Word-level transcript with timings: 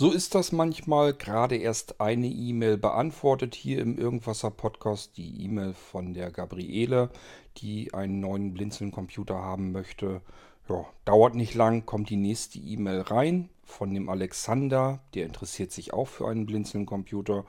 So 0.00 0.12
ist 0.12 0.36
das 0.36 0.52
manchmal. 0.52 1.12
Gerade 1.12 1.56
erst 1.56 2.00
eine 2.00 2.28
E-Mail 2.28 2.78
beantwortet 2.78 3.56
hier 3.56 3.80
im 3.80 3.98
Irgendwasser 3.98 4.52
Podcast. 4.52 5.16
Die 5.16 5.42
E-Mail 5.42 5.74
von 5.74 6.14
der 6.14 6.30
Gabriele, 6.30 7.10
die 7.56 7.92
einen 7.92 8.20
neuen 8.20 8.54
Blinzeln-Computer 8.54 9.34
haben 9.34 9.72
möchte. 9.72 10.22
Ja, 10.68 10.86
dauert 11.04 11.34
nicht 11.34 11.56
lang, 11.56 11.84
kommt 11.84 12.10
die 12.10 12.16
nächste 12.16 12.60
E-Mail 12.60 13.00
rein 13.00 13.48
von 13.64 13.92
dem 13.92 14.08
Alexander. 14.08 15.00
Der 15.14 15.26
interessiert 15.26 15.72
sich 15.72 15.92
auch 15.92 16.06
für 16.06 16.28
einen 16.28 16.46
Blinzeln-Computer. 16.46 17.44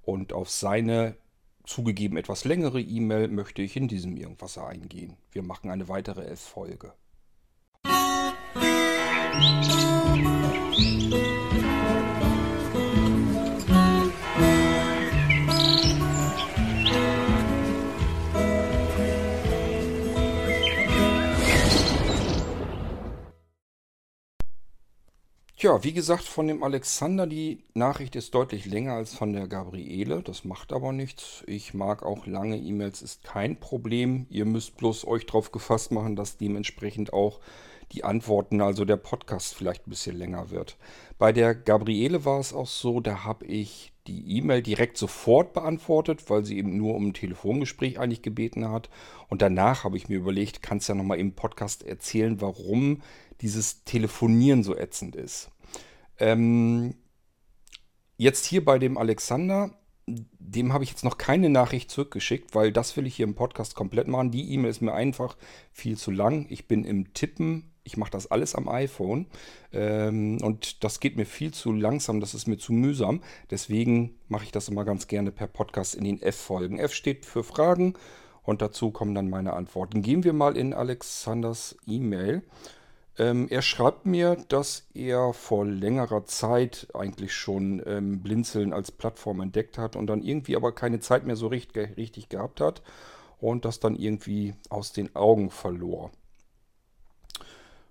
Und 0.00 0.32
auf 0.32 0.48
seine 0.48 1.16
zugegeben 1.64 2.16
etwas 2.16 2.46
längere 2.46 2.80
E-Mail 2.80 3.28
möchte 3.28 3.60
ich 3.60 3.76
in 3.76 3.88
diesem 3.88 4.16
Irgendwasser 4.16 4.66
eingehen. 4.66 5.18
Wir 5.32 5.42
machen 5.42 5.68
eine 5.68 5.86
weitere 5.88 6.24
F-Folge. 6.28 6.94
Tja, 25.60 25.84
wie 25.84 25.92
gesagt, 25.92 26.24
von 26.24 26.48
dem 26.48 26.62
Alexander, 26.62 27.26
die 27.26 27.62
Nachricht 27.74 28.16
ist 28.16 28.34
deutlich 28.34 28.64
länger 28.64 28.94
als 28.94 29.12
von 29.12 29.34
der 29.34 29.46
Gabriele. 29.46 30.22
Das 30.22 30.46
macht 30.46 30.72
aber 30.72 30.90
nichts. 30.90 31.44
Ich 31.46 31.74
mag 31.74 32.02
auch 32.02 32.24
lange 32.24 32.56
E-Mails, 32.56 33.02
ist 33.02 33.24
kein 33.24 33.60
Problem. 33.60 34.26
Ihr 34.30 34.46
müsst 34.46 34.78
bloß 34.78 35.06
euch 35.06 35.26
darauf 35.26 35.52
gefasst 35.52 35.92
machen, 35.92 36.16
dass 36.16 36.38
dementsprechend 36.38 37.12
auch 37.12 37.40
die 37.92 38.04
Antworten, 38.04 38.62
also 38.62 38.86
der 38.86 38.96
Podcast 38.96 39.54
vielleicht 39.54 39.86
ein 39.86 39.90
bisschen 39.90 40.16
länger 40.16 40.48
wird. 40.48 40.78
Bei 41.18 41.30
der 41.30 41.54
Gabriele 41.54 42.24
war 42.24 42.40
es 42.40 42.54
auch 42.54 42.66
so, 42.66 43.00
da 43.00 43.24
habe 43.24 43.44
ich 43.44 43.89
die 44.06 44.38
E-Mail 44.38 44.62
direkt 44.62 44.96
sofort 44.96 45.52
beantwortet, 45.52 46.28
weil 46.28 46.44
sie 46.44 46.58
eben 46.58 46.76
nur 46.76 46.94
um 46.94 47.08
ein 47.08 47.14
Telefongespräch 47.14 47.98
eigentlich 47.98 48.22
gebeten 48.22 48.68
hat. 48.68 48.88
Und 49.28 49.42
danach 49.42 49.84
habe 49.84 49.96
ich 49.96 50.08
mir 50.08 50.16
überlegt, 50.16 50.62
kannst 50.62 50.88
ja 50.88 50.94
nochmal 50.94 51.18
im 51.18 51.34
Podcast 51.34 51.82
erzählen, 51.82 52.40
warum 52.40 53.02
dieses 53.40 53.84
Telefonieren 53.84 54.62
so 54.62 54.76
ätzend 54.76 55.16
ist. 55.16 55.50
Ähm, 56.18 56.94
jetzt 58.16 58.46
hier 58.46 58.64
bei 58.64 58.78
dem 58.78 58.98
Alexander, 58.98 59.78
dem 60.06 60.72
habe 60.72 60.84
ich 60.84 60.90
jetzt 60.90 61.04
noch 61.04 61.18
keine 61.18 61.50
Nachricht 61.50 61.90
zurückgeschickt, 61.90 62.54
weil 62.54 62.72
das 62.72 62.96
will 62.96 63.06
ich 63.06 63.16
hier 63.16 63.26
im 63.26 63.34
Podcast 63.34 63.74
komplett 63.74 64.08
machen. 64.08 64.30
Die 64.30 64.52
E-Mail 64.52 64.70
ist 64.70 64.82
mir 64.82 64.92
einfach 64.92 65.36
viel 65.72 65.96
zu 65.96 66.10
lang. 66.10 66.46
Ich 66.48 66.66
bin 66.66 66.84
im 66.84 67.14
Tippen, 67.14 67.72
ich 67.84 67.96
mache 67.96 68.10
das 68.10 68.30
alles 68.30 68.54
am 68.54 68.68
iPhone 68.68 69.26
ähm, 69.72 70.38
und 70.42 70.84
das 70.84 71.00
geht 71.00 71.16
mir 71.16 71.26
viel 71.26 71.52
zu 71.52 71.72
langsam, 71.72 72.20
das 72.20 72.34
ist 72.34 72.46
mir 72.46 72.58
zu 72.58 72.72
mühsam. 72.72 73.22
Deswegen 73.50 74.14
mache 74.28 74.44
ich 74.44 74.52
das 74.52 74.68
immer 74.68 74.84
ganz 74.84 75.06
gerne 75.06 75.32
per 75.32 75.46
Podcast 75.46 75.94
in 75.94 76.04
den 76.04 76.20
F-Folgen. 76.22 76.78
F 76.78 76.92
steht 76.92 77.26
für 77.26 77.44
Fragen 77.44 77.94
und 78.42 78.62
dazu 78.62 78.90
kommen 78.90 79.14
dann 79.14 79.30
meine 79.30 79.52
Antworten. 79.52 80.02
Gehen 80.02 80.24
wir 80.24 80.32
mal 80.32 80.56
in 80.56 80.74
Alexanders 80.74 81.76
E-Mail. 81.86 82.42
Ähm, 83.18 83.48
er 83.50 83.62
schreibt 83.62 84.06
mir, 84.06 84.36
dass 84.48 84.88
er 84.94 85.32
vor 85.34 85.66
längerer 85.66 86.24
Zeit 86.24 86.88
eigentlich 86.94 87.34
schon 87.34 87.82
ähm, 87.84 88.22
Blinzeln 88.22 88.72
als 88.72 88.92
Plattform 88.92 89.40
entdeckt 89.40 89.78
hat 89.78 89.96
und 89.96 90.06
dann 90.06 90.22
irgendwie 90.22 90.56
aber 90.56 90.72
keine 90.72 91.00
Zeit 91.00 91.26
mehr 91.26 91.36
so 91.36 91.48
richtig, 91.48 91.96
richtig 91.96 92.28
gehabt 92.28 92.60
hat 92.60 92.82
und 93.38 93.64
das 93.64 93.80
dann 93.80 93.96
irgendwie 93.96 94.54
aus 94.68 94.92
den 94.92 95.14
Augen 95.16 95.50
verlor. 95.50 96.10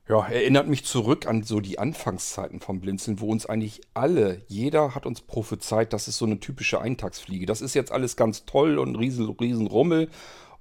Ja, 0.09 0.25
erinnert 0.27 0.67
mich 0.67 0.85
zurück 0.85 1.27
an 1.27 1.43
so 1.43 1.59
die 1.59 1.77
Anfangszeiten 1.77 2.61
vom 2.61 2.79
Blinzeln, 2.79 3.19
wo 3.19 3.27
uns 3.27 3.45
eigentlich 3.45 3.79
alle, 3.93 4.41
jeder 4.47 4.95
hat 4.95 5.05
uns 5.05 5.21
prophezeit, 5.21 5.93
das 5.93 6.07
ist 6.07 6.17
so 6.17 6.25
eine 6.25 6.39
typische 6.39 6.81
Eintagsfliege. 6.81 7.45
Das 7.45 7.61
ist 7.61 7.75
jetzt 7.75 7.91
alles 7.91 8.15
ganz 8.15 8.45
toll 8.45 8.79
und 8.79 8.95
riesen, 8.95 9.29
riesen 9.29 9.67
Rummel 9.67 10.09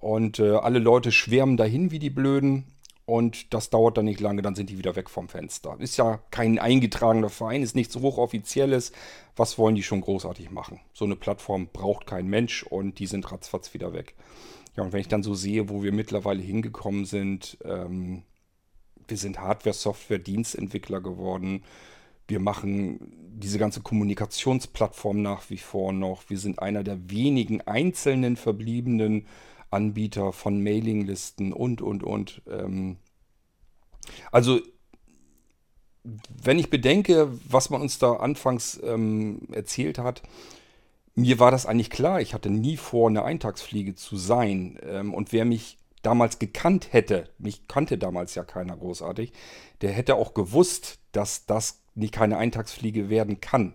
und 0.01 0.39
äh, 0.39 0.51
alle 0.51 0.81
Leute 0.81 1.13
schwärmen 1.13 1.57
dahin 1.57 1.91
wie 1.91 1.99
die 1.99 2.11
Blöden 2.11 2.67
und 3.07 3.55
das 3.55 3.71
dauert 3.71 3.97
dann 3.97 4.05
nicht 4.05 4.21
lange, 4.21 4.43
dann 4.43 4.55
sind 4.55 4.69
die 4.69 4.77
wieder 4.77 4.97
weg 4.97 5.09
vom 5.09 5.31
Fenster. 5.31 5.77
Ist 5.79 5.97
ja 5.97 6.21
kein 6.31 6.59
eingetragener 6.59 7.31
Verein, 7.31 7.63
ist 7.63 7.75
nichts 7.75 7.97
Hochoffizielles. 7.97 8.93
Was 9.35 9.57
wollen 9.57 9.77
die 9.77 9.83
schon 9.83 10.03
großartig 10.03 10.51
machen? 10.51 10.81
So 10.93 11.07
eine 11.07 11.17
Plattform 11.17 11.69
braucht 11.73 12.07
kein 12.07 12.27
Mensch 12.27 12.65
und 12.65 12.99
die 12.99 13.07
sind 13.07 13.33
ratzfatz 13.33 13.73
wieder 13.73 13.95
weg. 13.95 14.15
Ja, 14.77 14.83
und 14.83 14.93
wenn 14.93 15.01
ich 15.01 15.09
dann 15.09 15.23
so 15.23 15.33
sehe, 15.33 15.71
wo 15.71 15.83
wir 15.83 15.93
mittlerweile 15.93 16.43
hingekommen 16.43 17.07
sind, 17.07 17.57
ähm, 17.65 18.25
wir 19.09 19.17
sind 19.17 19.41
Hardware, 19.41 19.75
Software, 19.75 20.19
Dienstentwickler 20.19 21.01
geworden. 21.01 21.63
Wir 22.27 22.41
machen 22.41 23.01
diese 23.33 23.59
ganze 23.59 23.81
Kommunikationsplattform 23.81 25.23
nach 25.23 25.49
wie 25.51 25.59
vor 25.59 25.93
noch. 25.93 26.29
Wir 26.29 26.39
sind 26.39 26.59
einer 26.61 26.85
der 26.85 27.11
wenigen 27.11 27.63
einzelnen 27.63 28.37
verbliebenen 28.37 29.27
Anbieter 29.71 30.33
von 30.33 30.63
Mailinglisten 30.63 31.53
und, 31.53 31.81
und, 31.83 32.03
und. 32.03 32.43
Ähm, 32.49 32.97
also, 34.33 34.61
wenn 36.43 36.59
ich 36.59 36.71
bedenke, 36.71 37.31
was 37.49 37.71
man 37.71 37.83
uns 37.83 37.99
da 37.99 38.15
anfangs 38.15 38.81
ähm, 38.83 39.41
erzählt 39.53 39.99
hat, 39.99 40.23
mir 41.15 41.39
war 41.39 41.51
das 41.51 41.67
eigentlich 41.67 41.91
klar. 41.91 42.21
Ich 42.21 42.33
hatte 42.33 42.51
nie 42.51 42.77
vor, 42.77 43.09
eine 43.09 43.25
Eintagsfliege 43.25 43.95
zu 43.95 44.17
sein. 44.17 44.79
Ähm, 44.83 45.13
und 45.13 45.33
wer 45.33 45.45
mich 45.45 45.78
damals 46.03 46.39
gekannt 46.39 46.93
hätte, 46.93 47.29
mich 47.39 47.69
kannte 47.69 47.99
damals 47.99 48.35
ja 48.35 48.45
keiner 48.45 48.77
großartig, 48.77 49.33
der 49.81 49.93
hätte 49.93 50.15
auch 50.17 50.35
gewusst, 50.35 50.99
dass 51.13 51.47
das 51.47 51.83
nicht 51.95 52.15
keine 52.15 52.39
Eintagsfliege 52.39 53.09
werden 53.09 53.41
kann. 53.41 53.75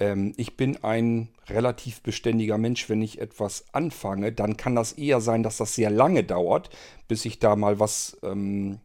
Ähm, 0.00 0.32
ich 0.36 0.56
bin 0.56 0.82
ein 0.82 1.28
relativ 1.48 2.02
beständiger 2.02 2.58
Mensch. 2.58 2.88
Wenn 2.88 3.02
ich 3.02 3.20
etwas 3.20 3.66
anfange, 3.72 4.32
dann 4.32 4.56
kann 4.56 4.74
das 4.74 4.92
eher 4.92 5.20
sein, 5.20 5.42
dass 5.42 5.58
das 5.58 5.74
sehr 5.74 5.90
lange 5.90 6.24
dauert, 6.24 6.70
bis 7.06 7.24
ich 7.24 7.38
da 7.38 7.54
mal 7.54 7.78
was 7.78 8.18
ähm, 8.22 8.80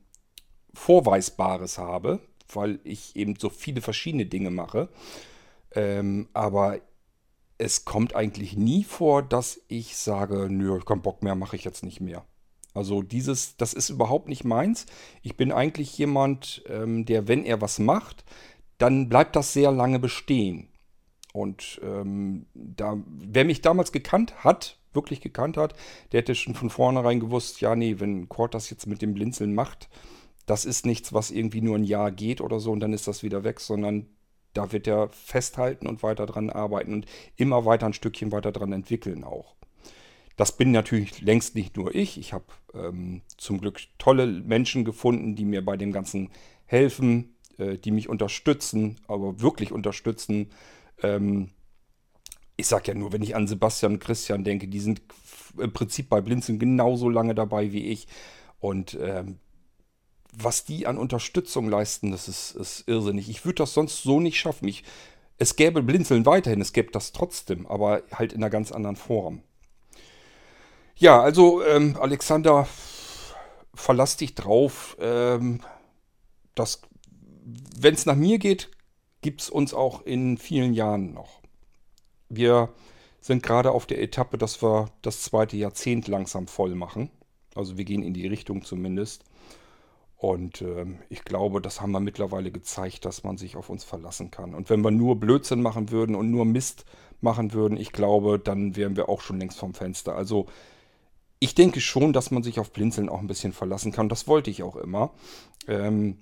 Vorweisbares 0.73 1.77
habe, 1.77 2.19
weil 2.53 2.79
ich 2.83 3.16
eben 3.16 3.35
so 3.37 3.49
viele 3.49 3.81
verschiedene 3.81 4.25
Dinge 4.25 4.51
mache. 4.51 4.89
Ähm, 5.73 6.27
aber 6.33 6.79
es 7.57 7.85
kommt 7.85 8.16
eigentlich 8.16 8.57
nie 8.57 8.83
vor, 8.83 9.23
dass 9.23 9.61
ich 9.69 9.95
sage, 9.95 10.47
nö, 10.49 10.67
ich 10.67 10.73
habe 10.73 10.85
keinen 10.85 11.01
Bock 11.01 11.23
mehr, 11.23 11.35
mache 11.35 11.55
ich 11.55 11.63
jetzt 11.63 11.83
nicht 11.83 12.01
mehr. 12.01 12.25
Also 12.75 13.02
dieses, 13.02 13.58
das 13.58 13.74
ist 13.74 13.90
überhaupt 13.90 14.28
nicht 14.28 14.44
meins. 14.44 14.86
Ich 15.24 15.38
bin 15.38 15.52
eigentlich 15.52 15.97
jemand, 15.97 16.63
ähm, 16.68 17.06
der, 17.06 17.28
wenn 17.28 17.46
er 17.46 17.62
was 17.62 17.80
macht, 17.80 18.25
dann 18.78 19.09
bleibt 19.09 19.36
das 19.36 19.53
sehr 19.53 19.72
lange 19.72 19.97
bestehen. 19.97 20.68
Und 21.34 21.80
ähm, 21.84 22.46
da, 22.53 22.97
wer 23.08 23.46
mich 23.46 23.62
damals 23.62 23.91
gekannt 23.91 24.44
hat, 24.44 24.78
wirklich 24.94 25.22
gekannt 25.22 25.58
hat, 25.58 25.74
der 26.12 26.19
hätte 26.19 26.35
schon 26.35 26.56
von 26.56 26.69
vornherein 26.69 27.19
gewusst, 27.19 27.62
ja, 27.62 27.75
nee, 27.75 27.96
wenn 28.00 28.30
Cord 28.30 28.53
das 28.53 28.69
jetzt 28.69 28.88
mit 28.88 29.02
dem 29.02 29.14
Blinzeln 29.14 29.56
macht, 29.56 29.90
das 30.46 30.66
ist 30.66 30.85
nichts, 30.85 31.14
was 31.14 31.31
irgendwie 31.31 31.62
nur 31.62 31.78
ein 31.78 31.84
Jahr 31.84 32.12
geht 32.12 32.41
oder 32.41 32.59
so 32.59 32.72
und 32.72 32.80
dann 32.80 32.94
ist 32.94 33.08
das 33.08 33.24
wieder 33.24 33.44
weg, 33.44 33.59
sondern 33.59 34.08
da 34.53 34.72
wird 34.72 34.88
er 34.88 35.09
festhalten 35.09 35.88
und 35.88 36.03
weiter 36.03 36.25
dran 36.25 36.50
arbeiten 36.50 36.94
und 36.94 37.06
immer 37.35 37.66
weiter 37.66 37.85
ein 37.85 37.94
Stückchen 37.94 38.31
weiter 38.31 38.52
dran 38.52 38.72
entwickeln 38.72 39.24
auch. 39.24 39.56
Das 40.35 40.57
bin 40.57 40.72
natürlich 40.72 41.22
längst 41.22 41.56
nicht 41.56 41.78
nur 41.78 41.96
ich. 41.96 42.18
Ich 42.18 42.34
habe 42.34 42.46
ähm, 42.73 43.22
zum 43.38 43.62
Glück 43.62 43.79
tolle 43.97 44.28
Menschen 44.28 44.84
gefunden, 44.84 45.35
die 45.35 45.46
mir 45.46 45.63
bei 45.63 45.78
dem 45.78 45.91
Ganzen 45.91 46.29
helfen, 46.66 47.35
äh, 47.57 47.78
die 47.78 47.91
mich 47.91 48.09
unterstützen, 48.09 49.00
aber 49.07 49.41
wirklich 49.41 49.72
unterstützen, 49.72 50.50
ähm, 51.01 51.51
ich 52.57 52.68
sag 52.68 52.88
ja 52.88 52.94
nur, 52.94 53.12
wenn 53.12 53.22
ich 53.22 53.35
an 53.35 53.47
Sebastian 53.47 53.94
und 53.94 54.00
Christian 54.00 54.44
denke, 54.44 54.68
die 54.68 54.79
sind 54.79 55.01
im 55.57 55.73
Prinzip 55.73 56.09
bei 56.09 56.22
Blinzeln 56.22 56.59
genauso 56.59 57.09
lange 57.09 57.35
dabei 57.35 57.72
wie 57.72 57.88
ich. 57.88 58.07
Und 58.59 58.97
ähm, 59.02 59.40
was 60.31 60.66
die 60.66 60.88
an 60.88 60.97
Unterstützung 60.97 61.69
leisten, 61.69 62.12
das 62.12 62.28
ist, 62.28 62.52
ist 62.56 62.88
irrsinnig. 62.88 63.29
Ich 63.29 63.46
würde 63.46 63.56
das 63.56 63.73
sonst 63.73 64.03
so 64.03 64.19
nicht 64.19 64.40
schaffen. 64.40 64.67
Ich, 64.67 64.84
es 65.38 65.56
gäbe 65.56 65.84
Blinzeln 65.84 66.26
weiterhin, 66.26 66.61
es 66.61 66.73
gäbe 66.73 66.91
das 66.91 67.11
trotzdem, 67.11 67.67
aber 67.67 68.03
halt 68.11 68.34
in 68.34 68.41
einer 68.41 68.49
ganz 68.49 68.72
anderen 68.72 68.96
Form. 68.96 69.43
Ja, 70.97 71.22
also 71.22 71.62
ähm, 71.64 71.97
Alexander, 72.00 72.68
verlass 73.74 74.16
dich 74.16 74.34
drauf. 74.34 74.96
Ähm, 75.00 75.59
wenn 77.78 77.94
es 77.94 78.06
nach 78.06 78.16
mir 78.16 78.40
geht, 78.40 78.72
gibt 79.22 79.42
es 79.42 79.50
uns 79.50 79.74
auch 79.74 80.03
in 80.03 80.38
vielen 80.38 80.74
Jahren 80.74 81.14
noch. 81.14 81.42
Wir 82.30 82.70
sind 83.20 83.44
gerade 83.44 83.72
auf 83.72 83.86
der 83.86 84.02
Etappe, 84.02 84.38
dass 84.38 84.64
wir 84.64 84.90
das 85.02 85.22
zweite 85.22 85.58
Jahrzehnt 85.58 86.08
langsam 86.08 86.47
voll 86.47 86.76
machen. 86.76 87.09
Also 87.56 87.78
wir 87.78 87.84
gehen 87.84 88.02
in 88.02 88.14
die 88.14 88.28
Richtung 88.28 88.64
zumindest. 88.64 89.26
Und 90.16 90.62
äh, 90.62 90.86
ich 91.09 91.26
glaube, 91.26 91.59
das 91.59 91.82
haben 91.82 91.92
wir 91.92 92.00
mittlerweile 92.00 92.52
gezeigt, 92.52 93.03
dass 93.03 93.26
man 93.26 93.38
sich 93.38 93.58
auf 93.58 93.70
uns 93.70 93.84
verlassen 93.84 94.32
kann. 94.32 94.56
Und 94.56 94.70
wenn 94.70 94.82
wir 94.82 94.92
nur 94.92 95.20
Blödsinn 95.20 95.62
machen 95.62 95.92
würden 95.92 96.16
und 96.16 96.32
nur 96.32 96.46
Mist 96.46 96.86
machen 97.20 97.52
würden, 97.52 97.78
ich 97.78 97.92
glaube, 97.92 98.40
dann 98.40 98.78
wären 98.78 98.96
wir 98.96 99.09
auch 99.09 99.20
schon 99.20 99.40
längst 99.40 99.59
vom 99.59 99.74
Fenster. 99.74 100.16
Also 100.16 100.46
ich 101.46 101.53
denke 101.53 101.80
schon, 101.80 102.12
dass 102.12 102.32
man 102.32 102.42
sich 102.42 102.59
auf 102.59 102.72
Blinzeln 102.72 103.08
auch 103.08 103.20
ein 103.20 103.28
bisschen 103.28 103.53
verlassen 103.53 103.92
kann. 103.92 104.09
Das 104.09 104.28
wollte 104.28 104.50
ich 104.50 104.64
auch 104.64 104.76
immer. 104.76 105.14
Ähm, 105.68 106.18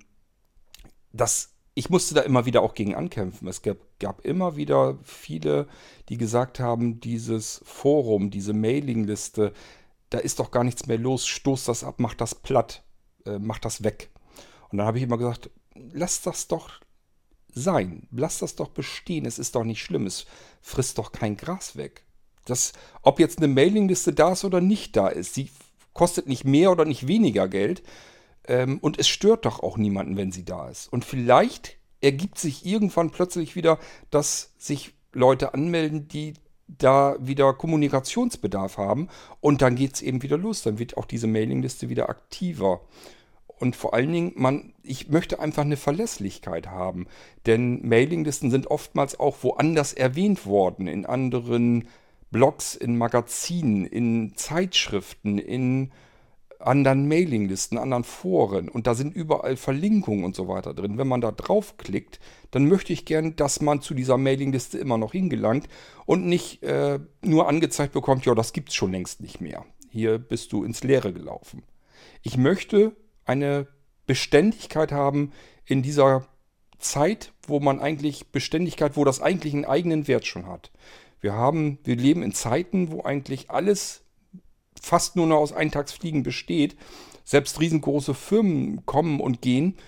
das 1.12 1.54
ich 1.76 1.90
musste 1.90 2.14
da 2.14 2.20
immer 2.20 2.46
wieder 2.46 2.62
auch 2.62 2.74
gegen 2.74 2.94
ankämpfen. 2.94 3.48
Es 3.48 3.62
gab, 3.62 3.78
gab 3.98 4.24
immer 4.24 4.54
wieder 4.54 4.98
viele, 5.02 5.66
die 6.08 6.18
gesagt 6.18 6.60
haben, 6.60 7.00
dieses 7.00 7.62
Forum, 7.64 8.30
diese 8.30 8.52
Mailingliste, 8.52 9.52
da 10.10 10.18
ist 10.18 10.38
doch 10.38 10.52
gar 10.52 10.62
nichts 10.62 10.86
mehr 10.86 10.98
los, 10.98 11.26
stoß 11.26 11.64
das 11.64 11.82
ab, 11.82 11.96
mach 11.98 12.14
das 12.14 12.36
platt, 12.36 12.84
äh, 13.26 13.40
mach 13.40 13.58
das 13.58 13.82
weg. 13.82 14.10
Und 14.70 14.78
dann 14.78 14.86
habe 14.86 14.98
ich 14.98 15.04
immer 15.04 15.18
gesagt, 15.18 15.50
lass 15.74 16.22
das 16.22 16.46
doch 16.46 16.80
sein, 17.48 18.06
lass 18.12 18.38
das 18.38 18.54
doch 18.54 18.68
bestehen, 18.68 19.26
es 19.26 19.40
ist 19.40 19.56
doch 19.56 19.64
nicht 19.64 19.82
schlimm, 19.82 20.06
es 20.06 20.26
frisst 20.60 20.98
doch 20.98 21.10
kein 21.10 21.36
Gras 21.36 21.76
weg. 21.76 22.04
Das, 22.44 22.72
ob 23.02 23.20
jetzt 23.20 23.38
eine 23.38 23.48
Mailingliste 23.48 24.12
da 24.12 24.32
ist 24.32 24.44
oder 24.44 24.60
nicht 24.60 24.96
da 24.96 25.08
ist, 25.08 25.34
sie 25.34 25.50
kostet 25.92 26.26
nicht 26.26 26.44
mehr 26.44 26.70
oder 26.70 26.84
nicht 26.84 27.06
weniger 27.06 27.48
Geld. 27.48 27.82
Ähm, 28.46 28.78
und 28.80 28.98
es 28.98 29.08
stört 29.08 29.46
doch 29.46 29.60
auch 29.60 29.76
niemanden, 29.76 30.16
wenn 30.16 30.32
sie 30.32 30.44
da 30.44 30.68
ist. 30.68 30.92
Und 30.92 31.04
vielleicht 31.04 31.78
ergibt 32.00 32.38
sich 32.38 32.66
irgendwann 32.66 33.10
plötzlich 33.10 33.56
wieder, 33.56 33.78
dass 34.10 34.52
sich 34.58 34.92
Leute 35.12 35.54
anmelden, 35.54 36.08
die 36.08 36.34
da 36.66 37.16
wieder 37.20 37.54
Kommunikationsbedarf 37.54 38.78
haben. 38.78 39.08
Und 39.40 39.62
dann 39.62 39.76
geht 39.76 39.94
es 39.94 40.02
eben 40.02 40.22
wieder 40.22 40.36
los. 40.36 40.62
Dann 40.62 40.78
wird 40.78 40.96
auch 40.96 41.06
diese 41.06 41.26
Mailingliste 41.26 41.88
wieder 41.88 42.08
aktiver. 42.08 42.80
Und 43.46 43.76
vor 43.76 43.94
allen 43.94 44.12
Dingen, 44.12 44.32
man, 44.36 44.74
ich 44.82 45.08
möchte 45.08 45.38
einfach 45.38 45.62
eine 45.62 45.76
Verlässlichkeit 45.76 46.66
haben. 46.66 47.06
Denn 47.46 47.86
Mailinglisten 47.86 48.50
sind 48.50 48.66
oftmals 48.66 49.18
auch 49.18 49.38
woanders 49.42 49.92
erwähnt 49.92 50.44
worden, 50.44 50.86
in 50.86 51.06
anderen 51.06 51.88
Blogs, 52.34 52.74
in 52.74 52.98
Magazinen, 52.98 53.86
in 53.86 54.32
Zeitschriften, 54.34 55.38
in 55.38 55.92
anderen 56.58 57.06
Mailinglisten, 57.06 57.78
anderen 57.78 58.02
Foren 58.02 58.68
und 58.68 58.88
da 58.88 58.96
sind 58.96 59.14
überall 59.14 59.56
Verlinkungen 59.56 60.24
und 60.24 60.34
so 60.34 60.48
weiter 60.48 60.74
drin. 60.74 60.98
Wenn 60.98 61.06
man 61.06 61.20
da 61.20 61.30
draufklickt, 61.30 62.18
dann 62.50 62.66
möchte 62.66 62.92
ich 62.92 63.04
gern, 63.04 63.36
dass 63.36 63.60
man 63.60 63.82
zu 63.82 63.94
dieser 63.94 64.18
Mailingliste 64.18 64.78
immer 64.78 64.98
noch 64.98 65.12
hingelangt 65.12 65.68
und 66.06 66.26
nicht 66.26 66.64
äh, 66.64 66.98
nur 67.22 67.48
angezeigt 67.48 67.92
bekommt, 67.92 68.26
ja, 68.26 68.34
das 68.34 68.52
gibt 68.52 68.70
es 68.70 68.74
schon 68.74 68.90
längst 68.90 69.20
nicht 69.20 69.40
mehr. 69.40 69.64
Hier 69.90 70.18
bist 70.18 70.52
du 70.52 70.64
ins 70.64 70.82
Leere 70.82 71.12
gelaufen. 71.12 71.62
Ich 72.22 72.36
möchte 72.36 72.96
eine 73.24 73.68
Beständigkeit 74.06 74.90
haben 74.90 75.30
in 75.66 75.82
dieser 75.82 76.26
Zeit, 76.80 77.32
wo 77.46 77.60
man 77.60 77.78
eigentlich 77.78 78.32
Beständigkeit, 78.32 78.96
wo 78.96 79.04
das 79.04 79.20
eigentlich 79.20 79.54
einen 79.54 79.64
eigenen 79.64 80.08
Wert 80.08 80.26
schon 80.26 80.46
hat. 80.46 80.72
Wir 81.24 81.32
haben, 81.32 81.78
wir 81.84 81.96
leben 81.96 82.22
in 82.22 82.34
Zeiten, 82.34 82.92
wo 82.92 83.02
eigentlich 83.02 83.50
alles 83.50 84.02
fast 84.78 85.16
nur 85.16 85.26
noch 85.26 85.38
aus 85.38 85.54
Eintagsfliegen 85.54 86.22
besteht. 86.22 86.76
Selbst 87.24 87.60
riesengroße 87.60 88.12
Firmen 88.12 88.84
kommen 88.84 89.20
und 89.20 89.40
gehen. 89.40 89.78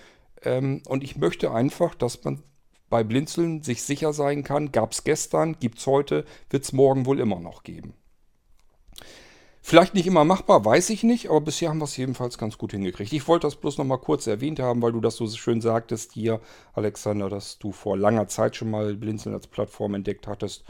Ähm, 0.41 0.81
und 0.87 1.03
ich 1.03 1.15
möchte 1.15 1.51
einfach, 1.51 1.93
dass 1.93 2.23
man 2.23 2.41
bei 2.89 3.03
Blinzeln 3.03 3.61
sich 3.61 3.83
sicher 3.83 4.13
sein 4.13 4.43
kann, 4.43 4.71
gab 4.71 4.93
es 4.93 5.03
gestern, 5.03 5.59
gibt 5.59 5.77
es 5.77 5.85
heute, 5.85 6.25
wird 6.49 6.63
es 6.63 6.73
morgen 6.73 7.05
wohl 7.05 7.19
immer 7.19 7.39
noch 7.39 7.61
geben. 7.61 7.93
Vielleicht 9.61 9.93
nicht 9.93 10.07
immer 10.07 10.25
machbar, 10.25 10.65
weiß 10.65 10.89
ich 10.89 11.03
nicht, 11.03 11.29
aber 11.29 11.41
bisher 11.41 11.69
haben 11.69 11.77
wir 11.77 11.85
es 11.85 11.97
jedenfalls 11.97 12.39
ganz 12.39 12.57
gut 12.57 12.71
hingekriegt. 12.71 13.13
Ich 13.13 13.27
wollte 13.27 13.45
das 13.45 13.57
bloß 13.57 13.77
noch 13.77 13.85
mal 13.85 13.97
kurz 13.97 14.25
erwähnt 14.25 14.59
haben, 14.59 14.81
weil 14.81 14.93
du 14.93 15.01
das 15.01 15.17
so 15.17 15.29
schön 15.29 15.61
sagtest 15.61 16.13
hier, 16.13 16.41
Alexander, 16.73 17.29
dass 17.29 17.59
du 17.59 17.71
vor 17.71 17.95
langer 17.95 18.27
Zeit 18.27 18.55
schon 18.55 18.71
mal 18.71 18.95
Blinzeln 18.95 19.35
als 19.35 19.45
Plattform 19.45 19.93
entdeckt 19.93 20.25
hattest 20.25 20.63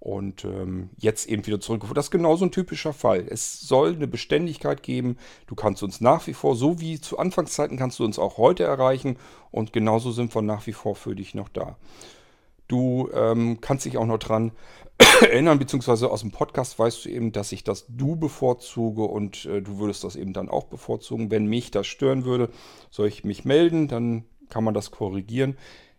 und 0.00 0.44
ähm, 0.44 0.90
jetzt 0.96 1.28
eben 1.28 1.46
wieder 1.46 1.60
zurückgeführt. 1.60 1.96
Das 1.96 2.06
ist 2.06 2.10
genauso 2.10 2.44
ein 2.44 2.52
typischer 2.52 2.92
Fall. 2.92 3.26
Es 3.28 3.60
soll 3.60 3.94
eine 3.94 4.06
Beständigkeit 4.06 4.82
geben. 4.82 5.16
Du 5.46 5.54
kannst 5.54 5.82
uns 5.82 6.00
nach 6.00 6.26
wie 6.26 6.34
vor, 6.34 6.54
so 6.54 6.80
wie 6.80 7.00
zu 7.00 7.18
Anfangszeiten, 7.18 7.76
kannst 7.76 7.98
du 7.98 8.04
uns 8.04 8.18
auch 8.18 8.38
heute 8.38 8.64
erreichen. 8.64 9.16
Und 9.50 9.72
genauso 9.72 10.12
sind 10.12 10.34
wir 10.34 10.42
nach 10.42 10.66
wie 10.66 10.72
vor 10.72 10.94
für 10.94 11.16
dich 11.16 11.34
noch 11.34 11.48
da. 11.48 11.76
Du 12.68 13.08
ähm, 13.14 13.60
kannst 13.60 13.86
dich 13.86 13.96
auch 13.96 14.06
noch 14.06 14.18
dran 14.18 14.52
erinnern, 15.20 15.58
beziehungsweise 15.58 16.10
aus 16.10 16.20
dem 16.20 16.30
Podcast 16.30 16.78
weißt 16.78 17.04
du 17.04 17.08
eben, 17.08 17.32
dass 17.32 17.50
ich 17.50 17.64
das 17.64 17.86
Du 17.88 18.14
bevorzuge 18.14 19.02
und 19.02 19.46
äh, 19.46 19.62
du 19.62 19.78
würdest 19.78 20.04
das 20.04 20.16
eben 20.16 20.32
dann 20.32 20.48
auch 20.48 20.64
bevorzugen. 20.64 21.30
Wenn 21.30 21.46
mich 21.46 21.70
das 21.70 21.86
stören 21.86 22.24
würde, 22.24 22.50
soll 22.90 23.08
ich 23.08 23.24
mich 23.24 23.44
melden, 23.44 23.88
dann 23.88 24.24
kann 24.48 24.64
man 24.64 24.74
das 24.74 24.90
korrigieren. 24.90 25.56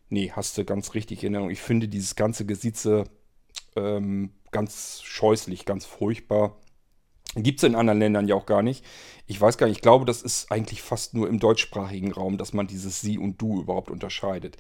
Nee, 0.10 0.32
hast 0.34 0.58
du 0.58 0.66
ganz 0.66 0.94
richtig 0.94 1.24
in 1.24 1.34
Erinnerung. 1.34 1.52
Ich 1.52 1.62
finde 1.62 1.88
dieses 1.88 2.16
ganze 2.16 2.46
Gesitze 2.46 3.06
ähm, 3.80 4.32
ganz 4.52 5.02
scheußlich, 5.04 5.66
ganz 5.66 5.86
furchtbar. 5.86 6.58
Gibt 7.36 7.60
es 7.60 7.64
in 7.64 7.76
anderen 7.76 8.00
Ländern 8.00 8.28
ja 8.28 8.36
auch 8.36 8.48
gar 8.48 8.64
nicht. 8.64 8.84
Ich 9.28 9.40
weiß 9.40 9.58
gar 9.58 9.68
nicht, 9.68 9.78
ich 9.78 9.82
glaube, 9.84 10.06
das 10.06 10.24
ist 10.24 10.52
eigentlich 10.52 10.82
fast 10.82 11.14
nur 11.14 11.28
im 11.28 11.40
deutschsprachigen 11.40 12.12
Raum, 12.12 12.38
dass 12.38 12.54
man 12.54 12.66
dieses 12.66 13.02
Sie 13.02 13.20
und 13.20 13.40
Du 13.40 13.62
überhaupt 13.62 13.92
unterscheidet. 13.92 14.58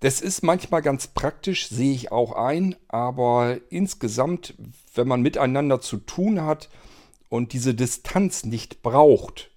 Das 0.00 0.20
ist 0.20 0.42
manchmal 0.42 0.80
ganz 0.80 1.08
praktisch, 1.08 1.68
sehe 1.68 1.92
ich 1.92 2.12
auch 2.12 2.32
ein, 2.32 2.76
aber 2.86 3.58
insgesamt, 3.68 4.54
wenn 4.94 5.08
man 5.08 5.22
miteinander 5.22 5.80
zu 5.80 5.98
tun 5.98 6.42
hat 6.42 6.70
und 7.28 7.52
diese 7.52 7.74
Distanz 7.74 8.44
nicht 8.44 8.80
braucht 8.82 9.50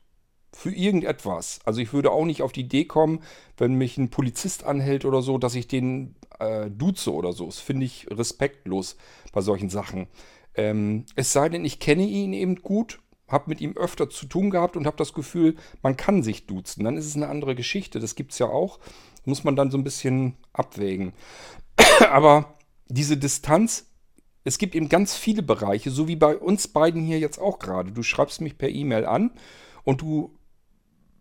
für 0.52 0.72
irgendetwas, 0.72 1.60
also 1.64 1.80
ich 1.80 1.94
würde 1.94 2.12
auch 2.12 2.26
nicht 2.26 2.42
auf 2.42 2.52
die 2.52 2.62
Idee 2.62 2.86
kommen, 2.86 3.22
wenn 3.56 3.76
mich 3.76 3.98
ein 3.98 4.10
Polizist 4.10 4.64
anhält 4.64 5.06
oder 5.06 5.22
so, 5.22 5.38
dass 5.38 5.56
ich 5.56 5.68
den 5.68 6.16
äh, 6.42 6.70
duze 6.70 7.14
oder 7.14 7.34
so. 7.34 7.46
Das 7.46 7.60
finde 7.60 7.86
ich 7.86 8.08
respektlos 8.10 8.98
bei 9.32 9.42
solchen 9.42 9.70
Sachen. 9.70 10.08
Ähm, 10.56 11.06
es 11.16 11.32
sei 11.32 11.50
denn, 11.50 11.64
ich 11.66 11.80
kenne 11.80 12.04
ihn 12.04 12.34
eben 12.34 12.56
gut, 12.56 13.00
habe 13.28 13.50
mit 13.50 13.62
ihm 13.62 13.78
öfter 13.78 14.10
zu 14.10 14.26
tun 14.26 14.50
gehabt 14.50 14.76
und 14.76 14.86
habe 14.86 14.98
das 14.98 15.14
Gefühl, 15.14 15.56
man 15.82 15.96
kann 15.96 16.24
sich 16.24 16.48
duzen. 16.48 16.84
Dann 16.84 16.98
ist 16.98 17.06
es 17.06 17.16
eine 17.16 17.30
andere 17.30 17.56
Geschichte. 17.56 18.00
Das 18.00 18.16
gibt 18.16 18.34
es 18.34 18.40
ja 18.40 18.48
auch. 18.48 18.80
Muss 19.24 19.44
man 19.44 19.56
dann 19.56 19.72
so 19.72 19.78
ein 19.78 19.84
bisschen 19.84 20.36
abwägen. 20.52 21.14
Aber 22.10 22.56
diese 22.88 23.18
Distanz, 23.18 23.88
es 24.44 24.58
gibt 24.58 24.76
eben 24.76 24.90
ganz 24.90 25.16
viele 25.16 25.44
Bereiche, 25.44 25.92
so 25.92 26.08
wie 26.08 26.16
bei 26.16 26.36
uns 26.36 26.68
beiden 26.68 27.04
hier 27.04 27.20
jetzt 27.20 27.40
auch 27.40 27.60
gerade. 27.60 27.92
Du 27.92 28.04
schreibst 28.04 28.42
mich 28.42 28.58
per 28.58 28.70
E-Mail 28.70 29.06
an 29.06 29.32
und 29.84 30.02
du 30.02 30.38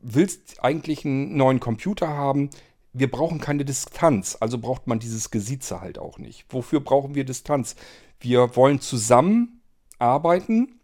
willst 0.02 0.64
eigentlich 0.64 1.04
einen 1.04 1.36
neuen 1.36 1.60
Computer 1.60 2.08
haben, 2.08 2.50
wir 2.92 3.10
brauchen 3.10 3.40
keine 3.40 3.64
Distanz, 3.64 4.36
also 4.40 4.58
braucht 4.58 4.86
man 4.86 4.98
dieses 4.98 5.30
Gesieze 5.30 5.80
halt 5.80 5.98
auch 5.98 6.18
nicht. 6.18 6.46
Wofür 6.50 6.80
brauchen 6.80 7.14
wir 7.14 7.24
Distanz? 7.24 7.76
Wir 8.18 8.56
wollen 8.56 8.80
zusammen 8.80 9.62
arbeiten 9.98 10.80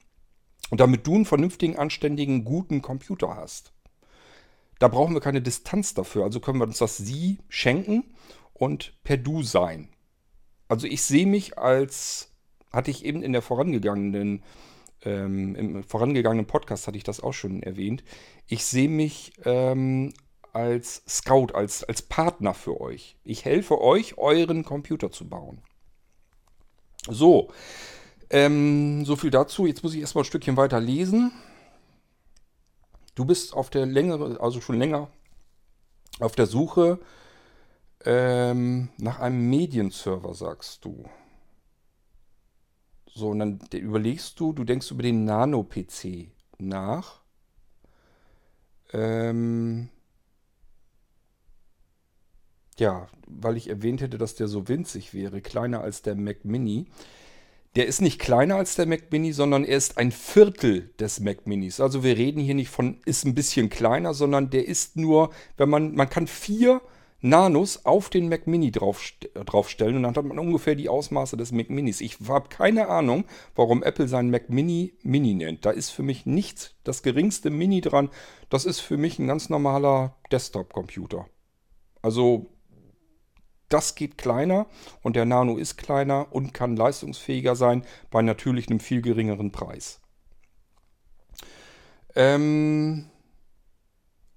und 0.70 0.80
damit 0.80 1.06
du 1.06 1.14
einen 1.14 1.24
vernünftigen, 1.24 1.76
anständigen, 1.76 2.44
guten 2.44 2.82
Computer 2.82 3.36
hast. 3.36 3.72
Da 4.78 4.88
brauchen 4.88 5.14
wir 5.14 5.20
keine 5.20 5.42
Distanz 5.42 5.94
dafür, 5.94 6.24
also 6.24 6.40
können 6.40 6.58
wir 6.58 6.66
uns 6.66 6.78
das 6.78 6.96
Sie 6.96 7.38
schenken 7.48 8.04
und 8.52 8.94
per 9.04 9.16
Du 9.16 9.42
sein. 9.42 9.88
Also 10.68 10.86
ich 10.86 11.02
sehe 11.02 11.26
mich 11.26 11.58
als, 11.58 12.32
hatte 12.72 12.90
ich 12.90 13.04
eben 13.04 13.22
in 13.22 13.32
der 13.32 13.42
vorangegangenen, 13.42 14.42
ähm, 15.02 15.54
im 15.54 15.84
vorangegangenen 15.84 16.46
Podcast 16.46 16.86
hatte 16.86 16.98
ich 16.98 17.04
das 17.04 17.20
auch 17.20 17.32
schon 17.32 17.62
erwähnt, 17.62 18.04
ich 18.48 18.64
sehe 18.64 18.88
mich 18.88 19.32
ähm, 19.44 20.12
als 20.56 21.02
Scout, 21.06 21.48
als, 21.52 21.84
als 21.84 22.00
Partner 22.00 22.54
für 22.54 22.80
euch. 22.80 23.18
Ich 23.24 23.44
helfe 23.44 23.78
euch, 23.78 24.16
euren 24.16 24.64
Computer 24.64 25.12
zu 25.12 25.28
bauen. 25.28 25.60
So, 27.06 27.50
ähm, 28.30 29.04
so 29.04 29.16
viel 29.16 29.30
dazu. 29.30 29.66
Jetzt 29.66 29.82
muss 29.82 29.92
ich 29.92 30.00
erstmal 30.00 30.22
ein 30.22 30.26
Stückchen 30.26 30.56
weiter 30.56 30.80
lesen. 30.80 31.30
Du 33.14 33.26
bist 33.26 33.52
auf 33.52 33.68
der 33.68 33.84
längere, 33.84 34.40
also 34.40 34.62
schon 34.62 34.78
länger 34.78 35.10
auf 36.20 36.34
der 36.34 36.46
Suche 36.46 37.00
ähm, 38.06 38.88
nach 38.96 39.20
einem 39.20 39.50
Medienserver, 39.50 40.32
sagst 40.32 40.86
du. 40.86 41.04
So, 43.04 43.28
und 43.28 43.40
dann 43.40 43.60
überlegst 43.74 44.40
du, 44.40 44.54
du 44.54 44.64
denkst 44.64 44.90
über 44.90 45.02
den 45.02 45.26
Nano-PC 45.26 46.30
nach. 46.58 47.20
Ähm, 48.94 49.90
ja, 52.78 53.08
weil 53.26 53.56
ich 53.56 53.68
erwähnt 53.68 54.00
hätte, 54.00 54.18
dass 54.18 54.34
der 54.34 54.48
so 54.48 54.68
winzig 54.68 55.14
wäre, 55.14 55.40
kleiner 55.40 55.80
als 55.80 56.02
der 56.02 56.14
Mac 56.14 56.44
Mini. 56.44 56.86
Der 57.74 57.86
ist 57.86 58.00
nicht 58.00 58.18
kleiner 58.18 58.56
als 58.56 58.74
der 58.74 58.86
Mac 58.86 59.10
Mini, 59.10 59.32
sondern 59.32 59.64
er 59.64 59.76
ist 59.76 59.98
ein 59.98 60.10
Viertel 60.10 60.90
des 60.98 61.20
Mac 61.20 61.46
Minis. 61.46 61.80
Also 61.80 62.02
wir 62.02 62.16
reden 62.16 62.40
hier 62.40 62.54
nicht 62.54 62.70
von 62.70 63.00
ist 63.04 63.24
ein 63.24 63.34
bisschen 63.34 63.68
kleiner, 63.68 64.14
sondern 64.14 64.48
der 64.50 64.66
ist 64.66 64.96
nur, 64.96 65.30
wenn 65.56 65.68
man, 65.68 65.94
man 65.94 66.08
kann 66.08 66.26
vier 66.26 66.80
Nanos 67.22 67.84
auf 67.84 68.08
den 68.08 68.28
Mac 68.28 68.46
Mini 68.46 68.70
drauf, 68.70 69.02
draufstellen 69.34 69.96
und 69.96 70.02
dann 70.04 70.14
hat 70.14 70.24
man 70.24 70.38
ungefähr 70.38 70.74
die 70.74 70.88
Ausmaße 70.88 71.36
des 71.36 71.50
Mac 71.50 71.70
Minis. 71.70 72.00
Ich 72.00 72.18
habe 72.28 72.48
keine 72.48 72.88
Ahnung, 72.88 73.24
warum 73.54 73.82
Apple 73.82 74.06
seinen 74.06 74.30
Mac 74.30 74.48
Mini 74.48 74.94
Mini 75.02 75.34
nennt. 75.34 75.64
Da 75.64 75.70
ist 75.70 75.90
für 75.90 76.02
mich 76.02 76.24
nichts, 76.24 76.76
das 76.84 77.02
geringste 77.02 77.50
Mini 77.50 77.80
dran. 77.80 78.10
Das 78.48 78.64
ist 78.64 78.80
für 78.80 78.96
mich 78.96 79.18
ein 79.18 79.26
ganz 79.26 79.48
normaler 79.48 80.16
Desktop-Computer. 80.30 81.26
Also 82.00 82.55
das 83.68 83.94
geht 83.94 84.18
kleiner 84.18 84.66
und 85.02 85.16
der 85.16 85.24
Nano 85.24 85.56
ist 85.56 85.76
kleiner 85.76 86.28
und 86.30 86.54
kann 86.54 86.76
leistungsfähiger 86.76 87.56
sein 87.56 87.84
bei 88.10 88.22
natürlich 88.22 88.68
einem 88.68 88.80
viel 88.80 89.02
geringeren 89.02 89.52
Preis. 89.52 90.00
Ähm, 92.14 93.06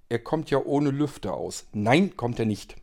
er 0.10 0.20
kommt 0.20 0.50
ja 0.50 0.60
ohne 0.64 0.92
Lüfter 0.92 1.34
aus. 1.34 1.68
Nein, 1.72 2.18
kommt 2.18 2.40
er 2.40 2.46
nicht. 2.46 2.76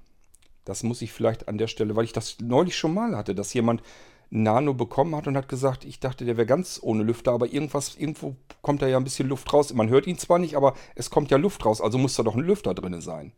Das 0.64 0.82
muss 0.82 1.02
ich 1.02 1.12
vielleicht 1.12 1.48
an 1.48 1.58
der 1.58 1.66
Stelle, 1.66 1.96
weil 1.96 2.04
ich 2.04 2.12
das 2.12 2.38
neulich 2.40 2.76
schon 2.76 2.94
mal 2.94 3.16
hatte, 3.16 3.34
dass 3.34 3.54
jemand 3.54 3.82
Nano 4.30 4.74
bekommen 4.74 5.14
hat 5.14 5.26
und 5.28 5.36
hat 5.36 5.48
gesagt, 5.48 5.84
ich 5.84 6.00
dachte, 6.00 6.24
der 6.24 6.36
wäre 6.36 6.46
ganz 6.46 6.80
ohne 6.82 7.04
Lüfter, 7.04 7.32
aber 7.32 7.46
irgendwas, 7.52 7.96
irgendwo 7.96 8.34
kommt 8.62 8.82
da 8.82 8.88
ja 8.88 8.96
ein 8.96 9.04
bisschen 9.04 9.28
Luft 9.28 9.52
raus. 9.52 9.72
Man 9.72 9.88
hört 9.88 10.06
ihn 10.06 10.18
zwar 10.18 10.38
nicht, 10.38 10.56
aber 10.56 10.74
es 10.94 11.10
kommt 11.10 11.30
ja 11.30 11.36
Luft 11.36 11.64
raus, 11.64 11.80
also 11.80 11.98
muss 11.98 12.14
da 12.14 12.22
doch 12.22 12.34
ein 12.34 12.42
Lüfter 12.42 12.74
drin 12.74 13.00
sein. 13.00 13.32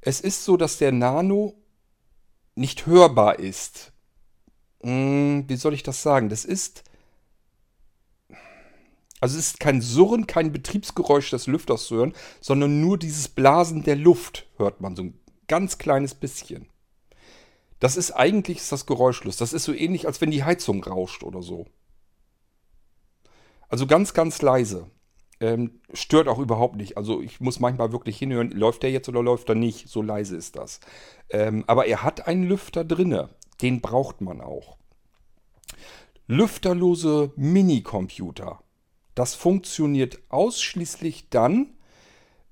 Es 0.00 0.20
ist 0.20 0.44
so, 0.44 0.56
dass 0.56 0.78
der 0.78 0.92
Nano 0.92 1.54
nicht 2.54 2.86
hörbar 2.86 3.38
ist. 3.38 3.92
Hm, 4.82 5.44
wie 5.48 5.56
soll 5.56 5.74
ich 5.74 5.82
das 5.82 6.02
sagen? 6.02 6.28
Das 6.28 6.44
ist. 6.44 6.84
Also 9.20 9.38
es 9.38 9.48
ist 9.48 9.60
kein 9.60 9.80
Surren, 9.80 10.26
kein 10.26 10.52
Betriebsgeräusch 10.52 11.30
des 11.30 11.46
Lüfters 11.46 11.84
zu 11.84 11.96
hören, 11.96 12.12
sondern 12.40 12.80
nur 12.80 12.98
dieses 12.98 13.28
Blasen 13.28 13.84
der 13.84 13.94
Luft 13.94 14.46
hört 14.56 14.80
man 14.80 14.96
so 14.96 15.04
ein 15.04 15.20
ganz 15.46 15.78
kleines 15.78 16.14
bisschen. 16.14 16.66
Das 17.78 17.96
ist 17.96 18.10
eigentlich 18.12 18.58
ist 18.58 18.72
das 18.72 18.86
geräuschlos. 18.86 19.36
Das 19.36 19.52
ist 19.52 19.64
so 19.64 19.72
ähnlich, 19.72 20.06
als 20.06 20.20
wenn 20.20 20.30
die 20.30 20.44
Heizung 20.44 20.82
rauscht 20.82 21.22
oder 21.22 21.42
so. 21.42 21.66
Also 23.68 23.86
ganz, 23.86 24.12
ganz 24.12 24.42
leise. 24.42 24.90
Ähm, 25.42 25.80
stört 25.92 26.28
auch 26.28 26.38
überhaupt 26.38 26.76
nicht. 26.76 26.96
Also 26.96 27.20
ich 27.20 27.40
muss 27.40 27.58
manchmal 27.58 27.90
wirklich 27.90 28.16
hinhören, 28.16 28.52
läuft 28.52 28.84
der 28.84 28.92
jetzt 28.92 29.08
oder 29.08 29.24
läuft 29.24 29.48
er 29.48 29.56
nicht. 29.56 29.88
So 29.88 30.00
leise 30.00 30.36
ist 30.36 30.54
das. 30.54 30.78
Ähm, 31.30 31.64
aber 31.66 31.86
er 31.86 32.04
hat 32.04 32.28
einen 32.28 32.44
Lüfter 32.44 32.84
drinne. 32.84 33.28
Den 33.60 33.80
braucht 33.80 34.20
man 34.20 34.40
auch. 34.40 34.76
Lüfterlose 36.28 37.32
Minicomputer. 37.34 38.60
Das 39.16 39.34
funktioniert 39.34 40.20
ausschließlich 40.28 41.28
dann, 41.28 41.74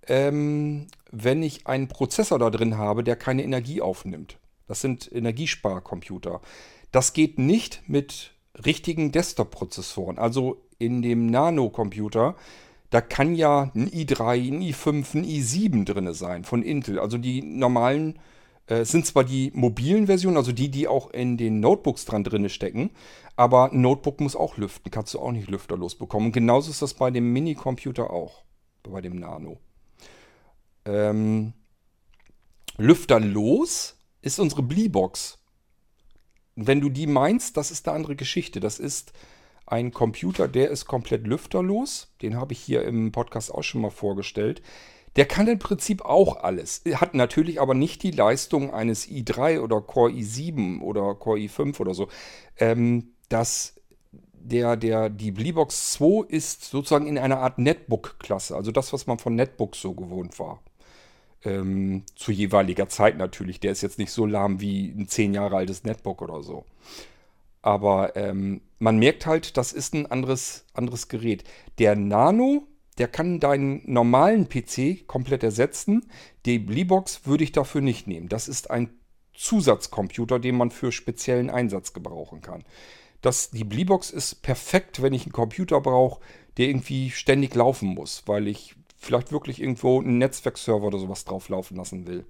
ähm, 0.08 0.88
wenn 1.12 1.44
ich 1.44 1.68
einen 1.68 1.86
Prozessor 1.86 2.40
da 2.40 2.50
drin 2.50 2.76
habe, 2.76 3.04
der 3.04 3.14
keine 3.14 3.44
Energie 3.44 3.80
aufnimmt. 3.80 4.40
Das 4.66 4.80
sind 4.80 5.10
Energiesparcomputer. 5.12 6.40
Das 6.90 7.12
geht 7.12 7.38
nicht 7.38 7.84
mit 7.86 8.32
richtigen 8.66 9.12
Desktop-Prozessoren. 9.12 10.18
Also 10.18 10.66
in 10.80 11.02
dem 11.02 11.26
Nano-Computer, 11.26 12.34
da 12.90 13.00
kann 13.00 13.34
ja 13.34 13.70
ein 13.74 13.88
i3, 13.88 14.48
ein 14.48 14.62
i5, 14.62 15.14
ein 15.14 15.24
i7 15.24 15.84
drin 15.84 16.12
sein 16.12 16.44
von 16.44 16.62
Intel. 16.62 16.98
Also 16.98 17.18
die 17.18 17.40
normalen 17.42 18.18
äh, 18.66 18.84
sind 18.84 19.06
zwar 19.06 19.24
die 19.24 19.52
mobilen 19.54 20.06
Versionen, 20.06 20.36
also 20.36 20.52
die, 20.52 20.70
die 20.70 20.88
auch 20.88 21.10
in 21.10 21.36
den 21.36 21.60
Notebooks 21.60 22.04
dran 22.04 22.24
drin 22.24 22.48
stecken, 22.48 22.90
aber 23.36 23.72
ein 23.72 23.80
Notebook 23.80 24.20
muss 24.20 24.36
auch 24.36 24.56
lüften, 24.56 24.90
kannst 24.90 25.14
du 25.14 25.20
auch 25.20 25.32
nicht 25.32 25.48
lüfterlos 25.48 25.94
bekommen. 25.94 26.32
Genauso 26.32 26.70
ist 26.70 26.82
das 26.82 26.94
bei 26.94 27.10
dem 27.10 27.32
Mini-Computer 27.32 28.10
auch, 28.10 28.42
bei 28.82 29.00
dem 29.00 29.16
Nano. 29.16 29.58
Ähm, 30.84 31.52
lüfterlos 32.76 33.96
ist 34.22 34.38
unsere 34.38 34.62
Bleebox. 34.62 35.38
Wenn 36.56 36.80
du 36.80 36.88
die 36.88 37.06
meinst, 37.06 37.56
das 37.56 37.70
ist 37.70 37.88
eine 37.88 37.96
andere 37.96 38.16
Geschichte. 38.16 38.60
Das 38.60 38.78
ist 38.78 39.12
ein 39.70 39.92
Computer, 39.92 40.48
der 40.48 40.70
ist 40.70 40.86
komplett 40.86 41.26
lüfterlos. 41.26 42.12
Den 42.22 42.36
habe 42.36 42.52
ich 42.52 42.60
hier 42.60 42.82
im 42.82 43.12
Podcast 43.12 43.54
auch 43.54 43.62
schon 43.62 43.80
mal 43.80 43.90
vorgestellt. 43.90 44.62
Der 45.16 45.26
kann 45.26 45.48
im 45.48 45.58
Prinzip 45.58 46.04
auch 46.04 46.42
alles. 46.42 46.82
Hat 46.94 47.14
natürlich 47.14 47.60
aber 47.60 47.74
nicht 47.74 48.02
die 48.02 48.10
Leistung 48.10 48.72
eines 48.72 49.08
i3 49.08 49.60
oder 49.60 49.80
Core 49.80 50.10
i7 50.10 50.80
oder 50.80 51.14
Core 51.14 51.38
i5 51.38 51.80
oder 51.80 51.94
so. 51.94 52.08
Ähm, 52.58 53.12
das, 53.28 53.80
der, 54.32 54.76
der, 54.76 55.08
die 55.08 55.30
Bleebox 55.30 55.92
2 55.92 56.26
ist 56.28 56.64
sozusagen 56.64 57.06
in 57.06 57.18
einer 57.18 57.38
Art 57.38 57.58
Netbook-Klasse. 57.58 58.56
Also 58.56 58.72
das, 58.72 58.92
was 58.92 59.06
man 59.06 59.18
von 59.18 59.34
Netbooks 59.34 59.80
so 59.80 59.94
gewohnt 59.94 60.38
war. 60.38 60.60
Ähm, 61.44 62.04
zu 62.16 62.32
jeweiliger 62.32 62.88
Zeit 62.88 63.18
natürlich. 63.18 63.60
Der 63.60 63.72
ist 63.72 63.82
jetzt 63.82 63.98
nicht 63.98 64.12
so 64.12 64.26
lahm 64.26 64.60
wie 64.60 64.90
ein 64.90 65.08
10 65.08 65.34
Jahre 65.34 65.56
altes 65.56 65.84
Netbook 65.84 66.22
oder 66.22 66.42
so. 66.42 66.64
Aber 67.62 68.16
ähm, 68.16 68.62
man 68.78 68.98
merkt 68.98 69.26
halt, 69.26 69.56
das 69.56 69.72
ist 69.72 69.94
ein 69.94 70.06
anderes, 70.06 70.64
anderes 70.72 71.08
Gerät. 71.08 71.44
Der 71.78 71.96
Nano, 71.96 72.66
der 72.98 73.08
kann 73.08 73.40
deinen 73.40 73.82
normalen 73.84 74.48
PC 74.48 75.06
komplett 75.06 75.42
ersetzen. 75.42 76.06
Die 76.46 76.58
Bleebox 76.58 77.26
würde 77.26 77.44
ich 77.44 77.52
dafür 77.52 77.80
nicht 77.80 78.06
nehmen. 78.06 78.28
Das 78.28 78.48
ist 78.48 78.70
ein 78.70 78.90
Zusatzcomputer, 79.34 80.38
den 80.38 80.56
man 80.56 80.70
für 80.70 80.92
speziellen 80.92 81.50
Einsatz 81.50 81.92
gebrauchen 81.92 82.40
kann. 82.40 82.64
Das, 83.20 83.50
die 83.50 83.64
Bleebox 83.64 84.10
ist 84.10 84.42
perfekt, 84.42 85.02
wenn 85.02 85.12
ich 85.12 85.24
einen 85.24 85.32
Computer 85.32 85.80
brauche, 85.80 86.20
der 86.56 86.68
irgendwie 86.68 87.10
ständig 87.10 87.54
laufen 87.54 87.88
muss, 87.88 88.22
weil 88.26 88.48
ich 88.48 88.74
vielleicht 88.96 89.32
wirklich 89.32 89.60
irgendwo 89.60 90.00
einen 90.00 90.18
Netzwerkserver 90.18 90.86
oder 90.86 90.98
sowas 90.98 91.24
drauflaufen 91.24 91.76
lassen 91.76 92.06
will. 92.06 92.26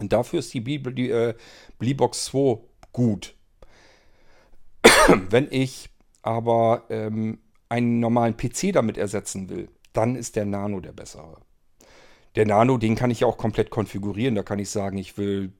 Und 0.00 0.12
dafür 0.12 0.38
ist 0.40 0.52
die, 0.54 0.60
Bibel, 0.60 0.92
die 0.92 1.10
äh, 1.10 1.34
Bleebox 1.78 2.26
2 2.26 2.58
gut. 2.92 3.34
Wenn 5.30 5.48
ich 5.50 5.90
aber 6.22 6.84
ähm, 6.90 7.38
einen 7.68 8.00
normalen 8.00 8.36
PC 8.36 8.72
damit 8.72 8.98
ersetzen 8.98 9.48
will, 9.48 9.68
dann 9.92 10.16
ist 10.16 10.36
der 10.36 10.44
Nano 10.44 10.80
der 10.80 10.92
bessere. 10.92 11.38
Der 12.36 12.46
Nano, 12.46 12.78
den 12.78 12.94
kann 12.94 13.10
ich 13.10 13.20
ja 13.20 13.26
auch 13.26 13.36
komplett 13.36 13.70
konfigurieren. 13.70 14.34
Da 14.34 14.42
kann 14.42 14.58
ich 14.58 14.70
sagen, 14.70 14.96
ich 14.96 15.18
will 15.18 15.52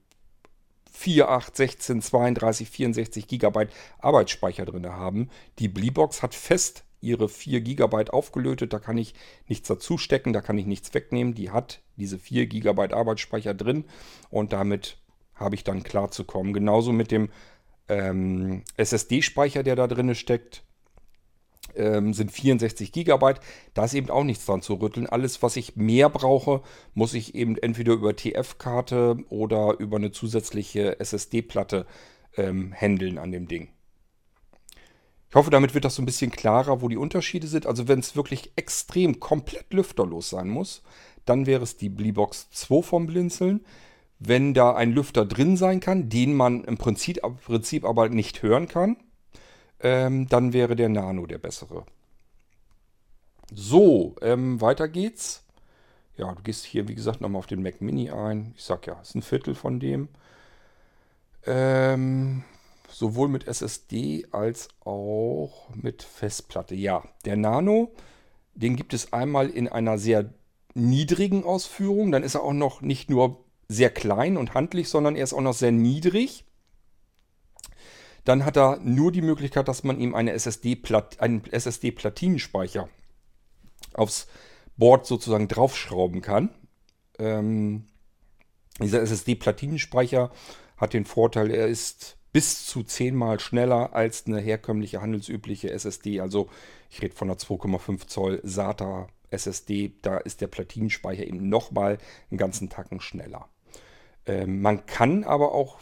4, 0.91 1.29
8, 1.29 1.57
16, 1.57 2.03
32, 2.03 2.71
64 2.71 3.27
Gigabyte 3.27 3.73
Arbeitsspeicher 3.99 4.65
drin 4.65 4.87
haben. 4.87 5.29
Die 5.59 5.69
Bleebox 5.69 6.23
hat 6.23 6.35
fest 6.35 6.85
ihre 7.01 7.29
4 7.29 7.61
GB 7.61 8.11
aufgelötet. 8.11 8.73
Da 8.73 8.79
kann 8.79 8.97
ich 8.97 9.15
nichts 9.49 9.69
dazu 9.69 9.99
stecken, 9.99 10.33
da 10.33 10.41
kann 10.41 10.59
ich 10.59 10.67
nichts 10.67 10.95
wegnehmen. 10.95 11.35
Die 11.35 11.51
hat 11.51 11.83
diese 11.97 12.19
4 12.19 12.47
GB 12.47 12.95
Arbeitsspeicher 12.95 13.55
drin 13.55 13.85
und 14.31 14.53
damit 14.53 14.99
habe 15.35 15.55
ich 15.55 15.65
dann 15.65 15.83
klar 15.83 16.11
zu 16.11 16.25
kommen. 16.25 16.53
Genauso 16.53 16.93
mit 16.93 17.11
dem 17.11 17.31
ähm, 17.93 18.63
SSD-Speicher, 18.77 19.63
der 19.63 19.77
da 19.77 19.87
drin 19.87 20.15
steckt. 20.15 20.65
Ähm, 21.75 22.13
sind 22.13 22.33
64 22.33 22.93
GB. 22.93 23.35
Da 23.75 23.85
ist 23.85 23.95
eben 23.95 24.11
auch 24.11 24.25
nichts 24.25 24.47
dran 24.47 24.63
zu 24.63 24.75
rütteln. 24.75 25.07
Alles, 25.07 25.43
was 25.43 25.57
ich 25.57 25.77
mehr 25.77 26.11
brauche, 26.11 26.63
muss 26.95 27.15
ich 27.15 27.35
eben 27.35 27.57
entweder 27.57 27.93
über 27.93 28.15
TF-Karte 28.15 29.19
oder 29.29 29.79
über 29.79 29.97
eine 29.97 30.11
zusätzliche 30.11 31.01
SSD-Platte 31.01 31.87
ähm, 32.37 32.75
handeln 32.75 33.19
an 33.19 33.33
dem 33.33 33.47
Ding. 33.47 33.69
Ich 35.31 35.35
hoffe, 35.35 35.51
damit 35.51 35.73
wird 35.73 35.87
das 35.87 35.95
so 35.95 36.03
ein 36.03 36.07
bisschen 36.07 36.31
klarer, 36.31 36.83
wo 36.83 36.89
die 36.89 36.99
Unterschiede 36.99 37.47
sind. 37.47 37.67
Also 37.67 37.89
wenn 37.89 38.01
es 38.01 38.17
wirklich 38.17 38.53
extrem 38.57 39.19
komplett 39.19 39.73
lüfterlos 39.73 40.29
sein 40.29 40.49
muss, 40.49 40.83
dann 41.25 41.47
wäre 41.47 41.63
es 41.63 41.79
die 41.79 41.89
Bleebox 41.89 42.51
2 42.51 42.83
vom 42.83 43.07
Blinzeln. 43.07 43.65
Wenn 44.25 44.55
da 44.55 44.75
ein 44.75 44.93
Lüfter 44.93 45.25
drin 45.27 45.57
sein 45.57 45.81
kann, 45.81 46.09
den 46.09 46.35
man 46.35 46.63
im 46.65 46.79
Prinzip, 46.79 47.19
im 47.25 47.37
Prinzip 47.37 47.85
aber 47.85 48.09
nicht 48.09 48.43
hören 48.43 48.69
kann, 48.69 48.97
ähm, 49.81 50.29
dann 50.29 50.53
wäre 50.53 50.77
der 50.77 50.89
Nano 50.89 51.27
der 51.27 51.39
bessere. 51.39 51.85
So, 53.53 54.15
ähm, 54.23 54.61
weiter 54.61 54.89
geht's. 54.89 55.45
Ja, 56.17 56.33
du 56.33 56.43
gehst 56.43 56.65
hier, 56.65 56.87
wie 56.87 56.95
gesagt, 56.95 57.21
nochmal 57.21 57.41
auf 57.41 57.47
den 57.47 57.63
Mac 57.63 57.81
Mini 57.81 58.11
ein. 58.11 58.53
Ich 58.57 58.63
sag 58.63 58.87
ja, 58.87 59.01
ist 59.01 59.17
ein 59.17 59.23
Viertel 59.23 59.55
von 59.55 59.81
dem. 59.81 60.09
Ähm, 61.45 62.45
sowohl 62.89 63.29
mit 63.29 63.49
SSD 63.49 64.27
als 64.31 64.69
auch 64.85 65.69
mit 65.75 66.03
Festplatte. 66.05 66.77
Ja, 66.77 67.03
der 67.25 67.37
Nano, 67.37 67.91
den 68.55 68.77
gibt 68.77 68.95
es 68.95 69.13
einmal 69.13 69.51
in 69.51 69.69
einer 69.69 69.99
sehr 69.99 70.33
niedrigen 70.75 71.45
Ausführung. 71.45 72.13
Dann 72.13 72.23
ist 72.23 72.37
er 72.37 72.45
auch 72.45 72.53
noch 72.53 72.83
nicht 72.83 73.11
nur 73.11 73.42
sehr 73.73 73.91
klein 73.91 74.37
und 74.37 74.55
handlich, 74.55 74.89
sondern 74.89 75.17
er 75.17 75.25
ist 75.25 75.33
auch 75.33 75.41
noch 75.41 75.55
sehr 75.55 75.73
niedrig. 75.73 76.45
Dann 78.25 78.45
hat 78.45 78.57
er 78.57 78.79
nur 78.79 79.11
die 79.11 79.23
Möglichkeit, 79.23 79.67
dass 79.67 79.83
man 79.83 79.99
ihm 79.99 80.15
eine 80.15 80.33
SSD 80.33 80.81
einen 81.19 81.45
SSD-Platinenspeicher 81.45 82.89
aufs 83.95 84.29
Board 84.77 85.07
sozusagen 85.07 85.49
draufschrauben 85.49 86.23
kann. 86.23 86.51
Ähm, 87.19 87.87
dieser 88.81 89.03
SSD-Platinenspeicher 89.03 90.31
hat 90.77 90.93
den 90.95 91.05
Vorteil, 91.05 91.51
er 91.51 91.67
ist 91.67 92.17
bis 92.33 92.65
zu 92.65 92.83
zehnmal 92.83 93.41
schneller 93.41 93.95
als 93.95 94.27
eine 94.27 94.41
herkömmliche 94.41 95.03
handelsübliche 95.03 95.71
SSD. 95.71 96.21
Also 96.21 96.49
ich 96.91 97.03
rede 97.03 97.15
von 97.15 97.29
einer 97.29 97.39
2,5 97.39 98.07
Zoll 98.07 98.41
SATA 98.43 99.09
SSD. 99.31 99.93
Da 100.03 100.19
ist 100.19 100.41
der 100.41 100.47
Platinenspeicher 100.47 101.27
eben 101.27 101.49
nochmal 101.49 101.99
einen 102.31 102.39
ganzen 102.39 102.71
Tacken 102.71 103.01
schneller. 103.01 103.49
Ähm, 104.27 104.63
man 104.63 104.87
kann 104.87 105.25
aber 105.25 105.53
auch 105.53 105.81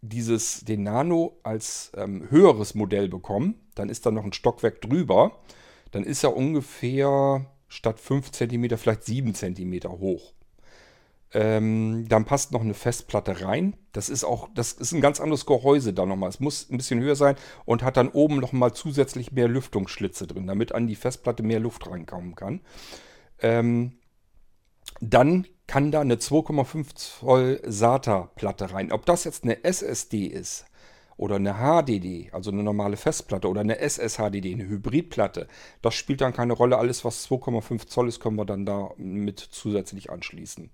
dieses, 0.00 0.60
den 0.64 0.82
Nano 0.82 1.38
als 1.42 1.92
ähm, 1.96 2.30
höheres 2.30 2.74
Modell 2.74 3.08
bekommen. 3.08 3.60
Dann 3.74 3.88
ist 3.88 4.06
da 4.06 4.10
noch 4.10 4.24
ein 4.24 4.32
Stockwerk 4.32 4.80
drüber. 4.80 5.38
Dann 5.90 6.04
ist 6.04 6.24
er 6.24 6.36
ungefähr 6.36 7.46
statt 7.68 8.00
5 8.00 8.30
cm 8.30 8.76
vielleicht 8.78 9.04
7 9.04 9.34
cm 9.34 9.80
hoch. 9.84 10.32
Ähm, 11.32 12.06
dann 12.08 12.24
passt 12.24 12.52
noch 12.52 12.60
eine 12.60 12.74
Festplatte 12.74 13.42
rein. 13.42 13.76
Das 13.92 14.08
ist 14.08 14.24
auch, 14.24 14.48
das 14.54 14.72
ist 14.72 14.92
ein 14.92 15.00
ganz 15.00 15.20
anderes 15.20 15.44
Gehäuse 15.44 15.92
da 15.92 16.06
nochmal. 16.06 16.28
Es 16.28 16.40
muss 16.40 16.70
ein 16.70 16.76
bisschen 16.76 17.00
höher 17.00 17.16
sein 17.16 17.36
und 17.64 17.82
hat 17.82 17.96
dann 17.96 18.08
oben 18.08 18.38
nochmal 18.38 18.72
zusätzlich 18.72 19.32
mehr 19.32 19.48
Lüftungsschlitze 19.48 20.26
drin, 20.26 20.46
damit 20.46 20.72
an 20.72 20.86
die 20.86 20.94
Festplatte 20.94 21.42
mehr 21.42 21.60
Luft 21.60 21.90
reinkommen 21.90 22.36
kann. 22.36 22.60
Ähm, 23.40 23.98
dann 25.00 25.46
kann 25.66 25.90
da 25.90 26.00
eine 26.00 26.16
2,5 26.16 26.94
Zoll 26.94 27.60
SATA-Platte 27.64 28.72
rein. 28.72 28.92
Ob 28.92 29.06
das 29.06 29.24
jetzt 29.24 29.44
eine 29.44 29.64
SSD 29.64 30.26
ist 30.26 30.66
oder 31.16 31.36
eine 31.36 31.54
HDD, 31.54 32.32
also 32.32 32.50
eine 32.50 32.62
normale 32.62 32.96
Festplatte 32.96 33.48
oder 33.48 33.62
eine 33.62 33.78
SSHDD, 33.78 34.52
eine 34.52 34.68
Hybridplatte, 34.68 35.48
das 35.82 35.94
spielt 35.94 36.20
dann 36.20 36.32
keine 36.32 36.52
Rolle. 36.52 36.78
Alles, 36.78 37.04
was 37.04 37.28
2,5 37.28 37.86
Zoll 37.86 38.08
ist, 38.08 38.20
können 38.20 38.36
wir 38.36 38.44
dann 38.44 38.66
da 38.66 38.90
mit 38.96 39.40
zusätzlich 39.40 40.10
anschließen. 40.10 40.70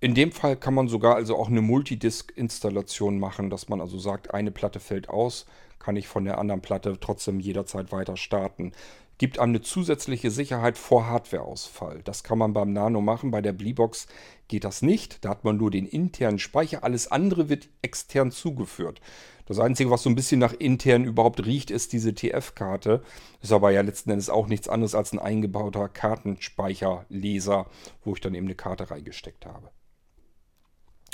In 0.00 0.14
dem 0.14 0.30
Fall 0.30 0.56
kann 0.56 0.74
man 0.74 0.88
sogar 0.88 1.14
also 1.16 1.36
auch 1.36 1.48
eine 1.48 1.62
Multidisk-Installation 1.62 3.18
machen, 3.18 3.48
dass 3.48 3.68
man 3.68 3.80
also 3.80 3.98
sagt, 3.98 4.34
eine 4.34 4.50
Platte 4.50 4.78
fällt 4.78 5.08
aus, 5.08 5.46
kann 5.78 5.96
ich 5.96 6.08
von 6.08 6.24
der 6.24 6.38
anderen 6.38 6.62
Platte 6.62 6.98
trotzdem 7.00 7.40
jederzeit 7.40 7.92
weiter 7.92 8.16
starten. 8.16 8.72
Gibt 9.18 9.38
einem 9.38 9.52
eine 9.52 9.62
zusätzliche 9.62 10.30
Sicherheit 10.30 10.76
vor 10.76 11.06
Hardwareausfall. 11.06 12.02
Das 12.02 12.22
kann 12.22 12.36
man 12.36 12.52
beim 12.52 12.74
Nano 12.74 13.00
machen. 13.00 13.30
Bei 13.30 13.40
der 13.40 13.52
Bleebox 13.52 14.08
geht 14.46 14.64
das 14.64 14.82
nicht. 14.82 15.24
Da 15.24 15.30
hat 15.30 15.42
man 15.42 15.56
nur 15.56 15.70
den 15.70 15.86
internen 15.86 16.38
Speicher. 16.38 16.84
Alles 16.84 17.10
andere 17.10 17.48
wird 17.48 17.68
extern 17.80 18.30
zugeführt. 18.30 19.00
Das 19.46 19.58
Einzige, 19.58 19.90
was 19.90 20.02
so 20.02 20.10
ein 20.10 20.16
bisschen 20.16 20.40
nach 20.40 20.52
intern 20.52 21.04
überhaupt 21.04 21.46
riecht, 21.46 21.70
ist 21.70 21.92
diese 21.92 22.14
TF-Karte. 22.14 23.02
Ist 23.40 23.52
aber 23.52 23.70
ja 23.70 23.80
letzten 23.80 24.10
Endes 24.10 24.28
auch 24.28 24.48
nichts 24.48 24.68
anderes 24.68 24.94
als 24.94 25.12
ein 25.12 25.18
eingebauter 25.18 25.88
Kartenspeicherleser, 25.88 27.66
wo 28.04 28.14
ich 28.14 28.20
dann 28.20 28.34
eben 28.34 28.46
eine 28.46 28.56
Karte 28.56 28.90
reingesteckt 28.90 29.46
habe. 29.46 29.70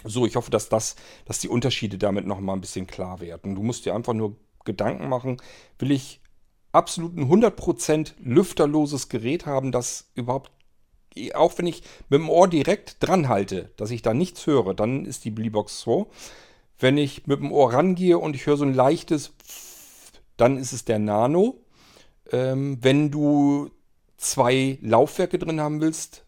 So, 0.05 0.27
ich 0.27 0.35
hoffe, 0.35 0.51
dass 0.51 0.69
das, 0.69 0.97
dass 1.27 1.39
die 1.39 1.49
Unterschiede 1.49 1.99
damit 1.99 2.27
nochmal 2.27 2.57
ein 2.57 2.61
bisschen 2.61 2.87
klar 2.87 3.21
werden. 3.21 3.55
Du 3.55 3.63
musst 3.63 3.87
dir 3.87 3.95
einfach 3.95 4.15
nur 4.15 4.37
Gedanken 4.65 5.09
machen, 5.09 5.39
will 5.79 5.91
ich 5.91 6.21
absolut 6.73 7.17
ein 7.17 7.31
100% 7.31 8.15
lüfterloses 8.23 9.09
Gerät 9.09 9.47
haben, 9.47 9.73
das 9.73 10.11
überhaupt, 10.15 10.51
auch 11.35 11.59
wenn 11.59 11.67
ich 11.67 11.83
mit 12.09 12.21
dem 12.21 12.31
Ohr 12.31 12.49
direkt 12.49 12.97
dran 13.01 13.29
halte, 13.29 13.71
dass 13.77 13.91
ich 13.91 14.03
da 14.03 14.15
nichts 14.15 14.47
höre, 14.47 14.75
dann 14.75 15.05
ist 15.05 15.25
die 15.25 15.31
Bleebox 15.31 15.81
2. 15.81 16.07
Wenn 16.79 16.97
ich 16.97 17.27
mit 17.27 17.41
dem 17.41 17.53
Ohr 17.53 17.73
rangehe 17.73 18.19
und 18.19 18.35
ich 18.35 18.47
höre 18.47 18.57
so 18.57 18.65
ein 18.65 18.75
leichtes, 18.75 19.33
dann 20.37 20.57
ist 20.57 20.73
es 20.73 20.85
der 20.85 20.99
Nano. 20.99 21.61
Ähm, 22.31 22.79
wenn 22.81 23.11
du 23.11 23.71
zwei 24.17 24.79
Laufwerke 24.81 25.39
drin 25.39 25.61
haben 25.61 25.81
willst, 25.81 26.25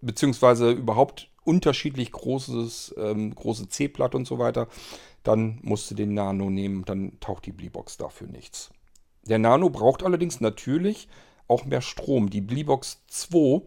beziehungsweise 0.00 0.70
überhaupt 0.70 1.30
unterschiedlich 1.44 2.12
großes, 2.12 2.94
ähm, 2.98 3.34
große 3.34 3.68
C-Platte 3.68 4.16
und 4.16 4.26
so 4.26 4.38
weiter, 4.38 4.68
dann 5.22 5.58
musst 5.62 5.90
du 5.90 5.94
den 5.94 6.14
Nano 6.14 6.50
nehmen, 6.50 6.84
dann 6.84 7.18
taucht 7.20 7.46
die 7.46 7.52
Bleebox 7.52 7.96
dafür 7.96 8.28
nichts. 8.28 8.70
Der 9.26 9.38
Nano 9.38 9.68
braucht 9.68 10.02
allerdings 10.02 10.40
natürlich 10.40 11.08
auch 11.48 11.64
mehr 11.64 11.82
Strom. 11.82 12.30
Die 12.30 12.40
Bleebox 12.40 13.04
2 13.08 13.62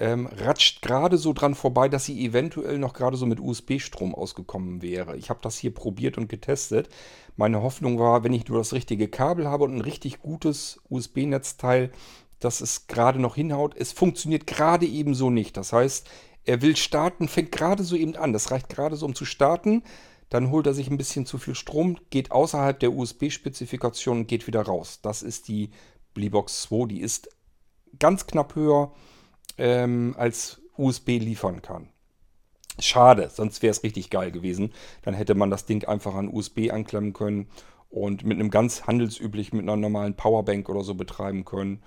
ähm, 0.00 0.26
ratscht 0.26 0.82
gerade 0.82 1.18
so 1.18 1.32
dran 1.32 1.54
vorbei, 1.54 1.88
dass 1.88 2.04
sie 2.04 2.24
eventuell 2.24 2.78
noch 2.78 2.94
gerade 2.94 3.16
so 3.16 3.26
mit 3.26 3.40
USB-Strom 3.40 4.14
ausgekommen 4.14 4.82
wäre. 4.82 5.16
Ich 5.16 5.30
habe 5.30 5.40
das 5.42 5.56
hier 5.56 5.72
probiert 5.72 6.18
und 6.18 6.28
getestet. 6.28 6.88
Meine 7.36 7.62
Hoffnung 7.62 7.98
war, 7.98 8.24
wenn 8.24 8.32
ich 8.32 8.48
nur 8.48 8.58
das 8.58 8.72
richtige 8.72 9.08
Kabel 9.08 9.48
habe 9.48 9.64
und 9.64 9.74
ein 9.74 9.80
richtig 9.80 10.20
gutes 10.20 10.80
USB-Netzteil, 10.88 11.90
dass 12.40 12.60
es 12.60 12.86
gerade 12.86 13.20
noch 13.20 13.36
hinhaut. 13.36 13.74
Es 13.76 13.92
funktioniert 13.92 14.46
gerade 14.46 14.86
ebenso 14.86 15.30
nicht. 15.30 15.56
Das 15.56 15.72
heißt, 15.72 16.08
er 16.44 16.60
will 16.60 16.76
starten, 16.76 17.28
fängt 17.28 17.52
gerade 17.52 17.84
so 17.84 17.96
eben 17.96 18.16
an. 18.16 18.32
Das 18.32 18.50
reicht 18.50 18.68
gerade 18.68 18.96
so, 18.96 19.06
um 19.06 19.14
zu 19.14 19.24
starten. 19.24 19.82
Dann 20.34 20.50
holt 20.50 20.66
er 20.66 20.74
sich 20.74 20.90
ein 20.90 20.96
bisschen 20.96 21.26
zu 21.26 21.38
viel 21.38 21.54
Strom, 21.54 21.96
geht 22.10 22.32
außerhalb 22.32 22.76
der 22.80 22.92
USB-Spezifikation 22.92 24.18
und 24.18 24.26
geht 24.26 24.48
wieder 24.48 24.62
raus. 24.62 24.98
Das 25.00 25.22
ist 25.22 25.46
die 25.46 25.70
Bleebox 26.12 26.62
2. 26.62 26.88
Die 26.88 27.02
ist 27.02 27.28
ganz 28.00 28.26
knapp 28.26 28.56
höher, 28.56 28.90
ähm, 29.58 30.16
als 30.18 30.60
USB 30.76 31.20
liefern 31.20 31.62
kann. 31.62 31.88
Schade, 32.80 33.30
sonst 33.32 33.62
wäre 33.62 33.70
es 33.70 33.84
richtig 33.84 34.10
geil 34.10 34.32
gewesen. 34.32 34.72
Dann 35.02 35.14
hätte 35.14 35.36
man 35.36 35.50
das 35.50 35.66
Ding 35.66 35.84
einfach 35.84 36.16
an 36.16 36.26
USB 36.26 36.72
anklemmen 36.72 37.12
können 37.12 37.46
und 37.88 38.24
mit 38.24 38.36
einem 38.36 38.50
ganz 38.50 38.88
handelsüblich, 38.88 39.52
mit 39.52 39.62
einer 39.62 39.76
normalen 39.76 40.16
Powerbank 40.16 40.68
oder 40.68 40.82
so 40.82 40.96
betreiben 40.96 41.44
können. 41.44 41.80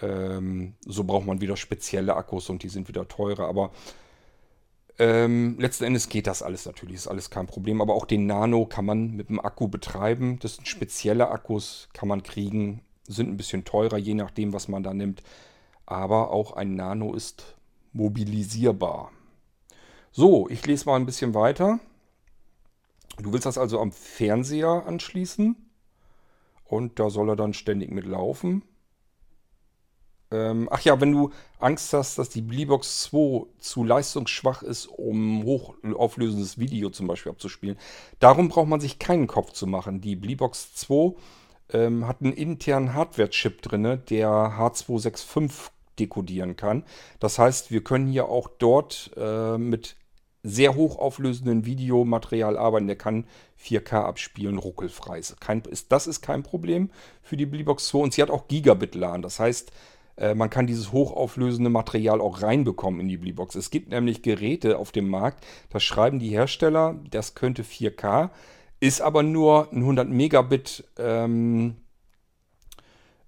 Ähm, 0.00 0.72
so 0.86 1.04
braucht 1.04 1.26
man 1.26 1.42
wieder 1.42 1.58
spezielle 1.58 2.16
Akkus 2.16 2.48
und 2.48 2.62
die 2.62 2.70
sind 2.70 2.88
wieder 2.88 3.08
teurer. 3.08 3.46
Aber 3.46 3.72
ähm, 4.98 5.56
letzten 5.58 5.84
Endes 5.84 6.08
geht 6.08 6.26
das 6.26 6.42
alles 6.42 6.66
natürlich, 6.66 6.96
ist 6.96 7.08
alles 7.08 7.30
kein 7.30 7.46
Problem. 7.46 7.80
Aber 7.80 7.94
auch 7.94 8.04
den 8.04 8.26
Nano 8.26 8.66
kann 8.66 8.84
man 8.84 9.10
mit 9.12 9.28
dem 9.28 9.40
Akku 9.40 9.68
betreiben. 9.68 10.38
Das 10.40 10.56
sind 10.56 10.68
spezielle 10.68 11.30
Akkus, 11.30 11.88
kann 11.92 12.08
man 12.08 12.22
kriegen, 12.22 12.82
sind 13.06 13.28
ein 13.28 13.36
bisschen 13.36 13.64
teurer, 13.64 13.98
je 13.98 14.14
nachdem, 14.14 14.52
was 14.52 14.68
man 14.68 14.82
da 14.82 14.94
nimmt. 14.94 15.22
Aber 15.86 16.30
auch 16.30 16.52
ein 16.52 16.74
Nano 16.74 17.14
ist 17.14 17.56
mobilisierbar. 17.92 19.10
So, 20.12 20.48
ich 20.48 20.64
lese 20.66 20.86
mal 20.86 20.96
ein 20.96 21.06
bisschen 21.06 21.34
weiter. 21.34 21.80
Du 23.18 23.32
willst 23.32 23.46
das 23.46 23.58
also 23.58 23.80
am 23.80 23.92
Fernseher 23.92 24.84
anschließen 24.86 25.56
und 26.64 26.98
da 26.98 27.10
soll 27.10 27.30
er 27.30 27.36
dann 27.36 27.52
ständig 27.52 27.90
mitlaufen. 27.90 28.62
Ähm, 30.34 30.68
ach 30.70 30.80
ja, 30.80 31.00
wenn 31.00 31.12
du 31.12 31.30
Angst 31.60 31.92
hast, 31.92 32.18
dass 32.18 32.28
die 32.28 32.42
Bleebox 32.42 33.02
2 33.04 33.46
zu 33.58 33.84
leistungsschwach 33.84 34.62
ist, 34.62 34.86
um 34.86 35.44
hochauflösendes 35.44 36.58
Video 36.58 36.90
zum 36.90 37.06
Beispiel 37.06 37.30
abzuspielen, 37.30 37.78
darum 38.18 38.48
braucht 38.48 38.68
man 38.68 38.80
sich 38.80 38.98
keinen 38.98 39.26
Kopf 39.26 39.52
zu 39.52 39.66
machen. 39.66 40.00
Die 40.00 40.16
Bleebox 40.16 40.74
2 40.74 41.14
ähm, 41.72 42.06
hat 42.06 42.20
einen 42.20 42.32
internen 42.32 42.94
Hardware-Chip 42.94 43.62
drin, 43.62 44.02
der 44.10 44.28
H265 44.28 45.70
dekodieren 45.98 46.56
kann. 46.56 46.84
Das 47.20 47.38
heißt, 47.38 47.70
wir 47.70 47.84
können 47.84 48.08
hier 48.08 48.28
auch 48.28 48.48
dort 48.58 49.12
äh, 49.16 49.56
mit 49.56 49.96
sehr 50.42 50.74
hochauflösenden 50.74 51.64
Videomaterial 51.64 52.58
arbeiten. 52.58 52.88
Der 52.88 52.96
kann 52.96 53.26
4K 53.62 54.02
abspielen, 54.02 54.58
ruckelfrei. 54.58 55.20
Kein, 55.40 55.62
ist, 55.62 55.92
das 55.92 56.06
ist 56.06 56.20
kein 56.20 56.42
Problem 56.42 56.90
für 57.22 57.36
die 57.36 57.46
Bleebox 57.46 57.86
2 57.88 57.98
und 57.98 58.14
sie 58.14 58.22
hat 58.22 58.30
auch 58.30 58.48
Gigabit 58.48 58.94
LAN. 58.94 59.22
Das 59.22 59.38
heißt, 59.40 59.72
äh, 60.16 60.34
man 60.34 60.50
kann 60.50 60.66
dieses 60.66 60.92
hochauflösende 60.92 61.70
Material 61.70 62.20
auch 62.20 62.42
reinbekommen 62.42 63.00
in 63.00 63.08
die 63.08 63.16
Bleebox. 63.16 63.54
Es 63.54 63.70
gibt 63.70 63.90
nämlich 63.90 64.22
Geräte 64.22 64.78
auf 64.78 64.92
dem 64.92 65.08
Markt, 65.08 65.44
da 65.70 65.80
schreiben 65.80 66.18
die 66.18 66.30
Hersteller, 66.30 67.00
das 67.10 67.34
könnte 67.34 67.62
4K, 67.62 68.30
ist 68.80 69.00
aber 69.00 69.22
nur 69.22 69.72
ein 69.72 69.78
100 69.78 70.08
Megabit 70.08 70.84
ähm, 70.98 71.76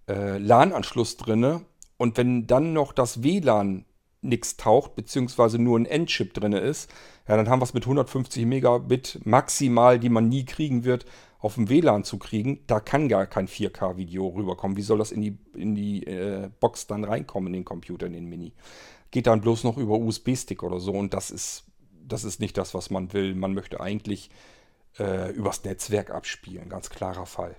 äh, 0.08 0.38
LAN-Anschluss 0.38 1.16
drin. 1.16 1.62
Und 1.96 2.16
wenn 2.18 2.46
dann 2.46 2.72
noch 2.72 2.92
das 2.92 3.22
WLAN 3.22 3.86
nichts 4.20 4.56
taucht, 4.56 4.96
beziehungsweise 4.96 5.58
nur 5.58 5.78
ein 5.78 5.86
Endchip 5.86 6.34
drin 6.34 6.52
ist, 6.52 6.90
ja, 7.28 7.36
dann 7.36 7.48
haben 7.48 7.60
wir 7.60 7.64
es 7.64 7.74
mit 7.74 7.84
150 7.84 8.44
Megabit 8.44 9.20
maximal, 9.24 9.98
die 9.98 10.08
man 10.08 10.28
nie 10.28 10.44
kriegen 10.44 10.84
wird, 10.84 11.06
auf 11.38 11.54
dem 11.54 11.68
WLAN 11.68 12.04
zu 12.04 12.18
kriegen, 12.18 12.60
da 12.66 12.80
kann 12.80 13.08
gar 13.08 13.26
kein 13.26 13.48
4K-Video 13.48 14.28
rüberkommen. 14.28 14.76
Wie 14.76 14.82
soll 14.82 14.98
das 14.98 15.12
in 15.12 15.20
die, 15.20 15.38
in 15.54 15.74
die 15.74 16.06
äh, 16.06 16.50
Box 16.60 16.86
dann 16.86 17.04
reinkommen, 17.04 17.48
in 17.48 17.52
den 17.54 17.64
Computer, 17.64 18.06
in 18.06 18.14
den 18.14 18.26
Mini? 18.26 18.52
Geht 19.10 19.26
dann 19.26 19.40
bloß 19.40 19.64
noch 19.64 19.76
über 19.76 19.98
USB-Stick 19.98 20.62
oder 20.62 20.80
so 20.80 20.92
und 20.92 21.14
das 21.14 21.30
ist, 21.30 21.64
das 22.04 22.24
ist 22.24 22.40
nicht 22.40 22.56
das, 22.56 22.74
was 22.74 22.90
man 22.90 23.12
will. 23.12 23.34
Man 23.34 23.54
möchte 23.54 23.80
eigentlich 23.80 24.30
äh, 24.98 25.30
übers 25.32 25.64
Netzwerk 25.64 26.10
abspielen, 26.10 26.68
ganz 26.68 26.90
klarer 26.90 27.26
Fall. 27.26 27.56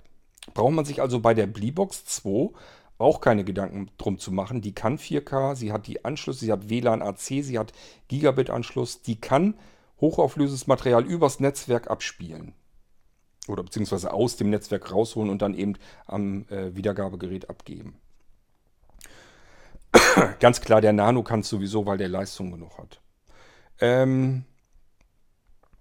Braucht 0.54 0.72
man 0.72 0.84
sich 0.84 1.00
also 1.00 1.20
bei 1.20 1.34
der 1.34 1.46
Bleebox 1.46 2.04
2 2.04 2.50
auch 2.98 3.20
keine 3.20 3.44
Gedanken 3.44 3.90
drum 3.96 4.18
zu 4.18 4.32
machen. 4.32 4.60
Die 4.60 4.74
kann 4.74 4.98
4K, 4.98 5.54
sie 5.54 5.72
hat 5.72 5.86
die 5.86 6.04
Anschlüsse, 6.04 6.40
sie 6.40 6.52
hat 6.52 6.68
WLAN 6.68 7.00
AC, 7.00 7.20
sie 7.20 7.58
hat 7.58 7.72
Gigabit-Anschluss, 8.08 9.02
die 9.02 9.20
kann 9.20 9.54
hochauflösendes 10.00 10.66
Material 10.66 11.04
übers 11.04 11.38
Netzwerk 11.38 11.88
abspielen 11.90 12.54
oder 13.48 13.62
beziehungsweise 13.62 14.12
aus 14.12 14.36
dem 14.36 14.50
Netzwerk 14.50 14.92
rausholen 14.92 15.30
und 15.30 15.42
dann 15.42 15.54
eben 15.54 15.74
am 16.06 16.46
äh, 16.48 16.74
Wiedergabegerät 16.74 17.48
abgeben. 17.50 17.96
Ganz 20.40 20.60
klar, 20.60 20.80
der 20.80 20.92
Nano 20.92 21.22
kann 21.22 21.40
es 21.40 21.48
sowieso, 21.48 21.86
weil 21.86 21.98
der 21.98 22.08
Leistung 22.08 22.50
genug 22.52 22.78
hat. 22.78 23.00
Ähm, 23.80 24.44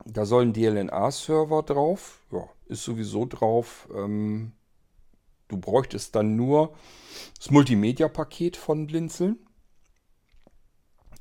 da 0.05 0.25
soll 0.25 0.43
ein 0.43 0.53
DLNA-Server 0.53 1.63
drauf. 1.63 2.21
Ja, 2.31 2.47
ist 2.67 2.83
sowieso 2.83 3.25
drauf. 3.25 3.89
Ähm, 3.93 4.53
du 5.47 5.57
bräuchtest 5.57 6.15
dann 6.15 6.35
nur 6.35 6.73
das 7.37 7.51
Multimedia-Paket 7.51 8.57
von 8.57 8.87
Blinzeln. 8.87 9.37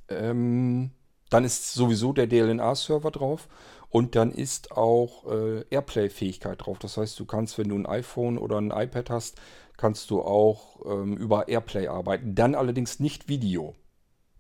Ähm, 0.09 0.93
dann 1.31 1.45
ist 1.45 1.75
sowieso 1.75 2.13
der 2.13 2.29
DLNA-Server 2.29 3.11
drauf. 3.11 3.49
Und 3.97 4.15
dann 4.15 4.31
ist 4.31 4.73
auch 4.73 5.25
äh, 5.25 5.65
Airplay-Fähigkeit 5.71 6.67
drauf. 6.67 6.79
Das 6.79 6.99
heißt, 6.99 7.19
du 7.19 7.25
kannst, 7.25 7.57
wenn 7.57 7.71
du 7.71 7.77
ein 7.77 7.87
iPhone 7.87 8.37
oder 8.37 8.59
ein 8.59 8.71
iPad 8.71 9.09
hast, 9.09 9.41
kannst 9.79 10.11
du 10.11 10.21
auch 10.21 10.85
ähm, 10.85 11.17
über 11.17 11.49
Airplay 11.49 11.89
arbeiten. 11.89 12.35
Dann 12.35 12.55
allerdings 12.55 13.01
nicht 13.01 13.31
Video. 13.31 13.75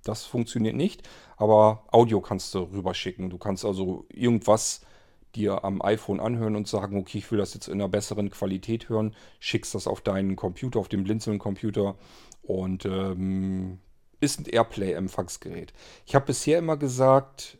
Das 0.04 0.26
funktioniert 0.26 0.76
nicht, 0.76 1.08
aber 1.38 1.86
Audio 1.90 2.20
kannst 2.20 2.52
du 2.52 2.64
rüberschicken. 2.64 3.30
Du 3.30 3.38
kannst 3.38 3.64
also 3.64 4.04
irgendwas 4.10 4.82
dir 5.34 5.64
am 5.64 5.80
iPhone 5.80 6.20
anhören 6.20 6.54
und 6.54 6.68
sagen, 6.68 6.98
okay, 6.98 7.16
ich 7.16 7.30
will 7.30 7.38
das 7.38 7.54
jetzt 7.54 7.68
in 7.68 7.80
einer 7.80 7.88
besseren 7.88 8.28
Qualität 8.28 8.90
hören, 8.90 9.16
schickst 9.38 9.74
das 9.74 9.86
auf 9.86 10.02
deinen 10.02 10.36
Computer, 10.36 10.80
auf 10.80 10.88
den 10.88 11.02
Blinzeln-Computer 11.02 11.96
und 12.42 12.84
ähm, 12.84 13.78
ist 14.20 14.38
ein 14.38 14.44
Airplay-Empfangsgerät. 14.44 15.72
Ich 16.04 16.14
habe 16.14 16.26
bisher 16.26 16.58
immer 16.58 16.76
gesagt, 16.76 17.56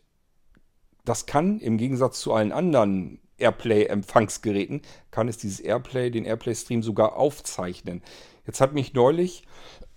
das 1.07 1.25
kann 1.25 1.59
im 1.59 1.77
Gegensatz 1.77 2.19
zu 2.19 2.33
allen 2.33 2.51
anderen 2.51 3.19
Airplay-Empfangsgeräten, 3.37 4.81
kann 5.11 5.27
es 5.27 5.37
dieses 5.37 5.59
Airplay, 5.59 6.09
den 6.11 6.25
Airplay-Stream 6.25 6.83
sogar 6.83 7.15
aufzeichnen. 7.15 8.01
Jetzt 8.45 8.61
hat 8.61 8.73
mich 8.73 8.93
neulich 8.93 9.43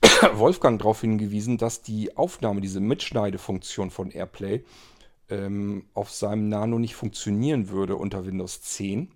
Wolfgang 0.35 0.79
darauf 0.79 1.01
hingewiesen, 1.01 1.59
dass 1.59 1.83
die 1.83 2.17
Aufnahme, 2.17 2.61
diese 2.61 2.81
Mitschneidefunktion 2.81 3.91
von 3.91 4.11
Airplay 4.11 4.63
ähm, 5.29 5.87
auf 5.95 6.11
seinem 6.11 6.49
Nano 6.49 6.79
nicht 6.79 6.95
funktionieren 6.95 7.71
würde 7.71 7.97
unter 7.97 8.27
Windows 8.27 8.63
10. 8.63 9.11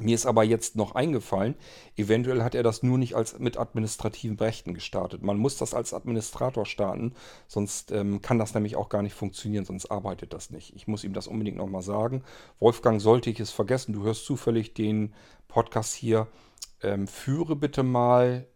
Mir 0.00 0.14
ist 0.14 0.26
aber 0.26 0.44
jetzt 0.44 0.76
noch 0.76 0.94
eingefallen, 0.94 1.56
eventuell 1.96 2.42
hat 2.44 2.54
er 2.54 2.62
das 2.62 2.84
nur 2.84 2.98
nicht 2.98 3.16
als 3.16 3.38
mit 3.40 3.58
administrativen 3.58 4.38
Rechten 4.38 4.72
gestartet. 4.72 5.22
Man 5.22 5.38
muss 5.38 5.56
das 5.56 5.74
als 5.74 5.92
Administrator 5.92 6.66
starten, 6.66 7.14
sonst 7.48 7.90
ähm, 7.90 8.22
kann 8.22 8.38
das 8.38 8.54
nämlich 8.54 8.76
auch 8.76 8.90
gar 8.90 9.02
nicht 9.02 9.14
funktionieren, 9.14 9.64
sonst 9.64 9.86
arbeitet 9.86 10.32
das 10.32 10.50
nicht. 10.50 10.74
Ich 10.76 10.86
muss 10.86 11.02
ihm 11.02 11.14
das 11.14 11.26
unbedingt 11.26 11.56
nochmal 11.56 11.82
sagen. 11.82 12.22
Wolfgang, 12.60 13.00
sollte 13.00 13.28
ich 13.28 13.40
es 13.40 13.50
vergessen, 13.50 13.92
du 13.92 14.04
hörst 14.04 14.24
zufällig 14.24 14.72
den 14.72 15.14
Podcast 15.48 15.94
hier, 15.94 16.28
ähm, 16.80 17.08
führe 17.08 17.56
bitte 17.56 17.82
mal 17.82 18.46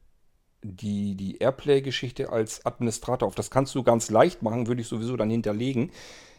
die, 0.63 1.17
die 1.17 1.39
Airplay-Geschichte 1.39 2.31
als 2.31 2.65
Administrator 2.65 3.27
auf. 3.27 3.35
Das 3.35 3.51
kannst 3.51 3.75
du 3.75 3.83
ganz 3.83 4.11
leicht 4.11 4.43
machen, 4.43 4.69
würde 4.69 4.81
ich 4.81 4.87
sowieso 4.87 5.17
dann 5.17 5.31
hinterlegen, 5.31 5.91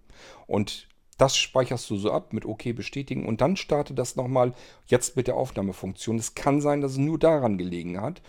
Und 0.47 0.87
das 1.17 1.37
speicherst 1.37 1.89
du 1.89 1.95
so 1.95 2.11
ab 2.11 2.33
mit 2.33 2.45
OK 2.45 2.75
bestätigen 2.75 3.25
und 3.25 3.41
dann 3.41 3.55
starte 3.55 3.93
das 3.93 4.15
nochmal 4.15 4.53
jetzt 4.87 5.15
mit 5.15 5.27
der 5.27 5.35
Aufnahmefunktion. 5.35 6.17
Es 6.17 6.35
kann 6.35 6.61
sein, 6.61 6.81
dass 6.81 6.93
es 6.93 6.97
nur 6.97 7.19
daran 7.19 7.57
gelegen 7.57 8.01
hat. 8.01 8.21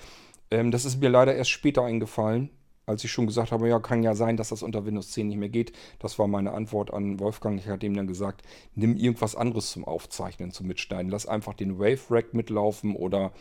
Ähm, 0.50 0.70
das 0.70 0.84
ist 0.84 1.00
mir 1.00 1.08
leider 1.08 1.34
erst 1.34 1.50
später 1.50 1.84
eingefallen, 1.84 2.50
als 2.86 3.02
ich 3.04 3.10
schon 3.10 3.26
gesagt 3.26 3.52
habe, 3.52 3.68
ja, 3.68 3.80
kann 3.80 4.02
ja 4.02 4.14
sein, 4.14 4.36
dass 4.36 4.50
das 4.50 4.62
unter 4.62 4.84
Windows 4.84 5.10
10 5.12 5.28
nicht 5.28 5.38
mehr 5.38 5.48
geht. 5.48 5.72
Das 5.98 6.18
war 6.18 6.26
meine 6.26 6.52
Antwort 6.52 6.92
an 6.92 7.18
Wolfgang. 7.20 7.58
Ich 7.58 7.68
hatte 7.68 7.86
ihm 7.86 7.94
dann 7.94 8.06
gesagt, 8.06 8.42
nimm 8.74 8.96
irgendwas 8.96 9.36
anderes 9.36 9.70
zum 9.70 9.84
Aufzeichnen, 9.84 10.50
zum 10.50 10.66
Mitschneiden. 10.66 11.10
Lass 11.10 11.26
einfach 11.26 11.54
den 11.54 11.78
Wave 11.78 12.02
Rack 12.10 12.34
mitlaufen 12.34 12.94
oder, 12.94 13.32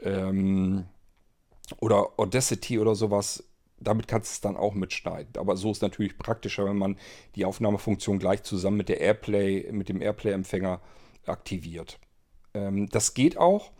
ähm, 0.00 0.86
oder 1.80 2.18
Audacity 2.18 2.78
oder 2.78 2.94
sowas 2.94 3.44
damit 3.82 4.08
kannst 4.08 4.30
du 4.30 4.34
es 4.34 4.40
dann 4.40 4.56
auch 4.56 4.74
mitschneiden. 4.74 5.36
Aber 5.36 5.56
so 5.56 5.70
ist 5.70 5.82
natürlich 5.82 6.18
praktischer, 6.18 6.64
wenn 6.64 6.78
man 6.78 6.96
die 7.34 7.44
Aufnahmefunktion 7.44 8.18
gleich 8.18 8.42
zusammen 8.42 8.76
mit 8.76 8.88
der 8.88 9.00
Airplay, 9.00 9.70
mit 9.72 9.88
dem 9.88 10.00
Airplay-Empfänger 10.00 10.80
aktiviert. 11.26 11.98
Ähm, 12.54 12.88
das 12.88 13.14
geht 13.14 13.36
auch. 13.36 13.70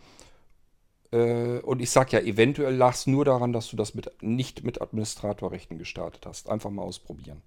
Äh, 1.13 1.59
und 1.61 1.81
ich 1.81 1.91
sage 1.91 2.17
ja, 2.17 2.21
eventuell 2.21 2.75
lag 2.75 2.95
es 2.95 3.07
nur 3.07 3.25
daran, 3.25 3.53
dass 3.53 3.69
du 3.69 3.77
das 3.77 3.95
mit, 3.95 4.11
nicht 4.23 4.65
mit 4.65 4.81
Administratorrechten 4.81 5.79
gestartet 5.79 6.27
hast. 6.27 6.49
Einfach 6.49 6.71
mal 6.71 6.83
ausprobieren. 6.83 7.43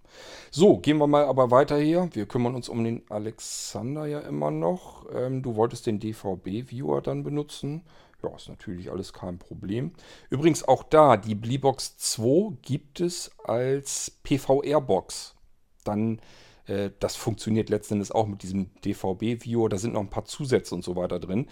So, 0.52 0.78
gehen 0.78 0.98
wir 0.98 1.08
mal 1.08 1.26
aber 1.26 1.52
weiter 1.52 1.78
hier. 1.78 2.10
Wir 2.14 2.28
kümmern 2.28 2.56
uns 2.56 2.70
um 2.70 2.84
den 2.84 3.04
Alexander 3.10 4.06
ja 4.06 4.20
immer 4.20 4.52
noch. 4.52 5.06
Ähm, 5.14 5.42
du 5.42 5.56
wolltest 5.56 5.88
den 5.88 6.00
DVB-Viewer 6.00 7.02
dann 7.02 7.24
benutzen. 7.24 7.82
Ja, 8.26 8.36
ist 8.36 8.50
natürlich 8.50 8.92
alles 8.92 9.14
kein 9.14 9.38
Problem. 9.38 9.92
Übrigens 10.30 10.68
auch 10.68 10.84
da, 10.84 11.16
die 11.18 11.36
Bleebox 11.36 11.98
2 11.98 12.58
gibt 12.62 13.00
es 13.00 13.32
als 13.44 14.20
PVR-Box. 14.24 15.36
Dann, 15.84 16.20
äh, 16.66 16.90
das 17.00 17.16
funktioniert 17.16 17.70
letzten 17.70 17.96
Endes 17.96 18.12
auch 18.12 18.26
mit 18.26 18.42
diesem 18.42 18.74
DVB-Viewer. 18.82 19.70
Da 19.70 19.78
sind 19.78 19.94
noch 19.94 20.02
ein 20.02 20.10
paar 20.10 20.26
Zusätze 20.26 20.74
und 20.74 20.84
so 20.84 20.96
weiter 20.96 21.20
drin, 21.20 21.48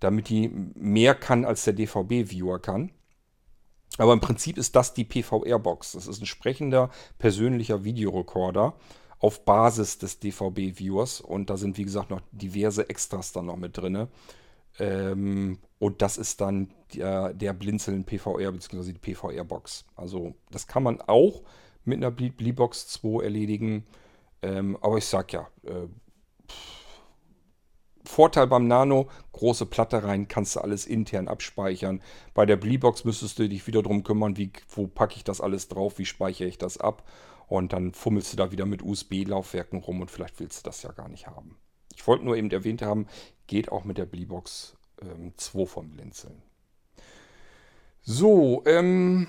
damit 0.00 0.28
die 0.28 0.48
mehr 0.48 1.14
kann, 1.14 1.44
als 1.44 1.64
der 1.64 1.72
DVB-Viewer 1.72 2.60
kann. 2.60 2.92
Aber 3.98 4.12
im 4.12 4.20
Prinzip 4.20 4.58
ist 4.58 4.76
das 4.76 4.94
die 4.94 5.04
PVR-Box. 5.04 5.92
Das 5.92 6.06
ist 6.06 6.20
ein 6.22 6.26
sprechender 6.26 6.90
persönlicher 7.18 7.84
Videorekorder 7.84 8.74
auf 9.18 9.44
Basis 9.44 9.98
des 9.98 10.20
DVB-Viewers. 10.20 11.20
Und 11.20 11.50
da 11.50 11.56
sind, 11.56 11.78
wie 11.78 11.84
gesagt, 11.84 12.10
noch 12.10 12.20
diverse 12.30 12.88
Extras 12.88 13.32
dann 13.32 13.46
noch 13.46 13.56
mit 13.56 13.76
drin. 13.76 14.08
Ähm, 14.78 15.58
und 15.78 16.02
das 16.02 16.16
ist 16.16 16.40
dann 16.40 16.72
der, 16.94 17.34
der 17.34 17.52
Blinzeln 17.52 18.04
PVR 18.04 18.52
bzw. 18.52 18.92
die 18.92 18.98
PVR-Box. 18.98 19.84
Also 19.96 20.34
das 20.50 20.66
kann 20.66 20.82
man 20.82 21.00
auch 21.00 21.42
mit 21.84 21.98
einer 21.98 22.10
Bleebox 22.10 22.88
2 22.88 23.24
erledigen. 23.24 23.84
Ähm, 24.42 24.76
aber 24.80 24.98
ich 24.98 25.06
sag 25.06 25.32
ja, 25.32 25.48
äh, 25.64 25.88
Vorteil 28.04 28.48
beim 28.48 28.66
Nano, 28.66 29.08
große 29.32 29.64
Platte 29.66 30.02
rein, 30.02 30.26
kannst 30.26 30.56
du 30.56 30.60
alles 30.60 30.86
intern 30.86 31.28
abspeichern. 31.28 32.02
Bei 32.34 32.44
der 32.44 32.56
Bleebox 32.56 33.04
müsstest 33.04 33.38
du 33.38 33.48
dich 33.48 33.66
wieder 33.66 33.82
darum 33.82 34.02
kümmern, 34.02 34.36
wie, 34.36 34.52
wo 34.68 34.88
packe 34.88 35.16
ich 35.16 35.24
das 35.24 35.40
alles 35.40 35.68
drauf, 35.68 35.98
wie 35.98 36.04
speichere 36.04 36.48
ich 36.48 36.58
das 36.58 36.78
ab. 36.78 37.08
Und 37.46 37.72
dann 37.72 37.92
fummelst 37.92 38.32
du 38.32 38.36
da 38.36 38.50
wieder 38.50 38.66
mit 38.66 38.82
USB-Laufwerken 38.82 39.78
rum 39.78 40.00
und 40.00 40.10
vielleicht 40.10 40.40
willst 40.40 40.60
du 40.60 40.68
das 40.68 40.82
ja 40.82 40.90
gar 40.92 41.08
nicht 41.08 41.26
haben. 41.26 41.58
Ich 41.94 42.06
wollte 42.06 42.24
nur 42.24 42.36
eben 42.36 42.50
erwähnt 42.50 42.82
haben, 42.82 43.06
geht 43.46 43.70
auch 43.70 43.84
mit 43.84 43.98
der 43.98 44.06
Bleebox 44.06 44.76
ähm, 45.02 45.32
2 45.36 45.66
vom 45.66 45.90
Blinzeln. 45.90 46.42
So, 48.02 48.62
ähm. 48.66 49.28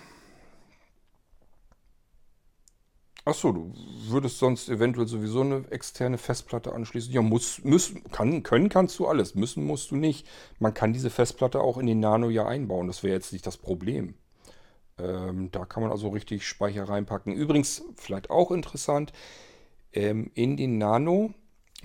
Achso, 3.26 3.54
du 3.54 3.72
würdest 4.08 4.40
sonst 4.40 4.68
eventuell 4.68 5.08
sowieso 5.08 5.42
eine 5.42 5.64
externe 5.70 6.18
Festplatte 6.18 6.74
anschließen. 6.74 7.14
Ja, 7.14 7.22
muss, 7.22 7.64
muss, 7.64 7.94
kann, 8.12 8.44
können 8.44 8.68
kannst 8.68 9.00
du 9.00 9.08
alles, 9.08 9.34
müssen 9.36 9.66
musst 9.66 9.92
du 9.92 9.96
nicht. 9.96 10.28
Man 10.60 10.74
kann 10.74 10.92
diese 10.92 11.10
Festplatte 11.10 11.62
auch 11.62 11.78
in 11.78 11.86
den 11.86 12.02
Nano 12.02 12.30
ja 12.30 12.46
einbauen, 12.46 12.88
das 12.88 13.02
wäre 13.02 13.14
jetzt 13.14 13.32
nicht 13.32 13.48
das 13.48 13.56
Problem. 13.56 14.16
Ähm, 14.98 15.52
da 15.52 15.66
kann 15.66 15.84
man 15.84 15.92
also 15.92 16.10
richtig 16.10 16.46
Speicher 16.46 16.90
reinpacken. 16.90 17.34
Übrigens, 17.34 17.84
vielleicht 17.96 18.30
auch 18.30 18.52
interessant, 18.52 19.14
ähm, 19.94 20.32
in 20.34 20.58
den 20.58 20.78
Nano, 20.78 21.34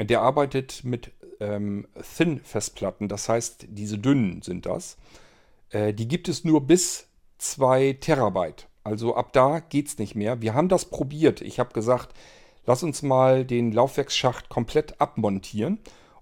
der 0.07 0.23
arbeitet 0.23 0.85
mit 0.85 1.13
ähm, 1.41 1.87
Thin-Festplatten, 2.17 3.09
das 3.09 3.29
heißt, 3.29 3.67
diese 3.69 3.99
dünnen 3.99 4.43
sind 4.43 4.67
das. 4.67 4.97
Äh, 5.71 5.95
die 5.95 6.09
gibt 6.09 6.29
es 6.29 6.45
nur 6.45 6.67
bis 6.67 7.09
2 7.39 7.99
Terabyte. 8.01 8.69
Also 8.85 9.15
ab 9.15 9.33
da 9.33 9.61
geht 9.61 9.89
es 9.89 9.99
nicht 9.99 10.15
mehr. 10.15 10.41
Wir 10.41 10.55
haben 10.55 10.69
das 10.69 10.87
probiert. 10.87 11.41
Ich 11.41 11.59
habe 11.59 11.73
gesagt, 11.73 12.15
lass 12.65 12.83
uns 12.83 13.03
mal 13.03 13.45
den 13.45 13.73
Laufwerksschacht 13.73 14.49
komplett 14.49 15.01
abmontieren 15.01 15.79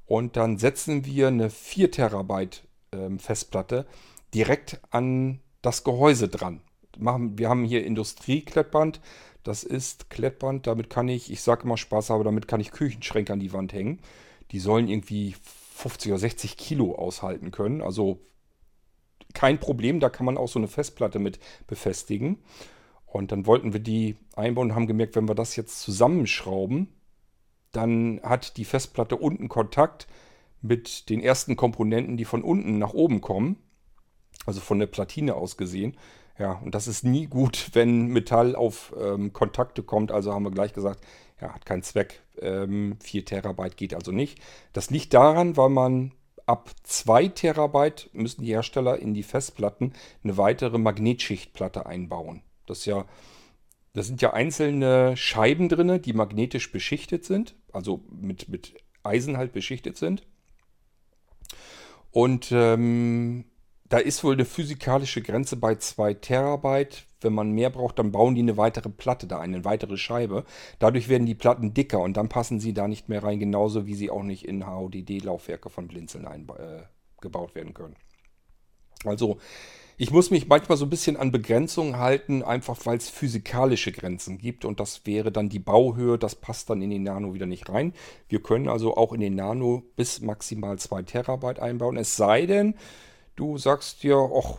und 0.06 0.36
dann 0.36 0.58
setzen 0.58 1.04
wir 1.04 1.28
eine 1.28 1.50
4 1.50 1.90
Terabyte 1.90 2.66
ähm, 2.92 3.18
Festplatte 3.18 3.86
direkt 4.34 4.80
an 4.90 5.40
das 5.62 5.84
Gehäuse 5.84 6.28
dran. 6.28 6.60
Wir 6.98 7.48
haben 7.48 7.64
hier 7.64 7.84
Industrieklettband. 7.84 9.00
Das 9.46 9.62
ist 9.62 10.10
Klettband. 10.10 10.66
Damit 10.66 10.90
kann 10.90 11.06
ich, 11.06 11.30
ich 11.30 11.40
sage 11.40 11.62
immer 11.62 11.76
Spaß, 11.76 12.10
aber 12.10 12.24
damit 12.24 12.48
kann 12.48 12.58
ich 12.58 12.72
Küchenschränke 12.72 13.32
an 13.32 13.38
die 13.38 13.52
Wand 13.52 13.72
hängen. 13.72 14.00
Die 14.50 14.58
sollen 14.58 14.88
irgendwie 14.88 15.36
50 15.74 16.10
oder 16.10 16.18
60 16.18 16.56
Kilo 16.56 16.96
aushalten 16.96 17.52
können. 17.52 17.80
Also 17.80 18.18
kein 19.34 19.60
Problem, 19.60 20.00
da 20.00 20.08
kann 20.08 20.26
man 20.26 20.36
auch 20.36 20.48
so 20.48 20.58
eine 20.58 20.66
Festplatte 20.66 21.20
mit 21.20 21.38
befestigen. 21.68 22.42
Und 23.04 23.30
dann 23.30 23.46
wollten 23.46 23.72
wir 23.72 23.78
die 23.78 24.16
einbauen 24.34 24.70
und 24.70 24.74
haben 24.74 24.88
gemerkt, 24.88 25.14
wenn 25.14 25.28
wir 25.28 25.36
das 25.36 25.54
jetzt 25.54 25.80
zusammenschrauben, 25.80 26.88
dann 27.70 28.20
hat 28.24 28.56
die 28.56 28.64
Festplatte 28.64 29.14
unten 29.14 29.48
Kontakt 29.48 30.08
mit 30.60 31.08
den 31.08 31.20
ersten 31.20 31.54
Komponenten, 31.54 32.16
die 32.16 32.24
von 32.24 32.42
unten 32.42 32.78
nach 32.78 32.94
oben 32.94 33.20
kommen. 33.20 33.62
Also 34.44 34.60
von 34.60 34.80
der 34.80 34.86
Platine 34.86 35.36
aus 35.36 35.56
gesehen. 35.56 35.96
Ja, 36.38 36.52
und 36.52 36.74
das 36.74 36.86
ist 36.86 37.04
nie 37.04 37.26
gut, 37.26 37.70
wenn 37.74 38.08
Metall 38.08 38.54
auf 38.54 38.94
ähm, 39.00 39.32
Kontakte 39.32 39.82
kommt. 39.82 40.12
Also 40.12 40.32
haben 40.32 40.44
wir 40.44 40.50
gleich 40.50 40.72
gesagt, 40.72 41.04
ja, 41.40 41.54
hat 41.54 41.66
keinen 41.66 41.82
Zweck. 41.82 42.22
Ähm, 42.40 42.98
4 43.02 43.24
Terabyte 43.24 43.76
geht 43.76 43.94
also 43.94 44.12
nicht. 44.12 44.38
Das 44.72 44.90
liegt 44.90 45.14
daran, 45.14 45.56
weil 45.56 45.70
man 45.70 46.12
ab 46.46 46.70
2 46.84 47.28
Terabyte 47.28 48.10
müssen 48.12 48.42
die 48.42 48.52
Hersteller 48.52 48.98
in 48.98 49.14
die 49.14 49.22
Festplatten 49.22 49.92
eine 50.22 50.36
weitere 50.36 50.78
Magnetschichtplatte 50.78 51.86
einbauen. 51.86 52.42
Das 52.66 52.84
ja, 52.84 53.04
das 53.92 54.06
sind 54.06 54.20
ja 54.20 54.32
einzelne 54.32 55.16
Scheiben 55.16 55.68
drin, 55.68 56.02
die 56.02 56.12
magnetisch 56.12 56.70
beschichtet 56.70 57.24
sind, 57.24 57.54
also 57.72 58.04
mit, 58.10 58.48
mit 58.48 58.74
Eisen 59.02 59.38
halt 59.38 59.52
beschichtet 59.52 59.96
sind. 59.96 60.22
Und 62.10 62.50
ähm, 62.52 63.44
da 63.88 63.98
ist 63.98 64.24
wohl 64.24 64.34
eine 64.34 64.44
physikalische 64.44 65.22
Grenze 65.22 65.56
bei 65.56 65.76
2 65.76 66.14
Terabyte, 66.14 67.04
Wenn 67.20 67.32
man 67.32 67.52
mehr 67.52 67.70
braucht, 67.70 67.98
dann 67.98 68.12
bauen 68.12 68.34
die 68.34 68.42
eine 68.42 68.56
weitere 68.56 68.88
Platte 68.88 69.26
da 69.26 69.38
ein, 69.40 69.54
eine 69.54 69.64
weitere 69.64 69.96
Scheibe. 69.96 70.44
Dadurch 70.78 71.08
werden 71.08 71.26
die 71.26 71.34
Platten 71.34 71.74
dicker 71.74 72.00
und 72.00 72.16
dann 72.16 72.28
passen 72.28 72.60
sie 72.60 72.74
da 72.74 72.88
nicht 72.88 73.08
mehr 73.08 73.22
rein, 73.22 73.38
genauso 73.38 73.86
wie 73.86 73.94
sie 73.94 74.10
auch 74.10 74.22
nicht 74.22 74.44
in 74.44 74.66
HODD-Laufwerke 74.66 75.70
von 75.70 75.88
Blinzeln 75.88 76.26
eingebaut 76.26 77.50
äh, 77.50 77.54
werden 77.54 77.74
können. 77.74 77.96
Also 79.04 79.38
ich 79.98 80.10
muss 80.10 80.30
mich 80.30 80.46
manchmal 80.46 80.76
so 80.76 80.84
ein 80.84 80.90
bisschen 80.90 81.16
an 81.16 81.32
Begrenzungen 81.32 81.96
halten, 81.96 82.42
einfach 82.42 82.84
weil 82.84 82.98
es 82.98 83.08
physikalische 83.08 83.92
Grenzen 83.92 84.36
gibt 84.36 84.66
und 84.66 84.78
das 84.78 85.06
wäre 85.06 85.32
dann 85.32 85.48
die 85.48 85.58
Bauhöhe, 85.58 86.18
das 86.18 86.34
passt 86.34 86.68
dann 86.68 86.82
in 86.82 86.90
den 86.90 87.04
Nano 87.04 87.32
wieder 87.32 87.46
nicht 87.46 87.70
rein. 87.70 87.94
Wir 88.28 88.42
können 88.42 88.68
also 88.68 88.94
auch 88.96 89.14
in 89.14 89.20
den 89.20 89.36
Nano 89.36 89.84
bis 89.96 90.20
maximal 90.20 90.78
2 90.78 91.02
Terabyte 91.02 91.60
einbauen, 91.60 91.96
es 91.96 92.14
sei 92.14 92.44
denn, 92.44 92.74
du 93.36 93.58
sagst 93.58 94.02
dir, 94.02 94.30
ach, 94.34 94.58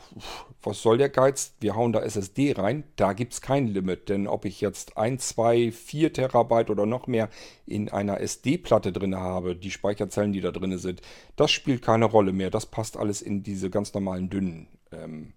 was 0.61 0.81
soll 0.81 0.97
der 0.97 1.09
Geiz, 1.09 1.55
wir 1.59 1.75
hauen 1.75 1.93
da 1.93 2.01
SSD 2.01 2.53
rein, 2.53 2.83
da 2.95 3.13
gibt 3.13 3.33
es 3.33 3.41
kein 3.41 3.67
Limit, 3.67 4.09
denn 4.09 4.27
ob 4.27 4.45
ich 4.45 4.61
jetzt 4.61 4.97
1, 4.97 5.27
2, 5.29 5.71
4 5.71 6.13
Terabyte 6.13 6.69
oder 6.69 6.85
noch 6.85 7.07
mehr 7.07 7.29
in 7.65 7.89
einer 7.89 8.21
SD-Platte 8.21 8.91
drin 8.91 9.15
habe, 9.15 9.55
die 9.55 9.71
Speicherzellen, 9.71 10.33
die 10.33 10.41
da 10.41 10.51
drin 10.51 10.77
sind, 10.77 11.01
das 11.35 11.51
spielt 11.51 11.81
keine 11.81 12.05
Rolle 12.05 12.33
mehr, 12.33 12.51
das 12.51 12.67
passt 12.67 12.97
alles 12.97 13.21
in 13.21 13.43
diese 13.43 13.69
ganz 13.69 13.93
normalen 13.93 14.29
dünnen 14.29 14.67
ähm, 14.91 15.33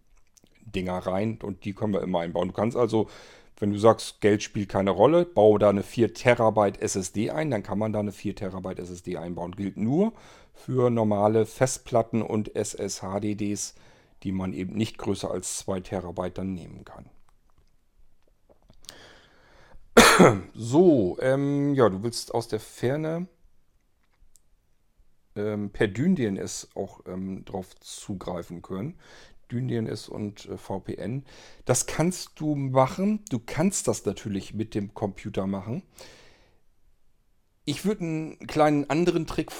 Dinger 0.64 0.98
rein 0.98 1.38
und 1.42 1.64
die 1.64 1.72
können 1.72 1.94
wir 1.94 2.02
immer 2.02 2.20
einbauen. 2.20 2.48
Du 2.48 2.54
kannst 2.54 2.76
also, 2.76 3.08
wenn 3.58 3.72
du 3.72 3.78
sagst, 3.78 4.20
Geld 4.20 4.42
spielt 4.42 4.68
keine 4.68 4.90
Rolle, 4.90 5.24
baue 5.24 5.58
da 5.58 5.70
eine 5.70 5.82
4 5.82 6.14
Terabyte 6.14 6.80
SSD 6.80 7.30
ein, 7.30 7.50
dann 7.50 7.62
kann 7.62 7.78
man 7.78 7.92
da 7.92 8.00
eine 8.00 8.12
4 8.12 8.36
Terabyte 8.36 8.78
SSD 8.78 9.16
einbauen. 9.16 9.52
Gilt 9.52 9.76
nur 9.76 10.12
für 10.64 10.90
normale 10.90 11.46
Festplatten 11.46 12.22
und 12.22 12.54
SSHDDs, 12.54 13.74
die 14.22 14.32
man 14.32 14.52
eben 14.52 14.76
nicht 14.76 14.98
größer 14.98 15.30
als 15.30 15.58
2 15.58 15.80
Terabyte 15.80 16.38
dann 16.38 16.54
nehmen 16.54 16.84
kann. 16.84 17.06
So, 20.54 21.16
ähm, 21.20 21.74
ja, 21.74 21.88
du 21.88 22.02
willst 22.02 22.34
aus 22.34 22.46
der 22.46 22.60
Ferne 22.60 23.26
ähm, 25.34 25.70
per 25.70 25.88
DynDNS 25.88 26.68
auch 26.74 27.00
ähm, 27.06 27.44
drauf 27.46 27.74
zugreifen 27.80 28.60
können. 28.60 28.98
DynDNS 29.50 30.08
und 30.08 30.46
äh, 30.46 30.56
VPN. 30.56 31.24
Das 31.64 31.86
kannst 31.86 32.38
du 32.38 32.54
machen. 32.54 33.24
Du 33.30 33.38
kannst 33.38 33.88
das 33.88 34.04
natürlich 34.04 34.54
mit 34.54 34.74
dem 34.74 34.94
Computer 34.94 35.46
machen. 35.46 35.82
Ich 37.64 37.84
würde 37.84 38.02
einen 38.02 38.46
kleinen 38.46 38.88
anderen 38.90 39.26
Trick 39.26 39.52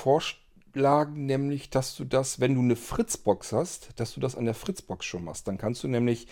vorschlagen, 0.73 1.27
nämlich, 1.27 1.71
dass 1.71 1.97
du 1.97 2.05
das, 2.05 2.41
wenn 2.41 2.55
du 2.55 2.61
eine 2.61 2.77
Fritzbox 2.77 3.53
hast, 3.53 3.91
dass 3.97 4.15
du 4.15 4.21
das 4.21 4.37
an 4.37 4.45
der 4.45 4.55
Fritzbox 4.55 5.05
schon 5.05 5.25
machst. 5.25 5.49
Dann 5.49 5.59
kannst 5.59 5.83
du 5.83 5.89
nämlich 5.89 6.27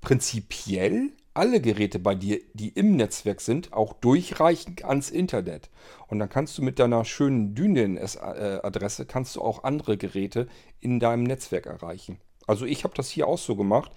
prinzipiell 0.00 1.12
alle 1.34 1.60
Geräte 1.60 1.98
bei 1.98 2.14
dir, 2.14 2.40
die 2.52 2.68
im 2.68 2.96
Netzwerk 2.96 3.40
sind, 3.40 3.72
auch 3.72 3.94
durchreichen 3.94 4.76
ans 4.82 5.10
Internet. 5.10 5.70
Und 6.08 6.18
dann 6.18 6.28
kannst 6.28 6.58
du 6.58 6.62
mit 6.62 6.78
deiner 6.78 7.04
schönen 7.04 7.54
DynDNS-Adresse, 7.54 9.06
kannst 9.06 9.36
du 9.36 9.42
auch 9.42 9.64
andere 9.64 9.96
Geräte 9.96 10.48
in 10.80 11.00
deinem 11.00 11.22
Netzwerk 11.22 11.66
erreichen. 11.66 12.18
Also 12.46 12.66
ich 12.66 12.84
habe 12.84 12.94
das 12.94 13.08
hier 13.08 13.28
auch 13.28 13.38
so 13.38 13.56
gemacht. 13.56 13.92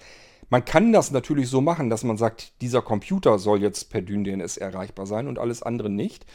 Man 0.49 0.63
kann 0.63 0.93
das 0.93 1.11
natürlich 1.11 1.49
so 1.49 1.59
machen, 1.59 1.89
dass 1.89 2.03
man 2.03 2.17
sagt, 2.17 2.61
dieser 2.61 2.81
Computer 2.81 3.39
soll 3.39 3.61
jetzt 3.61 3.89
per 3.89 4.01
DynDNS 4.01 4.57
erreichbar 4.57 5.07
sein 5.07 5.27
und 5.27 5.39
alles 5.39 5.63
andere 5.63 5.89
nicht. 5.89 6.25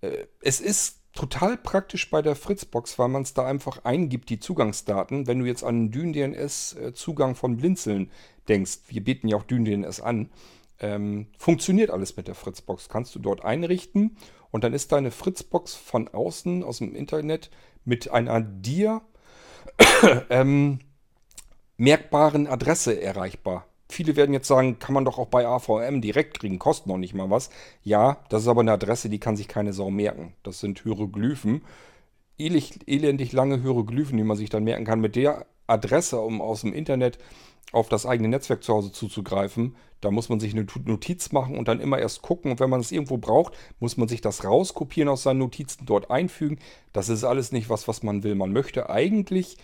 Äh, 0.00 0.26
es 0.40 0.60
ist 0.60 0.99
total 1.12 1.56
praktisch 1.56 2.10
bei 2.10 2.22
der 2.22 2.36
Fritzbox, 2.36 2.98
weil 2.98 3.08
man 3.08 3.22
es 3.22 3.34
da 3.34 3.46
einfach 3.46 3.84
eingibt, 3.84 4.30
die 4.30 4.38
Zugangsdaten. 4.40 5.26
Wenn 5.26 5.40
du 5.40 5.46
jetzt 5.46 5.64
an 5.64 5.90
DynDNS-Zugang 5.90 7.34
von 7.34 7.56
Blinzeln 7.56 8.10
denkst, 8.48 8.80
wir 8.88 9.02
bieten 9.02 9.28
ja 9.28 9.36
auch 9.36 9.44
DynDNS 9.44 10.00
an, 10.00 10.30
ähm, 10.78 11.26
funktioniert 11.38 11.90
alles 11.90 12.16
mit 12.16 12.28
der 12.28 12.34
Fritzbox. 12.34 12.88
Kannst 12.88 13.14
du 13.14 13.18
dort 13.18 13.44
einrichten 13.44 14.16
und 14.50 14.64
dann 14.64 14.72
ist 14.72 14.92
deine 14.92 15.10
Fritzbox 15.10 15.74
von 15.74 16.08
außen 16.08 16.62
aus 16.64 16.78
dem 16.78 16.94
Internet 16.94 17.50
mit 17.84 18.10
einer 18.10 18.40
dir 18.40 19.02
ähm, 20.30 20.80
merkbaren 21.76 22.46
Adresse 22.46 23.00
erreichbar. 23.00 23.66
Viele 23.90 24.16
werden 24.16 24.32
jetzt 24.32 24.48
sagen, 24.48 24.78
kann 24.78 24.94
man 24.94 25.04
doch 25.04 25.18
auch 25.18 25.26
bei 25.26 25.46
AVM 25.46 26.00
direkt 26.00 26.40
kriegen, 26.40 26.58
kostet 26.58 26.86
noch 26.86 26.98
nicht 26.98 27.14
mal 27.14 27.30
was. 27.30 27.50
Ja, 27.82 28.18
das 28.28 28.42
ist 28.42 28.48
aber 28.48 28.60
eine 28.60 28.72
Adresse, 28.72 29.08
die 29.08 29.18
kann 29.18 29.36
sich 29.36 29.48
keine 29.48 29.72
Sau 29.72 29.90
merken. 29.90 30.34
Das 30.42 30.60
sind 30.60 30.82
Hieroglyphen. 30.82 31.62
Elendig 32.38 33.32
lange 33.32 33.60
Hieroglyphen, 33.60 34.16
die 34.16 34.24
man 34.24 34.36
sich 34.36 34.48
dann 34.48 34.64
merken 34.64 34.84
kann. 34.84 35.00
Mit 35.00 35.16
der 35.16 35.46
Adresse, 35.66 36.20
um 36.20 36.40
aus 36.40 36.62
dem 36.62 36.72
Internet 36.72 37.18
auf 37.72 37.88
das 37.88 38.06
eigene 38.06 38.28
Netzwerk 38.28 38.64
zu 38.64 38.74
Hause 38.74 38.92
zuzugreifen, 38.92 39.76
da 40.00 40.10
muss 40.10 40.28
man 40.28 40.40
sich 40.40 40.54
eine 40.54 40.66
Notiz 40.84 41.32
machen 41.32 41.58
und 41.58 41.68
dann 41.68 41.80
immer 41.80 41.98
erst 41.98 42.22
gucken. 42.22 42.52
Und 42.52 42.60
wenn 42.60 42.70
man 42.70 42.80
es 42.80 42.92
irgendwo 42.92 43.18
braucht, 43.18 43.54
muss 43.78 43.96
man 43.96 44.08
sich 44.08 44.20
das 44.20 44.44
rauskopieren 44.44 45.08
aus 45.08 45.22
seinen 45.22 45.38
Notizen, 45.38 45.84
dort 45.84 46.10
einfügen. 46.10 46.58
Das 46.92 47.08
ist 47.08 47.24
alles 47.24 47.52
nicht 47.52 47.68
was, 47.68 47.86
was 47.86 48.02
man 48.02 48.22
will. 48.22 48.34
Man 48.34 48.52
möchte 48.52 48.88
eigentlich 48.88 49.58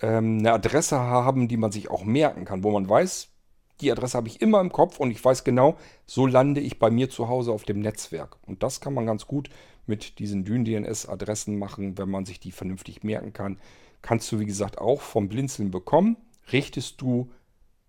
ähm, 0.00 0.38
eine 0.38 0.52
Adresse 0.52 0.98
haben, 0.98 1.48
die 1.48 1.56
man 1.56 1.70
sich 1.70 1.90
auch 1.90 2.04
merken 2.04 2.44
kann, 2.44 2.64
wo 2.64 2.70
man 2.70 2.88
weiß, 2.88 3.28
die 3.80 3.90
Adresse 3.90 4.16
habe 4.16 4.28
ich 4.28 4.40
immer 4.40 4.60
im 4.60 4.70
Kopf 4.70 5.00
und 5.00 5.10
ich 5.10 5.24
weiß 5.24 5.44
genau, 5.44 5.76
so 6.06 6.26
lande 6.26 6.60
ich 6.60 6.78
bei 6.78 6.90
mir 6.90 7.10
zu 7.10 7.28
Hause 7.28 7.52
auf 7.52 7.64
dem 7.64 7.80
Netzwerk. 7.80 8.36
Und 8.46 8.62
das 8.62 8.80
kann 8.80 8.94
man 8.94 9.06
ganz 9.06 9.26
gut 9.26 9.50
mit 9.86 10.18
diesen 10.18 10.44
DynDNS-Adressen 10.44 11.58
machen, 11.58 11.98
wenn 11.98 12.08
man 12.08 12.24
sich 12.24 12.40
die 12.40 12.52
vernünftig 12.52 13.02
merken 13.02 13.32
kann. 13.32 13.58
Kannst 14.02 14.30
du, 14.32 14.38
wie 14.38 14.46
gesagt, 14.46 14.78
auch 14.78 15.00
vom 15.00 15.28
Blinzeln 15.28 15.70
bekommen. 15.70 16.16
Richtest 16.52 17.00
du 17.00 17.30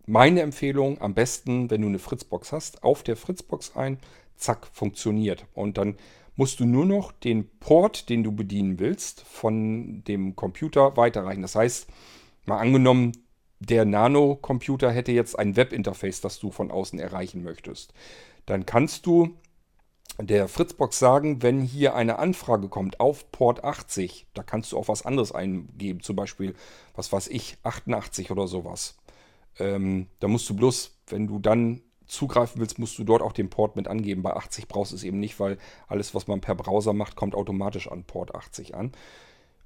meine 0.06 0.41
Empfehlung 0.41 1.02
am 1.02 1.13
besten, 1.13 1.69
wenn 1.69 1.82
du 1.82 1.88
eine 1.88 2.00
Fritzbox 2.00 2.52
hast, 2.52 2.84
auf 2.84 3.04
der 3.04 3.15
Fritzbox 3.15 3.76
ein. 3.76 4.00
Zack, 4.36 4.67
funktioniert. 4.71 5.45
Und 5.54 5.78
dann 5.78 5.95
musst 6.36 6.60
du 6.60 6.65
nur 6.65 6.86
noch 6.86 7.12
den 7.12 7.48
Port, 7.60 8.10
den 8.10 8.24
du 8.24 8.32
bedienen 8.32 8.80
willst, 8.80 9.21
von 9.21 10.04
dem 10.04 10.36
Computer 10.36 10.98
weiterreichen. 10.98 11.41
Das 11.41 11.56
heißt, 11.56 11.88
mal 12.45 12.60
angenommen, 12.60 13.13
der 13.60 13.86
Nano-Computer 13.86 14.91
hätte 14.91 15.12
jetzt 15.12 15.38
ein 15.38 15.56
Webinterface, 15.56 16.22
das 16.22 16.39
du 16.39 16.52
von 16.52 16.72
außen 16.72 17.00
erreichen 17.00 17.44
möchtest. 17.44 17.94
Dann 18.46 18.65
kannst 18.65 19.06
du 19.06 19.36
der 20.20 20.48
Fritzbox 20.48 20.98
sagen, 20.98 21.41
wenn 21.41 21.62
hier 21.62 21.96
eine 21.96 22.20
Anfrage 22.20 22.70
kommt 22.70 23.00
auf 23.00 23.32
Port 23.32 23.63
80, 23.63 24.28
da 24.34 24.44
kannst 24.44 24.72
du 24.72 24.78
auch 24.78 24.88
was 24.88 25.06
anderes 25.06 25.32
eingeben, 25.34 26.02
zum 26.02 26.15
Beispiel, 26.15 26.56
was 26.96 27.12
weiß 27.12 27.28
ich, 27.28 27.58
88 27.63 28.32
oder 28.32 28.48
sowas. 28.48 28.98
Ähm, 29.60 30.08
da 30.20 30.28
musst 30.28 30.50
du 30.50 30.56
bloß, 30.56 30.98
wenn 31.08 31.28
du 31.28 31.39
dann 31.39 31.82
zugreifen 32.08 32.62
willst, 32.62 32.80
musst 32.80 32.98
du 32.98 33.04
dort 33.04 33.22
auch 33.22 33.34
den 33.34 33.50
Port 33.50 33.76
mit 33.76 33.88
angeben. 33.88 34.22
Bei 34.22 34.36
80 34.36 34.68
brauchst 34.68 34.91
du 34.91 34.96
es 34.96 35.04
eben 35.04 35.20
nicht, 35.20 35.39
weil 35.39 35.58
alles, 35.88 36.13
was 36.13 36.28
man 36.28 36.39
per 36.39 36.56
Browser 36.56 36.94
macht, 36.94 37.15
kommt 37.15 37.36
automatisch 37.36 37.91
an 37.91 38.04
Port 38.04 38.36
80 38.36 38.76
an. 38.76 38.91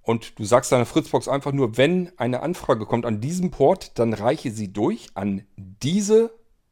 Und 0.01 0.39
du 0.39 0.43
sagst 0.43 0.71
deiner 0.71 0.85
Fritzbox 0.85 1.27
einfach 1.27 1.51
nur, 1.51 1.77
wenn 1.77 2.11
eine 2.17 2.41
Anfrage 2.41 2.85
kommt 2.85 3.05
an 3.05 3.21
diesem 3.21 3.51
Port, 3.51 3.97
dann 3.99 4.13
reiche 4.13 4.51
sie 4.51 4.73
durch 4.73 5.09
an 5.13 5.45
diese 5.57 6.31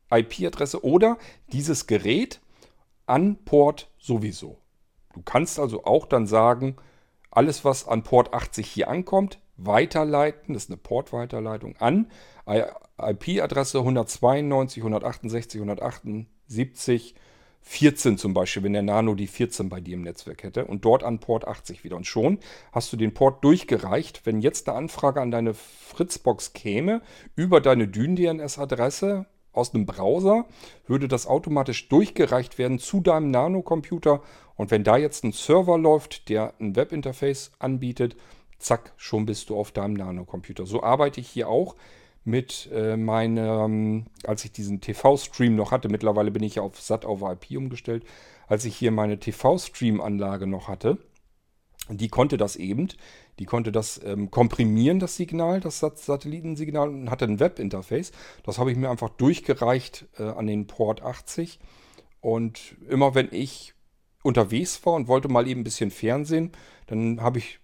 IP-Adresse 0.10 0.84
oder 0.84 1.18
dieses 1.52 1.88
Gerät 1.88 2.40
an 3.06 3.38
Port 3.44 3.90
sowieso. 4.00 4.58
Du 5.14 5.22
kannst 5.22 5.60
also 5.60 5.84
auch 5.84 6.06
dann 6.06 6.28
sagen, 6.28 6.78
alles, 7.32 7.66
was 7.66 7.88
an 7.88 8.04
Port 8.04 8.34
80 8.34 8.68
hier 8.68 8.90
ankommt, 8.90 9.40
weiterleiten, 9.58 10.54
das 10.54 10.66
ist 10.66 10.70
eine 10.70 10.78
Portweiterleitung 10.78 11.76
an 11.78 12.10
IP-Adresse 12.98 13.80
192, 13.80 14.82
168, 14.82 15.62
178, 15.62 17.16
14 17.68 18.18
zum 18.18 18.34
Beispiel, 18.34 18.64
wenn 18.64 18.72
der 18.72 18.82
Nano 18.82 19.14
die 19.14 19.28
14 19.28 19.68
bei 19.68 19.82
dir 19.82 19.96
im 19.96 20.02
Netzwerk 20.02 20.44
hätte 20.44 20.66
und 20.66 20.86
dort 20.86 21.04
an 21.04 21.20
Port 21.20 21.46
80 21.46 21.84
wieder. 21.84 21.98
Und 21.98 22.08
schon 22.08 22.40
hast 22.72 22.94
du 22.94 22.98
den 22.98 23.14
Port 23.14 23.44
durchgereicht. 23.44 24.22
Wenn 24.24 24.40
jetzt 24.40 24.70
eine 24.70 24.78
Anfrage 24.78 25.20
an 25.20 25.32
deine 25.32 25.54
Fritzbox 25.54 26.54
käme 26.54 27.02
über 27.36 27.60
deine 27.60 27.90
DynDNS-Adresse 27.90 29.26
aus 29.52 29.74
einem 29.74 29.86
Browser, 29.86 30.46
würde 30.88 31.10
das 31.10 31.28
automatisch 31.28 31.90
durchgereicht 31.90 32.58
werden 32.58 32.80
zu 32.80 33.02
deinem 33.02 33.32
Nano-Computer. 33.32 34.22
Und 34.56 34.72
wenn 34.72 34.86
da 34.86 34.96
jetzt 34.96 35.26
ein 35.26 35.34
Server 35.34 35.78
läuft, 35.78 36.30
der 36.30 36.54
ein 36.62 36.78
Webinterface 36.78 37.52
anbietet, 37.60 38.16
zack, 38.60 38.94
schon 38.96 39.26
bist 39.26 39.50
du 39.50 39.58
auf 39.58 39.74
deinem 39.74 39.94
Nano-Computer. 39.94 40.66
So 40.66 40.84
arbeite 40.84 41.20
ich 41.20 41.28
hier 41.28 41.50
auch 41.50 41.76
mit 42.28 42.70
äh, 42.74 42.98
meinem, 42.98 44.06
als 44.26 44.44
ich 44.44 44.52
diesen 44.52 44.82
TV-Stream 44.82 45.56
noch 45.56 45.72
hatte, 45.72 45.88
mittlerweile 45.88 46.30
bin 46.30 46.44
ich 46.44 46.56
ja 46.56 46.62
auf 46.62 46.80
SAT 46.80 47.06
auf 47.06 47.22
IP 47.22 47.58
umgestellt, 47.58 48.04
als 48.48 48.66
ich 48.66 48.76
hier 48.76 48.92
meine 48.92 49.18
TV-Stream-Anlage 49.18 50.46
noch 50.46 50.68
hatte, 50.68 50.98
die 51.90 52.10
konnte 52.10 52.36
das 52.36 52.58
eben, 52.58 52.90
die 53.40 53.46
konnte 53.46 53.72
das 53.72 54.02
ähm, 54.04 54.30
komprimieren, 54.30 55.00
das 55.00 55.16
Signal, 55.16 55.62
das 55.62 55.80
Sat 55.80 56.00
Satellitensignal 56.00 56.90
und 56.90 57.10
hatte 57.10 57.24
ein 57.24 57.40
Webinterface. 57.40 58.12
Das 58.44 58.60
habe 58.60 58.72
ich 58.72 58.78
mir 58.78 58.90
einfach 58.90 59.10
durchgereicht 59.10 60.06
äh, 60.20 60.24
an 60.24 60.48
den 60.48 60.68
Port 60.68 61.02
80 61.02 61.60
und 62.20 62.76
immer 62.90 63.16
wenn 63.16 63.30
ich 63.32 63.74
unterwegs 64.22 64.86
war 64.86 64.96
und 64.96 65.08
wollte 65.08 65.30
mal 65.30 65.48
eben 65.48 65.62
ein 65.62 65.64
bisschen 65.64 65.92
Fernsehen, 65.92 66.52
dann 66.88 67.22
habe 67.22 67.38
ich 67.38 67.62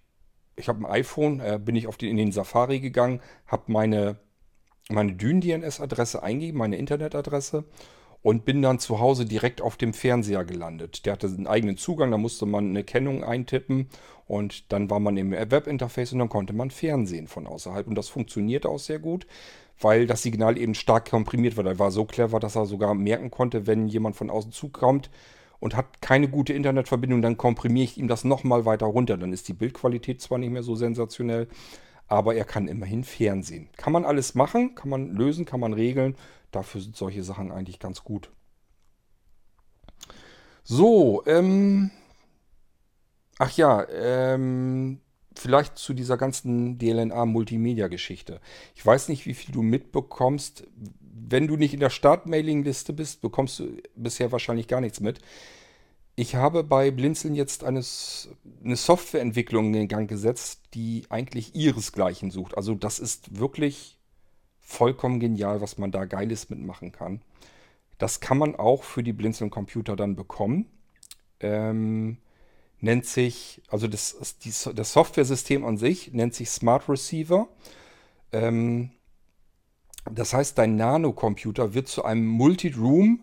ich 0.56 0.68
habe 0.68 0.86
ein 0.86 0.90
iPhone, 0.90 1.40
äh, 1.40 1.58
bin 1.62 1.76
ich 1.76 1.86
auf 1.86 1.96
die, 1.96 2.08
in 2.08 2.16
den 2.16 2.32
Safari 2.32 2.80
gegangen, 2.80 3.20
habe 3.46 3.64
meine 3.72 4.16
meine 4.90 5.12
Dyn-DNS-Adresse 5.14 6.22
eingegeben, 6.22 6.58
meine 6.58 6.76
Internetadresse 6.76 7.64
und 8.22 8.44
bin 8.46 8.62
dann 8.62 8.78
zu 8.78 9.00
Hause 9.00 9.26
direkt 9.26 9.60
auf 9.60 9.76
dem 9.76 9.92
Fernseher 9.92 10.44
gelandet. 10.44 11.04
Der 11.04 11.12
hatte 11.12 11.26
einen 11.26 11.46
eigenen 11.46 11.76
Zugang, 11.76 12.10
da 12.10 12.16
musste 12.16 12.46
man 12.46 12.70
eine 12.70 12.82
Kennung 12.82 13.22
eintippen 13.22 13.88
und 14.26 14.72
dann 14.72 14.88
war 14.88 14.98
man 14.98 15.16
im 15.18 15.32
Webinterface 15.32 16.14
und 16.14 16.20
dann 16.20 16.30
konnte 16.30 16.54
man 16.54 16.70
Fernsehen 16.70 17.26
von 17.26 17.46
außerhalb. 17.46 17.86
Und 17.86 17.96
das 17.96 18.08
funktionierte 18.08 18.70
auch 18.70 18.78
sehr 18.78 18.98
gut, 18.98 19.26
weil 19.78 20.06
das 20.06 20.22
Signal 20.22 20.56
eben 20.56 20.74
stark 20.74 21.10
komprimiert 21.10 21.58
war. 21.58 21.66
Er 21.66 21.78
war 21.78 21.90
so 21.90 22.06
clever, 22.06 22.40
dass 22.40 22.56
er 22.56 22.64
sogar 22.64 22.94
merken 22.94 23.30
konnte, 23.30 23.66
wenn 23.66 23.88
jemand 23.88 24.16
von 24.16 24.30
außen 24.30 24.52
zukommt 24.52 25.10
und 25.60 25.76
hat 25.76 26.00
keine 26.00 26.28
gute 26.28 26.54
Internetverbindung, 26.54 27.20
dann 27.20 27.36
komprimiere 27.36 27.84
ich 27.84 27.98
ihm 27.98 28.08
das 28.08 28.24
nochmal 28.24 28.64
weiter 28.64 28.86
runter. 28.86 29.18
Dann 29.18 29.32
ist 29.32 29.48
die 29.48 29.54
Bildqualität 29.54 30.22
zwar 30.22 30.38
nicht 30.38 30.50
mehr 30.50 30.62
so 30.62 30.76
sensationell, 30.76 31.48
aber 32.06 32.34
er 32.34 32.44
kann 32.44 32.68
immerhin 32.68 33.04
Fernsehen. 33.04 33.68
Kann 33.76 33.92
man 33.92 34.04
alles 34.04 34.34
machen, 34.34 34.74
kann 34.74 34.90
man 34.90 35.14
lösen, 35.14 35.44
kann 35.44 35.60
man 35.60 35.72
regeln. 35.72 36.16
Dafür 36.50 36.80
sind 36.80 36.96
solche 36.96 37.24
Sachen 37.24 37.50
eigentlich 37.50 37.78
ganz 37.78 38.04
gut. 38.04 38.30
So, 40.62 41.24
ähm. 41.26 41.90
Ach 43.38 43.50
ja, 43.56 43.86
ähm. 43.88 45.00
Vielleicht 45.36 45.78
zu 45.78 45.94
dieser 45.94 46.16
ganzen 46.16 46.78
DLNA-Multimedia-Geschichte. 46.78 48.40
Ich 48.76 48.86
weiß 48.86 49.08
nicht, 49.08 49.26
wie 49.26 49.34
viel 49.34 49.52
du 49.52 49.62
mitbekommst. 49.62 50.64
Wenn 51.00 51.48
du 51.48 51.56
nicht 51.56 51.74
in 51.74 51.80
der 51.80 51.90
Start-Mailing-Liste 51.90 52.92
bist, 52.92 53.20
bekommst 53.20 53.58
du 53.58 53.76
bisher 53.96 54.30
wahrscheinlich 54.30 54.68
gar 54.68 54.80
nichts 54.80 55.00
mit. 55.00 55.18
Ich 56.16 56.36
habe 56.36 56.62
bei 56.62 56.90
Blinzeln 56.92 57.34
jetzt 57.34 57.64
eines, 57.64 58.28
eine 58.64 58.76
Softwareentwicklung 58.76 59.74
in 59.74 59.88
Gang 59.88 60.08
gesetzt, 60.08 60.60
die 60.74 61.04
eigentlich 61.08 61.56
ihresgleichen 61.56 62.30
sucht. 62.30 62.56
Also 62.56 62.74
das 62.74 63.00
ist 63.00 63.38
wirklich 63.38 63.98
vollkommen 64.60 65.18
genial, 65.18 65.60
was 65.60 65.76
man 65.76 65.90
da 65.90 66.04
Geiles 66.04 66.50
mitmachen 66.50 66.92
kann. 66.92 67.20
Das 67.98 68.20
kann 68.20 68.38
man 68.38 68.54
auch 68.54 68.84
für 68.84 69.02
die 69.02 69.12
Blinzeln 69.12 69.50
Computer 69.50 69.96
dann 69.96 70.14
bekommen. 70.14 70.66
Ähm, 71.40 72.18
nennt 72.80 73.06
sich, 73.06 73.62
also 73.68 73.88
das, 73.88 74.38
die, 74.42 74.52
das 74.74 74.92
Software-System 74.92 75.64
an 75.64 75.78
sich 75.78 76.12
nennt 76.12 76.34
sich 76.34 76.50
Smart 76.50 76.88
Receiver. 76.88 77.48
Ähm, 78.30 78.90
das 80.10 80.32
heißt, 80.32 80.58
dein 80.58 80.76
Nano-Computer 80.76 81.74
wird 81.74 81.88
zu 81.88 82.04
einem 82.04 82.26
Multi-Room 82.26 83.20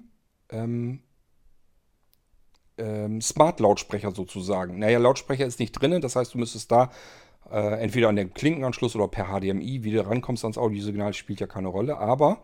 ähm, 0.50 1.04
ähm, 2.82 3.22
Smart-Lautsprecher 3.22 4.12
sozusagen. 4.12 4.80
Naja, 4.80 5.00
Lautsprecher 5.00 5.46
ist 5.46 5.60
nicht 5.60 5.74
drin, 5.74 6.02
das 6.02 6.16
heißt, 6.16 6.34
du 6.34 6.38
müsstest 6.38 6.72
da 6.72 6.92
äh, 7.52 7.82
entweder 7.82 8.10
an 8.10 8.16
den 8.16 8.34
Klinkenanschluss 8.34 8.96
oder 8.96 9.08
per 9.08 9.28
HDMI, 9.28 9.84
wie 9.84 9.92
du 9.92 10.06
rankommst 10.06 10.44
ans 10.44 10.58
Audiosignal, 10.58 11.14
spielt 11.14 11.40
ja 11.40 11.48
keine 11.48 11.68
Rolle. 11.68 11.98
Aber 11.98 12.42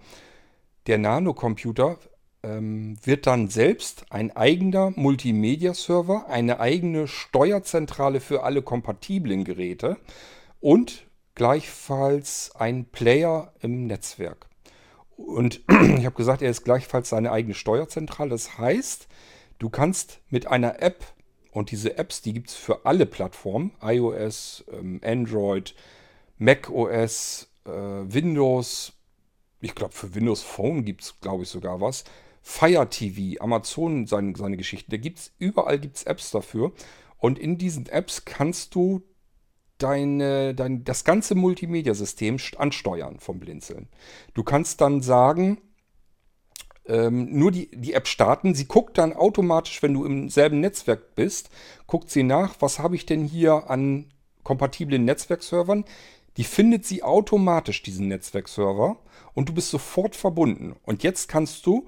der 0.87 0.97
Nano-Computer 0.97 1.97
ähm, 2.43 2.97
wird 3.03 3.27
dann 3.27 3.49
selbst 3.49 4.05
ein 4.09 4.35
eigener 4.35 4.91
Multimedia-Server, 4.95 6.27
eine 6.29 6.59
eigene 6.59 7.07
Steuerzentrale 7.07 8.19
für 8.19 8.43
alle 8.43 8.61
kompatiblen 8.61 9.43
Geräte 9.43 9.97
und 10.59 11.07
gleichfalls 11.35 12.51
ein 12.55 12.85
Player 12.85 13.53
im 13.61 13.87
Netzwerk. 13.87 14.47
Und 15.15 15.61
ich 15.97 16.05
habe 16.05 16.15
gesagt, 16.15 16.41
er 16.41 16.51
ist 16.51 16.63
gleichfalls 16.63 17.09
seine 17.09 17.31
eigene 17.31 17.53
Steuerzentrale. 17.53 18.29
Das 18.29 18.57
heißt, 18.57 19.07
du 19.59 19.69
kannst 19.69 20.21
mit 20.29 20.47
einer 20.47 20.81
App 20.81 21.03
und 21.51 21.71
diese 21.71 21.97
Apps, 21.97 22.21
die 22.21 22.33
gibt 22.33 22.49
es 22.49 22.55
für 22.55 22.85
alle 22.85 23.05
Plattformen. 23.05 23.71
iOS, 23.81 24.63
ähm, 24.71 25.01
Android, 25.03 25.73
Mac 26.37 26.69
OS, 26.69 27.47
äh, 27.65 27.71
Windows. 27.71 28.93
Ich 29.59 29.73
glaube, 29.73 29.93
für 29.93 30.13
Windows 30.13 30.43
Phone 30.43 30.85
gibt 30.85 31.01
es, 31.01 31.19
glaube 31.19 31.43
ich, 31.43 31.49
sogar 31.49 31.81
was. 31.81 32.03
Fire 32.43 32.87
TV, 32.87 33.41
Amazon, 33.43 34.05
seine, 34.05 34.35
seine 34.35 34.55
Geschichten. 34.55 34.91
Da 34.91 34.97
gibt's, 34.97 35.33
überall 35.39 35.79
gibt 35.79 35.97
es 35.97 36.03
Apps 36.03 36.31
dafür. 36.31 36.71
Und 37.17 37.39
in 37.39 37.57
diesen 37.57 37.87
Apps 37.87 38.23
kannst 38.23 38.75
du 38.75 39.01
deine, 39.79 40.53
dein, 40.55 40.83
das 40.83 41.03
ganze 41.03 41.35
Multimedia-System 41.35 42.37
ansteuern 42.57 43.19
vom 43.19 43.39
Blinzeln. 43.39 43.87
Du 44.33 44.43
kannst 44.43 44.81
dann 44.81 45.01
sagen, 45.01 45.57
ähm, 46.87 47.37
nur 47.37 47.51
die, 47.51 47.69
die 47.73 47.93
App 47.93 48.07
starten. 48.07 48.55
Sie 48.55 48.65
guckt 48.65 48.97
dann 48.97 49.13
automatisch, 49.13 49.81
wenn 49.83 49.93
du 49.93 50.05
im 50.05 50.29
selben 50.29 50.59
Netzwerk 50.59 51.15
bist, 51.15 51.49
guckt 51.85 52.09
sie 52.09 52.23
nach, 52.23 52.55
was 52.59 52.79
habe 52.79 52.95
ich 52.95 53.05
denn 53.05 53.25
hier 53.25 53.69
an 53.69 54.05
kompatiblen 54.43 55.05
Netzwerkservern. 55.05 55.85
Die 56.37 56.43
findet 56.43 56.85
sie 56.85 57.03
automatisch, 57.03 57.81
diesen 57.83 58.07
Netzwerkserver, 58.07 58.97
und 59.33 59.49
du 59.49 59.53
bist 59.53 59.69
sofort 59.69 60.15
verbunden. 60.15 60.75
Und 60.83 61.03
jetzt 61.03 61.27
kannst 61.27 61.65
du 61.65 61.87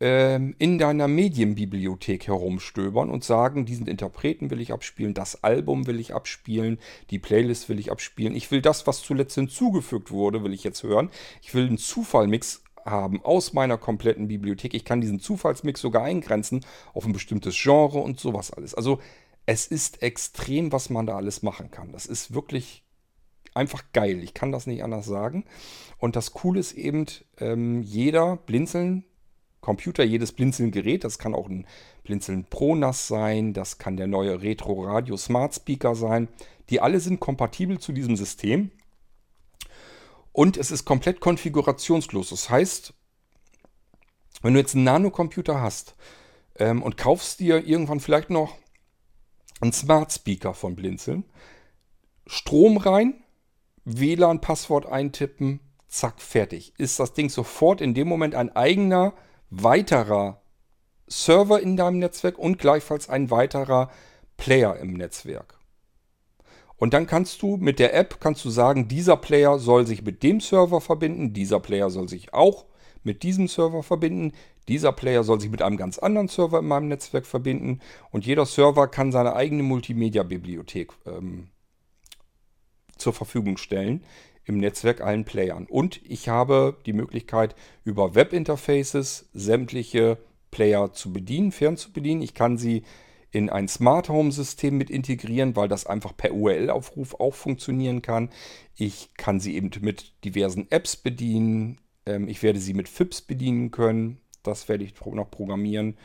ähm, 0.00 0.56
in 0.58 0.78
deiner 0.78 1.06
Medienbibliothek 1.06 2.26
herumstöbern 2.26 3.10
und 3.10 3.24
sagen, 3.24 3.64
diesen 3.64 3.86
Interpreten 3.86 4.50
will 4.50 4.60
ich 4.60 4.72
abspielen, 4.72 5.14
das 5.14 5.44
Album 5.44 5.86
will 5.86 6.00
ich 6.00 6.14
abspielen, 6.14 6.78
die 7.10 7.18
Playlist 7.18 7.68
will 7.68 7.78
ich 7.78 7.92
abspielen. 7.92 8.34
Ich 8.34 8.50
will 8.50 8.60
das, 8.60 8.86
was 8.86 9.02
zuletzt 9.02 9.36
hinzugefügt 9.36 10.10
wurde, 10.10 10.42
will 10.42 10.52
ich 10.52 10.64
jetzt 10.64 10.82
hören. 10.82 11.10
Ich 11.42 11.54
will 11.54 11.66
einen 11.66 11.78
Zufallmix 11.78 12.63
haben 12.84 13.22
aus 13.22 13.52
meiner 13.52 13.78
kompletten 13.78 14.28
Bibliothek. 14.28 14.74
Ich 14.74 14.84
kann 14.84 15.00
diesen 15.00 15.20
Zufallsmix 15.20 15.80
sogar 15.80 16.04
eingrenzen 16.04 16.64
auf 16.92 17.06
ein 17.06 17.12
bestimmtes 17.12 17.56
Genre 17.60 17.98
und 17.98 18.20
sowas 18.20 18.50
alles. 18.50 18.74
Also 18.74 19.00
es 19.46 19.66
ist 19.66 20.02
extrem, 20.02 20.72
was 20.72 20.90
man 20.90 21.06
da 21.06 21.16
alles 21.16 21.42
machen 21.42 21.70
kann. 21.70 21.92
Das 21.92 22.06
ist 22.06 22.34
wirklich 22.34 22.82
einfach 23.54 23.84
geil. 23.92 24.22
Ich 24.22 24.34
kann 24.34 24.52
das 24.52 24.66
nicht 24.66 24.82
anders 24.82 25.06
sagen. 25.06 25.44
Und 25.98 26.16
das 26.16 26.32
Coole 26.32 26.60
ist 26.60 26.72
eben, 26.72 27.06
ähm, 27.38 27.82
jeder 27.82 28.36
Blinzeln 28.36 29.04
Computer, 29.60 30.04
jedes 30.04 30.32
Blinzeln-Gerät, 30.32 31.04
das 31.04 31.18
kann 31.18 31.34
auch 31.34 31.48
ein 31.48 31.66
Blinzeln 32.02 32.44
Pro 32.44 32.74
NAS 32.74 33.08
sein, 33.08 33.54
das 33.54 33.78
kann 33.78 33.96
der 33.96 34.06
neue 34.06 34.42
Retro 34.42 34.84
Radio 34.84 35.16
Smart 35.16 35.54
Speaker 35.54 35.94
sein. 35.94 36.28
Die 36.68 36.80
alle 36.80 37.00
sind 37.00 37.18
kompatibel 37.18 37.78
zu 37.78 37.92
diesem 37.92 38.16
System. 38.16 38.70
Und 40.34 40.56
es 40.56 40.72
ist 40.72 40.84
komplett 40.84 41.20
konfigurationslos. 41.20 42.30
Das 42.30 42.50
heißt, 42.50 42.92
wenn 44.42 44.52
du 44.52 44.58
jetzt 44.58 44.74
einen 44.74 44.82
Nano-Computer 44.82 45.60
hast 45.60 45.94
ähm, 46.56 46.82
und 46.82 46.96
kaufst 46.96 47.38
dir 47.38 47.64
irgendwann 47.64 48.00
vielleicht 48.00 48.30
noch 48.30 48.58
einen 49.60 49.72
Smart 49.72 50.12
Speaker 50.12 50.52
von 50.52 50.74
Blinzeln, 50.74 51.24
Strom 52.26 52.78
rein, 52.78 53.22
WLAN-Passwort 53.84 54.86
eintippen, 54.86 55.60
zack, 55.86 56.20
fertig. 56.20 56.74
Ist 56.78 56.98
das 56.98 57.12
Ding 57.12 57.30
sofort 57.30 57.80
in 57.80 57.94
dem 57.94 58.08
Moment 58.08 58.34
ein 58.34 58.54
eigener, 58.56 59.14
weiterer 59.50 60.42
Server 61.06 61.60
in 61.60 61.76
deinem 61.76 62.00
Netzwerk 62.00 62.40
und 62.40 62.58
gleichfalls 62.58 63.08
ein 63.08 63.30
weiterer 63.30 63.88
Player 64.36 64.76
im 64.78 64.94
Netzwerk. 64.94 65.60
Und 66.76 66.92
dann 66.92 67.06
kannst 67.06 67.40
du 67.42 67.56
mit 67.56 67.78
der 67.78 67.94
App 67.94 68.20
kannst 68.20 68.44
du 68.44 68.50
sagen, 68.50 68.88
dieser 68.88 69.16
Player 69.16 69.58
soll 69.58 69.86
sich 69.86 70.02
mit 70.02 70.22
dem 70.22 70.40
Server 70.40 70.80
verbinden, 70.80 71.32
dieser 71.32 71.60
Player 71.60 71.90
soll 71.90 72.08
sich 72.08 72.34
auch 72.34 72.66
mit 73.04 73.22
diesem 73.22 73.48
Server 73.48 73.82
verbinden, 73.82 74.32
dieser 74.66 74.92
Player 74.92 75.24
soll 75.24 75.40
sich 75.40 75.50
mit 75.50 75.62
einem 75.62 75.76
ganz 75.76 75.98
anderen 75.98 76.28
Server 76.28 76.58
in 76.58 76.66
meinem 76.66 76.88
Netzwerk 76.88 77.26
verbinden 77.26 77.80
und 78.10 78.26
jeder 78.26 78.46
Server 78.46 78.88
kann 78.88 79.12
seine 79.12 79.36
eigene 79.36 79.62
Multimedia-Bibliothek 79.62 80.92
ähm, 81.06 81.48
zur 82.96 83.12
Verfügung 83.12 83.56
stellen 83.56 84.04
im 84.44 84.58
Netzwerk 84.58 85.00
allen 85.00 85.24
Playern. 85.24 85.66
Und 85.66 86.00
ich 86.04 86.28
habe 86.28 86.76
die 86.86 86.92
Möglichkeit, 86.92 87.54
über 87.84 88.14
Webinterfaces 88.14 89.28
sämtliche 89.32 90.18
Player 90.50 90.92
zu 90.92 91.12
bedienen, 91.12 91.50
fern 91.50 91.76
zu 91.76 91.92
bedienen. 91.92 92.22
Ich 92.22 92.34
kann 92.34 92.58
sie 92.58 92.84
in 93.34 93.50
ein 93.50 93.66
Smart 93.66 94.08
Home 94.08 94.30
System 94.30 94.78
mit 94.78 94.90
integrieren, 94.90 95.56
weil 95.56 95.66
das 95.66 95.86
einfach 95.86 96.16
per 96.16 96.32
URL-Aufruf 96.32 97.14
auch 97.18 97.34
funktionieren 97.34 98.00
kann. 98.00 98.30
Ich 98.76 99.10
kann 99.16 99.40
sie 99.40 99.56
eben 99.56 99.70
mit 99.80 100.24
diversen 100.24 100.70
Apps 100.70 100.96
bedienen. 100.96 101.80
Ähm, 102.06 102.28
ich 102.28 102.44
werde 102.44 102.60
sie 102.60 102.74
mit 102.74 102.88
FIPS 102.88 103.22
bedienen 103.22 103.72
können. 103.72 104.18
Das 104.44 104.68
werde 104.68 104.84
ich 104.84 104.94
noch 105.04 105.30
programmieren. 105.32 105.96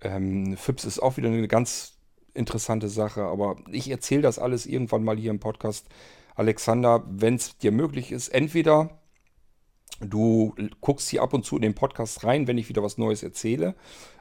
Ähm, 0.00 0.56
FIPS 0.56 0.86
ist 0.86 0.98
auch 1.00 1.18
wieder 1.18 1.28
eine 1.28 1.46
ganz 1.46 1.98
interessante 2.32 2.88
Sache, 2.88 3.22
aber 3.24 3.56
ich 3.70 3.90
erzähle 3.90 4.22
das 4.22 4.38
alles 4.38 4.64
irgendwann 4.64 5.04
mal 5.04 5.18
hier 5.18 5.30
im 5.30 5.40
Podcast. 5.40 5.86
Alexander, 6.34 7.04
wenn 7.06 7.34
es 7.34 7.58
dir 7.58 7.72
möglich 7.72 8.12
ist, 8.12 8.28
entweder 8.28 9.01
du 10.00 10.54
guckst 10.80 11.08
hier 11.10 11.22
ab 11.22 11.32
und 11.34 11.44
zu 11.44 11.56
in 11.56 11.62
den 11.62 11.74
Podcast 11.74 12.24
rein, 12.24 12.46
wenn 12.46 12.58
ich 12.58 12.68
wieder 12.68 12.82
was 12.82 12.98
Neues 12.98 13.22
erzähle 13.22 13.74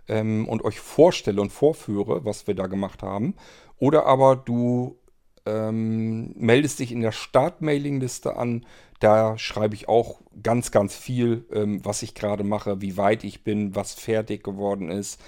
ähm, 0.08 0.48
und 0.48 0.64
euch 0.64 0.80
vorstelle 0.80 1.42
und 1.42 1.52
vorführe, 1.52 2.26
was 2.26 2.48
wir 2.48 2.56
da 2.56 2.68
gemacht 2.68 3.04
haben. 3.04 3.36
Oder 3.78 4.06
aber 4.06 4.36
du 4.36 4.98
ähm, 5.46 6.34
meldest 6.36 6.80
dich 6.80 6.92
in 6.92 7.02
der 7.02 7.12
Start-Mailing-Liste 7.12 8.36
an. 8.36 8.66
Da 9.00 9.38
schreibe 9.38 9.76
ich 9.76 9.90
auch 9.90 10.22
ganz, 10.44 10.72
ganz 10.72 10.96
viel, 10.96 11.46
ähm, 11.52 11.84
was 11.84 12.04
ich 12.04 12.14
gerade 12.14 12.44
mache, 12.44 12.82
wie 12.82 12.98
weit 12.98 13.24
ich 13.24 13.44
bin, 13.44 13.76
was 13.76 13.94
fertig 13.94 14.44
geworden 14.44 14.92
ist, 14.92 15.20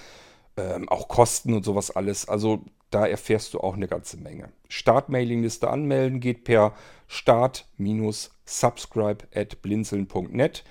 ähm, 0.56 0.88
auch 0.88 1.08
Kosten 1.08 1.52
und 1.54 1.64
sowas 1.64 1.90
alles. 1.90 2.28
Also 2.28 2.64
da 2.90 3.06
erfährst 3.06 3.54
du 3.54 3.60
auch 3.60 3.74
eine 3.74 3.88
ganze 3.88 4.16
Menge. 4.16 4.52
Start-Mailing-Liste 4.68 5.68
anmelden 5.68 6.20
geht 6.20 6.44
per 6.44 6.74
Start- 7.08 7.66
subscribe 8.44 9.26
at 9.34 9.62
blinzeln.net. 9.62 10.64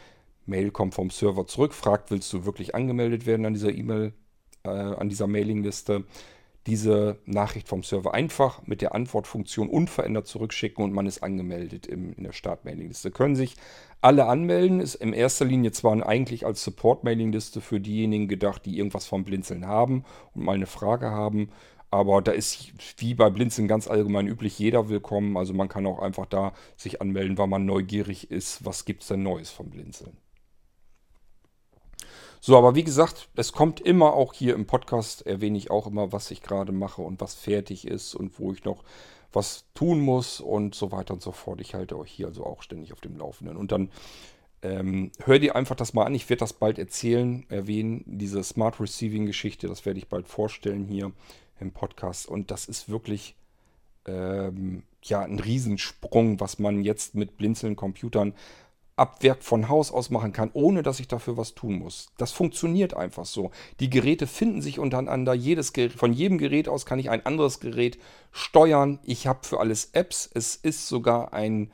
Mail 0.45 0.71
kommt 0.71 0.93
vom 0.93 1.09
Server 1.09 1.47
zurück, 1.47 1.73
fragt, 1.73 2.11
willst 2.11 2.31
du 2.33 2.45
wirklich 2.45 2.75
angemeldet 2.75 3.25
werden 3.25 3.45
an 3.45 3.53
dieser 3.53 3.73
E-Mail, 3.73 4.13
äh, 4.63 4.69
an 4.69 5.09
dieser 5.09 5.27
Mailingliste? 5.27 6.03
Diese 6.65 7.17
Nachricht 7.25 7.67
vom 7.67 7.83
Server 7.83 8.13
einfach 8.13 8.65
mit 8.65 8.81
der 8.81 8.95
Antwortfunktion 8.95 9.67
unverändert 9.67 10.27
zurückschicken 10.27 10.83
und 10.83 10.93
man 10.93 11.07
ist 11.07 11.21
angemeldet 11.21 11.87
im, 11.87 12.13
in 12.13 12.23
der 12.23 12.31
Start-Mailingliste. 12.31 13.11
Können 13.11 13.35
sich 13.35 13.57
alle 13.99 14.27
anmelden, 14.27 14.79
ist 14.79 14.95
in 14.95 15.11
erster 15.11 15.43
Linie 15.43 15.73
zwar 15.73 16.05
eigentlich 16.05 16.45
als 16.45 16.63
Support-Mailingliste 16.63 17.59
für 17.59 17.81
diejenigen 17.81 18.29
gedacht, 18.29 18.65
die 18.65 18.77
irgendwas 18.77 19.05
vom 19.05 19.25
Blinzeln 19.25 19.67
haben 19.67 20.05
und 20.33 20.45
mal 20.45 20.55
eine 20.55 20.65
Frage 20.65 21.11
haben. 21.11 21.49
Aber 21.93 22.23
da 22.23 22.31
ist 22.31 22.73
wie 22.97 23.13
bei 23.13 23.29
Blinzeln 23.29 23.67
ganz 23.67 23.87
allgemein 23.87 24.25
üblich 24.25 24.57
jeder 24.57 24.89
willkommen. 24.89 25.37
Also 25.37 25.53
man 25.53 25.69
kann 25.69 25.85
auch 25.85 25.99
einfach 25.99 26.25
da 26.25 26.53
sich 26.75 27.01
anmelden, 27.01 27.37
weil 27.37 27.45
man 27.45 27.67
neugierig 27.67 28.31
ist, 28.31 28.65
was 28.65 28.85
gibt 28.85 29.03
es 29.03 29.09
denn 29.09 29.21
Neues 29.21 29.51
vom 29.51 29.69
Blinzeln. 29.69 30.17
So, 32.41 32.57
aber 32.57 32.73
wie 32.73 32.83
gesagt, 32.83 33.29
es 33.35 33.53
kommt 33.53 33.79
immer 33.79 34.15
auch 34.15 34.33
hier 34.33 34.55
im 34.55 34.65
Podcast, 34.65 35.27
erwähne 35.27 35.55
ich 35.55 35.69
auch 35.69 35.85
immer, 35.85 36.11
was 36.11 36.31
ich 36.31 36.41
gerade 36.41 36.71
mache 36.71 37.03
und 37.03 37.21
was 37.21 37.35
fertig 37.35 37.85
ist 37.85 38.15
und 38.15 38.39
wo 38.39 38.51
ich 38.51 38.63
noch 38.63 38.83
was 39.31 39.65
tun 39.75 40.01
muss 40.01 40.39
und 40.39 40.73
so 40.73 40.91
weiter 40.91 41.13
und 41.13 41.21
so 41.21 41.31
fort. 41.31 41.61
Ich 41.61 41.75
halte 41.75 41.95
euch 41.99 42.11
hier 42.11 42.25
also 42.25 42.43
auch 42.43 42.63
ständig 42.63 42.91
auf 42.91 43.01
dem 43.01 43.17
Laufenden. 43.17 43.55
Und 43.55 43.71
dann 43.71 43.91
ähm, 44.63 45.11
hör 45.23 45.37
dir 45.37 45.55
einfach 45.55 45.75
das 45.75 45.93
mal 45.93 46.05
an. 46.05 46.15
Ich 46.15 46.27
werde 46.27 46.39
das 46.39 46.53
bald 46.53 46.79
erzählen, 46.79 47.45
erwähnen, 47.49 48.03
diese 48.07 48.43
Smart 48.43 48.79
Receiving 48.79 49.27
Geschichte, 49.27 49.67
das 49.67 49.85
werde 49.85 49.99
ich 49.99 50.07
bald 50.07 50.27
vorstellen 50.27 50.85
hier 50.85 51.11
im 51.63 51.71
Podcast. 51.71 52.27
Und 52.27 52.51
das 52.51 52.65
ist 52.65 52.89
wirklich 52.89 53.35
ähm, 54.05 54.83
ja 55.01 55.21
ein 55.21 55.39
Riesensprung, 55.39 56.39
was 56.39 56.59
man 56.59 56.83
jetzt 56.83 57.15
mit 57.15 57.37
blinzelnden 57.37 57.75
Computern 57.75 58.33
ab 58.95 59.23
Werk 59.23 59.43
von 59.43 59.69
Haus 59.69 59.91
aus 59.91 60.11
machen 60.11 60.33
kann, 60.33 60.51
ohne 60.53 60.83
dass 60.83 60.99
ich 60.99 61.07
dafür 61.07 61.35
was 61.35 61.55
tun 61.55 61.79
muss. 61.79 62.11
Das 62.17 62.31
funktioniert 62.31 62.95
einfach 62.95 63.25
so. 63.25 63.51
Die 63.79 63.89
Geräte 63.89 64.27
finden 64.27 64.61
sich 64.61 64.77
untereinander. 64.77 65.33
Jedes 65.33 65.73
Gerät, 65.73 65.93
von 65.93 66.13
jedem 66.13 66.37
Gerät 66.37 66.67
aus 66.67 66.85
kann 66.85 66.99
ich 66.99 67.09
ein 67.09 67.25
anderes 67.25 67.59
Gerät 67.59 67.97
steuern. 68.31 68.99
Ich 69.03 69.25
habe 69.25 69.39
für 69.43 69.59
alles 69.59 69.89
Apps. 69.93 70.29
Es 70.31 70.55
ist 70.55 70.87
sogar 70.87 71.33
ein 71.33 71.71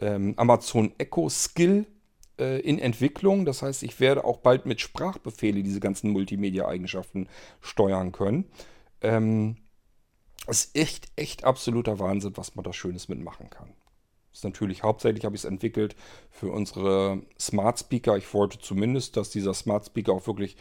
ähm, 0.00 0.34
Amazon 0.36 0.92
Echo 0.98 1.28
Skill 1.28 1.86
äh, 2.38 2.60
in 2.60 2.80
Entwicklung. 2.80 3.44
Das 3.44 3.62
heißt, 3.62 3.84
ich 3.84 4.00
werde 4.00 4.24
auch 4.24 4.38
bald 4.38 4.66
mit 4.66 4.80
Sprachbefehle 4.80 5.62
diese 5.62 5.80
ganzen 5.80 6.10
Multimedia-Eigenschaften 6.10 7.28
steuern 7.60 8.10
können. 8.10 8.44
Ähm, 9.06 9.56
ist 10.46 10.76
echt, 10.76 11.08
echt 11.16 11.44
absoluter 11.44 11.98
Wahnsinn, 11.98 12.36
was 12.36 12.54
man 12.54 12.64
da 12.64 12.72
Schönes 12.72 13.08
mitmachen 13.08 13.50
kann 13.50 13.74
ist 14.36 14.44
natürlich 14.44 14.82
hauptsächlich 14.82 15.24
habe 15.24 15.34
ich 15.34 15.42
es 15.42 15.46
entwickelt 15.46 15.96
für 16.30 16.50
unsere 16.50 17.22
Smart 17.40 17.78
Speaker. 17.78 18.18
Ich 18.18 18.32
wollte 18.34 18.58
zumindest, 18.58 19.16
dass 19.16 19.30
dieser 19.30 19.54
Smart 19.54 19.86
Speaker 19.86 20.12
auch 20.12 20.26
wirklich 20.26 20.56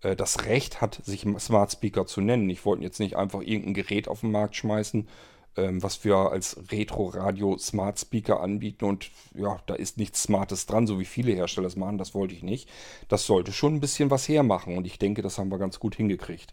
äh, 0.00 0.16
das 0.16 0.46
Recht 0.46 0.80
hat, 0.80 1.00
sich 1.04 1.26
Smart 1.38 1.72
Speaker 1.72 2.06
zu 2.06 2.22
nennen. 2.22 2.48
Ich 2.48 2.64
wollte 2.64 2.82
jetzt 2.82 3.00
nicht 3.00 3.16
einfach 3.16 3.42
irgendein 3.42 3.74
Gerät 3.74 4.08
auf 4.08 4.20
den 4.20 4.32
Markt 4.32 4.56
schmeißen, 4.56 5.08
ähm, 5.56 5.82
was 5.82 6.04
wir 6.04 6.16
als 6.16 6.56
Retro-Radio 6.70 7.58
Smart 7.58 7.98
Speaker 7.98 8.40
anbieten 8.40 8.84
und 8.84 9.10
ja, 9.34 9.58
da 9.66 9.74
ist 9.74 9.98
nichts 9.98 10.22
Smartes 10.22 10.66
dran, 10.66 10.86
so 10.86 10.98
wie 10.98 11.04
viele 11.04 11.32
Hersteller 11.32 11.66
es 11.66 11.76
machen, 11.76 11.98
das 11.98 12.14
wollte 12.14 12.34
ich 12.34 12.42
nicht. 12.42 12.68
Das 13.08 13.26
sollte 13.26 13.52
schon 13.52 13.74
ein 13.74 13.80
bisschen 13.80 14.10
was 14.10 14.28
hermachen 14.28 14.76
und 14.76 14.86
ich 14.86 14.98
denke, 14.98 15.22
das 15.22 15.38
haben 15.38 15.50
wir 15.50 15.58
ganz 15.58 15.78
gut 15.78 15.94
hingekriegt. 15.94 16.52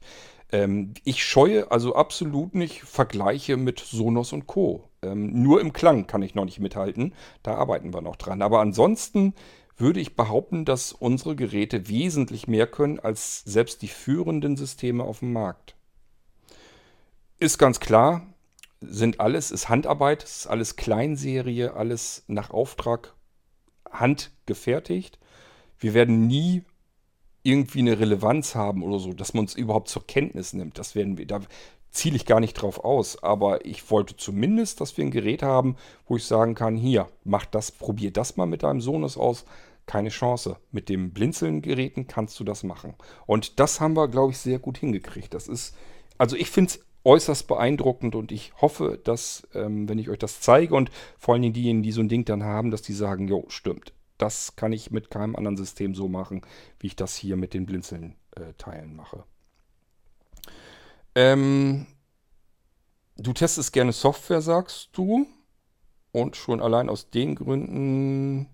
Ähm, 0.52 0.94
ich 1.04 1.24
scheue 1.24 1.72
also 1.72 1.96
absolut 1.96 2.56
nicht 2.56 2.82
Vergleiche 2.82 3.58
mit 3.58 3.80
Sonos 3.80 4.34
und 4.34 4.48
Co. 4.48 4.90
Ähm, 5.02 5.42
nur 5.42 5.62
im 5.62 5.74
Klang 5.74 6.08
kann 6.08 6.22
ich 6.22 6.36
noch 6.36 6.46
nicht 6.46 6.60
mithalten. 6.60 7.14
Da 7.44 7.56
arbeiten 7.56 7.94
wir 7.94 8.02
noch 8.02 8.16
dran. 8.16 8.42
Aber 8.42 8.60
ansonsten 8.60 9.34
würde 9.78 10.00
ich 10.00 10.16
behaupten, 10.16 10.66
dass 10.66 10.92
unsere 10.92 11.36
Geräte 11.36 11.88
wesentlich 11.88 12.48
mehr 12.48 12.68
können 12.68 13.00
als 13.00 13.44
selbst 13.46 13.82
die 13.82 13.88
führenden 13.88 14.58
Systeme 14.58 15.04
auf 15.04 15.20
dem 15.20 15.32
Markt. 15.32 15.76
Ist 17.40 17.58
ganz 17.58 17.80
klar, 17.80 18.28
sind 18.82 19.20
alles, 19.20 19.52
ist 19.52 19.70
Handarbeit, 19.70 20.24
ist 20.24 20.48
alles 20.48 20.76
Kleinserie, 20.76 21.74
alles 21.74 22.24
nach 22.28 22.52
Auftrag 22.52 23.14
handgefertigt. 23.92 25.20
Wir 25.78 25.94
werden 25.94 26.28
nie 26.28 26.64
irgendwie 27.44 27.80
eine 27.80 28.00
Relevanz 28.00 28.56
haben 28.56 28.84
oder 28.84 29.00
so, 29.00 29.14
dass 29.14 29.34
man 29.34 29.42
uns 29.42 29.56
überhaupt 29.56 29.90
zur 29.90 30.06
Kenntnis 30.06 30.54
nimmt. 30.54 30.78
Das 30.78 30.96
werden 30.96 31.18
wir, 31.18 31.26
da 31.26 31.40
ziele 31.92 32.16
ich 32.16 32.26
gar 32.26 32.40
nicht 32.40 32.54
drauf 32.54 32.84
aus. 32.84 33.22
Aber 33.24 33.66
ich 33.66 33.90
wollte 33.90 34.16
zumindest, 34.16 34.82
dass 34.82 34.98
wir 34.98 35.06
ein 35.06 35.12
Gerät 35.12 35.44
haben, 35.44 35.76
wo 36.06 36.18
ich 36.18 36.26
sagen 36.26 36.56
kann, 36.56 36.76
hier, 36.76 37.08
mach 37.24 37.46
das, 37.46 37.72
probier 37.72 38.12
das 38.12 38.38
mal 38.38 38.46
mit 38.46 38.64
deinem 38.64 38.82
Sohnes 38.82 39.18
aus. 39.18 39.46
Keine 39.86 40.10
Chance. 40.10 40.58
Mit 40.72 40.90
dem 40.90 41.12
Blinzeln-Geräten 41.12 42.08
kannst 42.08 42.40
du 42.40 42.44
das 42.44 42.64
machen. 42.64 42.94
Und 43.26 43.60
das 43.60 43.82
haben 43.82 43.96
wir, 43.96 44.08
glaube 44.08 44.32
ich, 44.32 44.38
sehr 44.38 44.60
gut 44.60 44.78
hingekriegt. 44.78 45.34
Das 45.34 45.48
ist, 45.48 45.76
also 46.18 46.36
ich 46.36 46.50
finde 46.52 46.72
es 46.72 46.86
äußerst 47.04 47.48
beeindruckend 47.48 48.16
und 48.16 48.32
ich 48.32 48.54
hoffe, 48.62 49.00
dass, 49.04 49.48
ähm, 49.54 49.88
wenn 49.88 50.00
ich 50.00 50.10
euch 50.10 50.20
das 50.20 50.42
zeige 50.42 50.76
und 50.76 50.92
vor 51.18 51.34
allen 51.34 51.42
Dingen 51.42 51.54
diejenigen, 51.54 51.84
die 51.84 51.92
so 51.92 52.02
ein 52.02 52.10
Ding 52.10 52.26
dann 52.26 52.44
haben, 52.44 52.72
dass 52.72 52.82
die 52.82 52.94
sagen, 52.94 53.28
jo, 53.28 53.46
stimmt. 53.48 53.94
Das 54.18 54.58
kann 54.58 54.74
ich 54.74 54.92
mit 54.92 55.10
keinem 55.10 55.36
anderen 55.36 55.56
System 55.56 55.96
so 55.96 56.10
machen, 56.10 56.42
wie 56.80 56.88
ich 56.88 56.96
das 56.98 57.16
hier 57.16 57.38
mit 57.38 57.54
den 57.54 57.66
Blinzeln-Teilen 57.66 58.92
äh, 58.92 58.94
mache. 58.94 59.24
Ähm, 61.16 61.88
du 63.18 63.32
testest 63.32 63.72
gerne 63.72 63.94
Software, 63.94 64.42
sagst 64.42 64.90
du. 64.94 65.26
Und 66.12 66.36
schon 66.36 66.60
allein 66.60 66.90
aus 66.90 67.12
den 67.12 67.36
Gründen, 67.36 68.48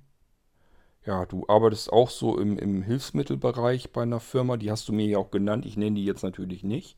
ja, 1.06 1.26
du 1.26 1.46
arbeitest 1.48 1.91
auch 1.91 2.10
so 2.10 2.38
im, 2.38 2.60
im 2.60 2.82
Hilfsmittelbereich 2.82 3.93
bei 3.93 4.02
einer 4.04 4.20
Firma. 4.20 4.58
Die 4.58 4.72
hast 4.72 4.89
du 4.89 4.93
mir 4.93 5.06
ja 5.06 5.20
auch 5.20 5.32
genannt. 5.32 5.66
Ich 5.66 5.78
nenne 5.78 5.96
die 5.96 6.06
jetzt 6.06 6.24
natürlich 6.24 6.64
nicht. 6.64 6.98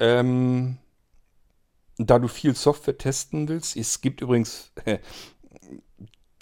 Ähm, 0.00 0.78
da 1.98 2.18
du 2.18 2.28
viel 2.28 2.54
Software 2.54 2.98
testen 2.98 3.48
willst, 3.48 3.76
es 3.76 4.00
gibt 4.00 4.22
übrigens, 4.22 4.72
äh, 4.86 4.98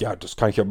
ja, 0.00 0.14
das 0.14 0.36
kann 0.36 0.50
ich 0.50 0.56
ja 0.56 0.64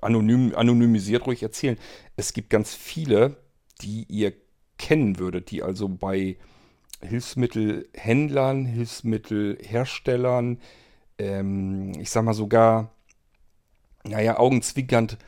anonym, 0.00 0.54
anonymisiert 0.54 1.26
ruhig 1.26 1.42
erzählen. 1.42 1.78
Es 2.16 2.32
gibt 2.32 2.50
ganz 2.50 2.74
viele, 2.74 3.36
die 3.80 4.04
ihr 4.08 4.32
kennen 4.76 5.18
würdet, 5.18 5.52
die 5.52 5.62
also 5.62 5.88
bei 5.88 6.36
Hilfsmittelhändlern, 7.00 8.66
Hilfsmittelherstellern, 8.66 10.60
ähm, 11.18 11.92
ich 12.00 12.10
sag 12.10 12.24
mal 12.24 12.34
sogar, 12.34 12.92
naja, 14.04 14.38
augenzwinkernd 14.38 15.18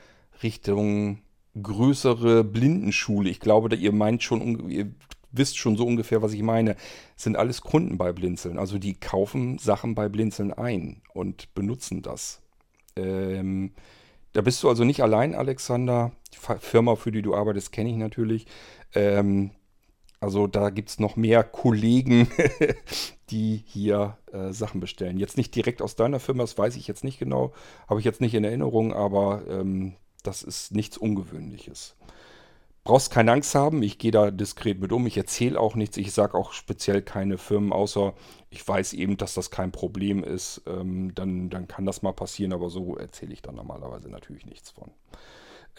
Richtung 0.43 1.23
größere 1.61 2.43
Blindenschule. 2.43 3.31
Ich 3.31 3.39
glaube, 3.39 3.75
ihr 3.77 3.93
meint 3.93 4.23
schon, 4.23 4.69
ihr 4.71 4.93
wisst 5.37 5.59
schon 5.59 5.77
so 5.77 5.87
ungefähr, 5.87 6.23
was 6.23 6.33
ich 6.33 6.43
meine, 6.43 6.77
sind 7.17 7.37
alles 7.37 7.61
Kunden 7.61 7.99
bei 7.99 8.13
Blinzeln. 8.13 8.59
Also 8.59 8.79
die 8.79 8.95
kaufen 8.95 9.59
Sachen 9.59 9.95
bei 9.95 10.09
Blinzeln 10.09 10.53
ein 10.53 11.03
und 11.13 11.55
benutzen 11.55 12.03
das. 12.03 12.41
Ähm, 12.97 13.73
da 14.33 14.41
bist 14.41 14.63
du 14.63 14.69
also 14.69 14.85
nicht 14.85 15.03
allein, 15.03 15.35
Alexander. 15.35 16.13
Die 16.33 16.39
Firma, 16.61 16.97
für 16.97 17.13
die 17.13 17.23
du 17.23 17.35
arbeitest, 17.35 17.73
kenne 17.73 17.91
ich 17.91 17.97
natürlich. 17.97 18.47
Ähm, 18.95 19.51
also 20.21 20.47
da 20.47 20.71
gibt 20.71 20.89
es 20.89 20.99
noch 20.99 21.17
mehr 21.17 21.45
Kollegen, 21.45 22.29
die 23.31 23.63
hier 23.67 24.17
äh, 24.33 24.53
Sachen 24.53 24.81
bestellen. 24.81 25.19
Jetzt 25.19 25.37
nicht 25.37 25.55
direkt 25.55 25.83
aus 25.83 25.97
deiner 25.97 26.19
Firma, 26.19 26.43
das 26.43 26.57
weiß 26.57 26.77
ich 26.77 26.89
jetzt 26.89 27.05
nicht 27.05 27.19
genau, 27.19 27.53
habe 27.89 28.01
ich 28.01 28.07
jetzt 28.07 28.23
nicht 28.23 28.35
in 28.35 28.43
Erinnerung, 28.43 28.95
aber 28.95 29.43
ähm, 29.49 29.97
das 30.23 30.43
ist 30.43 30.73
nichts 30.73 30.97
Ungewöhnliches. 30.97 31.95
Brauchst 32.85 33.11
keine 33.11 33.33
Angst 33.33 33.55
haben, 33.55 33.83
ich 33.83 33.97
gehe 33.97 34.11
da 34.11 34.31
diskret 34.31 34.79
mit 34.79 34.93
um, 34.93 35.07
ich 35.07 35.17
erzähle 35.17 35.59
auch 35.59 35.75
nichts, 35.75 35.97
ich 35.97 36.13
sage 36.13 36.37
auch 36.37 36.53
speziell 36.53 37.01
keine 37.01 37.39
Firmen, 37.39 37.73
außer 37.73 38.13
ich 38.51 38.67
weiß 38.67 38.93
eben, 38.93 39.17
dass 39.17 39.33
das 39.33 39.51
kein 39.51 39.73
Problem 39.73 40.23
ist, 40.23 40.61
ähm, 40.67 41.15
dann, 41.15 41.49
dann 41.49 41.67
kann 41.67 41.87
das 41.87 42.03
mal 42.03 42.13
passieren, 42.13 42.53
aber 42.53 42.69
so 42.69 42.97
erzähle 42.97 43.33
ich 43.33 43.41
dann 43.41 43.55
normalerweise 43.55 44.11
natürlich 44.11 44.45
nichts 44.45 44.71
von. 44.71 44.91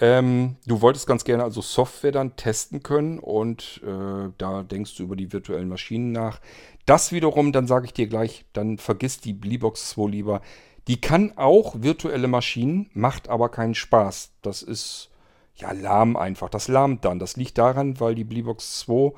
Ähm, 0.01 0.58
du 0.66 0.82
wolltest 0.82 1.08
ganz 1.08 1.24
gerne 1.24 1.43
also 1.43 1.62
Software 1.62 2.12
dann 2.12 2.36
testen 2.36 2.84
können 2.84 3.20
und 3.20 3.82
äh, 3.86 4.30
da 4.38 4.64
denkst 4.64 4.97
du 4.97 5.03
über 5.03 5.16
die 5.16 5.32
virtuellen 5.32 5.70
Maschinen 5.70 6.12
nach. 6.12 6.41
Das 6.86 7.12
wiederum, 7.12 7.51
dann 7.51 7.68
sage 7.68 7.86
ich 7.86 7.93
dir 7.93 8.08
gleich, 8.08 8.45
dann 8.51 8.78
vergiss 8.78 9.22
die 9.22 9.34
Bleebox 9.34 9.91
2 9.91 10.10
lieber. 10.10 10.41
Die 10.88 10.99
kann 10.99 11.34
auch 11.38 11.76
virtuelle 11.82 12.28
Maschinen, 12.28 12.89
macht 12.93 13.30
aber 13.30 13.49
keinen 13.49 13.76
Spaß. 13.76 14.32
Das 14.41 14.62
ist 14.62 15.12
ja 15.56 15.72
lahm 15.72 16.16
einfach. 16.18 16.49
Das 16.49 16.68
lahmt 16.68 17.06
dann. 17.06 17.20
Das 17.20 17.38
liegt 17.38 17.58
daran, 17.58 17.99
weil 17.99 18.16
die 18.16 18.24
Bleebox 18.24 18.80
2 18.80 19.14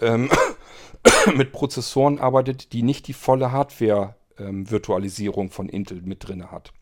ähm, 0.00 0.30
mit 1.36 1.52
Prozessoren 1.52 2.18
arbeitet, 2.18 2.72
die 2.72 2.82
nicht 2.82 3.08
die 3.08 3.12
volle 3.12 3.52
Hardware-Virtualisierung 3.52 5.46
ähm, 5.46 5.50
von 5.50 5.68
Intel 5.68 6.02
mit 6.02 6.26
drin 6.26 6.50
hat. 6.50 6.72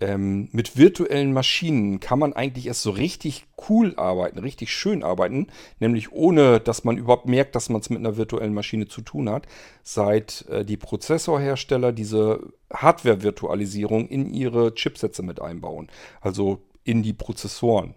ähm, 0.00 0.48
mit 0.52 0.78
virtuellen 0.78 1.32
Maschinen 1.32 2.00
kann 2.00 2.18
man 2.18 2.32
eigentlich 2.32 2.66
erst 2.66 2.82
so 2.82 2.90
richtig 2.90 3.46
cool 3.68 3.94
arbeiten, 3.96 4.38
richtig 4.38 4.72
schön 4.72 5.02
arbeiten, 5.02 5.48
nämlich 5.78 6.10
ohne, 6.10 6.58
dass 6.58 6.84
man 6.84 6.96
überhaupt 6.96 7.26
merkt, 7.26 7.54
dass 7.54 7.68
man 7.68 7.82
es 7.82 7.90
mit 7.90 7.98
einer 7.98 8.16
virtuellen 8.16 8.54
Maschine 8.54 8.88
zu 8.88 9.02
tun 9.02 9.28
hat, 9.28 9.46
seit 9.82 10.46
äh, 10.48 10.64
die 10.64 10.78
Prozessorhersteller 10.78 11.92
diese 11.92 12.40
Hardware-Virtualisierung 12.72 14.08
in 14.08 14.32
ihre 14.32 14.74
Chipsätze 14.74 15.22
mit 15.22 15.40
einbauen, 15.40 15.88
also 16.20 16.62
in 16.84 17.02
die 17.02 17.12
Prozessoren. 17.12 17.94